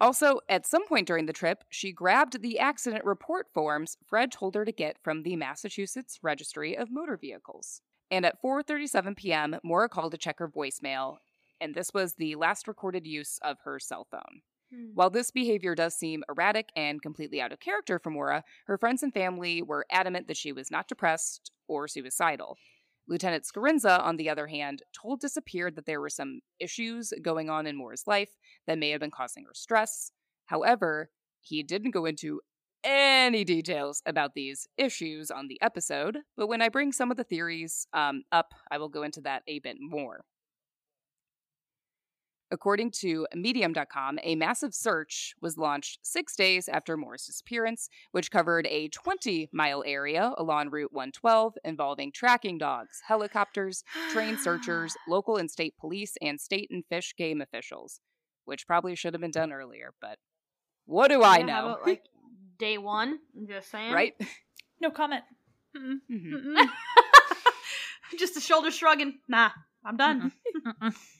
Also, 0.00 0.40
at 0.48 0.66
some 0.66 0.86
point 0.86 1.06
during 1.06 1.26
the 1.26 1.32
trip, 1.32 1.64
she 1.68 1.92
grabbed 1.92 2.40
the 2.40 2.58
accident 2.58 3.04
report 3.04 3.48
forms 3.52 3.96
Fred 4.06 4.32
told 4.32 4.54
her 4.54 4.64
to 4.64 4.72
get 4.72 4.96
from 5.02 5.22
the 5.22 5.36
Massachusetts 5.36 6.18
Registry 6.22 6.76
of 6.76 6.90
Motor 6.90 7.16
Vehicles. 7.16 7.82
And 8.10 8.26
at 8.26 8.42
4:37 8.42 9.16
p.m., 9.16 9.56
Maura 9.62 9.88
called 9.88 10.12
to 10.12 10.18
check 10.18 10.38
her 10.38 10.48
voicemail, 10.48 11.18
and 11.60 11.74
this 11.74 11.92
was 11.94 12.14
the 12.14 12.34
last 12.36 12.66
recorded 12.66 13.06
use 13.06 13.38
of 13.42 13.58
her 13.64 13.78
cell 13.78 14.06
phone. 14.10 14.42
Hmm. 14.72 14.90
While 14.94 15.10
this 15.10 15.30
behavior 15.30 15.74
does 15.74 15.94
seem 15.94 16.24
erratic 16.28 16.70
and 16.74 17.02
completely 17.02 17.40
out 17.40 17.52
of 17.52 17.60
character 17.60 17.98
for 17.98 18.10
Maura, 18.10 18.44
her 18.66 18.78
friends 18.78 19.02
and 19.02 19.12
family 19.12 19.62
were 19.62 19.86
adamant 19.90 20.28
that 20.28 20.36
she 20.36 20.52
was 20.52 20.70
not 20.70 20.88
depressed 20.88 21.52
or 21.68 21.86
suicidal. 21.86 22.56
Lieutenant 23.08 23.44
Scarinza, 23.44 24.00
on 24.00 24.16
the 24.16 24.28
other 24.30 24.46
hand, 24.46 24.82
told 24.92 25.20
Disappeared 25.20 25.76
that 25.76 25.86
there 25.86 26.00
were 26.00 26.08
some 26.08 26.40
issues 26.58 27.12
going 27.22 27.50
on 27.50 27.66
in 27.66 27.76
Maura's 27.76 28.04
life 28.06 28.30
that 28.66 28.78
may 28.78 28.90
have 28.90 29.00
been 29.00 29.10
causing 29.10 29.44
her 29.44 29.54
stress. 29.54 30.12
However, 30.46 31.10
he 31.40 31.62
didn't 31.62 31.92
go 31.92 32.06
into 32.06 32.40
any 32.84 33.44
details 33.44 34.02
about 34.06 34.34
these 34.34 34.66
issues 34.76 35.30
on 35.30 35.48
the 35.48 35.60
episode, 35.60 36.18
but 36.36 36.46
when 36.46 36.62
I 36.62 36.68
bring 36.68 36.92
some 36.92 37.10
of 37.10 37.16
the 37.16 37.24
theories 37.24 37.86
um, 37.92 38.22
up, 38.32 38.54
I 38.70 38.78
will 38.78 38.88
go 38.88 39.02
into 39.02 39.20
that 39.22 39.42
a 39.46 39.58
bit 39.58 39.76
more. 39.78 40.24
According 42.52 42.90
to 43.02 43.26
Medium.com, 43.34 44.18
a 44.22 44.34
massive 44.34 44.74
search 44.74 45.34
was 45.40 45.56
launched 45.56 46.00
six 46.02 46.34
days 46.34 46.68
after 46.68 46.96
Maura's 46.96 47.24
disappearance, 47.26 47.88
which 48.10 48.30
covered 48.30 48.66
a 48.66 48.88
20 48.88 49.50
mile 49.52 49.84
area 49.86 50.32
along 50.36 50.70
Route 50.70 50.92
112 50.92 51.54
involving 51.64 52.10
tracking 52.12 52.58
dogs, 52.58 53.00
helicopters, 53.06 53.84
trained 54.12 54.40
searchers, 54.40 54.96
local 55.08 55.36
and 55.36 55.50
state 55.50 55.74
police, 55.78 56.14
and 56.20 56.40
state 56.40 56.68
and 56.70 56.84
fish 56.88 57.14
game 57.16 57.40
officials, 57.40 58.00
which 58.46 58.66
probably 58.66 58.94
should 58.96 59.14
have 59.14 59.20
been 59.20 59.30
done 59.30 59.52
earlier, 59.52 59.94
but 60.00 60.18
what 60.86 61.08
do 61.08 61.22
I 61.22 61.38
Yeah, 61.38 61.42
how 61.42 61.46
know? 61.62 61.66
about, 61.74 61.86
like 61.86 62.02
day 62.58 62.78
one. 62.78 63.18
I'm 63.36 63.46
just 63.46 63.70
saying. 63.70 63.92
right? 63.92 64.14
No 64.82 64.90
comment. 64.90 65.22
Mm-mm. 65.76 66.00
Mhm. 66.10 66.32
Mm-mm. 66.32 66.66
Just 68.18 68.36
a 68.36 68.40
shoulder 68.40 68.70
shrugging. 68.70 69.18
Nah, 69.28 69.50
I'm 69.84 69.96
done. 69.98 70.32
Mm-mm. 70.66 70.94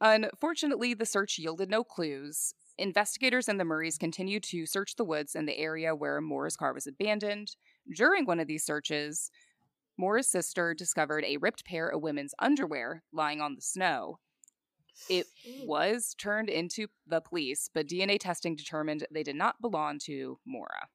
Unfortunately, 0.00 0.94
the 0.94 1.06
search 1.06 1.38
yielded 1.38 1.70
no 1.70 1.84
clues. 1.84 2.54
Investigators 2.76 3.48
and 3.48 3.60
the 3.60 3.64
Murrays 3.64 3.98
continued 3.98 4.42
to 4.44 4.66
search 4.66 4.96
the 4.96 5.04
woods 5.04 5.34
in 5.34 5.46
the 5.46 5.58
area 5.58 5.94
where 5.94 6.20
Maura's 6.20 6.56
car 6.56 6.72
was 6.72 6.86
abandoned. 6.86 7.56
During 7.94 8.26
one 8.26 8.40
of 8.40 8.48
these 8.48 8.64
searches, 8.64 9.30
Maura's 9.96 10.26
sister 10.26 10.74
discovered 10.74 11.24
a 11.24 11.36
ripped 11.36 11.64
pair 11.64 11.88
of 11.88 12.02
women's 12.02 12.34
underwear 12.40 13.02
lying 13.12 13.40
on 13.40 13.54
the 13.54 13.62
snow. 13.62 14.18
It 15.08 15.26
was 15.64 16.14
turned 16.18 16.48
into 16.48 16.88
the 17.06 17.20
police, 17.20 17.68
but 17.72 17.88
DNA 17.88 18.18
testing 18.18 18.56
determined 18.56 19.06
they 19.10 19.22
did 19.22 19.36
not 19.36 19.60
belong 19.60 19.98
to 20.04 20.38
Maura. 20.44 20.88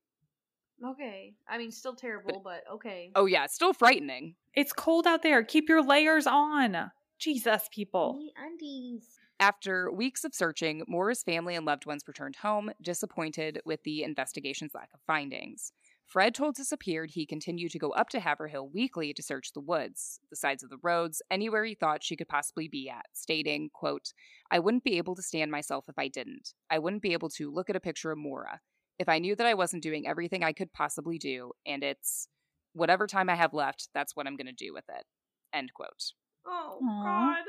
Okay. 0.86 1.34
I 1.48 1.58
mean, 1.58 1.72
still 1.72 1.96
terrible, 1.96 2.42
but 2.44 2.64
okay. 2.72 3.12
Oh, 3.16 3.26
yeah, 3.26 3.46
still 3.48 3.74
frightening. 3.74 4.36
It's 4.54 4.72
cold 4.72 5.06
out 5.06 5.24
there. 5.24 5.44
Keep 5.44 5.68
your 5.68 5.84
layers 5.84 6.26
on. 6.28 6.92
Jesus, 7.20 7.68
people. 7.72 8.18
undies. 8.38 9.20
After 9.42 9.92
weeks 9.92 10.24
of 10.26 10.34
searching, 10.34 10.84
Maura's 10.88 11.24
family 11.24 11.56
and 11.56 11.66
loved 11.66 11.86
ones 11.86 12.04
returned 12.08 12.38
home, 12.38 12.72
disappointed 12.82 13.62
with 13.66 13.84
the 13.84 14.04
investigation's 14.04 14.74
lack 14.74 14.90
of 14.94 15.00
findings. 15.08 15.72
Fred 16.06 16.34
told 16.34 16.56
Disappeared 16.56 17.12
he 17.12 17.26
continued 17.26 17.72
to 17.72 17.80
go 17.80 17.92
up 17.92 18.10
to 18.10 18.20
Haverhill 18.20 18.68
weekly 18.68 19.14
to 19.14 19.22
search 19.22 19.54
the 19.54 19.62
woods, 19.62 20.20
the 20.30 20.36
sides 20.36 20.64
of 20.64 20.70
the 20.70 20.80
roads, 20.82 21.22
anywhere 21.30 21.64
he 21.64 21.76
thought 21.76 22.04
she 22.04 22.16
could 22.16 22.28
possibly 22.28 22.68
be 22.68 22.90
at, 22.90 23.06
stating, 23.14 23.70
quote, 23.72 24.12
I 24.50 24.60
wouldn't 24.60 24.84
be 24.84 24.98
able 24.98 25.16
to 25.16 25.22
stand 25.22 25.52
myself 25.52 25.86
if 25.88 26.00
I 26.00 26.08
didn't. 26.08 26.54
I 26.70 26.80
wouldn't 26.80 27.04
be 27.04 27.14
able 27.14 27.30
to 27.30 27.52
look 27.52 27.70
at 27.70 27.76
a 27.76 27.82
picture 27.82 28.12
of 28.12 28.18
Maura. 28.18 28.60
If 28.98 29.08
I 29.08 29.20
knew 29.20 29.36
that 29.36 29.48
I 29.48 29.54
wasn't 29.54 29.84
doing 29.84 30.08
everything 30.08 30.44
I 30.44 30.52
could 30.52 30.74
possibly 30.74 31.18
do, 31.18 31.52
and 31.66 31.84
it's 31.84 32.28
whatever 32.74 33.08
time 33.08 33.30
I 33.30 33.36
have 33.36 33.54
left, 33.54 33.90
that's 33.94 34.16
what 34.16 34.26
I'm 34.26 34.36
going 34.36 34.48
to 34.48 34.52
do 34.52 34.74
with 34.74 34.86
it. 34.90 35.06
End 35.54 35.74
quote. 35.74 36.14
Oh, 36.50 36.80
Aw. 36.84 37.04
God. 37.04 37.46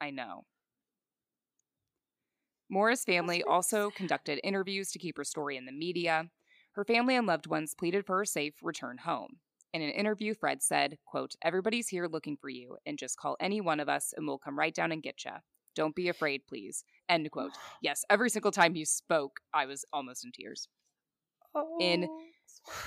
I 0.00 0.10
know. 0.10 0.44
Maura's 2.68 3.04
family 3.04 3.42
also 3.42 3.90
conducted 3.90 4.40
interviews 4.44 4.90
to 4.92 4.98
keep 4.98 5.16
her 5.16 5.24
story 5.24 5.56
in 5.56 5.66
the 5.66 5.72
media. 5.72 6.30
Her 6.72 6.84
family 6.84 7.16
and 7.16 7.26
loved 7.26 7.46
ones 7.46 7.74
pleaded 7.74 8.06
for 8.06 8.18
her 8.18 8.24
safe 8.24 8.54
return 8.62 8.98
home. 8.98 9.38
In 9.72 9.82
an 9.82 9.90
interview, 9.90 10.34
Fred 10.34 10.62
said, 10.62 10.98
quote, 11.04 11.34
Everybody's 11.42 11.88
here 11.88 12.06
looking 12.06 12.36
for 12.36 12.48
you, 12.48 12.76
and 12.86 12.98
just 12.98 13.18
call 13.18 13.36
any 13.40 13.60
one 13.60 13.80
of 13.80 13.88
us 13.88 14.12
and 14.16 14.26
we'll 14.26 14.38
come 14.38 14.58
right 14.58 14.74
down 14.74 14.92
and 14.92 15.02
get 15.02 15.24
you. 15.24 15.32
Don't 15.76 15.94
be 15.94 16.08
afraid, 16.08 16.42
please. 16.48 16.84
End 17.08 17.30
quote. 17.30 17.52
Yes, 17.82 18.04
every 18.10 18.30
single 18.30 18.52
time 18.52 18.76
you 18.76 18.84
spoke, 18.84 19.40
I 19.54 19.66
was 19.66 19.84
almost 19.92 20.24
in 20.24 20.32
tears. 20.32 20.68
In 21.80 22.08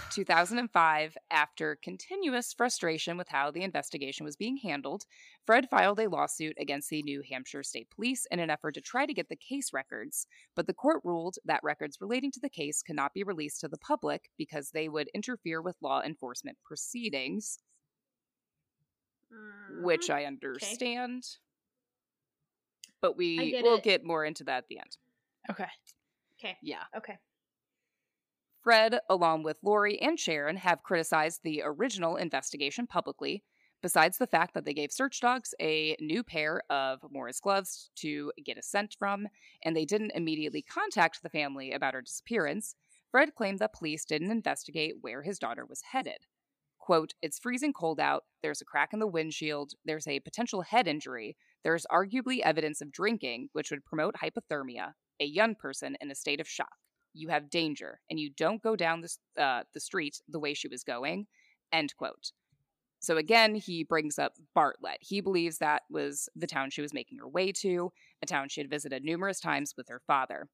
2005, 0.09 1.17
after 1.31 1.75
continuous 1.75 2.53
frustration 2.53 3.17
with 3.17 3.29
how 3.29 3.51
the 3.51 3.63
investigation 3.63 4.23
was 4.25 4.35
being 4.35 4.57
handled, 4.57 5.05
Fred 5.45 5.69
filed 5.69 5.99
a 5.99 6.09
lawsuit 6.09 6.55
against 6.59 6.89
the 6.89 7.01
New 7.03 7.21
Hampshire 7.21 7.63
State 7.63 7.89
Police 7.89 8.25
in 8.31 8.39
an 8.39 8.49
effort 8.49 8.73
to 8.75 8.81
try 8.81 9.05
to 9.05 9.13
get 9.13 9.29
the 9.29 9.35
case 9.35 9.73
records, 9.73 10.27
but 10.55 10.67
the 10.67 10.73
court 10.73 11.01
ruled 11.03 11.37
that 11.45 11.63
records 11.63 12.01
relating 12.01 12.31
to 12.31 12.39
the 12.39 12.49
case 12.49 12.81
could 12.83 12.95
not 12.95 13.13
be 13.13 13.23
released 13.23 13.61
to 13.61 13.67
the 13.67 13.77
public 13.77 14.29
because 14.37 14.71
they 14.71 14.89
would 14.89 15.09
interfere 15.13 15.61
with 15.61 15.81
law 15.81 16.01
enforcement 16.01 16.57
proceedings, 16.63 17.59
which 19.67 20.09
Mhm. 20.09 20.09
I 20.09 20.25
understand. 20.25 21.37
But 23.01 23.15
we 23.17 23.53
will 23.59 23.77
get 23.77 24.03
more 24.03 24.25
into 24.25 24.43
that 24.45 24.57
at 24.63 24.67
the 24.67 24.79
end. 24.79 24.97
Okay. 25.49 25.69
Okay. 26.39 26.57
Yeah. 26.61 26.85
Okay. 26.95 27.17
Fred, 28.63 29.01
along 29.09 29.43
with 29.43 29.57
Lori 29.61 30.01
and 30.01 30.17
Sharon, 30.17 30.55
have 30.55 30.83
criticized 30.83 31.41
the 31.43 31.61
original 31.65 32.15
investigation 32.15 32.87
publicly, 32.87 33.43
besides 33.81 34.17
the 34.17 34.25
fact 34.25 34.53
that 34.53 34.63
they 34.63 34.73
gave 34.73 34.89
search 34.89 35.19
dogs 35.19 35.53
a 35.59 35.97
new 35.99 36.23
pair 36.23 36.61
of 36.69 37.01
Maura's 37.11 37.41
gloves 37.41 37.89
to 37.97 38.31
get 38.45 38.57
a 38.57 38.61
scent 38.61 38.95
from, 38.97 39.27
and 39.65 39.75
they 39.75 39.83
didn't 39.83 40.13
immediately 40.15 40.61
contact 40.61 41.21
the 41.21 41.29
family 41.29 41.73
about 41.73 41.93
her 41.93 42.01
disappearance. 42.01 42.75
Fred 43.11 43.35
claimed 43.35 43.59
that 43.59 43.73
police 43.73 44.05
didn't 44.05 44.31
investigate 44.31 44.95
where 45.01 45.23
his 45.23 45.39
daughter 45.39 45.65
was 45.65 45.81
headed. 45.91 46.19
Quote, 46.79 47.15
It's 47.21 47.39
freezing 47.39 47.73
cold 47.73 47.99
out. 47.99 48.23
There's 48.41 48.61
a 48.61 48.65
crack 48.65 48.93
in 48.93 48.99
the 48.99 49.07
windshield. 49.07 49.73
There's 49.83 50.07
a 50.07 50.21
potential 50.21 50.61
head 50.61 50.87
injury. 50.87 51.35
There's 51.65 51.85
arguably 51.91 52.39
evidence 52.39 52.81
of 52.81 52.93
drinking, 52.93 53.49
which 53.51 53.71
would 53.71 53.83
promote 53.83 54.15
hypothermia. 54.15 54.93
A 55.19 55.25
young 55.25 55.53
person 55.53 55.97
in 55.99 56.09
a 56.09 56.15
state 56.15 56.39
of 56.39 56.47
shock 56.47 56.77
you 57.13 57.29
have 57.29 57.49
danger 57.49 57.99
and 58.09 58.19
you 58.19 58.29
don't 58.29 58.61
go 58.61 58.75
down 58.75 59.01
the, 59.01 59.41
uh, 59.41 59.63
the 59.73 59.79
street 59.79 60.21
the 60.27 60.39
way 60.39 60.53
she 60.53 60.67
was 60.67 60.83
going 60.83 61.27
end 61.71 61.93
quote. 61.97 62.31
So 62.99 63.17
again 63.17 63.55
he 63.55 63.83
brings 63.83 64.17
up 64.17 64.33
bartlett. 64.55 64.97
He 65.01 65.21
believes 65.21 65.57
that 65.57 65.83
was 65.89 66.29
the 66.35 66.47
town 66.47 66.69
she 66.69 66.81
was 66.81 66.93
making 66.93 67.17
her 67.19 67.27
way 67.27 67.51
to 67.53 67.91
a 68.21 68.25
town 68.25 68.49
she 68.49 68.61
had 68.61 68.69
visited 68.69 69.03
numerous 69.03 69.39
times 69.39 69.73
with 69.77 69.89
her 69.89 70.01
father. 70.05 70.47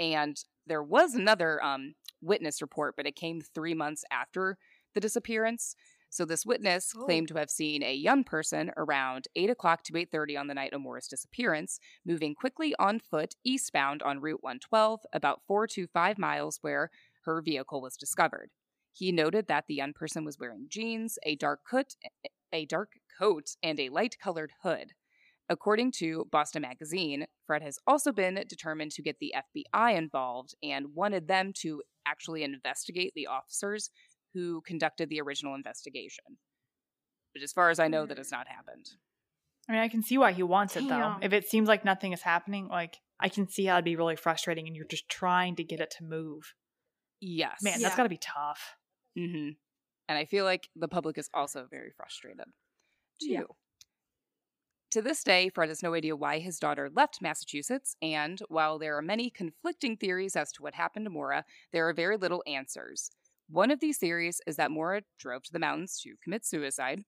And 0.00 0.36
there 0.66 0.82
was 0.82 1.14
another 1.14 1.62
um, 1.62 1.94
witness 2.20 2.60
report 2.60 2.94
but 2.96 3.06
it 3.06 3.16
came 3.16 3.40
three 3.40 3.74
months 3.74 4.04
after 4.10 4.56
the 4.94 5.00
disappearance 5.00 5.76
so 6.10 6.24
this 6.24 6.46
witness 6.46 6.92
Oh. 6.96 7.04
claimed 7.04 7.28
to 7.28 7.34
have 7.38 7.50
seen 7.50 7.82
a 7.82 7.94
young 7.94 8.24
person 8.24 8.72
around 8.76 9.26
8 9.36 9.50
o'clock 9.50 9.82
to 9.84 9.92
8.30 9.96 10.36
on 10.38 10.46
the 10.46 10.54
night 10.54 10.72
of 10.72 10.80
Maura's 10.80 11.08
disappearance 11.08 11.78
moving 12.04 12.34
quickly 12.34 12.74
on 12.78 12.98
foot 12.98 13.34
eastbound 13.44 14.02
on 14.02 14.20
Route 14.20 14.42
112, 14.42 15.00
about 15.12 15.42
four 15.46 15.66
to 15.68 15.86
five 15.86 16.18
miles 16.18 16.58
where 16.62 16.90
her 17.24 17.42
vehicle 17.42 17.80
was 17.80 17.96
discovered. 17.96 18.50
He 18.92 19.12
noted 19.12 19.46
that 19.48 19.64
the 19.68 19.74
young 19.74 19.92
person 19.92 20.24
was 20.24 20.38
wearing 20.38 20.66
jeans, 20.68 21.18
a 21.22 21.36
dark 21.36 21.60
coat, 21.68 21.94
a 22.52 22.64
dark 22.66 22.92
coat, 23.18 23.56
and 23.62 23.78
a 23.78 23.90
light-colored 23.90 24.52
hood. 24.62 24.92
According 25.50 25.92
to 25.92 26.26
Boston 26.30 26.62
Magazine, 26.62 27.26
Fred 27.46 27.62
has 27.62 27.78
also 27.86 28.12
been 28.12 28.42
determined 28.48 28.90
to 28.92 29.02
get 29.02 29.18
the 29.18 29.34
FBI 29.34 29.96
involved 29.96 30.54
and 30.62 30.94
wanted 30.94 31.26
them 31.28 31.52
to 31.60 31.82
actually 32.04 32.42
investigate 32.42 33.12
the 33.14 33.26
officers 33.26 33.90
who 34.38 34.60
conducted 34.60 35.08
the 35.08 35.20
original 35.20 35.54
investigation. 35.54 36.24
But 37.34 37.42
as 37.42 37.52
far 37.52 37.70
as 37.70 37.78
I 37.80 37.88
know, 37.88 38.06
that 38.06 38.18
has 38.18 38.30
not 38.30 38.46
happened. 38.48 38.86
I 39.68 39.72
mean, 39.72 39.80
I 39.80 39.88
can 39.88 40.02
see 40.02 40.16
why 40.16 40.32
he 40.32 40.42
wants 40.42 40.76
it 40.76 40.88
though. 40.88 41.16
If 41.20 41.32
it 41.32 41.46
seems 41.48 41.68
like 41.68 41.84
nothing 41.84 42.12
is 42.12 42.22
happening, 42.22 42.68
like 42.68 42.96
I 43.20 43.28
can 43.28 43.48
see 43.48 43.66
how 43.66 43.74
it'd 43.74 43.84
be 43.84 43.96
really 43.96 44.16
frustrating, 44.16 44.66
and 44.66 44.76
you're 44.76 44.86
just 44.86 45.08
trying 45.08 45.56
to 45.56 45.64
get 45.64 45.80
it 45.80 45.90
to 45.98 46.04
move. 46.04 46.54
Yes. 47.20 47.62
Man, 47.62 47.74
Yeah. 47.80 47.88
that's 47.88 47.96
got 47.96 48.04
to 48.04 48.08
be 48.08 48.16
tough. 48.18 48.76
hmm 49.16 49.50
And 50.08 50.18
I 50.18 50.24
feel 50.24 50.44
like 50.44 50.68
the 50.76 50.88
public 50.88 51.18
is 51.18 51.28
also 51.34 51.66
very 51.68 51.90
frustrated 51.90 52.46
too. 53.20 53.28
Yeah. 53.28 53.42
To 54.92 55.02
this 55.02 55.22
day, 55.22 55.50
Fred 55.50 55.68
has 55.68 55.82
no 55.82 55.92
idea 55.92 56.16
why 56.16 56.38
his 56.38 56.58
daughter 56.58 56.88
left 56.88 57.20
Massachusetts, 57.20 57.94
and 58.00 58.40
while 58.48 58.78
there 58.78 58.96
are 58.96 59.02
many 59.02 59.28
conflicting 59.28 59.98
theories 59.98 60.34
as 60.34 60.50
to 60.52 60.62
what 60.62 60.74
happened 60.74 61.04
to 61.04 61.10
Maura, 61.10 61.44
there 61.72 61.86
are 61.88 61.92
very 61.92 62.16
little 62.16 62.42
answers. 62.46 63.10
One 63.48 63.70
of 63.70 63.80
these 63.80 63.98
theories 63.98 64.40
is 64.46 64.56
that 64.56 64.70
Maura 64.70 65.02
drove 65.18 65.42
to 65.44 65.52
the 65.52 65.58
mountains 65.58 65.98
to 66.02 66.16
commit 66.22 66.44
suicide. 66.44 67.04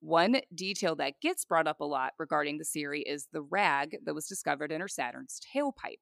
One 0.00 0.40
detail 0.54 0.96
that 0.96 1.20
gets 1.20 1.44
brought 1.44 1.66
up 1.66 1.80
a 1.80 1.84
lot 1.84 2.14
regarding 2.18 2.58
the 2.58 2.64
theory 2.64 3.02
is 3.02 3.28
the 3.32 3.42
rag 3.42 3.98
that 4.04 4.14
was 4.14 4.26
discovered 4.26 4.72
in 4.72 4.80
her 4.80 4.88
Saturn's 4.88 5.40
tailpipe. 5.54 6.00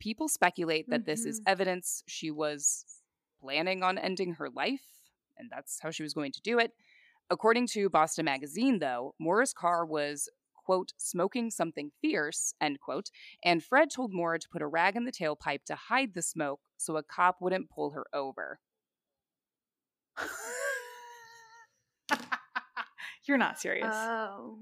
People 0.00 0.28
speculate 0.28 0.88
that 0.90 1.06
this 1.06 1.24
is 1.24 1.40
Mhm. 1.40 1.44
evidence 1.46 2.02
she 2.06 2.30
was 2.30 3.02
planning 3.40 3.82
on 3.82 3.96
ending 3.98 4.34
her 4.34 4.50
life, 4.50 5.10
and 5.36 5.50
that's 5.50 5.80
how 5.80 5.90
she 5.90 6.02
was 6.02 6.14
going 6.14 6.32
to 6.32 6.40
do 6.42 6.58
it. 6.58 6.76
According 7.30 7.68
to 7.68 7.88
Boston 7.88 8.24
Magazine, 8.24 8.78
though, 8.78 9.14
Maura's 9.18 9.52
car 9.52 9.84
was, 9.86 10.28
quote, 10.54 10.92
smoking 10.96 11.50
something 11.50 11.92
fierce, 12.00 12.54
end 12.60 12.80
quote, 12.80 13.10
and 13.42 13.64
Fred 13.64 13.90
told 13.90 14.12
Maura 14.12 14.38
to 14.38 14.48
put 14.48 14.62
a 14.62 14.66
rag 14.66 14.96
in 14.96 15.04
the 15.04 15.12
tailpipe 15.12 15.64
to 15.64 15.76
hide 15.76 16.14
the 16.14 16.22
smoke 16.22 16.62
so 16.76 16.96
a 16.96 17.02
cop 17.02 17.40
wouldn't 17.40 17.70
pull 17.70 17.90
her 17.92 18.06
over. 18.12 18.60
You're 23.26 23.38
not 23.38 23.58
serious. 23.58 23.92
Oh. 23.92 24.58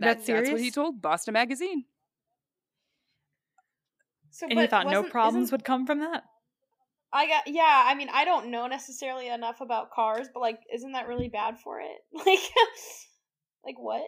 That's 0.00 0.26
That's 0.26 0.50
what 0.50 0.60
he 0.60 0.70
told 0.70 1.02
Boston 1.02 1.34
Magazine. 1.34 1.84
So, 4.30 4.46
and 4.46 4.58
he 4.58 4.64
but 4.64 4.70
thought 4.70 4.90
no 4.90 5.02
problems 5.02 5.50
would 5.50 5.64
come 5.64 5.86
from 5.86 6.00
that. 6.00 6.24
I 7.12 7.26
got 7.26 7.44
yeah. 7.46 7.84
I 7.86 7.94
mean, 7.94 8.08
I 8.12 8.24
don't 8.24 8.50
know 8.50 8.66
necessarily 8.66 9.28
enough 9.28 9.60
about 9.60 9.90
cars, 9.90 10.28
but 10.32 10.40
like, 10.40 10.60
isn't 10.72 10.92
that 10.92 11.08
really 11.08 11.28
bad 11.28 11.58
for 11.58 11.80
it? 11.80 11.98
Like, 12.12 12.40
like 13.64 13.78
what? 13.78 14.02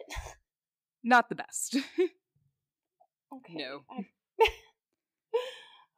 Not 1.03 1.29
the 1.29 1.35
best. 1.35 1.77
Okay. 3.33 3.55
No. 3.55 3.79
I- 3.89 4.05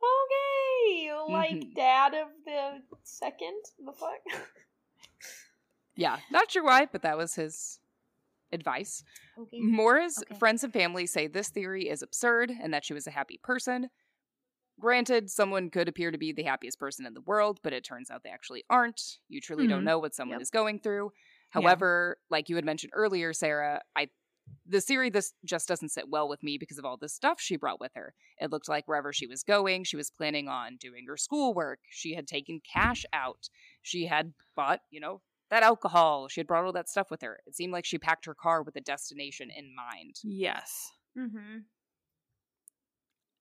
okay, 0.03 1.13
like 1.29 1.51
Mhm. 1.59 1.75
dad 1.75 2.13
of 2.13 2.27
the 2.45 2.81
second. 3.03 3.61
The 3.85 3.93
fuck. 3.93 4.19
yeah, 5.95 6.19
not 6.31 6.51
sure 6.51 6.63
why, 6.63 6.85
but 6.91 7.01
that 7.03 7.17
was 7.17 7.35
his 7.35 7.79
advice. 8.51 9.03
Okay. 9.37 9.59
Maura's 9.59 10.17
Okay. 10.19 10.35
friends 10.37 10.63
and 10.63 10.73
family 10.73 11.05
say 11.05 11.27
this 11.27 11.49
theory 11.49 11.89
is 11.89 12.01
absurd 12.01 12.51
and 12.51 12.73
that 12.73 12.85
she 12.85 12.93
was 12.93 13.07
a 13.07 13.11
happy 13.11 13.39
person. 13.43 13.89
Granted, 14.79 15.29
someone 15.29 15.69
could 15.69 15.87
appear 15.87 16.09
to 16.11 16.17
be 16.17 16.31
the 16.33 16.43
happiest 16.43 16.79
person 16.79 17.05
in 17.05 17.13
the 17.13 17.21
world, 17.21 17.59
but 17.63 17.73
it 17.73 17.83
turns 17.83 18.09
out 18.09 18.23
they 18.23 18.29
actually 18.31 18.63
aren't. 18.69 19.19
You 19.29 19.39
truly 19.39 19.67
don't 19.67 19.81
Mhm. 19.81 19.85
know 19.85 19.99
what 19.99 20.15
someone 20.15 20.35
Yep. 20.39 20.41
is 20.41 20.49
going 20.49 20.79
through. 20.79 21.11
Yeah. 21.13 21.61
However, 21.61 22.17
like 22.29 22.49
you 22.49 22.55
had 22.55 22.65
mentioned 22.65 22.91
earlier, 22.95 23.33
Sarah, 23.33 23.81
I 23.95 24.09
the 24.65 24.81
theory 24.81 25.09
this 25.09 25.33
just 25.45 25.67
doesn't 25.67 25.91
sit 25.91 26.09
well 26.09 26.27
with 26.27 26.43
me 26.43 26.57
because 26.57 26.77
of 26.77 26.85
all 26.85 26.97
the 26.97 27.09
stuff 27.09 27.39
she 27.39 27.57
brought 27.57 27.79
with 27.79 27.91
her. 27.95 28.13
It 28.39 28.51
looked 28.51 28.69
like 28.69 28.87
wherever 28.87 29.11
she 29.13 29.27
was 29.27 29.43
going, 29.43 29.83
she 29.83 29.97
was 29.97 30.11
planning 30.11 30.47
on 30.47 30.77
doing 30.77 31.05
her 31.07 31.17
schoolwork. 31.17 31.79
She 31.89 32.15
had 32.15 32.27
taken 32.27 32.61
cash 32.61 33.05
out. 33.13 33.49
She 33.81 34.05
had 34.05 34.33
bought, 34.55 34.81
you 34.89 34.99
know, 34.99 35.21
that 35.49 35.63
alcohol. 35.63 36.27
She 36.27 36.39
had 36.39 36.47
brought 36.47 36.65
all 36.65 36.73
that 36.73 36.89
stuff 36.89 37.11
with 37.11 37.21
her. 37.21 37.39
It 37.45 37.55
seemed 37.55 37.73
like 37.73 37.85
she 37.85 37.97
packed 37.97 38.25
her 38.25 38.35
car 38.35 38.63
with 38.63 38.75
a 38.75 38.81
destination 38.81 39.49
in 39.55 39.75
mind. 39.75 40.15
Yes. 40.23 40.91
Mm-hmm. 41.17 41.59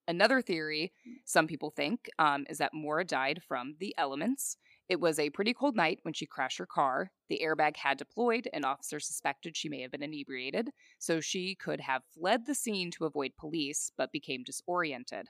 Another 0.09 0.43
theory 0.43 0.93
some 1.25 1.47
people 1.47 1.71
think 1.71 2.11
um, 2.19 2.45
is 2.51 2.59
that 2.59 2.75
Maura 2.75 3.05
died 3.05 3.41
from 3.47 3.77
the 3.79 3.95
elements. 3.97 4.57
It 4.89 5.01
was 5.01 5.19
a 5.19 5.31
pretty 5.31 5.55
cold 5.55 5.77
night 5.77 6.01
when 6.03 6.15
she 6.15 6.27
crashed 6.27 6.59
her 6.59 6.67
car. 6.67 7.13
The 7.29 7.41
airbag 7.43 7.77
had 7.79 7.99
deployed, 7.99 8.49
and 8.53 8.65
officers 8.65 9.07
suspected 9.07 9.57
she 9.57 9.69
may 9.69 9.81
have 9.83 9.91
been 9.91 10.03
inebriated, 10.03 10.71
so 10.99 11.21
she 11.21 11.55
could 11.55 11.81
have 11.81 12.05
fled 12.05 12.47
the 12.47 12.55
scene 12.55 12.91
to 12.93 13.07
avoid 13.07 13.37
police, 13.37 13.91
but 13.97 14.13
became 14.13 14.45
disoriented. 14.45 15.29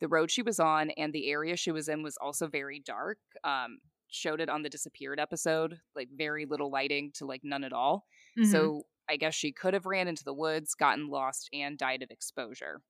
The 0.00 0.08
road 0.08 0.30
she 0.30 0.42
was 0.42 0.58
on 0.58 0.90
and 0.90 1.12
the 1.12 1.28
area 1.30 1.56
she 1.56 1.70
was 1.72 1.88
in 1.88 2.02
was 2.02 2.16
also 2.16 2.48
very 2.48 2.80
dark. 2.80 3.18
Um, 3.44 3.80
showed 4.08 4.40
it 4.40 4.48
on 4.48 4.62
the 4.62 4.68
disappeared 4.70 5.20
episode, 5.20 5.80
like 5.94 6.08
very 6.12 6.44
little 6.46 6.70
lighting 6.70 7.12
to 7.12 7.26
like 7.26 7.44
none 7.44 7.62
at 7.64 7.72
all. 7.72 8.06
Mhm. 8.36 8.44
So 8.50 8.86
I 9.08 9.16
guess 9.16 9.34
she 9.34 9.52
could 9.52 9.74
have 9.74 9.86
ran 9.86 10.08
into 10.08 10.24
the 10.24 10.34
woods, 10.34 10.74
gotten 10.74 11.08
lost, 11.08 11.48
and 11.52 11.78
died 11.78 12.02
of 12.02 12.10
exposure. 12.10 12.82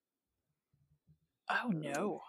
oh 1.51 1.69
no. 1.69 2.23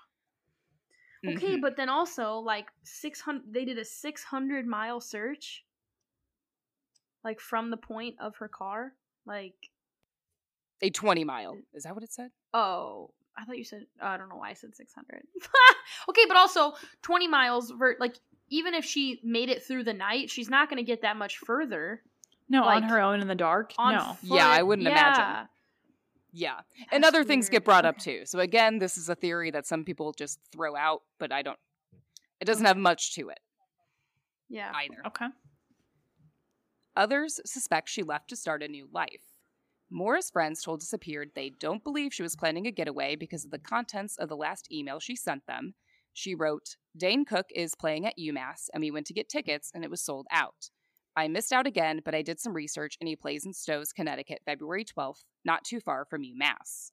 Okay, 1.28 1.58
Mhm. 1.58 1.62
but 1.62 1.76
then 1.76 1.88
also 1.90 2.36
like 2.40 2.72
six 2.84 3.22
hundred. 3.22 3.54
They 3.54 3.66
did 3.66 3.78
a 3.78 3.86
six 3.86 4.24
hundred 4.24 4.66
mile 4.66 5.00
search, 5.00 5.64
like 7.24 7.40
from 7.40 7.70
the 7.70 7.78
point 7.78 8.16
of 8.20 8.36
her 8.38 8.48
car. 8.48 8.94
Like, 9.26 9.70
a 10.82 10.90
20 10.90 11.24
mile. 11.24 11.58
Is 11.74 11.84
that 11.84 11.94
what 11.94 12.04
it 12.04 12.12
said? 12.12 12.32
oh, 12.56 13.12
I 13.38 13.46
thought 13.46 13.58
you 13.58 13.64
said. 13.64 13.86
I 14.02 14.18
don't 14.18 14.30
know 14.30 14.36
why 14.36 14.50
I 14.50 14.54
said 14.54 14.76
six 14.76 14.94
hundred. 14.94 15.24
okay, 16.10 16.26
but 16.28 16.38
also 16.38 16.74
twenty 17.02 17.28
miles. 17.28 17.72
Ver- 17.72 17.98
like, 18.00 18.18
even 18.50 18.74
if 18.74 18.84
she 18.84 19.20
made 19.24 19.50
it 19.50 19.64
through 19.64 19.84
the 19.86 19.94
night, 19.94 20.30
she's 20.30 20.50
not 20.50 20.70
going 20.70 20.78
to 20.78 20.84
get 20.84 21.04
that 21.04 21.16
much 21.18 21.38
further. 21.38 22.02
No, 22.50 22.64
on 22.64 22.84
her 22.84 23.00
own 23.00 23.22
in 23.22 23.28
the 23.28 23.36
dark. 23.36 23.74
On 23.78 23.94
no. 23.94 24.18
Yeah, 24.24 24.48
I 24.48 24.64
wouldn't 24.64 24.88
imagine. 24.88 25.48
Yeah, 26.34 26.62
Yeah. 26.76 26.86
and 26.92 27.04
that's 27.04 27.14
other 27.16 27.24
things 27.26 27.50
get 27.50 27.66
brought 27.66 27.86
up 27.86 27.98
too. 27.98 28.26
So 28.26 28.40
again, 28.40 28.80
this 28.80 28.98
is 28.98 29.10
a 29.10 29.16
theory 29.16 29.52
that 29.52 29.66
some 29.68 29.84
people 29.84 30.14
just 30.14 30.40
throw 30.52 30.76
out, 30.76 31.02
but 31.20 31.32
I 31.32 31.42
don't 31.42 31.60
it 32.40 32.46
doesn't 32.46 32.66
have 32.66 32.78
much 32.78 33.14
to 33.16 33.30
it 33.30 33.40
Yeah. 34.50 34.72
either. 34.74 35.06
Okay. 35.08 35.28
Others 36.96 37.40
suspect 37.46 37.90
she 37.90 38.04
left 38.04 38.30
to 38.30 38.36
start 38.36 38.64
a 38.64 38.68
new 38.68 38.88
life. 38.92 39.36
Maura's 39.90 40.30
friends 40.30 40.62
told 40.64 40.80
Disappeared 40.80 41.32
they 41.36 41.50
don't 41.50 41.84
believe 41.84 42.14
she 42.14 42.24
was 42.24 42.36
planning 42.36 42.66
a 42.66 42.72
getaway 42.72 43.16
because 43.16 43.46
of 43.46 43.52
the 43.52 43.60
contents 43.60 44.18
of 44.18 44.30
the 44.30 44.38
last 44.38 44.72
email 44.72 45.00
she 45.00 45.16
sent 45.16 45.46
them. 45.48 45.76
She 46.14 46.36
wrote, 46.36 46.76
Dane 46.98 47.24
Cook 47.26 47.48
is 47.56 47.76
playing 47.76 48.06
at 48.06 48.18
UMass, 48.18 48.70
and 48.74 48.82
we 48.82 48.92
went 48.92 49.06
to 49.08 49.14
get 49.14 49.30
tickets, 49.30 49.72
and 49.74 49.84
it 49.84 49.90
was 49.90 50.02
sold 50.02 50.28
out. 50.32 50.70
I 51.16 51.28
missed 51.28 51.52
out 51.54 51.68
again, 51.68 52.02
but 52.04 52.16
I 52.16 52.22
did 52.22 52.40
some 52.40 52.54
research, 52.54 52.98
and 53.00 53.08
he 53.08 53.16
plays 53.16 53.46
in 53.46 53.54
Stowe, 53.54 53.84
Connecticut, 53.96 54.42
February 54.46 54.86
12th, 54.86 55.24
not 55.46 55.64
too 55.66 55.80
far 55.80 56.06
from 56.06 56.24
UMass. 56.24 56.92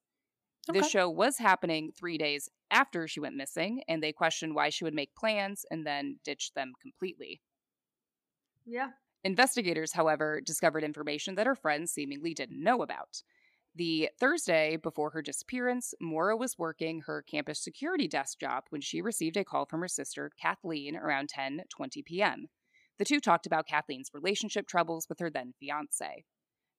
This 0.72 0.86
Okay. 0.86 0.88
show 0.88 1.10
was 1.10 1.38
happening 1.38 1.92
three 1.92 2.18
days 2.18 2.48
after 2.70 3.08
she 3.08 3.20
went 3.20 3.36
missing, 3.36 3.82
and 3.88 4.02
they 4.02 4.12
questioned 4.12 4.54
why 4.54 4.70
she 4.70 4.84
would 4.84 4.94
make 4.94 5.14
plans 5.16 5.64
and 5.70 5.86
then 5.86 6.20
ditch 6.24 6.54
them 6.54 6.74
completely. 6.80 7.42
Yeah. 8.64 8.92
Investigators, 9.24 9.92
however, 9.92 10.40
discovered 10.40 10.84
information 10.84 11.34
that 11.34 11.46
her 11.46 11.54
friends 11.56 11.92
seemingly 11.92 12.34
didn't 12.34 12.62
know 12.62 12.82
about. 12.82 13.22
The 13.74 14.10
Thursday 14.18 14.76
before 14.76 15.10
her 15.10 15.22
disappearance, 15.22 15.94
Maura 16.00 16.36
was 16.36 16.58
working 16.58 17.02
her 17.02 17.22
campus 17.22 17.60
security 17.60 18.08
desk 18.08 18.40
job 18.40 18.64
when 18.70 18.80
she 18.80 19.00
received 19.02 19.36
a 19.36 19.44
call 19.44 19.66
from 19.66 19.80
her 19.80 19.88
sister, 19.88 20.30
Kathleen, 20.40 20.96
around 20.96 21.28
10:20 21.28 22.02
p.m. 22.04 22.48
The 22.98 23.04
two 23.04 23.20
talked 23.20 23.46
about 23.46 23.66
Kathleen's 23.68 24.10
relationship 24.12 24.66
troubles 24.66 25.06
with 25.08 25.20
her 25.20 25.30
then 25.30 25.54
fiance. 25.60 26.24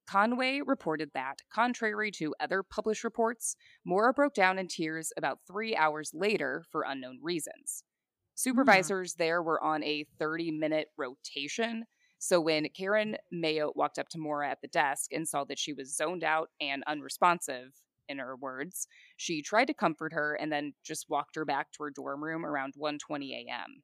Conway 0.09 0.61
reported 0.65 1.11
that, 1.13 1.39
contrary 1.53 2.11
to 2.11 2.33
other 2.39 2.63
published 2.63 3.03
reports, 3.03 3.55
Maura 3.85 4.11
broke 4.11 4.33
down 4.33 4.57
in 4.57 4.67
tears 4.67 5.13
about 5.15 5.39
three 5.47 5.75
hours 5.75 6.11
later 6.13 6.63
for 6.71 6.81
unknown 6.81 7.19
reasons. 7.21 7.83
Hmm. 7.83 8.49
Supervisors 8.49 9.13
there 9.15 9.43
were 9.43 9.63
on 9.63 9.83
a 9.83 10.05
30 10.17 10.51
minute 10.51 10.87
rotation, 10.97 11.85
so 12.17 12.41
when 12.41 12.67
Karen 12.75 13.17
Mayo 13.31 13.71
walked 13.75 13.99
up 13.99 14.09
to 14.09 14.17
Maura 14.17 14.49
at 14.49 14.61
the 14.61 14.67
desk 14.67 15.13
and 15.13 15.27
saw 15.27 15.43
that 15.45 15.59
she 15.59 15.73
was 15.73 15.95
zoned 15.95 16.23
out 16.23 16.49
and 16.59 16.83
unresponsive, 16.87 17.71
in 18.09 18.17
her 18.17 18.35
words, 18.35 18.87
she 19.15 19.41
tried 19.41 19.65
to 19.65 19.73
comfort 19.73 20.11
her 20.13 20.33
and 20.33 20.51
then 20.51 20.73
just 20.83 21.05
walked 21.09 21.35
her 21.35 21.45
back 21.45 21.71
to 21.71 21.83
her 21.83 21.91
dorm 21.91 22.23
room 22.23 22.43
around 22.43 22.73
1:20 22.73 23.45
a.m. 23.45 23.83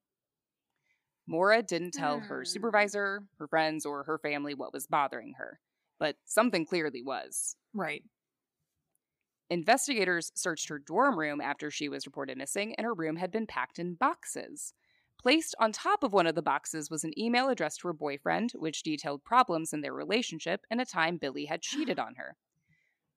Maura 1.27 1.63
didn't 1.63 1.93
tell 1.93 2.19
her 2.19 2.39
Hmm. 2.41 2.45
supervisor, 2.45 3.27
her 3.39 3.47
friends, 3.47 3.85
or 3.85 4.03
her 4.03 4.17
family 4.19 4.53
what 4.53 4.73
was 4.73 4.87
bothering 4.87 5.33
her, 5.33 5.59
but 5.97 6.17
something 6.25 6.65
clearly 6.65 7.01
was. 7.01 7.55
Right. 7.73 8.03
Investigators 9.49 10.31
searched 10.35 10.69
her 10.69 10.79
dorm 10.79 11.19
room 11.19 11.39
after 11.39 11.69
she 11.69 11.87
was 11.87 12.05
reported 12.07 12.37
missing, 12.37 12.73
and 12.75 12.85
her 12.85 12.93
room 12.93 13.15
had 13.17 13.31
been 13.31 13.45
packed 13.45 13.77
in 13.77 13.93
boxes. 13.93 14.73
Placed 15.19 15.55
on 15.59 15.71
top 15.71 16.03
of 16.03 16.13
one 16.13 16.27
of 16.27 16.35
the 16.35 16.41
boxes 16.41 16.89
was 16.89 17.03
an 17.03 17.17
email 17.19 17.49
addressed 17.49 17.81
to 17.81 17.87
her 17.87 17.93
boyfriend, 17.93 18.51
which 18.53 18.83
detailed 18.83 19.23
problems 19.23 19.71
in 19.73 19.81
their 19.81 19.93
relationship 19.93 20.65
and 20.69 20.81
a 20.81 20.85
time 20.85 21.17
Billy 21.17 21.45
had 21.45 21.61
cheated 21.61 21.99
on 21.99 22.15
her. 22.15 22.37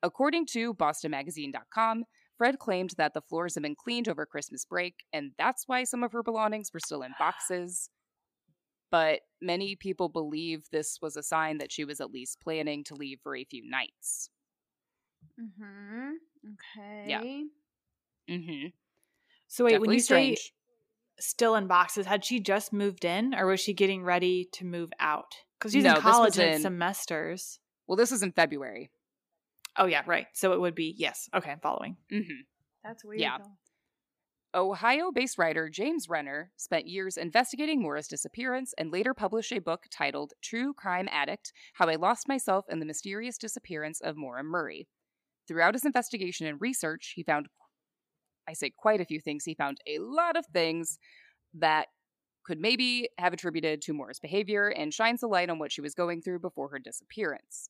According 0.03 0.47
to 0.47 0.75
BostonMagazine.com, 0.75 2.05
Fred 2.37 2.59
claimed 2.59 2.91
that 2.99 3.15
the 3.15 3.21
floors 3.21 3.55
had 3.55 3.63
been 3.65 3.75
cleaned 3.75 4.09
over 4.09 4.25
Christmas 4.25 4.65
break, 4.65 5.05
and 5.13 5.33
that's 5.39 5.67
why 5.67 5.83
some 5.85 6.05
of 6.05 6.13
her 6.13 6.23
belongings 6.23 6.73
were 6.73 6.79
still 6.81 7.03
in 7.03 7.15
boxes. 7.19 7.91
But 8.91 9.21
many 9.41 9.77
people 9.77 10.09
believe 10.09 10.65
this 10.71 10.99
was 11.03 11.17
a 11.17 11.23
sign 11.23 11.59
that 11.59 11.71
she 11.71 11.85
was 11.85 12.01
at 12.01 12.11
least 12.11 12.41
planning 12.41 12.85
to 12.85 12.95
leave 12.95 13.21
for 13.23 13.37
a 13.37 13.45
few 13.45 13.69
nights. 13.69 14.31
Mm-hmm. 15.41 16.11
Okay. 16.79 17.45
Mm-hmm. 18.31 18.67
So 19.47 19.65
wait, 19.65 19.81
when 19.81 19.91
you 19.93 20.01
strange. 20.01 20.39
say 20.39 20.51
still 21.21 21.55
in 21.55 21.67
boxes, 21.67 22.07
had 22.07 22.25
she 22.25 22.41
just 22.41 22.73
moved 22.73 23.05
in, 23.05 23.35
or 23.35 23.47
was 23.47 23.61
she 23.61 23.73
getting 23.75 24.03
ready 24.03 24.49
to 24.53 24.65
move 24.65 24.91
out? 25.01 25.35
Because 25.59 25.73
she's 25.73 25.85
No, 25.85 25.95
in 25.97 26.01
college 26.01 26.39
and 26.39 26.57
in- 26.57 26.61
semesters. 26.63 27.59
Well, 27.87 27.97
this 27.97 28.11
was 28.11 28.23
in 28.23 28.33
February. 28.33 28.91
Oh 29.77 29.87
yeah, 29.87 30.03
right. 30.07 30.27
So 30.35 30.53
it 30.53 30.61
would 30.61 30.75
be 30.75 30.95
yes. 30.97 31.29
Okay, 31.35 31.51
I'm 31.51 31.61
following. 31.61 31.97
Mm-hmm. 32.13 32.41
That's 32.85 33.05
weird. 33.05 33.21
Yeah. 33.21 33.39
though. 33.39 33.51
Ohio 34.55 35.11
based 35.13 35.37
writer 35.37 35.69
James 35.69 36.09
Renner 36.09 36.51
spent 36.57 36.87
years 36.87 37.19
investigating 37.19 37.83
Maura's 37.83 38.09
disappearance 38.09 38.73
and 38.79 38.91
later 38.91 39.13
published 39.13 39.53
a 39.53 39.61
book 39.61 39.85
titled 39.91 40.33
True 40.43 40.73
Crime 40.73 41.07
Addict 41.13 41.53
How 41.75 41.87
I 41.87 41.97
Lost 41.97 42.29
Myself 42.29 42.65
in 42.71 42.81
the 42.81 42.87
Mysterious 42.87 43.37
Disappearance 43.37 44.01
of 44.01 44.17
Maura 44.17 44.43
Murray. 44.43 44.89
Throughout 45.47 45.75
his 45.75 45.85
investigation 45.85 46.47
and 46.47 46.59
research, 46.63 47.13
he 47.15 47.23
found, 47.23 47.49
I 48.49 48.55
say 48.55 48.73
quite 48.75 49.03
a 49.03 49.05
few 49.05 49.21
things, 49.21 49.45
he 49.45 49.55
found 49.55 49.79
a 49.87 49.99
lot 49.99 50.35
of 50.35 50.47
things 50.47 50.99
that 51.53 51.89
could 52.43 52.59
maybe 52.59 53.11
have 53.19 53.35
attributed 53.35 53.83
to 53.83 53.93
Maura's 53.93 54.19
behavior 54.19 54.69
and 54.69 54.95
shines 54.95 55.23
a 55.23 55.27
light 55.27 55.51
on 55.51 55.59
what 55.59 55.73
she 55.73 55.83
was 55.83 55.95
going 55.95 56.23
through 56.23 56.39
before 56.39 56.71
her 56.71 56.79
disappearance. 56.79 57.69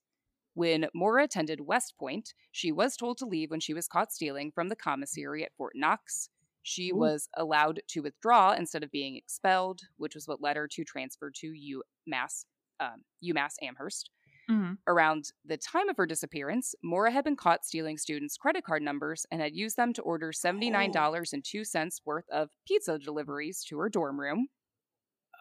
When 0.55 0.87
Maura 0.95 1.25
attended 1.25 1.63
West 1.63 1.95
Point, 1.99 2.35
she 2.53 2.71
was 2.71 2.97
told 2.97 3.19
to 3.19 3.27
leave 3.27 3.51
when 3.51 3.61
she 3.61 3.75
was 3.75 3.89
caught 3.89 4.13
stealing 4.13 4.53
from 4.53 4.69
the 4.69 4.77
commissary 4.77 5.45
at 5.45 5.55
Fort 5.57 5.73
Knox. 5.75 6.31
She 6.69 6.91
Ooh. 6.91 6.97
was 6.97 7.31
allowed 7.35 7.81
to 7.89 8.01
withdraw 8.01 8.53
instead 8.53 8.83
of 8.83 8.91
being 8.91 9.17
expelled, 9.17 9.81
which 9.97 10.15
was 10.15 10.29
what 10.29 10.43
led 10.43 10.57
her 10.57 10.69
to 10.69 10.85
transfer 10.85 11.31
to 11.37 11.47
UMass, 11.47 12.45
um, 12.79 13.05
UMass 13.25 13.55
Amherst. 13.63 14.11
Mm-hmm. 14.51 14.75
Around 14.87 15.33
the 15.47 15.57
time 15.57 15.89
of 15.89 15.97
her 15.97 16.05
disappearance, 16.05 16.75
Maura 16.83 17.11
had 17.11 17.25
been 17.25 17.37
caught 17.37 17.65
stealing 17.65 17.97
students' 17.97 18.37
credit 18.37 18.65
card 18.65 18.83
numbers 18.83 19.25
and 19.31 19.41
had 19.41 19.55
used 19.55 19.79
them 19.79 19.95
to 19.95 20.03
order 20.03 20.31
$79.02 20.31 22.01
worth 22.05 22.29
of 22.31 22.51
pizza 22.67 22.99
deliveries 22.99 23.65
to 23.69 23.79
her 23.79 23.89
dorm 23.89 24.21
room. 24.21 24.49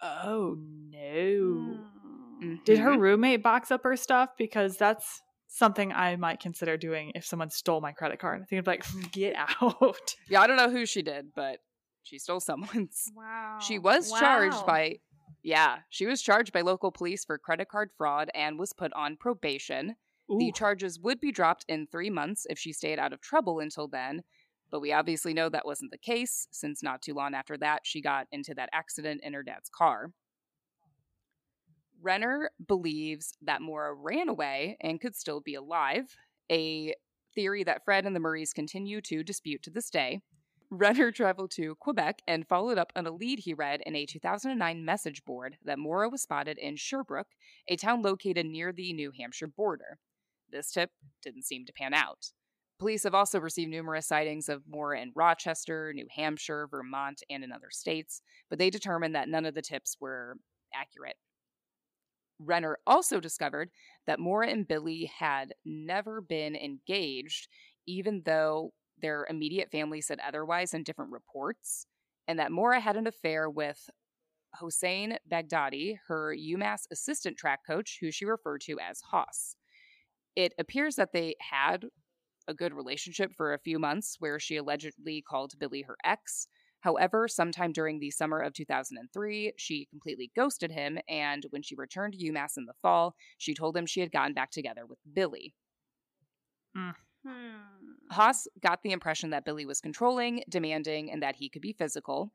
Oh 0.01 0.57
no. 0.89 1.79
Mm. 2.41 2.63
Did 2.63 2.79
her 2.79 2.97
roommate 2.97 3.43
box 3.43 3.69
up 3.69 3.83
her 3.83 3.97
stuff? 3.97 4.29
Because 4.37 4.77
that's 4.77 5.21
something 5.47 5.91
I 5.91 6.15
might 6.15 6.39
consider 6.39 6.77
doing 6.77 7.11
if 7.15 7.25
someone 7.25 7.49
stole 7.49 7.81
my 7.81 7.91
credit 7.91 8.19
card. 8.19 8.41
I 8.41 8.45
think 8.45 8.59
I'd 8.59 8.65
be 8.65 8.71
like, 8.71 9.11
get 9.11 9.35
out. 9.35 10.15
Yeah, 10.29 10.41
I 10.41 10.47
don't 10.47 10.57
know 10.57 10.69
who 10.69 10.85
she 10.85 11.01
did, 11.01 11.27
but 11.35 11.59
she 12.03 12.19
stole 12.19 12.39
someone's. 12.41 13.11
Wow. 13.15 13.59
She 13.61 13.79
was 13.79 14.11
charged 14.11 14.65
by, 14.65 14.99
yeah, 15.43 15.77
she 15.89 16.05
was 16.05 16.21
charged 16.21 16.53
by 16.53 16.61
local 16.61 16.91
police 16.91 17.25
for 17.25 17.37
credit 17.37 17.69
card 17.69 17.89
fraud 17.97 18.29
and 18.35 18.59
was 18.59 18.73
put 18.73 18.93
on 18.93 19.17
probation. 19.17 19.95
The 20.29 20.51
charges 20.51 20.99
would 20.99 21.21
be 21.21 21.31
dropped 21.31 21.63
in 21.69 21.87
three 21.87 22.09
months 22.09 22.45
if 22.49 22.59
she 22.59 22.73
stayed 22.73 22.99
out 22.99 23.13
of 23.13 23.21
trouble 23.21 23.59
until 23.61 23.87
then. 23.87 24.23
But 24.69 24.81
we 24.81 24.91
obviously 24.91 25.33
know 25.33 25.47
that 25.47 25.65
wasn't 25.65 25.91
the 25.91 25.97
case, 25.97 26.49
since 26.51 26.83
not 26.83 27.01
too 27.01 27.13
long 27.13 27.33
after 27.33 27.57
that, 27.59 27.81
she 27.85 28.01
got 28.01 28.27
into 28.33 28.53
that 28.55 28.67
accident 28.73 29.21
in 29.23 29.31
her 29.31 29.43
dad's 29.43 29.69
car. 29.69 30.11
Renner 32.01 32.51
believes 32.67 33.33
that 33.41 33.61
Maura 33.61 33.93
ran 33.93 34.29
away 34.29 34.77
and 34.81 35.01
could 35.01 35.15
still 35.15 35.41
be 35.41 35.55
alive, 35.55 36.15
a 36.51 36.93
theory 37.33 37.63
that 37.63 37.85
Fred 37.85 38.05
and 38.05 38.15
the 38.15 38.19
Murrays 38.19 38.53
continue 38.53 39.01
to 39.01 39.23
dispute 39.23 39.63
to 39.63 39.69
this 39.69 39.89
day. 39.89 40.21
Renner 40.69 41.11
traveled 41.13 41.51
to 41.51 41.75
Quebec 41.75 42.21
and 42.27 42.47
followed 42.47 42.77
up 42.77 42.91
on 42.95 43.07
a 43.07 43.11
lead 43.11 43.39
he 43.39 43.53
read 43.53 43.81
in 43.85 43.95
a 43.95 44.05
2009 44.05 44.83
message 44.83 45.23
board 45.25 45.57
that 45.63 45.79
Maura 45.79 46.09
was 46.09 46.21
spotted 46.21 46.57
in 46.57 46.75
Sherbrooke, 46.75 47.35
a 47.67 47.75
town 47.75 48.01
located 48.01 48.45
near 48.45 48.71
the 48.71 48.93
New 48.93 49.11
Hampshire 49.17 49.47
border. 49.47 49.99
This 50.51 50.71
tip 50.71 50.91
didn't 51.21 51.45
seem 51.45 51.65
to 51.65 51.73
pan 51.73 51.93
out. 51.93 52.31
Police 52.79 53.03
have 53.03 53.15
also 53.15 53.39
received 53.39 53.71
numerous 53.71 54.07
sightings 54.07 54.49
of 54.49 54.61
Maura 54.67 55.01
in 55.01 55.11
Rochester, 55.15 55.91
New 55.93 56.07
Hampshire, 56.15 56.67
Vermont, 56.69 57.23
and 57.29 57.43
in 57.43 57.51
other 57.51 57.71
states, 57.71 58.21
but 58.49 58.59
they 58.59 58.69
determined 58.69 59.15
that 59.15 59.29
none 59.29 59.45
of 59.45 59.55
the 59.55 59.63
tips 59.63 59.97
were 59.99 60.37
accurate. 60.75 61.15
Renner 62.39 62.77
also 62.85 63.19
discovered 63.19 63.69
that 64.05 64.19
Maura 64.19 64.49
and 64.49 64.67
Billy 64.67 65.11
had 65.17 65.53
never 65.65 66.21
been 66.21 66.55
engaged, 66.55 67.47
even 67.85 68.21
though 68.25 68.73
their 69.01 69.25
immediate 69.29 69.71
family 69.71 70.01
said 70.01 70.19
otherwise 70.19 70.73
in 70.73 70.83
different 70.83 71.11
reports, 71.11 71.87
and 72.27 72.39
that 72.39 72.51
Maura 72.51 72.79
had 72.79 72.97
an 72.97 73.07
affair 73.07 73.49
with 73.49 73.89
Hossein 74.55 75.17
Baghdadi, 75.29 75.99
her 76.07 76.35
UMass 76.35 76.87
assistant 76.91 77.37
track 77.37 77.59
coach, 77.65 77.97
who 78.01 78.11
she 78.11 78.25
referred 78.25 78.61
to 78.61 78.79
as 78.79 79.01
Hoss. 79.01 79.55
It 80.35 80.53
appears 80.59 80.95
that 80.95 81.13
they 81.13 81.35
had 81.39 81.85
a 82.47 82.53
good 82.53 82.73
relationship 82.73 83.31
for 83.35 83.53
a 83.53 83.59
few 83.59 83.77
months, 83.77 84.15
where 84.19 84.39
she 84.39 84.55
allegedly 84.57 85.21
called 85.21 85.59
Billy 85.59 85.81
her 85.81 85.97
ex. 86.03 86.47
However, 86.87 87.27
sometime 87.27 87.73
during 87.73 87.99
the 87.99 88.11
summer 88.11 88.39
of 88.39 88.53
2003, 88.53 89.51
she 89.57 89.87
completely 89.87 90.31
ghosted 90.37 90.71
him, 90.71 90.97
and 91.09 91.45
when 91.49 91.61
she 91.61 91.75
returned 91.75 92.13
to 92.13 92.31
UMass 92.31 92.55
in 92.55 92.65
the 92.65 92.75
fall, 92.81 93.13
she 93.37 93.53
told 93.53 93.75
him 93.75 93.85
she 93.85 93.99
had 93.99 94.09
gotten 94.09 94.33
back 94.33 94.51
together 94.51 94.85
with 94.85 94.99
Billy. 95.13 95.53
Hmm. 96.73 96.91
Hoss 98.09 98.47
got 98.61 98.83
the 98.83 98.93
impression 98.93 99.31
that 99.31 99.43
Billy 99.43 99.65
was 99.65 99.81
controlling, 99.81 100.45
demanding, 100.47 101.11
and 101.11 101.21
that 101.21 101.35
he 101.35 101.49
could 101.49 101.61
be 101.61 101.73
physical. 101.73 102.31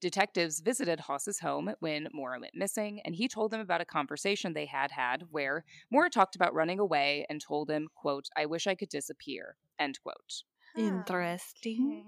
Detectives 0.00 0.58
visited 0.58 0.98
Hoss's 0.98 1.38
home 1.38 1.72
when 1.78 2.08
Maura 2.12 2.40
went 2.40 2.56
missing, 2.56 3.00
and 3.04 3.14
he 3.14 3.28
told 3.28 3.52
them 3.52 3.60
about 3.60 3.80
a 3.80 3.84
conversation 3.84 4.54
they 4.54 4.66
had 4.66 4.90
had 4.90 5.22
where 5.30 5.64
Maura 5.92 6.10
talked 6.10 6.34
about 6.34 6.52
running 6.52 6.80
away 6.80 7.26
and 7.30 7.40
told 7.40 7.70
him, 7.70 7.86
quote, 7.94 8.26
I 8.36 8.46
wish 8.46 8.66
I 8.66 8.74
could 8.74 8.88
disappear, 8.88 9.54
end 9.78 10.00
quote. 10.02 10.42
Interesting. 10.76 12.04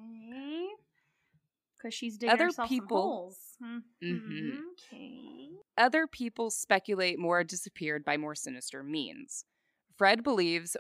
Because 1.79 1.95
she's 1.95 2.17
digging 2.17 2.33
Other 2.33 2.45
herself 2.47 2.69
people- 2.69 3.37
some 3.59 3.69
holes. 3.69 3.85
Hmm. 4.03 4.07
Mhm. 4.07 4.61
Okay. 4.73 5.51
Other 5.77 6.07
people 6.07 6.51
speculate 6.51 7.19
Maura 7.19 7.45
disappeared 7.45 8.05
by 8.05 8.17
more 8.17 8.35
sinister 8.35 8.83
means. 8.83 9.45
Fred 9.97 10.23
believes 10.23 10.77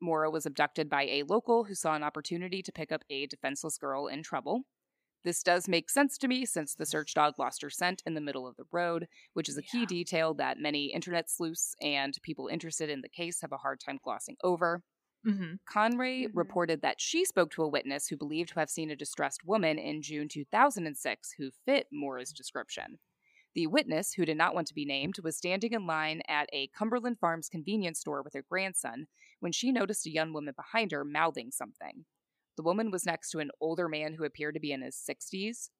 Maura 0.00 0.30
was 0.30 0.44
abducted 0.46 0.88
by 0.90 1.04
a 1.04 1.22
local 1.22 1.64
who 1.64 1.74
saw 1.74 1.94
an 1.94 2.02
opportunity 2.02 2.62
to 2.62 2.72
pick 2.72 2.92
up 2.92 3.04
a 3.08 3.26
defenseless 3.26 3.78
girl 3.78 4.06
in 4.06 4.22
trouble. 4.22 4.64
This 5.22 5.42
does 5.42 5.66
make 5.68 5.88
sense 5.88 6.18
to 6.18 6.28
me 6.28 6.44
since 6.44 6.74
the 6.74 6.84
search 6.84 7.14
dog 7.14 7.38
lost 7.38 7.62
her 7.62 7.70
scent 7.70 8.02
in 8.04 8.12
the 8.12 8.20
middle 8.20 8.46
of 8.46 8.56
the 8.56 8.66
road, 8.70 9.08
which 9.32 9.48
is 9.48 9.56
a 9.56 9.62
key 9.62 9.80
Yeah. 9.80 9.86
detail 9.86 10.34
that 10.34 10.58
many 10.58 10.92
internet 10.92 11.30
sleuths 11.30 11.74
and 11.80 12.14
people 12.22 12.48
interested 12.48 12.90
in 12.90 13.00
the 13.00 13.08
case 13.08 13.40
have 13.40 13.52
a 13.52 13.56
hard 13.58 13.80
time 13.80 13.98
glossing 14.02 14.36
over. 14.42 14.82
Mm-hmm. 15.26 15.54
Conray 15.66 16.28
Mhm. 16.28 16.30
reported 16.34 16.82
that 16.82 17.00
she 17.00 17.24
spoke 17.24 17.50
to 17.52 17.62
a 17.62 17.68
witness 17.68 18.08
who 18.08 18.16
believed 18.16 18.50
to 18.50 18.60
have 18.60 18.70
seen 18.70 18.90
a 18.90 18.96
distressed 18.96 19.44
woman 19.44 19.78
in 19.78 20.02
June 20.02 20.28
2006 20.28 21.32
who 21.32 21.50
fit 21.50 21.88
Maura's 21.90 22.32
description. 22.32 22.98
The 23.54 23.66
witness, 23.68 24.12
who 24.14 24.24
did 24.26 24.36
not 24.36 24.54
want 24.54 24.66
to 24.68 24.74
be 24.74 24.84
named, 24.84 25.18
was 25.20 25.36
standing 25.36 25.72
in 25.72 25.86
line 25.86 26.22
at 26.28 26.48
a 26.52 26.66
Cumberland 26.68 27.18
Farms 27.20 27.48
convenience 27.48 28.00
store 28.00 28.22
with 28.22 28.34
her 28.34 28.42
grandson 28.42 29.06
when 29.40 29.52
she 29.52 29.72
noticed 29.72 30.06
a 30.06 30.10
young 30.10 30.32
woman 30.32 30.54
behind 30.54 30.92
her 30.92 31.04
mouthing 31.04 31.50
something. 31.52 32.04
The 32.56 32.62
woman 32.62 32.90
was 32.90 33.06
next 33.06 33.30
to 33.30 33.38
an 33.40 33.50
older 33.60 33.88
man 33.88 34.14
who 34.14 34.24
appeared 34.24 34.54
to 34.54 34.60
be 34.60 34.72
in 34.72 34.82
his 34.82 34.96
60s. 34.96 35.70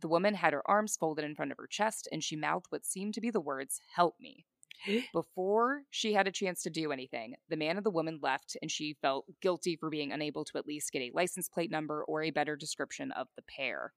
The 0.00 0.08
woman 0.08 0.34
had 0.34 0.52
her 0.54 0.68
arms 0.68 0.96
folded 0.96 1.24
in 1.24 1.34
front 1.36 1.52
of 1.52 1.58
her 1.58 1.66
chest 1.66 2.08
and 2.10 2.22
she 2.24 2.36
mouthed 2.36 2.66
what 2.70 2.86
seemed 2.86 3.14
to 3.14 3.20
be 3.20 3.30
the 3.30 3.40
words, 3.40 3.80
Help 3.94 4.18
me. 4.20 4.46
Before 5.12 5.82
she 5.90 6.12
had 6.12 6.26
a 6.26 6.32
chance 6.32 6.62
to 6.62 6.70
do 6.70 6.92
anything, 6.92 7.34
the 7.48 7.56
man 7.56 7.76
and 7.76 7.84
the 7.84 7.90
woman 7.90 8.20
left, 8.22 8.56
and 8.62 8.70
she 8.70 8.96
felt 9.02 9.26
guilty 9.40 9.76
for 9.76 9.90
being 9.90 10.12
unable 10.12 10.44
to 10.46 10.58
at 10.58 10.66
least 10.66 10.92
get 10.92 11.02
a 11.02 11.10
license 11.14 11.48
plate 11.48 11.70
number 11.70 12.04
or 12.04 12.22
a 12.22 12.30
better 12.30 12.56
description 12.56 13.10
of 13.12 13.26
the 13.36 13.42
pair. 13.42 13.92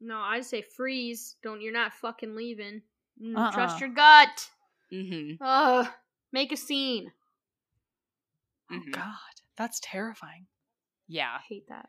No, 0.00 0.18
I'd 0.18 0.44
say 0.44 0.62
freeze. 0.62 1.36
Don't 1.42 1.60
you're 1.60 1.72
not 1.72 1.92
fucking 1.94 2.34
leaving. 2.34 2.82
Mm, 3.22 3.36
Uh-uh. 3.36 3.52
Trust 3.52 3.80
your 3.80 3.90
gut. 3.90 4.48
Mm-hmm. 4.92 5.42
Ugh. 5.42 5.86
Make 6.32 6.52
a 6.52 6.56
scene. 6.56 7.12
Oh 8.72 8.80
God, 8.90 9.14
that's 9.56 9.80
terrifying. 9.82 10.46
Yeah. 11.06 11.36
I 11.38 11.40
hate 11.48 11.68
that. 11.68 11.88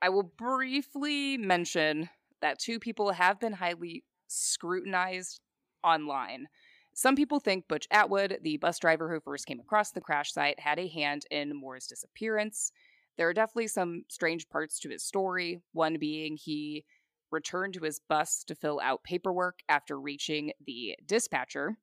I 0.00 0.08
will 0.10 0.22
briefly 0.22 1.36
mention 1.36 2.08
that 2.40 2.58
two 2.58 2.78
people 2.78 3.10
have 3.12 3.40
been 3.40 3.52
highly 3.52 4.04
scrutinized 4.28 5.40
online. 5.82 6.48
Some 6.96 7.14
people 7.14 7.40
think 7.40 7.68
Butch 7.68 7.86
Atwood, 7.90 8.38
the 8.40 8.56
bus 8.56 8.78
driver 8.78 9.12
who 9.12 9.20
first 9.20 9.44
came 9.44 9.60
across 9.60 9.90
the 9.92 10.00
crash 10.00 10.32
site, 10.32 10.58
had 10.58 10.78
a 10.78 10.88
hand 10.88 11.26
in 11.30 11.54
Maura's 11.54 11.86
disappearance. 11.86 12.72
There 13.18 13.28
are 13.28 13.34
definitely 13.34 13.66
some 13.66 14.04
strange 14.08 14.48
parts 14.48 14.78
to 14.80 14.88
his 14.88 15.04
story, 15.04 15.60
one 15.72 15.98
being 15.98 16.38
he 16.38 16.86
returned 17.30 17.74
to 17.74 17.84
his 17.84 18.00
bus 18.08 18.42
to 18.44 18.54
fill 18.54 18.80
out 18.82 19.04
paperwork 19.04 19.58
after 19.68 20.00
reaching 20.00 20.52
the 20.66 20.96
dispatcher. 21.04 21.76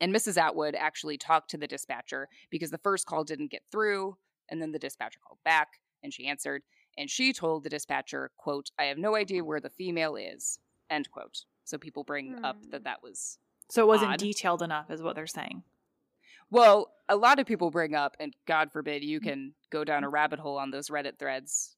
And 0.00 0.14
Mrs. 0.14 0.38
Atwood 0.38 0.74
actually 0.74 1.18
talked 1.18 1.50
to 1.50 1.58
the 1.58 1.66
dispatcher 1.66 2.26
because 2.48 2.70
the 2.70 2.78
first 2.78 3.04
call 3.04 3.24
didn't 3.24 3.50
get 3.50 3.64
through, 3.70 4.16
and 4.48 4.62
then 4.62 4.72
the 4.72 4.78
dispatcher 4.78 5.20
called 5.22 5.40
back 5.44 5.68
and 6.02 6.14
she 6.14 6.26
answered 6.26 6.62
and 6.96 7.10
she 7.10 7.34
told 7.34 7.64
the 7.64 7.68
dispatcher 7.68 8.30
quote 8.38 8.70
i 8.78 8.84
have 8.84 8.96
no 8.98 9.16
idea 9.16 9.44
where 9.44 9.60
the 9.60 9.68
female 9.68 10.14
is 10.16 10.58
end 10.88 11.10
quote 11.10 11.44
so 11.64 11.76
people 11.76 12.04
bring 12.04 12.36
up 12.44 12.56
Hmm. 12.62 12.70
that 12.70 12.84
that 12.84 13.02
was 13.02 13.38
So 13.70 13.82
it 13.82 13.86
wasn't 13.86 14.12
Odd. 14.12 14.18
detailed 14.18 14.62
enough, 14.62 14.90
is 14.90 15.02
what 15.02 15.14
they're 15.14 15.26
saying. 15.26 15.62
well 16.50 16.90
a 17.10 17.16
lot 17.16 17.38
of 17.38 17.46
people 17.46 17.70
bring 17.70 17.94
up 17.94 18.16
and 18.20 18.34
god 18.46 18.70
forbid 18.72 19.02
you 19.02 19.18
can 19.20 19.54
go 19.70 19.82
down 19.84 20.04
a 20.04 20.08
rabbit 20.08 20.38
hole 20.38 20.58
on 20.58 20.70
those 20.70 20.88
reddit 20.88 21.18
threads 21.18 21.76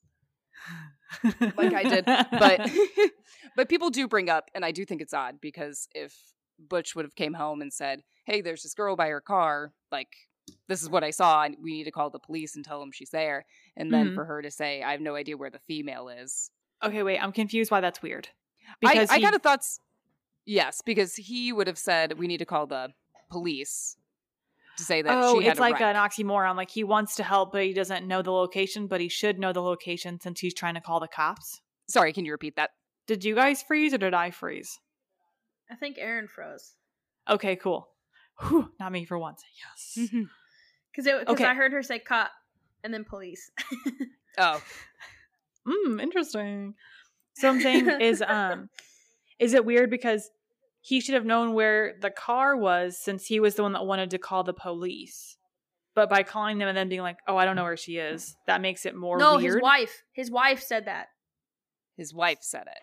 like 1.57 1.73
i 1.75 1.83
did 1.83 2.05
but 2.05 2.71
but 3.57 3.69
people 3.69 3.91
do 3.91 4.07
bring 4.09 4.29
up 4.29 4.51
and 4.55 4.65
i 4.65 4.71
do 4.73 4.85
think 4.85 5.01
it's 5.01 5.15
odd 5.15 5.41
because 5.41 5.89
if 5.95 6.15
butch 6.69 6.95
would 6.95 7.05
have 7.05 7.15
came 7.15 7.35
home 7.35 7.63
and 7.63 7.73
said 7.73 8.03
hey 8.27 8.41
there's 8.41 8.63
this 8.63 8.75
girl 8.75 8.97
by 8.97 9.09
her 9.09 9.21
car 9.21 9.73
like 9.91 10.09
this 10.69 10.83
is 10.83 10.91
what 10.91 11.05
i 11.05 11.11
saw 11.11 11.43
and 11.43 11.57
we 11.63 11.73
need 11.73 11.85
to 11.85 11.91
call 11.93 12.11
the 12.11 12.19
police 12.19 12.55
and 12.57 12.65
tell 12.65 12.81
them 12.81 12.91
she's 12.93 13.11
there 13.11 13.47
and 13.77 13.93
then 13.93 14.09
Mhm. 14.11 14.15
for 14.15 14.25
her 14.25 14.43
to 14.43 14.51
say 14.51 14.83
i 14.83 14.93
have 14.93 15.01
no 15.01 15.15
idea 15.15 15.37
where 15.37 15.51
the 15.51 15.61
female 15.61 16.09
is 16.09 16.51
okay, 16.83 17.03
wait, 17.03 17.19
I'm 17.19 17.33
confused 17.33 17.71
why 17.71 17.83
that's 17.83 18.01
weird. 18.01 18.29
I, 18.83 19.07
I 19.11 19.17
he- 19.17 19.23
kind 19.23 19.35
of 19.35 19.43
thought, 19.43 19.61
yes, 20.51 20.83
because 20.85 21.15
he 21.15 21.53
would 21.53 21.67
have 21.67 21.79
said 21.79 22.19
we 22.19 22.27
need 22.27 22.39
to 22.39 22.45
call 22.45 22.67
the 22.67 22.93
police 23.31 23.97
to 24.77 24.85
say 24.85 25.03
that 25.03 25.17
oh, 25.23 25.39
she 25.39 25.45
had 25.45 25.53
it's 25.53 25.59
a 25.59 25.63
like 25.63 25.75
wreck. 25.81 25.83
an 25.83 25.97
oxymoron. 25.97 26.57
Like 26.57 26.71
he 26.71 26.85
wants 26.85 27.17
to 27.17 27.23
help, 27.23 27.53
but 27.53 27.63
he 27.63 27.73
doesn't 27.73 28.07
know 28.07 28.23
the 28.23 28.33
location. 28.33 28.87
But 28.87 29.01
he 29.01 29.09
should 29.09 29.39
know 29.39 29.53
the 29.53 29.63
location 29.63 30.21
since 30.21 30.41
he's 30.41 30.55
trying 30.55 30.75
to 30.75 30.81
call 30.81 31.01
the 31.01 31.09
cops. 31.09 31.61
Sorry, 31.89 32.13
can 32.13 32.25
you 32.25 32.33
repeat 32.33 32.57
that? 32.57 32.71
Did 33.07 33.25
you 33.25 33.35
guys 33.35 33.63
freeze 33.63 33.95
or 33.95 33.99
did 33.99 34.15
I 34.15 34.31
freeze? 34.31 34.79
I 35.71 35.77
think 35.77 35.97
Erin 35.99 36.29
froze. 36.29 36.75
Okay, 37.29 37.57
cool. 37.57 37.89
Whew, 38.41 38.71
not 38.81 38.93
me 38.93 39.05
for 39.05 39.19
once. 39.19 39.43
Yes. 39.57 40.09
Because 40.93 41.05
because 41.05 41.25
Okay. 41.29 41.45
I 41.45 41.55
heard 41.55 41.73
her 41.73 41.83
say 41.83 41.99
cop 41.99 42.31
and 42.83 42.93
then 42.93 43.05
police. 43.05 43.51
oh, 44.39 44.61
Mm, 45.67 46.03
interesting. 46.03 46.75
So 47.35 47.49
I'm 47.49 47.61
saying 47.61 47.89
is 48.01 48.23
um 48.27 48.71
is 49.39 49.55
it 49.55 49.65
weird 49.65 49.91
because 49.91 50.31
he 50.81 51.01
should 51.01 51.15
have 51.15 51.25
known 51.27 51.53
where 51.55 51.95
the 52.01 52.11
car 52.11 52.57
was 52.57 52.99
since 52.99 53.27
he 53.27 53.39
was 53.41 53.55
the 53.55 53.63
one 53.63 53.73
that 53.73 53.85
wanted 53.87 54.11
to 54.11 54.19
call 54.19 54.43
the 54.45 54.55
police. 54.55 55.37
But 55.95 56.09
by 56.09 56.23
calling 56.23 56.59
them 56.59 56.69
and 56.69 56.77
then 56.77 56.89
being 56.89 57.03
like, 57.03 57.19
"Oh, 57.27 57.37
I 57.37 57.45
don't 57.45 57.57
know 57.57 57.65
where 57.65 57.77
she 57.77 57.99
is," 57.99 58.37
that 58.47 58.61
makes 58.61 58.87
it 58.87 58.95
more 58.95 59.19
no, 59.19 59.37
weird. 59.37 59.55
his 59.55 59.63
wife. 59.63 60.03
His 60.13 60.31
wife 60.31 60.63
said 60.63 60.85
that 60.87 61.09
his 61.97 62.15
wife 62.15 62.39
said 62.43 62.67
it. 62.69 62.83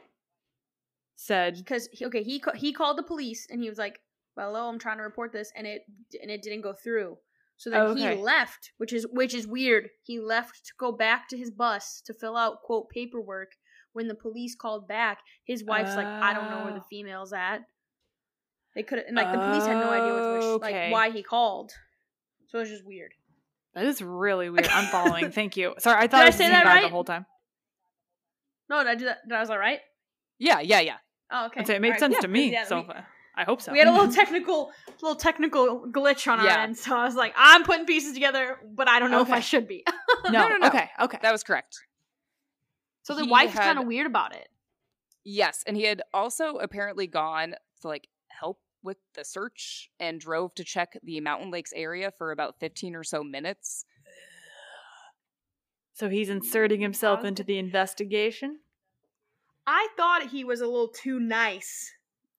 said, 1.16 1.56
because 1.58 1.88
he, 1.92 2.06
okay, 2.06 2.22
he 2.24 2.42
he 2.56 2.72
called 2.74 2.98
the 2.98 3.04
police 3.04 3.48
and 3.50 3.62
he 3.62 3.70
was 3.70 3.78
like, 3.80 4.00
"Hello, 4.36 4.68
I'm 4.70 4.78
trying 4.78 4.98
to 4.98 5.04
report 5.04 5.32
this," 5.32 5.52
and 5.56 5.66
it 5.66 5.82
and 6.22 6.30
it 6.30 6.42
didn't 6.44 6.62
go 6.62 6.74
through. 6.74 7.18
So 7.56 7.72
then 7.72 7.82
Okay. 7.88 8.16
he 8.16 8.22
left, 8.22 8.72
which 8.78 8.94
is 8.94 9.08
which 9.12 9.34
is 9.34 9.48
weird. 9.48 9.90
He 10.04 10.20
left 10.20 10.66
to 10.68 10.74
go 10.78 10.92
back 10.92 11.28
to 11.30 11.38
his 11.38 11.50
bus 11.50 12.02
to 12.02 12.14
fill 12.14 12.38
out 12.38 12.62
quote 12.62 12.90
paperwork. 12.90 13.54
When 13.94 14.08
the 14.08 14.14
police 14.16 14.54
called 14.56 14.88
back, 14.88 15.24
his 15.46 15.64
wife's 15.64 15.96
like, 15.96 16.06
"I 16.06 16.34
don't 16.34 16.52
know 16.52 16.60
where 16.66 16.74
the 16.74 16.82
Oh. 16.82 16.88
female's 16.92 17.34
at." 17.34 17.62
They 18.78 18.84
could 18.84 19.00
and 19.00 19.16
like 19.16 19.32
the 19.32 19.40
police 19.40 19.66
had 19.66 19.78
no 19.78 19.90
idea 19.90 20.14
what 20.14 20.34
which, 20.36 20.44
Okay. 20.70 20.84
like 20.86 20.94
why 20.94 21.10
he 21.10 21.24
called. 21.24 21.72
So 22.50 22.60
it 22.60 22.62
was 22.62 22.70
just 22.70 22.86
weird. 22.86 23.12
"That 23.74 23.86
is 23.88 24.04
really 24.04 24.52
weird." 24.52 24.68
I'm 24.68 24.86
following. 24.92 25.32
Thank 25.40 25.58
you. 25.58 25.74
Sorry, 25.80 25.98
I 25.98 26.02
thought 26.08 26.18
Did 26.18 26.22
I 26.22 26.24
I 26.24 26.26
was 26.28 26.36
say 26.36 26.48
that 26.50 26.64
bad 26.64 26.78
the 26.78 26.84
right? 26.84 26.92
whole 26.92 27.04
time. 27.04 27.26
No, 28.70 28.78
did 28.84 28.88
I 28.88 28.96
do 28.96 29.06
that? 29.06 29.28
Did 29.28 29.36
I 29.36 29.40
was 29.40 29.50
all 29.50 29.58
right? 29.58 29.80
Yeah, 30.38 30.60
yeah, 30.60 30.82
yeah. 30.82 30.98
Oh, 31.32 31.48
okay. 31.48 31.62
I'd 31.62 31.70
it 31.72 31.82
made 31.82 31.88
Alright, 31.90 32.00
sense 32.00 32.14
yeah, 32.14 32.20
to 32.22 32.28
me. 32.28 32.52
yeah, 32.52 32.66
so 32.66 32.82
we- 32.82 32.94
I 33.36 33.44
hope 33.44 33.62
so. 33.62 33.72
We 33.72 33.80
had 33.80 33.88
a 33.88 33.92
little 33.92 34.12
technical, 34.22 34.72
little 35.02 35.16
technical 35.16 35.86
glitch 35.92 36.32
on 36.32 36.40
our 36.40 36.46
Yeah. 36.46 36.64
end, 36.64 36.78
so 36.78 36.96
I 36.96 37.06
was 37.06 37.16
like, 37.16 37.34
I'm 37.36 37.64
putting 37.64 37.86
pieces 37.86 38.14
together, 38.14 38.58
but 38.76 38.88
I 38.88 39.00
don't 39.00 39.10
know 39.12 39.22
if 39.22 39.32
I 39.32 39.40
should 39.40 39.68
be. 39.68 39.84
no, 40.26 40.32
no, 40.32 40.50
no, 40.50 40.58
no. 40.58 40.68
Okay. 40.68 40.90
Okay. 41.02 41.20
That 41.22 41.32
was 41.32 41.44
correct. 41.44 41.80
so 43.04 43.16
the 43.16 43.26
He 43.26 43.30
wife's 43.32 43.54
had- 43.54 43.64
kind 43.64 43.80
of 43.80 43.86
weird 43.88 44.06
about 44.08 44.36
it. 44.36 44.48
Yes, 45.24 45.64
and 45.68 45.76
he 45.76 45.84
had 45.84 46.02
also 46.14 46.56
apparently 46.58 47.06
gone 47.08 47.56
to 47.82 47.88
like 47.88 48.08
help 48.08 48.17
with 48.88 48.98
the 49.14 49.24
search 49.24 49.92
and 50.00 50.20
drove 50.20 50.56
to 50.56 50.64
check 50.64 50.98
the 51.04 51.20
Mountain 51.22 51.52
Lakes 51.52 51.72
area 51.76 52.12
for 52.18 52.32
about 52.32 52.60
15 52.60 52.96
or 52.96 53.04
so 53.04 53.24
minutes. 53.24 53.86
so 55.94 56.10
he's 56.10 56.30
inserting 56.30 56.82
himself 56.82 57.24
into 57.24 57.44
the 57.44 57.60
investigation. 57.60 58.60
I 59.68 59.90
thought 59.98 60.30
he 60.30 60.44
was 60.44 60.62
a 60.62 60.66
little 60.66 60.88
too 60.88 61.20
nice, 61.20 61.92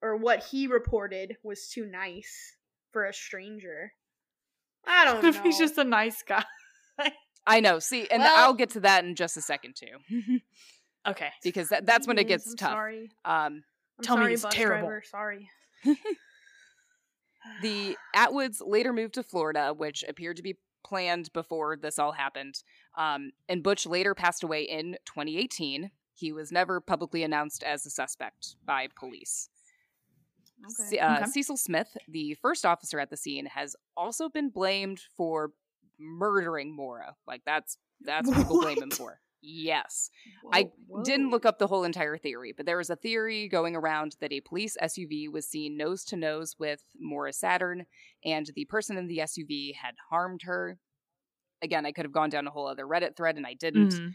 or 0.02 0.16
what 0.16 0.42
he 0.44 0.66
reported 0.66 1.36
was 1.42 1.68
too 1.68 1.84
nice 1.86 2.56
for 2.90 3.04
a 3.04 3.12
stranger. 3.12 3.92
I 4.86 5.04
don't 5.20 5.22
know. 5.22 5.42
he's 5.42 5.58
just 5.58 5.78
a 5.78 5.84
nice 5.84 6.22
guy. 6.26 6.44
I 7.46 7.60
know. 7.60 7.78
See, 7.78 8.08
and 8.10 8.22
Well- 8.22 8.34
I'll 8.36 8.54
get 8.54 8.70
to 8.70 8.80
that 8.80 9.04
in 9.04 9.14
just 9.14 9.36
a 9.36 9.42
second 9.42 9.76
too. 9.76 10.40
Okay. 11.06 11.28
because 11.42 11.70
that, 11.70 11.86
that's 11.86 12.06
when 12.06 12.18
it 12.18 12.24
gets 12.28 12.50
I'm 12.50 12.56
tough. 12.56 12.70
Sorry. 12.72 13.10
Um 13.24 13.62
I'm 13.98 14.02
Tell 14.02 14.16
me 14.16 14.22
sorry, 14.24 14.32
it's 14.34 14.42
bus 14.42 14.54
terrible. 14.54 14.88
driver. 14.88 15.02
Sorry. 15.08 15.48
The 17.62 17.96
Atwoods 18.16 18.60
later 18.64 18.92
moved 18.92 19.14
to 19.14 19.22
Florida, 19.22 19.72
which 19.76 20.04
appeared 20.08 20.36
to 20.36 20.42
be 20.42 20.58
planned 20.84 21.32
before 21.32 21.76
this 21.76 21.98
all 21.98 22.12
happened. 22.12 22.62
Um, 22.96 23.32
and 23.48 23.62
Butch 23.62 23.86
later 23.86 24.14
passed 24.14 24.42
away 24.42 24.62
in 24.62 24.96
2018. 25.06 25.90
He 26.14 26.32
was 26.32 26.50
never 26.50 26.80
publicly 26.80 27.22
announced 27.22 27.62
as 27.62 27.84
a 27.86 27.90
suspect 27.90 28.56
by 28.64 28.88
police. 28.98 29.50
Ce- 30.68 30.94
uh, 31.00 31.18
Okay. 31.20 31.30
Cecil 31.30 31.56
Smith, 31.56 31.96
the 32.08 32.34
first 32.42 32.66
officer 32.66 32.98
at 32.98 33.10
the 33.10 33.16
scene, 33.16 33.46
has 33.46 33.76
also 33.96 34.28
been 34.28 34.48
blamed 34.50 35.00
for 35.16 35.52
murdering 35.98 36.74
Maura. 36.74 37.14
Like 37.26 37.42
that's 37.44 37.78
that's 38.00 38.28
what 38.28 38.36
people 38.38 38.60
blame 38.60 38.82
him 38.82 38.90
for. 38.92 39.20
Yes. 39.40 40.10
I 40.52 40.70
didn't 41.04 41.30
look 41.30 41.46
up 41.46 41.58
the 41.58 41.66
whole 41.68 41.84
entire 41.84 42.16
theory, 42.18 42.52
but 42.56 42.66
there 42.66 42.76
was 42.76 42.90
a 42.90 42.96
theory 42.96 43.48
going 43.48 43.76
around 43.76 44.16
that 44.20 44.32
a 44.32 44.40
police 44.40 44.76
SUV 44.82 45.30
was 45.30 45.46
seen 45.46 45.76
nose 45.76 46.04
to 46.06 46.16
nose 46.16 46.56
with 46.58 46.82
Maura 46.98 47.32
Saturn, 47.32 47.86
and 48.24 48.50
the 48.54 48.64
person 48.64 48.96
in 48.96 49.06
the 49.06 49.18
SUV 49.18 49.74
had 49.74 49.94
harmed 50.10 50.42
her. 50.42 50.78
Again, 51.62 51.86
I 51.86 51.92
could 51.92 52.04
have 52.04 52.12
gone 52.12 52.30
down 52.30 52.46
a 52.46 52.50
whole 52.50 52.66
other 52.66 52.84
Reddit 52.84 53.16
thread, 53.16 53.36
and 53.36 53.46
I 53.46 53.54
didn't. 53.54 53.92
Mhm. 53.94 54.14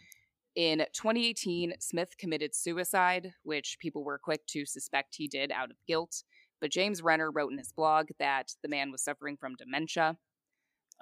In 0.55 0.85
2018, 0.93 1.75
Smith 1.79 2.17
committed 2.17 2.53
suicide, 2.53 3.33
which 3.43 3.77
people 3.79 4.03
were 4.03 4.19
quick 4.19 4.45
to 4.47 4.65
suspect 4.65 5.15
he 5.15 5.27
did 5.27 5.51
out 5.51 5.71
of 5.71 5.77
guilt. 5.87 6.23
But 6.61 6.71
James 6.71 7.01
Renner 7.01 7.31
wrote 7.31 7.51
in 7.51 7.57
his 7.57 7.73
blog 7.73 8.09
that 8.19 8.55
the 8.61 8.69
man 8.69 8.91
was 8.91 9.03
suffering 9.03 9.35
from 9.35 9.55
dementia. 9.55 10.17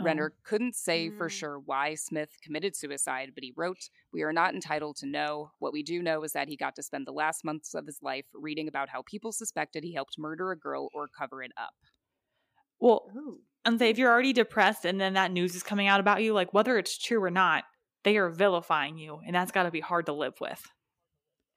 Oh. 0.01 0.05
Renner 0.05 0.33
couldn't 0.43 0.75
say 0.75 1.09
for 1.09 1.27
Mm. 1.27 1.31
sure 1.31 1.59
why 1.59 1.95
Smith 1.95 2.37
committed 2.43 2.75
suicide, 2.75 3.31
but 3.33 3.43
he 3.43 3.53
wrote, 3.55 3.89
We 4.11 4.21
are 4.23 4.33
not 4.33 4.53
entitled 4.53 4.97
to 4.97 5.05
know. 5.05 5.51
What 5.59 5.73
we 5.73 5.83
do 5.83 6.01
know 6.03 6.23
is 6.23 6.33
that 6.33 6.47
he 6.47 6.57
got 6.57 6.75
to 6.75 6.83
spend 6.83 7.07
the 7.07 7.11
last 7.13 7.43
months 7.43 7.73
of 7.73 7.85
his 7.85 7.99
life 8.01 8.25
reading 8.33 8.67
about 8.67 8.89
how 8.89 9.03
people 9.03 9.31
suspected 9.31 9.83
he 9.83 9.93
helped 9.93 10.17
murder 10.19 10.51
a 10.51 10.57
girl 10.57 10.89
or 10.93 11.07
cover 11.07 11.41
it 11.43 11.51
up. 11.57 11.73
Well, 12.79 13.09
Ooh. 13.15 13.39
and 13.63 13.77
say 13.79 13.89
if 13.89 13.97
you're 13.97 14.11
already 14.11 14.33
depressed 14.33 14.85
and 14.85 14.99
then 14.99 15.13
that 15.13 15.31
news 15.31 15.55
is 15.55 15.63
coming 15.63 15.87
out 15.87 15.99
about 15.99 16.23
you, 16.23 16.33
like 16.33 16.53
whether 16.53 16.77
it's 16.77 16.97
true 16.97 17.23
or 17.23 17.29
not, 17.31 17.63
they 18.03 18.17
are 18.17 18.29
vilifying 18.29 18.97
you, 18.97 19.19
and 19.25 19.35
that's 19.35 19.51
got 19.51 19.63
to 19.63 19.71
be 19.71 19.79
hard 19.79 20.07
to 20.07 20.13
live 20.13 20.33
with. 20.41 20.61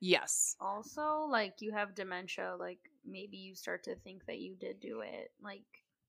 Yes. 0.00 0.54
Also, 0.60 1.26
like 1.30 1.54
you 1.60 1.72
have 1.72 1.94
dementia, 1.94 2.56
like 2.58 2.78
maybe 3.06 3.38
you 3.38 3.54
start 3.54 3.84
to 3.84 3.96
think 3.96 4.26
that 4.26 4.38
you 4.38 4.54
did 4.54 4.80
do 4.80 5.00
it, 5.00 5.30
like 5.42 5.62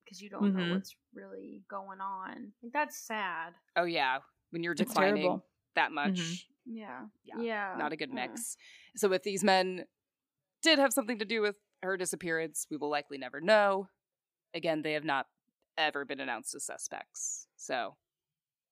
because 0.06 0.22
you 0.22 0.30
don't 0.30 0.42
Mhm. 0.52 0.54
know 0.68 0.74
what's 0.74 0.94
really 1.12 1.64
going 1.68 2.00
on. 2.00 2.54
Like 2.62 2.72
that's 2.72 2.96
sad. 2.96 3.52
Oh, 3.74 3.84
yeah. 3.84 4.20
When 4.50 4.62
you're 4.62 4.72
declining 4.74 5.42
that 5.74 5.90
much, 5.92 6.18
Mhm. 6.18 6.46
Yeah. 6.64 7.06
Yeah, 7.24 7.40
Yeah. 7.40 7.76
not 7.76 7.92
a 7.92 7.96
good 7.96 8.10
Mm. 8.10 8.14
mix. 8.14 8.56
So 8.96 9.12
if 9.12 9.22
these 9.22 9.44
men 9.44 9.86
did 10.62 10.78
have 10.78 10.92
something 10.92 11.18
to 11.18 11.24
do 11.24 11.40
with 11.42 11.56
her 11.82 11.96
disappearance, 11.96 12.66
we 12.70 12.76
will 12.76 12.88
likely 12.88 13.18
never 13.18 13.40
know. 13.40 13.88
Again, 14.54 14.82
they 14.82 14.92
have 14.92 15.04
not 15.04 15.28
ever 15.76 16.04
been 16.04 16.20
announced 16.20 16.54
as 16.54 16.64
suspects. 16.64 17.48
So 17.56 17.96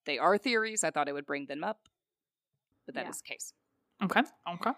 they 0.06 0.18
are 0.18 0.38
theories. 0.38 0.82
I 0.84 0.90
thought 0.90 1.08
I 1.08 1.12
would 1.12 1.26
bring 1.26 1.46
them 1.46 1.62
up, 1.64 1.88
but 2.86 2.94
that 2.94 3.06
is 3.08 3.16
Yeah. 3.16 3.20
the 3.28 3.34
case. 3.34 3.54
Okay. 4.02 4.22
Okay. 4.48 4.72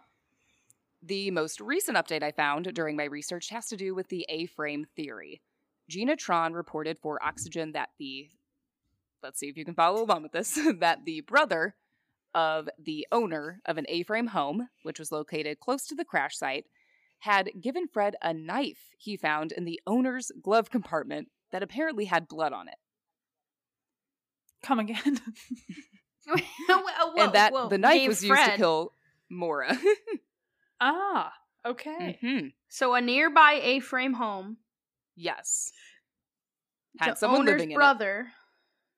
The 1.02 1.30
most 1.30 1.60
recent 1.60 1.96
update 1.96 2.22
I 2.22 2.32
found 2.32 2.74
during 2.74 2.96
my 2.96 3.04
research 3.04 3.48
has 3.50 3.68
to 3.68 3.76
do 3.76 3.94
with 3.94 4.08
the 4.08 4.26
A 4.28 4.46
frame 4.46 4.84
theory. 4.84 5.42
Gina 5.88 6.16
Tron 6.16 6.52
reported 6.52 6.98
for 6.98 7.22
Oxygen 7.22 7.72
that 7.72 7.90
the, 7.98 8.28
let's 9.22 9.38
see 9.38 9.48
if 9.48 9.56
you 9.56 9.64
can 9.64 9.74
follow 9.74 10.02
along 10.02 10.22
with 10.22 10.32
this, 10.32 10.58
that 10.80 11.04
the 11.04 11.20
brother 11.22 11.74
of 12.34 12.68
the 12.78 13.06
owner 13.10 13.60
of 13.64 13.78
an 13.78 13.86
A 13.88 14.02
frame 14.02 14.28
home, 14.28 14.68
which 14.82 14.98
was 14.98 15.12
located 15.12 15.60
close 15.60 15.86
to 15.86 15.94
the 15.94 16.04
crash 16.04 16.36
site, 16.36 16.66
had 17.20 17.50
given 17.60 17.88
Fred 17.88 18.14
a 18.20 18.34
knife 18.34 18.90
he 18.98 19.16
found 19.16 19.52
in 19.52 19.64
the 19.64 19.80
owner's 19.86 20.30
glove 20.42 20.70
compartment 20.70 21.28
that 21.50 21.62
apparently 21.62 22.04
had 22.04 22.28
blood 22.28 22.52
on 22.52 22.68
it. 22.68 22.74
Come 24.62 24.80
again. 24.80 24.98
Whoa, 26.26 27.24
and 27.24 27.32
that 27.34 27.52
whoa, 27.52 27.68
the 27.68 27.78
knife 27.78 28.00
gave 28.00 28.08
was 28.08 28.24
used 28.24 28.44
to 28.44 28.56
kill 28.56 28.92
Maura. 29.30 29.78
ah. 30.80 31.32
Okay. 31.64 32.18
Mhm. 32.22 32.52
So 32.68 32.94
a 32.94 33.00
nearby 33.00 33.60
A-frame 33.62 34.14
home. 34.14 34.56
Yes. 35.16 35.72
Had 36.98 37.14
the 37.14 37.16
someone 37.16 37.40
owner's 37.40 37.52
living 37.52 37.70
in 37.70 37.74
it. 37.74 37.76
brother. 37.76 38.28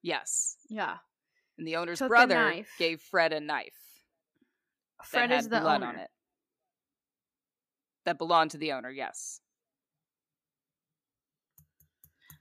Yes. 0.03 0.57
Yeah. 0.69 0.97
And 1.57 1.67
the 1.67 1.77
owner's 1.77 1.99
Took 1.99 2.09
brother 2.09 2.65
gave 2.79 3.01
Fred 3.01 3.33
a 3.33 3.41
knife 3.41 3.75
Fred 5.05 5.31
that 5.31 5.35
had 5.35 5.41
is 5.41 5.49
the 5.49 5.61
blood 5.61 5.83
owner. 5.83 5.87
on 5.87 5.97
it. 5.97 6.11
That 8.05 8.19
belonged 8.19 8.53
to 8.53 8.59
the 8.59 8.73
owner, 8.73 8.91
yes. 8.91 9.41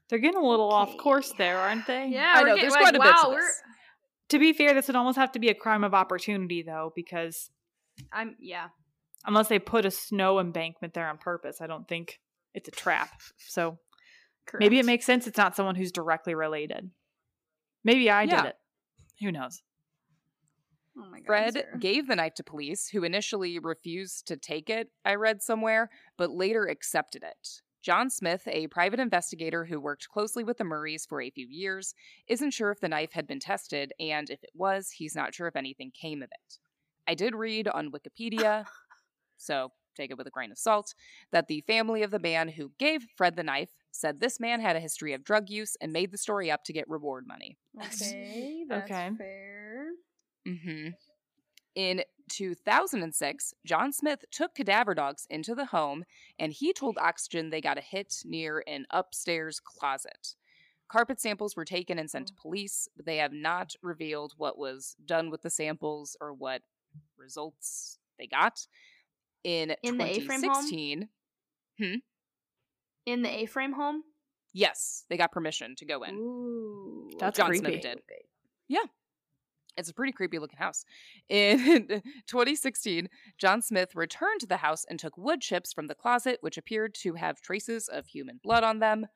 They're 0.08 0.18
getting 0.18 0.40
a 0.40 0.46
little 0.46 0.72
off 0.72 0.96
course 0.96 1.32
there, 1.36 1.58
aren't 1.58 1.86
they? 1.86 2.08
Yeah, 2.08 2.32
I 2.34 2.40
we're 2.40 2.48
know, 2.48 2.54
getting, 2.56 2.62
there's 2.62 2.72
like, 2.72 2.82
quite 2.82 2.96
a 2.96 3.00
bit 3.00 3.16
to 3.22 3.28
wow, 3.28 3.36
this. 3.36 3.62
To 4.30 4.38
be 4.38 4.52
fair, 4.52 4.74
this 4.74 4.86
would 4.86 4.96
almost 4.96 5.18
have 5.18 5.32
to 5.32 5.38
be 5.38 5.48
a 5.48 5.54
crime 5.54 5.84
of 5.84 5.92
opportunity, 5.94 6.62
though, 6.62 6.92
because 6.96 7.50
I'm 8.12 8.36
yeah. 8.40 8.68
unless 9.26 9.48
they 9.48 9.58
put 9.58 9.84
a 9.84 9.90
snow 9.90 10.40
embankment 10.40 10.94
there 10.94 11.08
on 11.08 11.18
purpose, 11.18 11.60
I 11.60 11.66
don't 11.66 11.86
think 11.86 12.20
it's 12.58 12.68
a 12.68 12.72
trap. 12.72 13.22
So 13.38 13.78
maybe 14.58 14.78
it 14.78 14.84
makes 14.86 15.06
sense 15.06 15.26
it's 15.26 15.38
not 15.38 15.56
someone 15.56 15.74
who's 15.76 15.92
directly 15.92 16.34
related. 16.34 16.90
Maybe 17.84 18.10
I 18.10 18.24
Yeah. 18.24 18.42
did 18.42 18.48
it. 18.50 18.56
Who 19.20 19.32
knows? 19.32 19.62
Oh 20.96 21.06
my 21.10 21.18
god. 21.18 21.26
Fred 21.26 21.54
Sarah. 21.54 21.78
gave 21.78 22.08
the 22.08 22.16
knife 22.16 22.34
to 22.34 22.44
police, 22.44 22.88
who 22.88 23.04
initially 23.04 23.58
refused 23.58 24.26
to 24.26 24.36
take 24.36 24.68
it, 24.68 24.90
I 25.04 25.14
read 25.14 25.42
somewhere, 25.42 25.90
but 26.16 26.30
later 26.30 26.64
accepted 26.64 27.22
it. 27.22 27.62
John 27.82 28.10
Smith, 28.10 28.46
a 28.48 28.66
private 28.66 28.98
investigator 28.98 29.64
who 29.64 29.78
worked 29.78 30.08
closely 30.08 30.42
with 30.42 30.58
the 30.58 30.64
Murrays 30.64 31.06
for 31.06 31.22
a 31.22 31.30
few 31.30 31.46
years, 31.46 31.94
isn't 32.26 32.50
sure 32.50 32.72
if 32.72 32.80
the 32.80 32.88
knife 32.88 33.12
had 33.12 33.26
been 33.28 33.38
tested, 33.38 33.92
and 34.00 34.28
if 34.28 34.42
it 34.42 34.50
was, 34.54 34.90
he's 34.90 35.14
not 35.14 35.32
sure 35.32 35.46
if 35.46 35.54
anything 35.54 35.92
came 35.92 36.22
of 36.22 36.30
it. 36.32 36.58
I 37.06 37.14
did 37.14 37.36
read 37.36 37.68
on 37.68 37.92
Wikipedia, 37.92 38.66
so 39.36 39.70
take 39.98 40.10
it 40.10 40.18
with 40.18 40.26
a 40.26 40.30
grain 40.30 40.52
of 40.52 40.58
salt, 40.58 40.94
that 41.32 41.48
the 41.48 41.62
family 41.62 42.02
of 42.02 42.10
the 42.10 42.18
man 42.20 42.48
who 42.48 42.72
gave 42.78 43.06
Fred 43.16 43.36
the 43.36 43.42
knife 43.44 43.70
said 43.92 44.20
this 44.20 44.40
man 44.40 44.60
had 44.60 44.76
a 44.76 44.80
history 44.80 45.12
of 45.12 45.24
drug 45.24 45.50
use 45.50 45.76
and 45.80 45.92
made 45.92 46.12
the 46.12 46.18
story 46.18 46.50
up 46.50 46.64
to 46.64 46.72
get 46.72 46.88
reward 46.88 47.26
money. 47.26 47.58
Okay, 47.84 48.64
that's 48.68 48.90
Okay. 48.90 49.10
fair. 49.18 49.88
hmm 50.46 50.88
In 51.74 52.02
2006, 52.30 53.54
John 53.66 53.92
Smith 53.92 54.24
took 54.30 54.54
cadaver 54.54 54.94
dogs 54.94 55.26
into 55.30 55.54
the 55.54 55.66
home 55.66 56.04
and 56.38 56.52
he 56.52 56.72
told 56.72 56.98
Oxygen 56.98 57.50
they 57.50 57.60
got 57.60 57.78
a 57.78 57.82
hit 57.82 58.14
near 58.24 58.62
an 58.66 58.86
upstairs 58.90 59.60
closet. 59.60 60.34
Carpet 60.88 61.20
samples 61.20 61.56
were 61.56 61.64
taken 61.64 61.98
and 61.98 62.10
sent 62.10 62.28
to 62.28 62.34
police, 62.34 62.88
but 62.96 63.06
they 63.06 63.18
have 63.18 63.32
not 63.32 63.74
revealed 63.82 64.34
what 64.36 64.58
was 64.58 64.96
done 65.04 65.30
with 65.30 65.42
the 65.42 65.50
samples 65.50 66.16
or 66.20 66.32
what 66.34 66.62
results 67.16 67.98
they 68.18 68.26
got. 68.26 68.66
In, 69.48 69.74
In 69.82 69.96
the 69.96 70.04
A-frame 70.04 70.42
home? 70.42 70.52
2016, 70.68 71.08
hmm? 71.78 71.94
In 73.06 73.22
the 73.22 73.30
A-frame 73.42 73.72
home. 73.72 74.02
yes, 74.52 75.04
they 75.08 75.16
got 75.16 75.32
permission 75.32 75.74
to 75.76 75.86
go 75.86 76.02
in. 76.02 76.14
Ooh, 76.14 77.10
That's 77.18 77.38
John 77.38 77.48
creepy. 77.48 77.64
Smith 77.64 77.80
did. 77.82 78.00
Yeah. 78.68 78.84
It's 79.78 79.88
a 79.88 79.94
pretty 79.94 80.12
creepy 80.12 80.38
looking 80.38 80.58
house. 80.58 80.84
In 81.28 81.86
2016, 82.26 83.08
John 83.38 83.62
Smith 83.62 83.94
returned 83.94 84.40
to 84.40 84.46
the 84.46 84.56
house 84.58 84.84
and 84.90 84.98
took 84.98 85.16
wood 85.16 85.40
chips 85.40 85.72
from 85.72 85.86
the 85.86 85.94
closet, 85.94 86.38
which 86.42 86.58
appeared 86.58 86.94
to 86.96 87.14
have 87.14 87.40
traces 87.40 87.88
of 87.88 88.06
human 88.08 88.40
blood 88.42 88.64
on 88.64 88.80
them. 88.80 89.06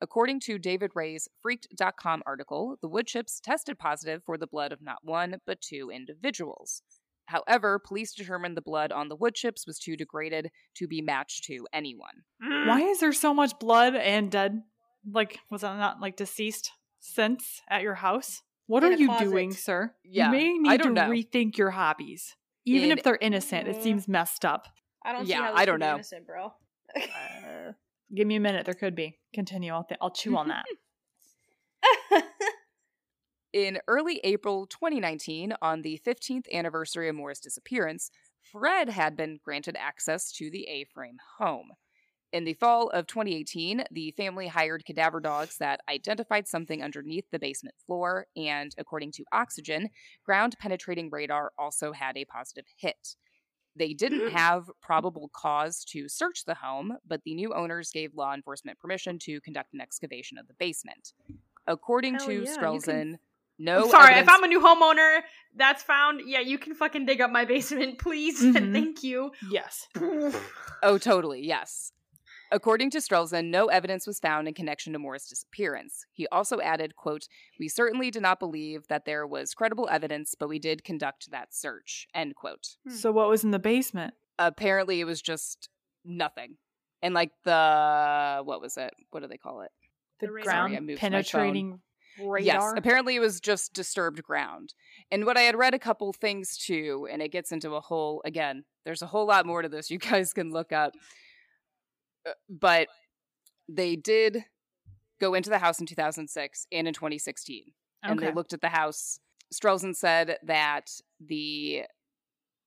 According 0.00 0.40
to 0.40 0.58
David 0.58 0.92
Ray's 0.94 1.28
Freaked.com 1.42 2.22
article, 2.24 2.76
the 2.80 2.88
wood 2.88 3.06
chips 3.08 3.40
tested 3.40 3.78
positive 3.78 4.22
for 4.24 4.38
the 4.38 4.46
blood 4.46 4.72
of 4.72 4.80
not 4.80 4.98
one, 5.02 5.36
but 5.46 5.60
two 5.60 5.90
individuals. 5.90 6.82
However, 7.26 7.78
police 7.78 8.12
determined 8.14 8.56
the 8.56 8.62
blood 8.62 8.92
on 8.92 9.08
the 9.08 9.16
wood 9.16 9.34
chips 9.34 9.66
was 9.66 9.78
too 9.78 9.96
degraded 9.96 10.50
to 10.76 10.86
be 10.88 11.00
matched 11.00 11.44
to 11.44 11.66
anyone. 11.72 12.24
Why 12.40 12.80
is 12.82 13.00
there 13.00 13.12
so 13.12 13.32
much 13.32 13.58
blood 13.58 13.94
and 13.94 14.30
dead? 14.30 14.62
Like, 15.10 15.38
was 15.50 15.62
that 15.62 15.76
not 15.78 16.00
like 16.00 16.16
deceased 16.16 16.70
scents 17.00 17.62
at 17.68 17.82
your 17.82 17.94
house? 17.94 18.42
What 18.66 18.84
In 18.84 18.92
are 18.92 18.96
you 18.96 19.06
closet. 19.08 19.24
doing, 19.24 19.52
sir? 19.52 19.94
Yeah, 20.04 20.26
you 20.26 20.30
may 20.32 20.52
need 20.52 20.82
to 20.82 20.90
know. 20.90 21.02
rethink 21.08 21.56
your 21.58 21.70
hobbies. 21.70 22.36
Even 22.64 22.90
In- 22.92 22.98
if 22.98 23.04
they're 23.04 23.18
innocent, 23.20 23.66
it 23.68 23.76
Mm. 23.78 23.82
seems 23.82 24.08
messed 24.08 24.44
up. 24.44 24.68
I 25.04 25.12
don't 25.12 25.26
Yeah, 25.26 25.36
see 25.38 25.42
how 25.42 25.50
this 25.52 25.60
I 25.60 25.64
don't 25.64 25.74
could 25.74 25.80
be 25.80 25.86
know. 25.86 25.94
innocent, 25.94 26.26
bro. 26.26 26.52
Uh, 26.96 27.72
give 28.14 28.26
me 28.26 28.36
a 28.36 28.40
minute. 28.40 28.64
There 28.66 28.74
could 28.74 28.94
be. 28.94 29.18
Continue. 29.34 29.72
I'll, 29.72 29.84
th- 29.84 29.98
I'll 30.00 30.10
chew 30.12 30.36
on 30.36 30.48
that. 30.48 30.64
In 33.52 33.78
early 33.86 34.18
April 34.24 34.66
2019, 34.66 35.52
on 35.60 35.82
the 35.82 36.00
15th 36.06 36.50
anniversary 36.50 37.10
of 37.10 37.16
Maura's 37.16 37.38
disappearance, 37.38 38.10
Fred 38.40 38.88
had 38.88 39.14
been 39.14 39.40
granted 39.44 39.76
access 39.78 40.32
to 40.32 40.50
the 40.50 40.66
A 40.68 40.84
frame 40.84 41.18
home. 41.36 41.72
In 42.32 42.44
the 42.44 42.54
fall 42.54 42.88
of 42.88 43.06
2018, 43.06 43.84
the 43.90 44.10
family 44.12 44.48
hired 44.48 44.86
cadaver 44.86 45.20
dogs 45.20 45.58
that 45.58 45.80
identified 45.86 46.48
something 46.48 46.82
underneath 46.82 47.26
the 47.30 47.38
basement 47.38 47.74
floor, 47.84 48.26
and 48.34 48.74
according 48.78 49.12
to 49.12 49.24
Oxygen, 49.32 49.90
ground 50.24 50.56
penetrating 50.58 51.10
radar 51.10 51.52
also 51.58 51.92
had 51.92 52.16
a 52.16 52.24
positive 52.24 52.64
hit. 52.78 53.16
They 53.76 53.92
didn't 53.92 54.30
have 54.32 54.70
probable 54.80 55.30
cause 55.34 55.84
to 55.90 56.08
search 56.08 56.46
the 56.46 56.54
home, 56.54 56.96
but 57.06 57.20
the 57.24 57.34
new 57.34 57.52
owners 57.52 57.90
gave 57.90 58.14
law 58.14 58.32
enforcement 58.32 58.78
permission 58.78 59.18
to 59.24 59.42
conduct 59.42 59.74
an 59.74 59.82
excavation 59.82 60.38
of 60.38 60.48
the 60.48 60.54
basement. 60.58 61.12
According 61.66 62.14
Hell 62.14 62.26
to 62.28 62.44
yeah, 62.44 62.56
Strelzin, 62.56 63.18
no 63.62 63.84
I'm 63.84 63.90
sorry, 63.90 64.14
evidence- 64.14 64.28
if 64.28 64.34
I'm 64.34 64.44
a 64.44 64.48
new 64.48 64.60
homeowner 64.60 65.20
that's 65.54 65.82
found, 65.82 66.22
yeah, 66.26 66.40
you 66.40 66.58
can 66.58 66.74
fucking 66.74 67.06
dig 67.06 67.20
up 67.20 67.30
my 67.30 67.44
basement, 67.44 67.98
please. 68.06 68.40
Mhm. 68.42 68.56
And 68.56 68.72
thank 68.74 69.02
you. 69.02 69.32
yes. 69.50 69.88
Oh, 70.82 70.98
totally, 70.98 71.46
yes. 71.46 71.92
According 72.50 72.90
to 72.90 72.98
Strelzin, 72.98 73.46
no 73.50 73.66
evidence 73.68 74.06
was 74.06 74.18
found 74.18 74.46
in 74.48 74.52
connection 74.52 74.92
to 74.92 74.98
Maura's 74.98 75.26
disappearance. 75.26 76.04
He 76.10 76.26
also 76.28 76.60
added, 76.60 76.96
quote, 76.96 77.28
We 77.58 77.68
certainly 77.68 78.10
did 78.10 78.20
not 78.22 78.38
believe 78.40 78.88
that 78.88 79.04
there 79.04 79.26
was 79.26 79.54
credible 79.54 79.88
evidence, 79.90 80.34
but 80.38 80.48
we 80.48 80.58
did 80.58 80.82
conduct 80.84 81.30
that 81.30 81.54
search, 81.54 82.08
end 82.14 82.34
quote. 82.34 82.76
Hmm. 82.86 82.94
So, 82.94 83.12
what 83.12 83.28
was 83.28 83.42
in 83.44 83.52
the 83.52 83.58
basement? 83.58 84.14
Apparently 84.38 85.00
it 85.00 85.04
was 85.04 85.22
just 85.22 85.68
nothing. 86.04 86.56
And 87.00 87.14
like 87.14 87.30
the 87.44 88.42
what 88.44 88.60
was 88.60 88.76
it? 88.76 88.92
What 89.10 89.20
do 89.22 89.28
they 89.28 89.36
call 89.38 89.62
it? 89.62 89.70
The 90.20 90.26
The 90.26 90.32
radar. 90.32 90.52
Sorry, 90.52 90.70
ground 90.76 90.98
penetrating 90.98 91.80
radar. 92.20 92.44
Yes, 92.44 92.72
apparently 92.76 93.16
it 93.16 93.20
was 93.20 93.40
just 93.40 93.72
disturbed 93.72 94.22
ground. 94.22 94.74
And 95.10 95.24
what 95.24 95.36
I 95.36 95.42
had 95.42 95.56
read 95.56 95.74
a 95.74 95.78
couple 95.78 96.12
things 96.12 96.56
too, 96.56 97.08
and 97.10 97.22
it 97.22 97.30
gets 97.32 97.52
into 97.52 97.74
a 97.74 97.80
whole 97.80 98.22
again, 98.24 98.64
there's 98.84 99.02
a 99.02 99.06
whole 99.06 99.26
lot 99.26 99.46
more 99.46 99.62
to 99.62 99.68
this 99.68 99.90
you 99.90 99.98
guys 99.98 100.32
can 100.32 100.50
look 100.52 100.72
up. 100.72 100.94
Uh, 102.26 102.32
But 102.48 102.88
they 103.68 103.96
did 103.96 104.44
go 105.20 105.34
into 105.34 105.50
the 105.50 105.58
house 105.58 105.80
in 105.80 105.86
2006 105.86 106.66
and 106.72 106.88
in 106.88 106.94
2016. 106.94 107.72
And 108.02 108.18
they 108.18 108.32
looked 108.32 108.52
at 108.52 108.60
the 108.60 108.68
house. 108.68 109.20
Strelzin 109.54 109.94
said 109.94 110.38
that 110.42 110.90
the 111.20 111.82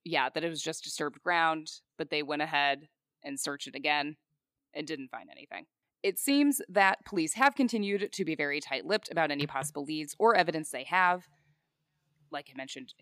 yeah, 0.05 0.29
that 0.29 0.43
it 0.43 0.49
was 0.49 0.61
just 0.61 0.83
disturbed 0.83 1.21
ground, 1.23 1.67
but 1.97 2.09
they 2.11 2.21
went 2.23 2.43
ahead 2.43 2.87
and 3.23 3.39
searched 3.39 3.67
it 3.67 3.75
again 3.75 4.17
and 4.73 4.85
didn't 4.85 5.09
find 5.09 5.29
anything. 5.31 5.65
It 6.05 6.19
seems 6.19 6.61
that 6.69 7.03
police 7.03 7.33
have 7.33 7.55
continued 7.55 8.11
to 8.11 8.23
be 8.23 8.35
very 8.35 8.59
tight 8.59 8.85
lipped 8.85 9.09
about 9.11 9.31
any 9.31 9.47
possible 9.47 9.83
leads 9.83 10.15
or 10.19 10.35
evidence 10.35 10.69
they 10.69 10.83
have. 10.83 11.25
Like 12.29 12.47
I 12.53 12.55
mentioned 12.55 12.93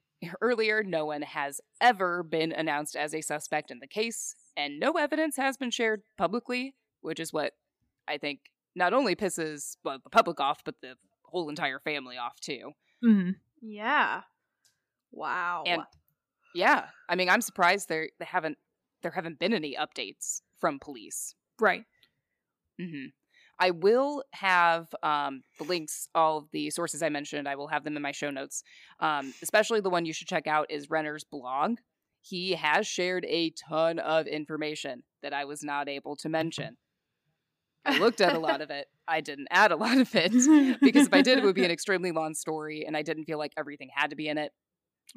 earlier, 0.41 0.83
no 0.83 1.05
one 1.07 1.21
has 1.21 1.59
ever 1.81 2.23
been 2.23 2.53
announced 2.53 2.95
as 2.95 3.13
a 3.13 3.19
suspect 3.19 3.71
in 3.71 3.79
the 3.79 3.87
case, 3.87 4.35
and 4.55 4.79
no 4.79 4.93
evidence 4.93 5.35
has 5.35 5.57
been 5.57 5.69
shared 5.69 6.03
publicly, 6.17 6.75
which 7.01 7.19
is 7.19 7.33
what 7.33 7.51
I 8.07 8.17
think 8.17 8.39
not 8.73 8.93
only 8.93 9.17
pisses 9.17 9.75
well, 9.83 9.99
the 10.01 10.09
public 10.09 10.39
off, 10.39 10.61
but 10.63 10.75
the 10.81 10.95
whole 11.25 11.49
entire 11.49 11.81
family 11.81 12.17
off 12.17 12.39
too. 12.39 12.71
hmm 13.03 13.31
Yeah. 13.61 14.21
Wow. 15.11 15.65
And 15.67 15.83
yeah, 16.55 16.85
I 17.09 17.15
mean, 17.15 17.27
I'm 17.27 17.41
surprised 17.41 17.89
there 17.89 18.07
they 18.17 18.25
haven't 18.25 18.57
there 19.01 19.11
haven't 19.11 19.39
been 19.39 19.53
any 19.53 19.75
updates 19.75 20.39
from 20.61 20.79
police. 20.79 21.35
Right. 21.59 21.83
Hmm 22.79 23.05
I 23.59 23.69
will 23.69 24.23
have 24.31 24.87
um, 25.03 25.43
the 25.59 25.63
links, 25.63 26.09
all 26.15 26.39
of 26.39 26.49
the 26.51 26.71
sources 26.71 27.03
I 27.03 27.09
mentioned. 27.09 27.47
I 27.47 27.55
will 27.55 27.67
have 27.67 27.83
them 27.83 27.95
in 27.95 28.01
my 28.01 28.11
show 28.11 28.31
notes. 28.31 28.63
Um, 28.99 29.31
especially 29.43 29.79
the 29.79 29.91
one 29.91 30.05
you 30.05 30.11
should 30.11 30.27
check 30.27 30.47
out 30.47 30.71
is 30.71 30.89
Renner's 30.89 31.23
blog. 31.23 31.77
He 32.21 32.53
has 32.53 32.87
shared 32.87 33.25
a 33.25 33.51
ton 33.51 33.99
of 33.99 34.25
information 34.25 35.03
that 35.21 35.33
I 35.33 35.45
was 35.45 35.63
not 35.63 35.87
able 35.87 36.15
to 36.17 36.29
mention. 36.29 36.77
I 37.85 37.99
looked 37.99 38.21
at 38.21 38.33
a 38.33 38.39
lot 38.39 38.61
of 38.61 38.69
it. 38.71 38.87
I 39.07 39.21
didn't 39.21 39.47
add 39.51 39.71
a 39.71 39.75
lot 39.75 39.97
of 39.97 40.13
it 40.15 40.31
because 40.81 41.07
if 41.07 41.13
I 41.13 41.21
did, 41.21 41.37
it 41.37 41.43
would 41.43 41.55
be 41.55 41.65
an 41.65 41.71
extremely 41.71 42.11
long 42.11 42.33
story, 42.33 42.85
and 42.85 42.95
I 42.97 43.01
didn't 43.01 43.25
feel 43.25 43.37
like 43.37 43.53
everything 43.57 43.89
had 43.93 44.09
to 44.09 44.15
be 44.15 44.29
in 44.29 44.37
it. 44.37 44.51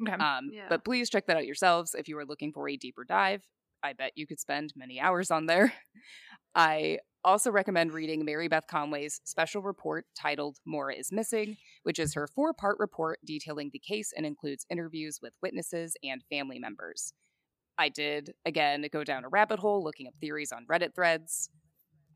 Okay. 0.01 0.13
Um, 0.13 0.51
Yeah. 0.53 0.67
But 0.69 0.83
please 0.83 1.09
check 1.09 1.27
that 1.27 1.37
out 1.37 1.45
yourselves 1.45 1.95
if 1.97 2.07
you 2.07 2.17
are 2.17 2.25
looking 2.25 2.51
for 2.51 2.69
a 2.69 2.77
deeper 2.77 3.03
dive. 3.03 3.43
I 3.83 3.93
bet 3.93 4.11
you 4.15 4.27
could 4.27 4.39
spend 4.39 4.73
many 4.75 4.99
hours 4.99 5.31
on 5.31 5.45
there. 5.45 5.73
I 6.55 6.99
also 7.27 7.51
recommend 7.51 7.91
reading 7.91 8.25
Maribeth 8.25 8.67
Conway's 8.69 9.19
special 9.25 9.61
report 9.61 10.05
titled 10.17 10.59
Maura 10.65 10.95
is 10.95 11.11
Missing, 11.11 11.57
which 11.83 11.99
is 11.99 12.13
her 12.13 12.25
four 12.25 12.53
part 12.53 12.77
report 12.79 13.19
detailing 13.25 13.69
the 13.73 13.79
case 13.79 14.13
and 14.15 14.25
includes 14.25 14.65
interviews 14.69 15.19
with 15.21 15.33
witnesses 15.41 15.97
and 16.01 16.23
family 16.31 16.57
members. 16.57 17.13
I 17.77 17.89
did, 17.89 18.33
again, 18.45 18.85
go 18.93 19.03
down 19.03 19.25
a 19.25 19.29
rabbit 19.29 19.59
hole 19.59 19.83
looking 19.83 20.07
up 20.07 20.13
theories 20.21 20.53
on 20.53 20.65
Reddit 20.71 20.95
threads. 20.95 21.49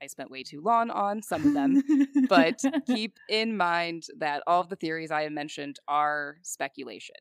I 0.02 0.08
spent 0.08 0.32
way 0.32 0.44
too 0.44 0.62
long 0.62 0.90
on 0.90 1.22
some 1.22 1.46
of 1.46 1.54
them, 1.54 1.84
but 2.30 2.62
keep 2.88 3.18
in 3.30 3.58
mind 3.58 4.04
that 4.18 4.44
all 4.48 4.62
of 4.62 4.70
the 4.70 4.78
theories 4.78 5.12
I 5.12 5.24
have 5.24 5.34
mentioned 5.34 5.76
are 5.90 6.38
speculation. 6.42 7.18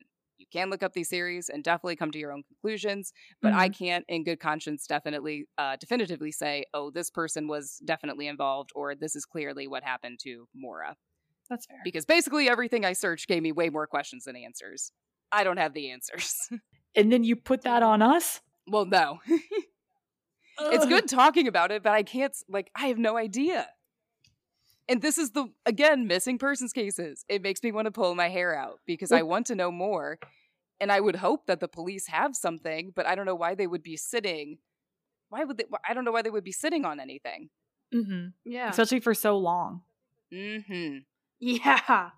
Can 0.51 0.69
look 0.69 0.83
up 0.83 0.93
these 0.93 1.09
theories 1.09 1.49
and 1.49 1.63
definitely 1.63 1.95
come 1.95 2.11
to 2.11 2.19
your 2.19 2.31
own 2.31 2.43
conclusions, 2.43 3.13
but 3.41 3.53
I 3.53 3.69
can't, 3.69 4.05
in 4.07 4.23
good 4.23 4.39
conscience, 4.39 4.85
definitely, 4.85 5.45
uh, 5.57 5.77
definitively 5.77 6.31
say, 6.31 6.65
"Oh, 6.73 6.91
this 6.91 7.09
person 7.09 7.47
was 7.47 7.77
definitely 7.85 8.27
involved," 8.27 8.71
or 8.75 8.93
"This 8.95 9.15
is 9.15 9.25
clearly 9.25 9.67
what 9.67 9.83
happened 9.83 10.19
to 10.23 10.47
Maura," 10.53 10.97
That's 11.49 11.65
fair. 11.65 11.79
because 11.83 12.05
basically 12.05 12.49
everything 12.49 12.85
I 12.85 12.93
searched 12.93 13.27
gave 13.27 13.41
me 13.41 13.51
way 13.51 13.69
more 13.69 13.87
questions 13.87 14.25
than 14.25 14.35
answers. 14.35 14.91
I 15.31 15.43
don't 15.43 15.57
have 15.57 15.73
the 15.73 15.91
answers. 15.91 16.49
And 16.93 17.09
then 17.09 17.23
you 17.23 17.37
put 17.37 17.61
that 17.61 17.83
on 17.83 18.01
us? 18.01 18.41
well, 18.67 18.83
no, 18.85 19.21
it's 20.59 20.85
good 20.85 21.07
talking 21.07 21.47
about 21.47 21.71
it, 21.71 21.83
but 21.83 21.93
I 21.93 22.03
can't. 22.03 22.35
Like, 22.49 22.69
I 22.75 22.87
have 22.87 22.97
no 22.97 23.15
idea. 23.17 23.67
And 24.89 25.01
this 25.01 25.17
is 25.17 25.31
the 25.31 25.47
again 25.65 26.05
missing 26.07 26.37
persons 26.37 26.73
cases. 26.73 27.23
It 27.29 27.41
makes 27.41 27.63
me 27.63 27.71
want 27.71 27.85
to 27.85 27.91
pull 27.91 28.13
my 28.13 28.27
hair 28.27 28.53
out 28.53 28.79
because 28.85 29.11
I 29.11 29.21
want 29.21 29.47
to 29.47 29.55
know 29.55 29.71
more, 29.71 30.19
and 30.81 30.91
I 30.91 30.99
would 30.99 31.15
hope 31.17 31.45
that 31.45 31.61
the 31.61 31.67
police 31.69 32.07
have 32.07 32.35
something, 32.35 32.91
but 32.93 33.05
I 33.07 33.15
don't 33.15 33.25
know 33.25 33.35
why 33.35 33.55
they 33.55 33.67
would 33.67 33.83
be 33.83 33.95
sitting. 33.95 34.57
Why 35.29 35.45
would 35.45 35.57
they? 35.57 35.65
I 35.87 35.93
don't 35.93 36.03
know 36.03 36.11
why 36.11 36.23
they 36.23 36.29
would 36.29 36.43
be 36.43 36.51
sitting 36.51 36.83
on 36.83 36.99
anything. 36.99 37.49
Mhm. 37.93 38.33
yeah. 38.43 38.69
Especially 38.69 38.99
for 38.99 39.13
so 39.13 39.37
long. 39.37 39.83
hmm 40.31 40.97
yeah. 41.39 42.09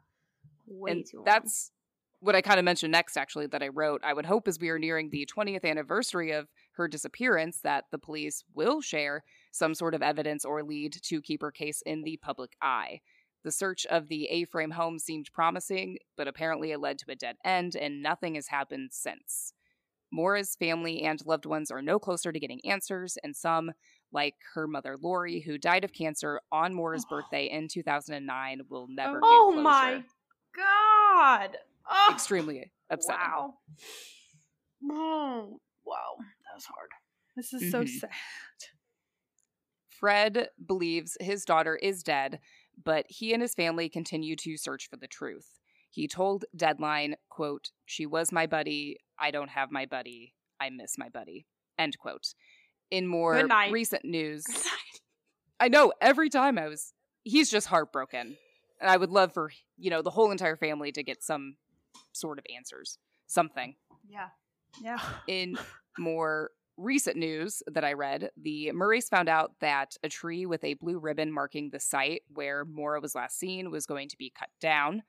Way 0.68 0.92
and 0.92 1.06
too 1.06 1.18
long. 1.18 1.26
that's 1.26 1.72
what 2.20 2.36
I 2.36 2.42
kind 2.42 2.58
of 2.58 2.64
mentioned 2.64 2.92
next, 2.94 3.18
actually, 3.18 3.48
that 3.48 3.62
I 3.62 3.68
wrote. 3.68 4.02
I 4.04 4.14
would 4.14 4.26
hope 4.26 4.48
as 4.48 4.58
we 4.60 4.70
are 4.70 4.80
nearing 4.80 5.10
the 5.10 5.26
20th 5.26 5.66
anniversary 5.66 6.32
of 6.32 6.48
her 6.74 6.88
disappearance 6.88 7.60
that 7.64 7.86
the 7.92 7.98
police 7.98 8.44
will 8.54 8.80
share 8.82 9.24
some 9.52 9.76
sort 9.76 9.94
of 9.94 10.02
evidence 10.02 10.46
or 10.46 10.64
lead 10.64 10.94
to 11.04 11.22
keep 11.22 11.42
her 11.42 11.52
case 11.52 11.82
in 11.86 12.04
the 12.04 12.18
public 12.22 12.52
eye. 12.62 13.02
The 13.44 13.52
search 13.52 13.86
of 13.88 14.08
the 14.08 14.26
A 14.28 14.46
frame 14.46 14.72
home 14.72 15.00
seemed 15.00 15.32
promising, 15.34 15.98
but 16.16 16.28
apparently 16.28 16.72
it 16.72 16.80
led 16.80 16.98
to 17.00 17.12
a 17.12 17.16
dead 17.16 17.38
end, 17.44 17.76
and 17.76 18.02
nothing 18.02 18.36
has 18.36 18.48
happened 18.48 18.90
since. 18.94 19.54
Maura's 20.12 20.56
family 20.56 21.02
and 21.02 21.26
loved 21.26 21.46
ones 21.46 21.72
are 21.72 21.82
no 21.82 22.00
closer 22.00 22.32
to 22.32 22.40
getting 22.40 22.62
answers, 22.66 23.18
and 23.24 23.36
some, 23.36 23.72
like 24.12 24.36
her 24.54 24.68
mother 24.68 24.96
Laurie, 25.02 25.42
who 25.42 25.58
died 25.58 25.84
of 25.84 25.92
cancer 25.92 26.40
on 26.52 26.74
Maura's 26.76 27.06
birthday 27.10 27.46
in 27.50 27.68
2009, 27.68 28.62
will 28.70 28.88
never 28.88 29.20
get 29.20 29.24
Oh 29.24 29.52
my 29.62 30.04
god. 30.56 31.58
Oh, 31.90 32.12
Extremely 32.14 32.72
upsetting. 32.90 33.20
Wow. 33.28 33.56
Oh, 34.90 35.60
wow. 35.86 36.16
That 36.20 36.56
was 36.56 36.66
hard. 36.66 36.90
This 37.36 37.54
is 37.54 37.72
so 37.72 37.84
Mhm. 37.84 38.00
sad. 38.00 38.12
Fred 39.90 40.50
believes 40.66 41.18
his 41.22 41.46
daughter 41.46 41.76
is 41.76 42.04
dead, 42.04 42.40
but 42.82 43.06
he 43.10 43.34
and 43.34 43.42
his 43.42 43.54
family 43.54 43.90
continue 43.90 44.36
to 44.38 44.58
search 44.58 44.90
for 44.90 44.98
the 44.98 45.08
truth. 45.08 45.60
He 45.90 46.08
told 46.08 46.46
Deadline, 46.56 47.16
quote, 47.30 47.72
She 47.86 48.06
was 48.06 48.32
my 48.32 48.48
buddy. 48.48 48.98
I 49.20 49.32
don't 49.32 49.50
have 49.50 49.72
my 49.72 49.86
buddy. 49.86 50.34
I 50.60 50.70
miss 50.70 50.98
my 50.98 51.10
buddy. 51.10 51.46
End 51.78 51.98
quote. 52.00 52.34
In 52.90 53.08
more 53.08 53.36
recent 53.72 54.06
news, 54.06 54.44
I 55.60 55.68
know 55.68 55.94
every 56.02 56.30
time 56.30 56.58
I 56.58 56.68
was, 56.68 56.94
he's 57.24 57.50
just 57.50 57.68
heartbroken. 57.68 58.38
And 58.82 58.90
I 58.90 58.98
would 58.98 59.12
love 59.12 59.34
for, 59.34 59.52
you 59.78 59.90
know, 59.90 60.02
the 60.02 60.10
whole 60.10 60.32
entire 60.32 60.58
family 60.58 60.92
to 60.92 61.04
get 61.04 61.24
some 61.24 61.56
sort 62.12 62.38
of 62.38 62.46
answers, 62.56 62.98
something. 63.28 63.76
Yeah. 64.08 64.28
Yeah. 64.82 65.00
In 65.28 65.58
more 65.98 66.52
recent 66.78 67.18
news 67.18 67.62
that 67.68 67.84
I 67.84 67.94
read, 67.94 68.32
the 68.38 68.72
Murrays 68.72 69.10
found 69.10 69.30
out 69.30 69.52
that 69.60 69.96
a 70.04 70.10
tree 70.10 70.46
with 70.46 70.64
a 70.64 70.74
blue 70.76 71.00
ribbon 71.00 71.32
marking 71.32 71.70
the 71.70 71.80
site 71.80 72.24
where 72.34 72.66
Maura 72.66 73.00
was 73.00 73.16
last 73.16 73.38
seen 73.38 73.72
was 73.72 73.86
going 73.86 74.10
to 74.10 74.18
be 74.18 74.32
cut 74.38 74.50
down. 74.60 75.04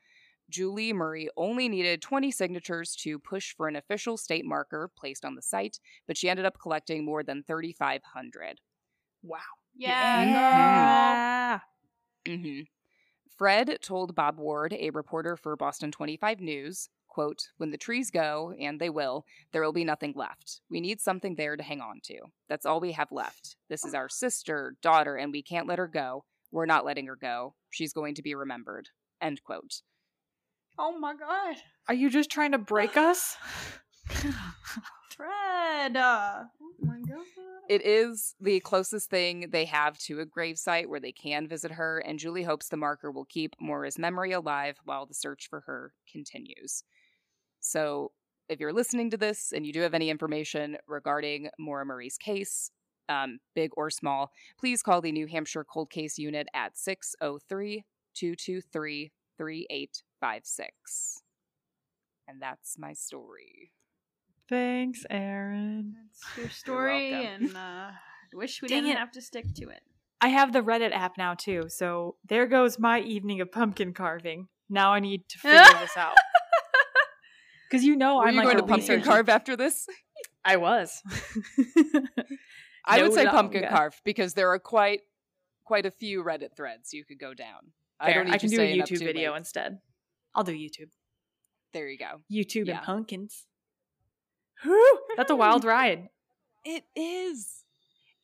Julie 0.51 0.93
Murray 0.93 1.29
only 1.37 1.69
needed 1.69 2.03
20 2.03 2.31
signatures 2.31 2.95
to 2.97 3.19
push 3.19 3.55
for 3.55 3.67
an 3.67 3.77
official 3.77 4.17
state 4.17 4.45
marker 4.45 4.91
placed 4.97 5.25
on 5.25 5.35
the 5.35 5.43
site, 5.43 5.81
but 6.07 6.17
she 6.19 6.29
ended 6.29 6.45
up 6.45 6.59
collecting 6.61 7.05
more 7.05 7.23
than 7.23 7.43
3,500. 7.45 8.61
Wow. 9.23 9.39
Yeah. 9.75 11.61
Yeah. 12.27 12.37
hmm 12.37 12.61
Fred 13.37 13.79
told 13.83 14.15
Bob 14.15 14.39
Ward, 14.39 14.73
a 14.79 14.91
reporter 14.91 15.37
for 15.37 15.57
Boston 15.57 15.91
25 15.91 16.41
News, 16.41 16.89
quote, 17.15 17.49
When 17.59 17.71
the 17.71 17.79
trees 17.79 18.11
go, 18.11 18.53
and 18.61 18.81
they 18.81 18.91
will, 18.91 19.25
there 19.53 19.63
will 19.63 19.73
be 19.73 19.85
nothing 19.85 20.13
left. 20.17 20.61
We 20.69 20.81
need 20.81 21.01
something 21.01 21.37
there 21.37 21.57
to 21.57 21.63
hang 21.63 21.81
on 21.81 22.01
to. 22.05 22.19
That's 22.49 22.67
all 22.67 22.81
we 22.81 22.93
have 22.93 23.13
left. 23.13 23.57
This 23.69 23.85
is 23.85 23.95
our 23.95 24.09
sister, 24.09 24.75
daughter, 24.83 25.17
and 25.17 25.31
we 25.31 25.43
can't 25.43 25.69
let 25.69 25.79
her 25.79 25.87
go. 25.87 26.25
We're 26.51 26.67
not 26.67 26.85
letting 26.85 27.07
her 27.07 27.17
go. 27.17 27.55
She's 27.71 27.93
going 27.93 28.17
to 28.17 28.23
be 28.23 28.35
remembered. 28.35 28.89
End 29.23 29.43
quote. 29.45 29.83
Oh 30.77 30.99
my 30.99 31.15
god. 31.15 31.57
Are 31.89 31.95
you 31.95 32.11
just 32.11 32.31
trying 32.31 32.53
to 32.53 32.59
break 32.59 32.97
us? 32.97 33.37
Fred. 35.17 35.97
Oh 35.97 36.47
my 36.81 36.99
god. 37.09 37.25
It 37.69 37.87
is 37.87 38.35
the 38.41 38.61
closest 38.61 39.09
thing 39.09 39.49
they 39.51 39.65
have 39.65 39.99
to 40.01 40.21
a 40.21 40.27
gravesite 40.27 40.87
where 40.87 41.01
they 41.01 41.13
can 41.13 41.49
visit 41.49 41.71
her, 41.73 41.99
and 42.01 42.19
Julie 42.19 42.43
hopes 42.43 42.69
the 42.69 42.77
marker 42.77 43.11
will 43.11 43.25
keep 43.25 43.55
Maura's 43.59 43.99
memory 43.99 44.33
alive 44.33 44.77
while 44.85 45.07
the 45.07 45.15
search 45.15 45.47
for 45.49 45.61
her 45.61 45.95
continues. 46.11 46.85
So, 47.67 48.13
if 48.51 48.61
you're 48.61 48.75
listening 48.75 49.11
to 49.11 49.17
this 49.17 49.53
and 49.53 49.65
you 49.67 49.73
do 49.73 49.81
have 49.81 49.95
any 49.95 50.11
information 50.11 50.77
regarding 50.87 51.49
Maura 51.59 51.87
Murray's 51.87 52.19
case, 52.19 52.71
um, 53.09 53.39
big 53.55 53.71
or 53.75 53.89
small, 53.89 54.31
please 54.61 54.83
call 54.83 55.01
the 55.01 55.13
New 55.13 55.27
Hampshire 55.27 55.65
Cold 55.65 55.89
Case 55.91 56.19
Unit 56.19 56.47
at 56.55 56.77
603 56.77 57.85
223 58.15 59.13
3856. 59.39 61.23
And 62.29 62.41
that's 62.41 62.79
my 62.79 62.93
story. 62.93 63.73
Thanks, 64.49 65.05
Erin. 65.09 65.95
That's 66.13 66.37
your 66.39 66.51
story, 66.51 67.13
welcome. 67.13 67.45
and 67.47 67.57
uh, 67.57 67.61
I 67.61 67.93
wish 68.35 68.61
we 68.61 68.69
Dang 68.69 68.83
didn't 68.83 68.97
it. 68.97 68.99
have 68.99 69.13
to 69.13 69.23
stick 69.23 69.55
to 69.55 69.71
it. 69.71 69.81
I 70.21 70.29
have 70.29 70.53
the 70.53 70.61
Reddit 70.61 70.93
app 70.93 71.17
now 71.17 71.33
too, 71.35 71.65
so 71.69 72.17
there 72.29 72.47
goes 72.47 72.79
my 72.79 73.01
evening 73.01 73.41
of 73.41 73.51
pumpkin 73.51 73.95
carving. 73.95 74.49
Now 74.69 74.93
I 74.93 75.01
need 75.01 75.23
to 75.31 75.39
figure 75.39 75.59
this 75.81 75.97
out. 75.97 76.15
Because 77.69 77.85
you 77.85 77.97
know 77.97 78.19
Are 78.19 78.27
I'm 78.29 78.35
you 78.35 78.41
like 78.41 78.45
going 78.45 78.57
to 78.59 78.63
pumpkin 78.63 78.97
researcher. 78.97 79.05
carve 79.11 79.29
after 79.29 79.57
this? 79.57 79.87
I 80.45 80.57
was. 80.57 81.03
I 82.87 83.03
would 83.03 83.13
say 83.15 83.27
pumpkin 83.27 83.67
carve 83.69 84.01
because 84.05 84.35
there 84.35 84.51
are 84.51 84.59
quite 84.59 85.01
quite 85.65 85.87
a 85.87 85.91
few 85.91 86.23
Reddit 86.23 86.55
threads 86.57 86.93
you 86.93 87.05
could 87.05 87.19
go 87.19 87.33
down. 87.35 87.73
I 87.99 88.07
Fair. 88.13 88.15
don't 88.17 88.27
need 88.27 88.35
I 88.35 88.39
can 88.39 88.51
do 88.51 88.61
a 88.61 88.77
YouTube 88.79 88.99
video 88.99 89.31
late. 89.33 89.39
instead. 89.39 89.79
I'll 90.35 90.45
do 90.45 90.53
YouTube. 90.53 90.91
There 91.73 91.89
you 91.89 91.99
go. 91.99 92.21
YouTube 92.31 92.67
Yeah. 92.67 92.77
and 92.79 92.87
pumpkins. 92.87 93.47
Whew, 94.63 95.01
that's 95.17 95.31
a 95.31 95.37
wild 95.37 95.65
ride. 95.65 96.09
It 96.65 96.85
is. 96.95 97.65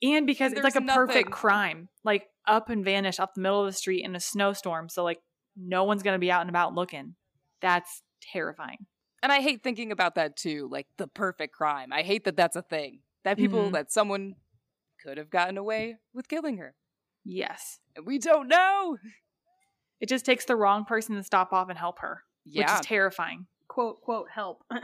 And 0.03 0.27
because 0.27 0.53
And 0.53 0.59
it's 0.59 0.65
like 0.65 0.77
a 0.83 0.85
there's 0.87 0.97
perfect 0.97 1.31
crime. 1.31 1.89
Like 2.05 2.27
up 2.47 2.69
and 2.69 2.85
vanish 2.85 3.19
off 3.19 3.35
the 3.35 3.41
middle 3.41 3.61
of 3.61 3.67
the 3.67 3.73
street 3.77 4.05
in 4.05 4.15
a 4.15 4.21
snowstorm. 4.21 4.89
So 4.89 5.03
like 5.05 5.21
no 5.57 5.85
one's 5.85 6.03
gonna 6.03 6.19
be 6.19 6.31
out 6.31 6.43
and 6.43 6.51
about 6.51 6.75
looking. 6.75 7.15
That's 7.62 8.03
terrifying. 8.33 8.87
And 9.22 9.30
I 9.32 9.40
hate 9.40 9.62
thinking 9.62 9.92
about 9.92 10.14
that 10.14 10.36
too, 10.36 10.68
like 10.70 10.86
the 10.97 11.06
perfect 11.06 11.55
crime. 11.55 11.92
I 11.92 12.02
hate 12.02 12.24
that 12.24 12.36
that's 12.36 12.56
a 12.56 12.62
thing. 12.62 13.01
That 13.24 13.36
people 13.36 13.68
Mhm. 13.68 13.72
that 13.72 13.92
someone 13.92 14.36
could 15.02 15.18
have 15.18 15.28
gotten 15.30 15.59
away 15.59 15.97
with 16.14 16.28
killing 16.28 16.56
her. 16.56 16.74
Yes. 17.24 17.80
And 17.94 18.06
we 18.06 18.18
don't 18.18 18.48
know. 18.48 18.97
It 20.01 20.09
just 20.09 20.24
takes 20.24 20.47
the 20.47 20.56
wrong 20.56 20.84
person 20.86 21.16
to 21.16 21.22
stop 21.22 21.52
off 21.52 21.68
and 21.68 21.78
help 21.78 21.98
her. 21.98 22.24
Which 22.47 22.70
is 22.70 22.80
terrifying. 22.80 23.47
Quote, 23.68 24.01
quote, 24.01 24.30
help. 24.30 24.64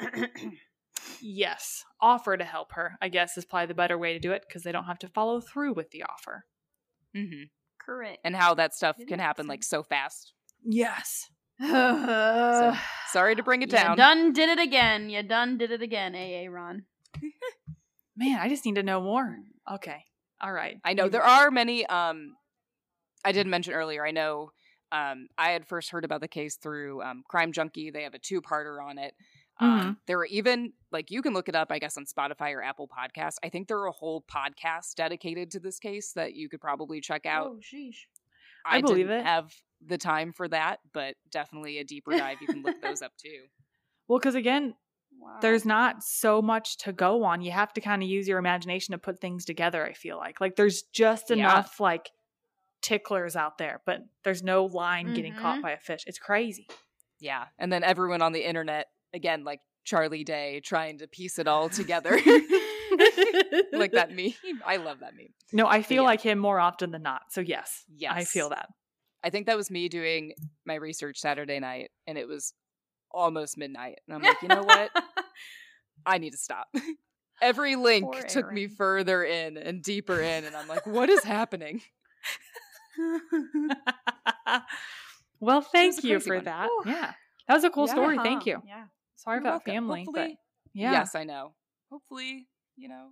Yes. 1.21 1.85
Offer 2.01 2.37
to 2.37 2.45
help 2.45 2.73
her, 2.73 2.97
I 3.01 3.09
guess, 3.09 3.37
is 3.37 3.45
probably 3.45 3.67
the 3.67 3.75
better 3.75 3.97
way 3.99 4.13
to 4.13 4.19
do 4.19 4.33
it 4.33 4.45
because 4.47 4.63
they 4.63 4.73
don't 4.73 4.85
have 4.85 4.99
to 5.01 5.09
follow 5.09 5.41
through 5.41 5.75
with 5.75 5.91
the 5.91 6.03
offer. 6.03 6.45
Mm 7.15 7.29
hmm. 7.29 7.43
Correct. 7.79 8.19
And 8.25 8.35
how 8.35 8.55
that 8.55 8.75
stuff 8.75 8.97
It 8.99 9.07
can 9.07 9.21
is. 9.21 9.25
happen 9.25 9.47
like 9.47 9.63
so 9.63 9.83
fast. 9.83 10.33
Yes. 10.65 11.31
So 11.61 12.75
sorry 13.13 13.37
to 13.37 13.43
bring 13.43 13.63
it 13.63 13.71
down. 13.71 13.93
You 13.93 13.97
done 13.97 14.33
did 14.33 14.49
it 14.49 14.59
again. 14.59 15.11
You 15.11 15.23
done 15.23 15.59
did 15.59 15.71
it 15.71 15.83
again, 15.83 16.15
AA 16.15 16.51
Ron. 16.51 16.85
Man, 18.17 18.39
I 18.41 18.49
just 18.49 18.65
need 18.65 18.77
to 18.77 18.83
know 18.83 19.01
more. 19.01 19.39
Okay. 19.71 20.05
All 20.41 20.53
right. 20.53 20.79
I 20.85 20.95
know 20.95 21.09
there 21.09 21.23
are 21.23 21.51
many. 21.51 21.87
Um, 21.87 22.37
I 23.25 23.33
did 23.33 23.47
mention 23.47 23.75
earlier. 23.75 24.07
I 24.07 24.11
know. 24.11 24.51
Um, 24.93 25.29
I 25.37 25.51
had 25.51 25.67
first 25.67 25.91
heard 25.91 26.05
about 26.05 26.21
the 26.21 26.29
case 26.29 26.57
through 26.57 27.03
um, 27.03 27.25
Crime 27.29 27.53
Junkie. 27.53 27.91
They 27.91 28.05
have 28.05 28.15
a 28.15 28.19
two-parter 28.19 28.83
on 28.83 28.99
it. 28.99 29.15
Um, 29.59 29.97
there 30.07 30.19
are 30.19 30.27
even 30.27 30.75
like 30.93 31.11
you 31.11 31.23
can 31.23 31.33
look 31.33 31.49
it 31.49 31.57
up, 31.57 31.73
I 31.73 31.79
guess, 31.79 31.97
on 31.97 32.05
Spotify 32.05 32.53
or 32.55 32.63
Apple 32.63 32.89
Podcasts. 32.89 33.37
I 33.43 33.49
think 33.49 33.69
there 33.69 33.79
are 33.79 33.87
a 33.87 33.93
whole 33.93 34.23
podcast 34.31 34.95
dedicated 34.97 35.51
to 35.53 35.61
this 35.61 35.79
case 35.79 36.13
that 36.13 36.35
you 36.35 36.49
could 36.51 36.61
probably 36.61 37.01
check 37.01 37.25
out. 37.25 37.47
Oh, 37.47 37.61
sheesh. 37.61 38.05
I 38.67 38.83
believe 38.83 39.09
didn't 39.09 39.21
it. 39.21 39.25
Have 39.25 39.55
the 39.85 39.99
time 39.99 40.33
for 40.33 40.49
that, 40.49 40.79
but 40.93 41.15
definitely 41.31 41.79
a 41.79 41.85
deeper 41.85 42.13
dive. 42.17 42.39
You 42.41 42.47
can 42.49 42.63
look 42.63 42.81
those 42.81 43.03
up 43.03 43.13
too. 43.23 43.43
Well, 44.09 44.19
because 44.19 44.35
again, 44.35 44.75
Wow. 45.19 45.39
there's 45.41 45.65
not 45.65 46.03
so 46.03 46.43
much 46.43 46.77
to 46.79 46.93
go 46.93 47.25
on. 47.25 47.41
You 47.41 47.51
have 47.51 47.73
to 47.75 47.81
kind 47.81 48.03
of 48.03 48.09
use 48.09 48.29
your 48.29 48.39
imagination 48.39 48.93
to 48.93 48.99
put 48.99 49.19
things 49.21 49.47
together, 49.47 49.83
I 49.85 49.95
feel 49.95 50.19
like. 50.19 50.41
Like 50.43 50.57
there's 50.57 50.83
just 50.83 51.31
Yeah. 51.31 51.37
enough 51.37 51.81
like 51.81 52.11
ticklers 52.83 53.35
out 53.35 53.57
there, 53.57 53.81
but 53.87 54.01
there's 54.25 54.43
no 54.43 54.67
line 54.67 55.15
getting 55.15 55.35
caught 55.35 55.59
Mhm. 55.59 55.63
by 55.63 55.71
a 55.71 55.79
fish. 55.79 56.03
It's 56.07 56.19
crazy. 56.19 56.69
Yeah, 57.19 57.47
and 57.59 57.73
then 57.73 57.83
everyone 57.83 58.21
on 58.21 58.33
the 58.33 58.45
internet 58.47 58.89
again, 59.15 59.43
like 59.43 59.61
Charlie 59.85 60.23
Day, 60.25 60.61
trying 60.61 60.99
to 60.99 61.09
piece 61.09 61.39
it 61.39 61.49
all 61.49 61.71
together, 61.71 62.11
like 63.73 63.93
that 63.93 64.11
meme. 64.15 64.35
I 64.65 64.77
love 64.77 65.01
that 65.01 65.15
meme. 65.17 65.29
No, 65.53 65.67
I 65.67 65.83
feel 65.83 66.03
yeah. 66.03 66.09
like 66.09 66.21
him 66.21 66.39
more 66.39 66.61
often 66.61 66.91
than 66.91 67.03
not. 67.03 67.23
So 67.33 67.41
yes, 67.41 67.85
Yes, 67.89 68.13
I 68.15 68.25
feel 68.25 68.51
that. 68.51 68.69
I 69.27 69.31
think 69.31 69.47
that 69.47 69.57
was 69.57 69.73
me 69.73 69.89
doing 69.89 70.35
my 70.65 70.75
research 70.77 71.19
Saturday 71.19 71.59
night, 71.59 71.91
and 72.07 72.17
it 72.17 72.29
was 72.29 72.55
almost 73.11 73.59
midnight, 73.59 73.99
and 74.07 74.15
I'm 74.15 74.23
like, 74.23 74.41
you 74.41 74.47
know 74.47 74.63
what? 74.63 74.91
I 76.07 76.19
need 76.19 76.31
to 76.31 76.39
stop. 76.39 76.69
Every 77.43 77.75
link 77.75 78.05
Poor 78.05 78.23
took 78.23 78.53
me 78.53 78.69
further 78.69 79.25
in 79.25 79.57
and 79.57 79.83
deeper 79.83 80.21
in, 80.21 80.45
and 80.45 80.55
I'm 80.55 80.69
like, 80.69 80.87
what 80.87 81.11
is 81.11 81.25
happening? 81.25 81.83
well, 85.41 85.61
thank 85.61 86.03
you 86.05 86.21
for 86.21 86.37
one. 86.37 86.45
that. 86.45 86.69
Whew. 86.69 86.93
Yeah. 86.93 87.13
That 87.49 87.55
was 87.55 87.65
a 87.65 87.71
cool 87.71 87.87
Yeah. 87.87 87.93
story. 87.95 88.19
Thank 88.19 88.47
you. 88.47 88.63
Yeah. 88.67 88.85
Sorry 89.17 89.37
You're 89.37 89.41
about 89.43 89.51
welcome. 89.67 89.73
family, 89.73 90.07
but 90.13 90.31
yeah. 90.73 90.93
Yes, 90.93 91.15
I 91.15 91.25
know. 91.25 91.55
Hopefully, 91.91 92.47
you 92.77 92.89
know, 92.89 93.09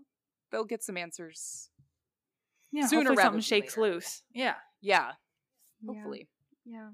they'll 0.51 0.65
get 0.65 0.83
some 0.85 0.97
answers. 0.97 1.71
yeah, 2.73 2.87
sooner 2.87 3.01
hopefully 3.11 3.17
rather 3.17 3.23
something 3.27 3.37
than 3.39 3.43
shakes 3.43 3.77
later. 3.77 3.95
loose. 3.97 4.23
Yeah, 4.33 4.55
Yeah. 4.81 5.13
Hopefully. 5.87 6.29
Yeah. 6.65 6.89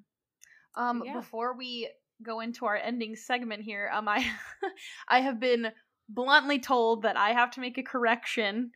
Um 0.77 1.03
yeah. 1.05 1.15
before 1.15 1.57
we 1.57 1.91
go 2.23 2.41
into 2.41 2.67
our 2.67 2.77
ending 2.77 3.17
segment 3.17 3.62
here, 3.62 3.91
um 3.93 4.09
I 4.09 4.27
I 5.09 5.21
have 5.21 5.41
been 5.41 5.69
bluntly 6.09 6.59
told 6.59 7.03
that 7.03 7.17
I 7.17 7.31
have 7.31 7.51
to 7.53 7.61
make 7.61 7.79
a 7.79 7.83
correction. 7.83 8.71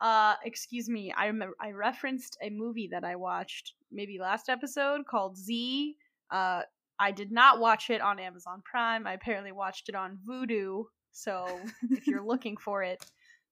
Uh 0.00 0.34
excuse 0.44 0.88
me. 0.88 1.12
I 1.16 1.30
I 1.60 1.72
referenced 1.72 2.38
a 2.42 2.50
movie 2.50 2.88
that 2.92 3.04
I 3.04 3.16
watched 3.16 3.74
maybe 3.92 4.18
last 4.18 4.48
episode 4.48 5.06
called 5.06 5.36
Z. 5.36 5.96
Uh 6.30 6.62
I 7.00 7.12
did 7.12 7.32
not 7.32 7.60
watch 7.60 7.88
it 7.88 8.02
on 8.02 8.18
Amazon 8.18 8.62
Prime. 8.62 9.06
I 9.06 9.14
apparently 9.14 9.52
watched 9.52 9.88
it 9.88 9.94
on 9.94 10.18
Vudu. 10.28 10.84
So 11.12 11.46
if 11.90 12.06
you're 12.06 12.22
looking 12.26 12.58
for 12.58 12.82
it, 12.82 13.02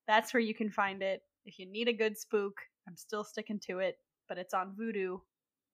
that's 0.07 0.35
where 0.35 0.41
you 0.41 0.55
can 0.55 0.71
find 0.71 1.03
it. 1.03 1.23
If 1.47 1.59
you 1.59 1.65
need 1.65 1.89
a 1.89 1.95
good 1.95 2.19
spook, 2.19 2.53
I'm 2.87 2.97
still 2.97 3.25
sticking 3.25 3.59
to 3.69 3.79
it, 3.79 3.97
but 4.29 4.37
it's 4.37 4.53
on 4.53 4.77
Vudu. 4.79 5.21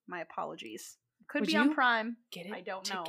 My 0.07 0.21
apologies. 0.21 0.97
Could 1.29 1.43
Would 1.43 1.49
be 1.49 1.57
on 1.57 1.75
Prime. 1.75 2.17
Get 2.33 2.47
it 2.47 2.53
I 2.53 2.61
don't 2.61 2.89
know. 2.93 3.05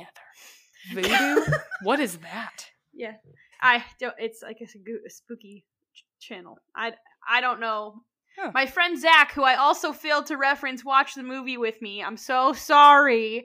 Voodoo? 0.92 1.52
what 1.82 2.00
is 2.00 2.16
that? 2.18 2.66
Yeah, 2.94 3.14
I 3.60 3.84
don't. 4.00 4.14
It's 4.18 4.42
like 4.42 4.58
a, 4.60 4.64
a 4.64 5.10
spooky 5.10 5.64
ch- 5.94 6.04
channel. 6.20 6.58
I 6.74 6.92
I 7.28 7.40
don't 7.40 7.60
know. 7.60 8.02
Huh. 8.38 8.50
My 8.54 8.66
friend 8.66 8.98
Zach, 9.00 9.32
who 9.32 9.42
I 9.44 9.56
also 9.56 9.92
failed 9.92 10.26
to 10.26 10.36
reference, 10.36 10.84
watched 10.84 11.16
the 11.16 11.22
movie 11.22 11.56
with 11.56 11.80
me. 11.82 12.02
I'm 12.02 12.16
so 12.16 12.52
sorry. 12.52 13.44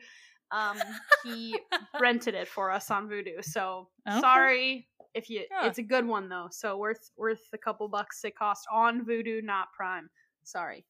Um, 0.51 0.77
he 1.23 1.57
rented 1.99 2.35
it 2.35 2.47
for 2.47 2.71
us 2.71 2.91
on 2.91 3.07
Vudu. 3.09 3.43
So 3.43 3.87
Okay. 4.09 4.19
sorry 4.19 4.87
if 5.13 5.29
you. 5.29 5.45
Yeah. 5.49 5.67
It's 5.67 5.79
a 5.79 5.83
good 5.83 6.05
one 6.05 6.29
though. 6.29 6.47
So 6.51 6.77
worth 6.77 7.09
worth 7.17 7.41
a 7.53 7.57
couple 7.57 7.87
bucks 7.87 8.23
it 8.23 8.35
cost 8.35 8.67
on 8.71 9.05
Vudu, 9.05 9.43
not 9.43 9.67
Prime. 9.75 10.09
Sorry, 10.43 10.85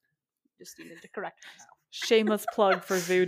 just 0.60 0.80
needed 0.80 1.02
to 1.02 1.08
correct 1.10 1.40
myself. 1.54 1.71
Shameless 1.92 2.46
plug 2.54 2.84
for 2.84 2.96
Vudu. 2.98 3.26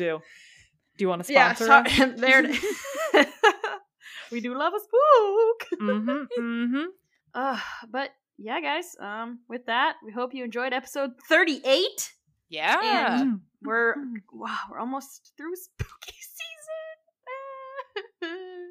Do 0.98 1.04
you 1.04 1.08
want 1.10 1.24
to 1.24 1.32
Yeah, 1.34 1.54
sponsor 1.54 1.90
so, 1.96 2.04
us? 2.06 2.12
there. 2.20 2.44
It 2.46 3.28
we 4.32 4.40
do 4.42 4.58
love 4.58 4.74
a 4.74 4.80
spook. 4.80 5.80
mm-hmm, 5.82 6.10
mm-hmm. 6.42 6.86
Uh, 7.34 7.60
but 7.92 8.10
yeah, 8.38 8.60
guys. 8.62 8.96
Um, 9.00 9.40
with 9.50 9.66
that, 9.68 9.96
we 10.06 10.12
hope 10.12 10.34
you 10.34 10.44
enjoyed 10.44 10.74
episode 10.74 11.12
thirty-eight. 11.30 12.12
Yeah. 12.50 13.22
And 13.22 13.40
we're 13.64 13.96
wow, 14.32 14.58
we're 14.70 14.80
almost 14.80 15.34
through 15.38 15.56
spooky 15.56 16.14
season. 18.22 18.70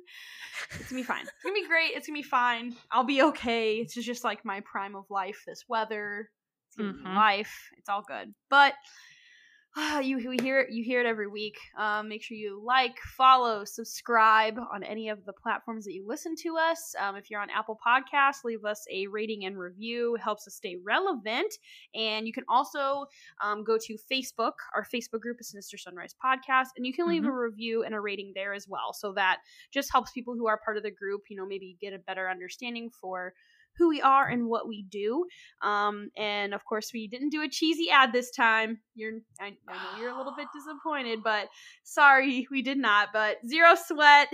it's 0.79 0.89
gonna 0.91 1.01
be 1.01 1.03
fine. 1.03 1.23
It's 1.23 1.33
gonna 1.43 1.55
be 1.55 1.67
great. 1.67 1.91
It's 1.95 2.07
gonna 2.07 2.19
be 2.19 2.23
fine. 2.23 2.75
I'll 2.91 3.05
be 3.05 3.23
okay. 3.23 3.77
It's 3.77 3.95
just, 3.95 4.25
like 4.25 4.45
my 4.45 4.61
prime 4.61 4.95
of 4.95 5.05
life. 5.11 5.43
This 5.47 5.65
weather. 5.69 6.31
It's 6.69 6.77
gonna 6.77 6.93
be 6.95 7.01
Mhm. 7.01 7.15
life. 7.15 7.71
It's 7.79 7.89
all 7.89 8.03
good. 8.07 8.33
But 8.49 8.75
you 10.03 10.19
we 10.29 10.37
hear 10.43 10.61
it, 10.61 10.71
you 10.71 10.85
hear 10.85 11.01
it 11.01 11.07
every 11.07 11.27
week. 11.27 11.57
Um, 11.79 12.09
make 12.09 12.23
sure 12.23 12.37
you 12.37 12.63
like, 12.63 12.99
follow, 13.17 13.65
subscribe 13.65 14.59
on 14.73 14.83
any 14.83 15.09
of 15.09 15.25
the 15.25 15.33
platforms 15.33 15.87
that 15.87 15.95
you 15.95 16.07
listen 16.07 16.35
to 16.43 16.57
us. 16.59 16.95
Um, 17.01 17.17
if 17.17 17.31
you're 17.31 17.41
on 17.41 17.49
Apple 17.49 17.79
Podcasts, 17.85 18.45
leave 18.45 18.65
us 18.67 18.85
a 18.93 19.07
rating 19.07 19.47
and 19.47 19.59
review. 19.59 20.17
It 20.17 20.21
helps 20.21 20.47
us 20.47 20.55
stay 20.55 20.77
relevant. 20.85 21.55
And 21.95 22.27
you 22.27 22.35
can 22.35 22.45
also 22.49 23.07
um, 23.43 23.65
go 23.65 23.79
to 23.79 23.97
Facebook. 24.13 24.53
Our 24.75 24.85
Facebook 24.85 25.21
group 25.21 25.39
is 25.41 25.49
Sinister 25.49 25.79
Sunrise 25.79 26.15
Podcast, 26.23 26.69
and 26.77 26.87
you 26.87 26.93
can 26.93 27.09
leave 27.09 27.25
a 27.25 27.33
review 27.33 27.83
and 27.83 27.95
a 27.95 28.01
rating 28.01 28.33
there 28.35 28.53
as 28.53 28.69
well. 28.69 28.93
So 28.93 29.13
that 29.15 29.39
just 29.73 29.91
helps 29.91 30.13
people 30.13 30.35
who 30.35 30.49
are 30.49 30.61
part 30.63 30.77
of 30.77 30.83
the 30.83 30.91
group, 30.91 31.23
you 31.31 31.37
know, 31.37 31.47
maybe 31.47 31.79
get 31.81 31.95
a 31.95 31.99
better 31.99 32.29
understanding 32.29 32.91
for 32.91 33.33
who 33.79 33.89
we 33.89 34.01
are 34.01 34.29
and 34.29 34.49
what 34.49 34.69
we 34.69 34.85
do. 34.89 35.25
Um, 35.63 36.11
and 36.17 36.55
of 36.55 36.65
course, 36.65 36.91
we 36.93 37.09
didn't 37.09 37.31
do 37.31 37.43
a 37.43 37.49
cheesy 37.49 37.91
ad 37.91 38.13
this 38.13 38.31
time. 38.31 38.81
You're, 38.95 39.21
I, 39.41 39.57
I 39.69 39.73
know 39.73 40.01
you're 40.01 40.11
a 40.11 40.17
little 40.17 40.35
bit 40.37 40.49
disappointed, 40.55 41.23
but 41.23 41.49
sorry, 41.85 42.47
we 42.51 42.63
did 42.63 42.79
not. 42.79 43.09
But 43.13 43.39
zero 43.47 43.75
sweat. 43.75 44.29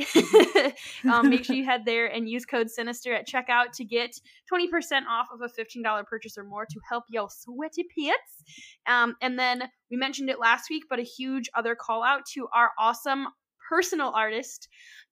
um, 1.12 1.30
make 1.30 1.44
sure 1.44 1.56
you 1.56 1.64
head 1.68 1.84
there 1.84 2.06
and 2.06 2.28
use 2.28 2.44
code 2.44 2.70
Sinister 2.70 3.12
at 3.12 3.28
checkout 3.28 3.72
to 3.74 3.84
get 3.84 4.10
20% 4.52 4.68
off 5.08 5.28
of 5.32 5.40
a 5.40 5.48
$15 5.48 6.06
purchase 6.06 6.36
or 6.36 6.44
more 6.44 6.66
to 6.66 6.80
help 6.88 7.04
your 7.08 7.28
sweaty 7.30 7.84
pants. 7.96 8.42
Um, 8.86 9.14
and 9.22 9.38
then 9.38 9.62
we 9.90 9.96
mentioned 9.96 10.30
it 10.30 10.38
last 10.40 10.70
week, 10.70 10.84
but 10.90 10.98
a 10.98 11.02
huge 11.02 11.48
other 11.54 11.74
call 11.74 12.02
out 12.02 12.26
to 12.34 12.48
our 12.54 12.70
awesome 12.78 13.26
personal 13.68 14.08
artist, 14.08 14.68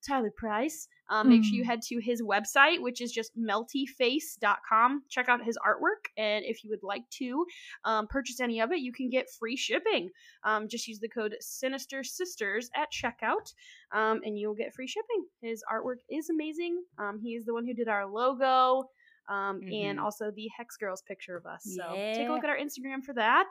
Tyler 0.07 0.33
Price. 0.37 0.89
Um, 1.09 1.29
Make 1.29 1.45
sure 1.45 1.55
you 1.55 1.63
Mm. 1.63 1.67
head 1.67 1.83
to 1.83 1.99
his 2.01 2.21
website, 2.23 2.81
which 2.81 3.01
is 3.01 3.13
just 3.13 3.37
meltyface.com. 3.39 5.03
Check 5.09 5.29
out 5.29 5.45
his 5.45 5.57
artwork. 5.59 6.11
And 6.17 6.45
if 6.45 6.65
you 6.65 6.71
would 6.71 6.83
like 6.83 7.09
to 7.11 7.47
um, 7.85 8.07
purchase 8.09 8.41
any 8.41 8.61
of 8.61 8.73
it, 8.73 8.81
you 8.81 8.93
can 8.93 9.09
get 9.09 9.31
free 9.31 9.57
shipping. 9.57 10.11
Um, 10.45 10.69
just 10.69 10.87
use 10.89 10.99
the 10.99 11.09
code 11.09 11.35
Sinister 11.41 12.03
Sisters 12.03 12.71
at 12.75 12.89
checkout, 12.93 13.53
um, 13.93 14.21
and 14.25 14.39
you'll 14.39 14.55
get 14.55 14.75
free 14.75 14.87
shipping. 14.89 15.27
His 15.41 15.63
artwork 15.73 15.99
is 16.11 16.29
amazing. 16.31 16.83
Um, 16.99 17.19
he 17.21 17.35
is 17.35 17.45
the 17.45 17.55
one 17.55 17.65
who 17.67 17.75
did 17.75 17.89
our 17.89 18.07
logo. 18.07 18.91
Um, 19.29 19.61
and 19.73 19.99
Mhm. 19.99 20.03
also 20.03 20.31
the 20.31 20.49
Hex 20.57 20.77
Girls 20.77 21.03
picture 21.03 21.37
of 21.37 21.47
us. 21.47 21.65
So 21.65 21.83
take 21.95 22.29
a 22.29 22.33
look 22.33 22.45
at 22.45 22.51
our 22.51 22.57
Instagram 22.57 23.03
for 23.05 23.13
that. 23.15 23.51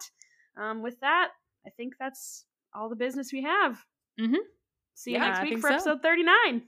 Um, 0.55 0.81
with 0.81 0.97
that, 1.01 1.31
I 1.65 1.69
think 1.71 1.97
that's 1.97 2.45
all 2.73 2.87
the 2.87 2.95
business 2.95 3.33
we 3.33 3.41
have. 3.43 3.85
Mhm. 4.17 4.37
See 4.93 5.11
you 5.11 5.17
Yeah, 5.17 5.31
next 5.31 5.41
week 5.43 5.59
for 5.59 5.67
so. 5.67 5.73
episode 5.73 6.01
39. 6.01 6.65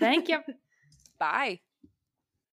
Thank 0.00 0.28
you. 0.28 0.40
Bye. 1.18 1.60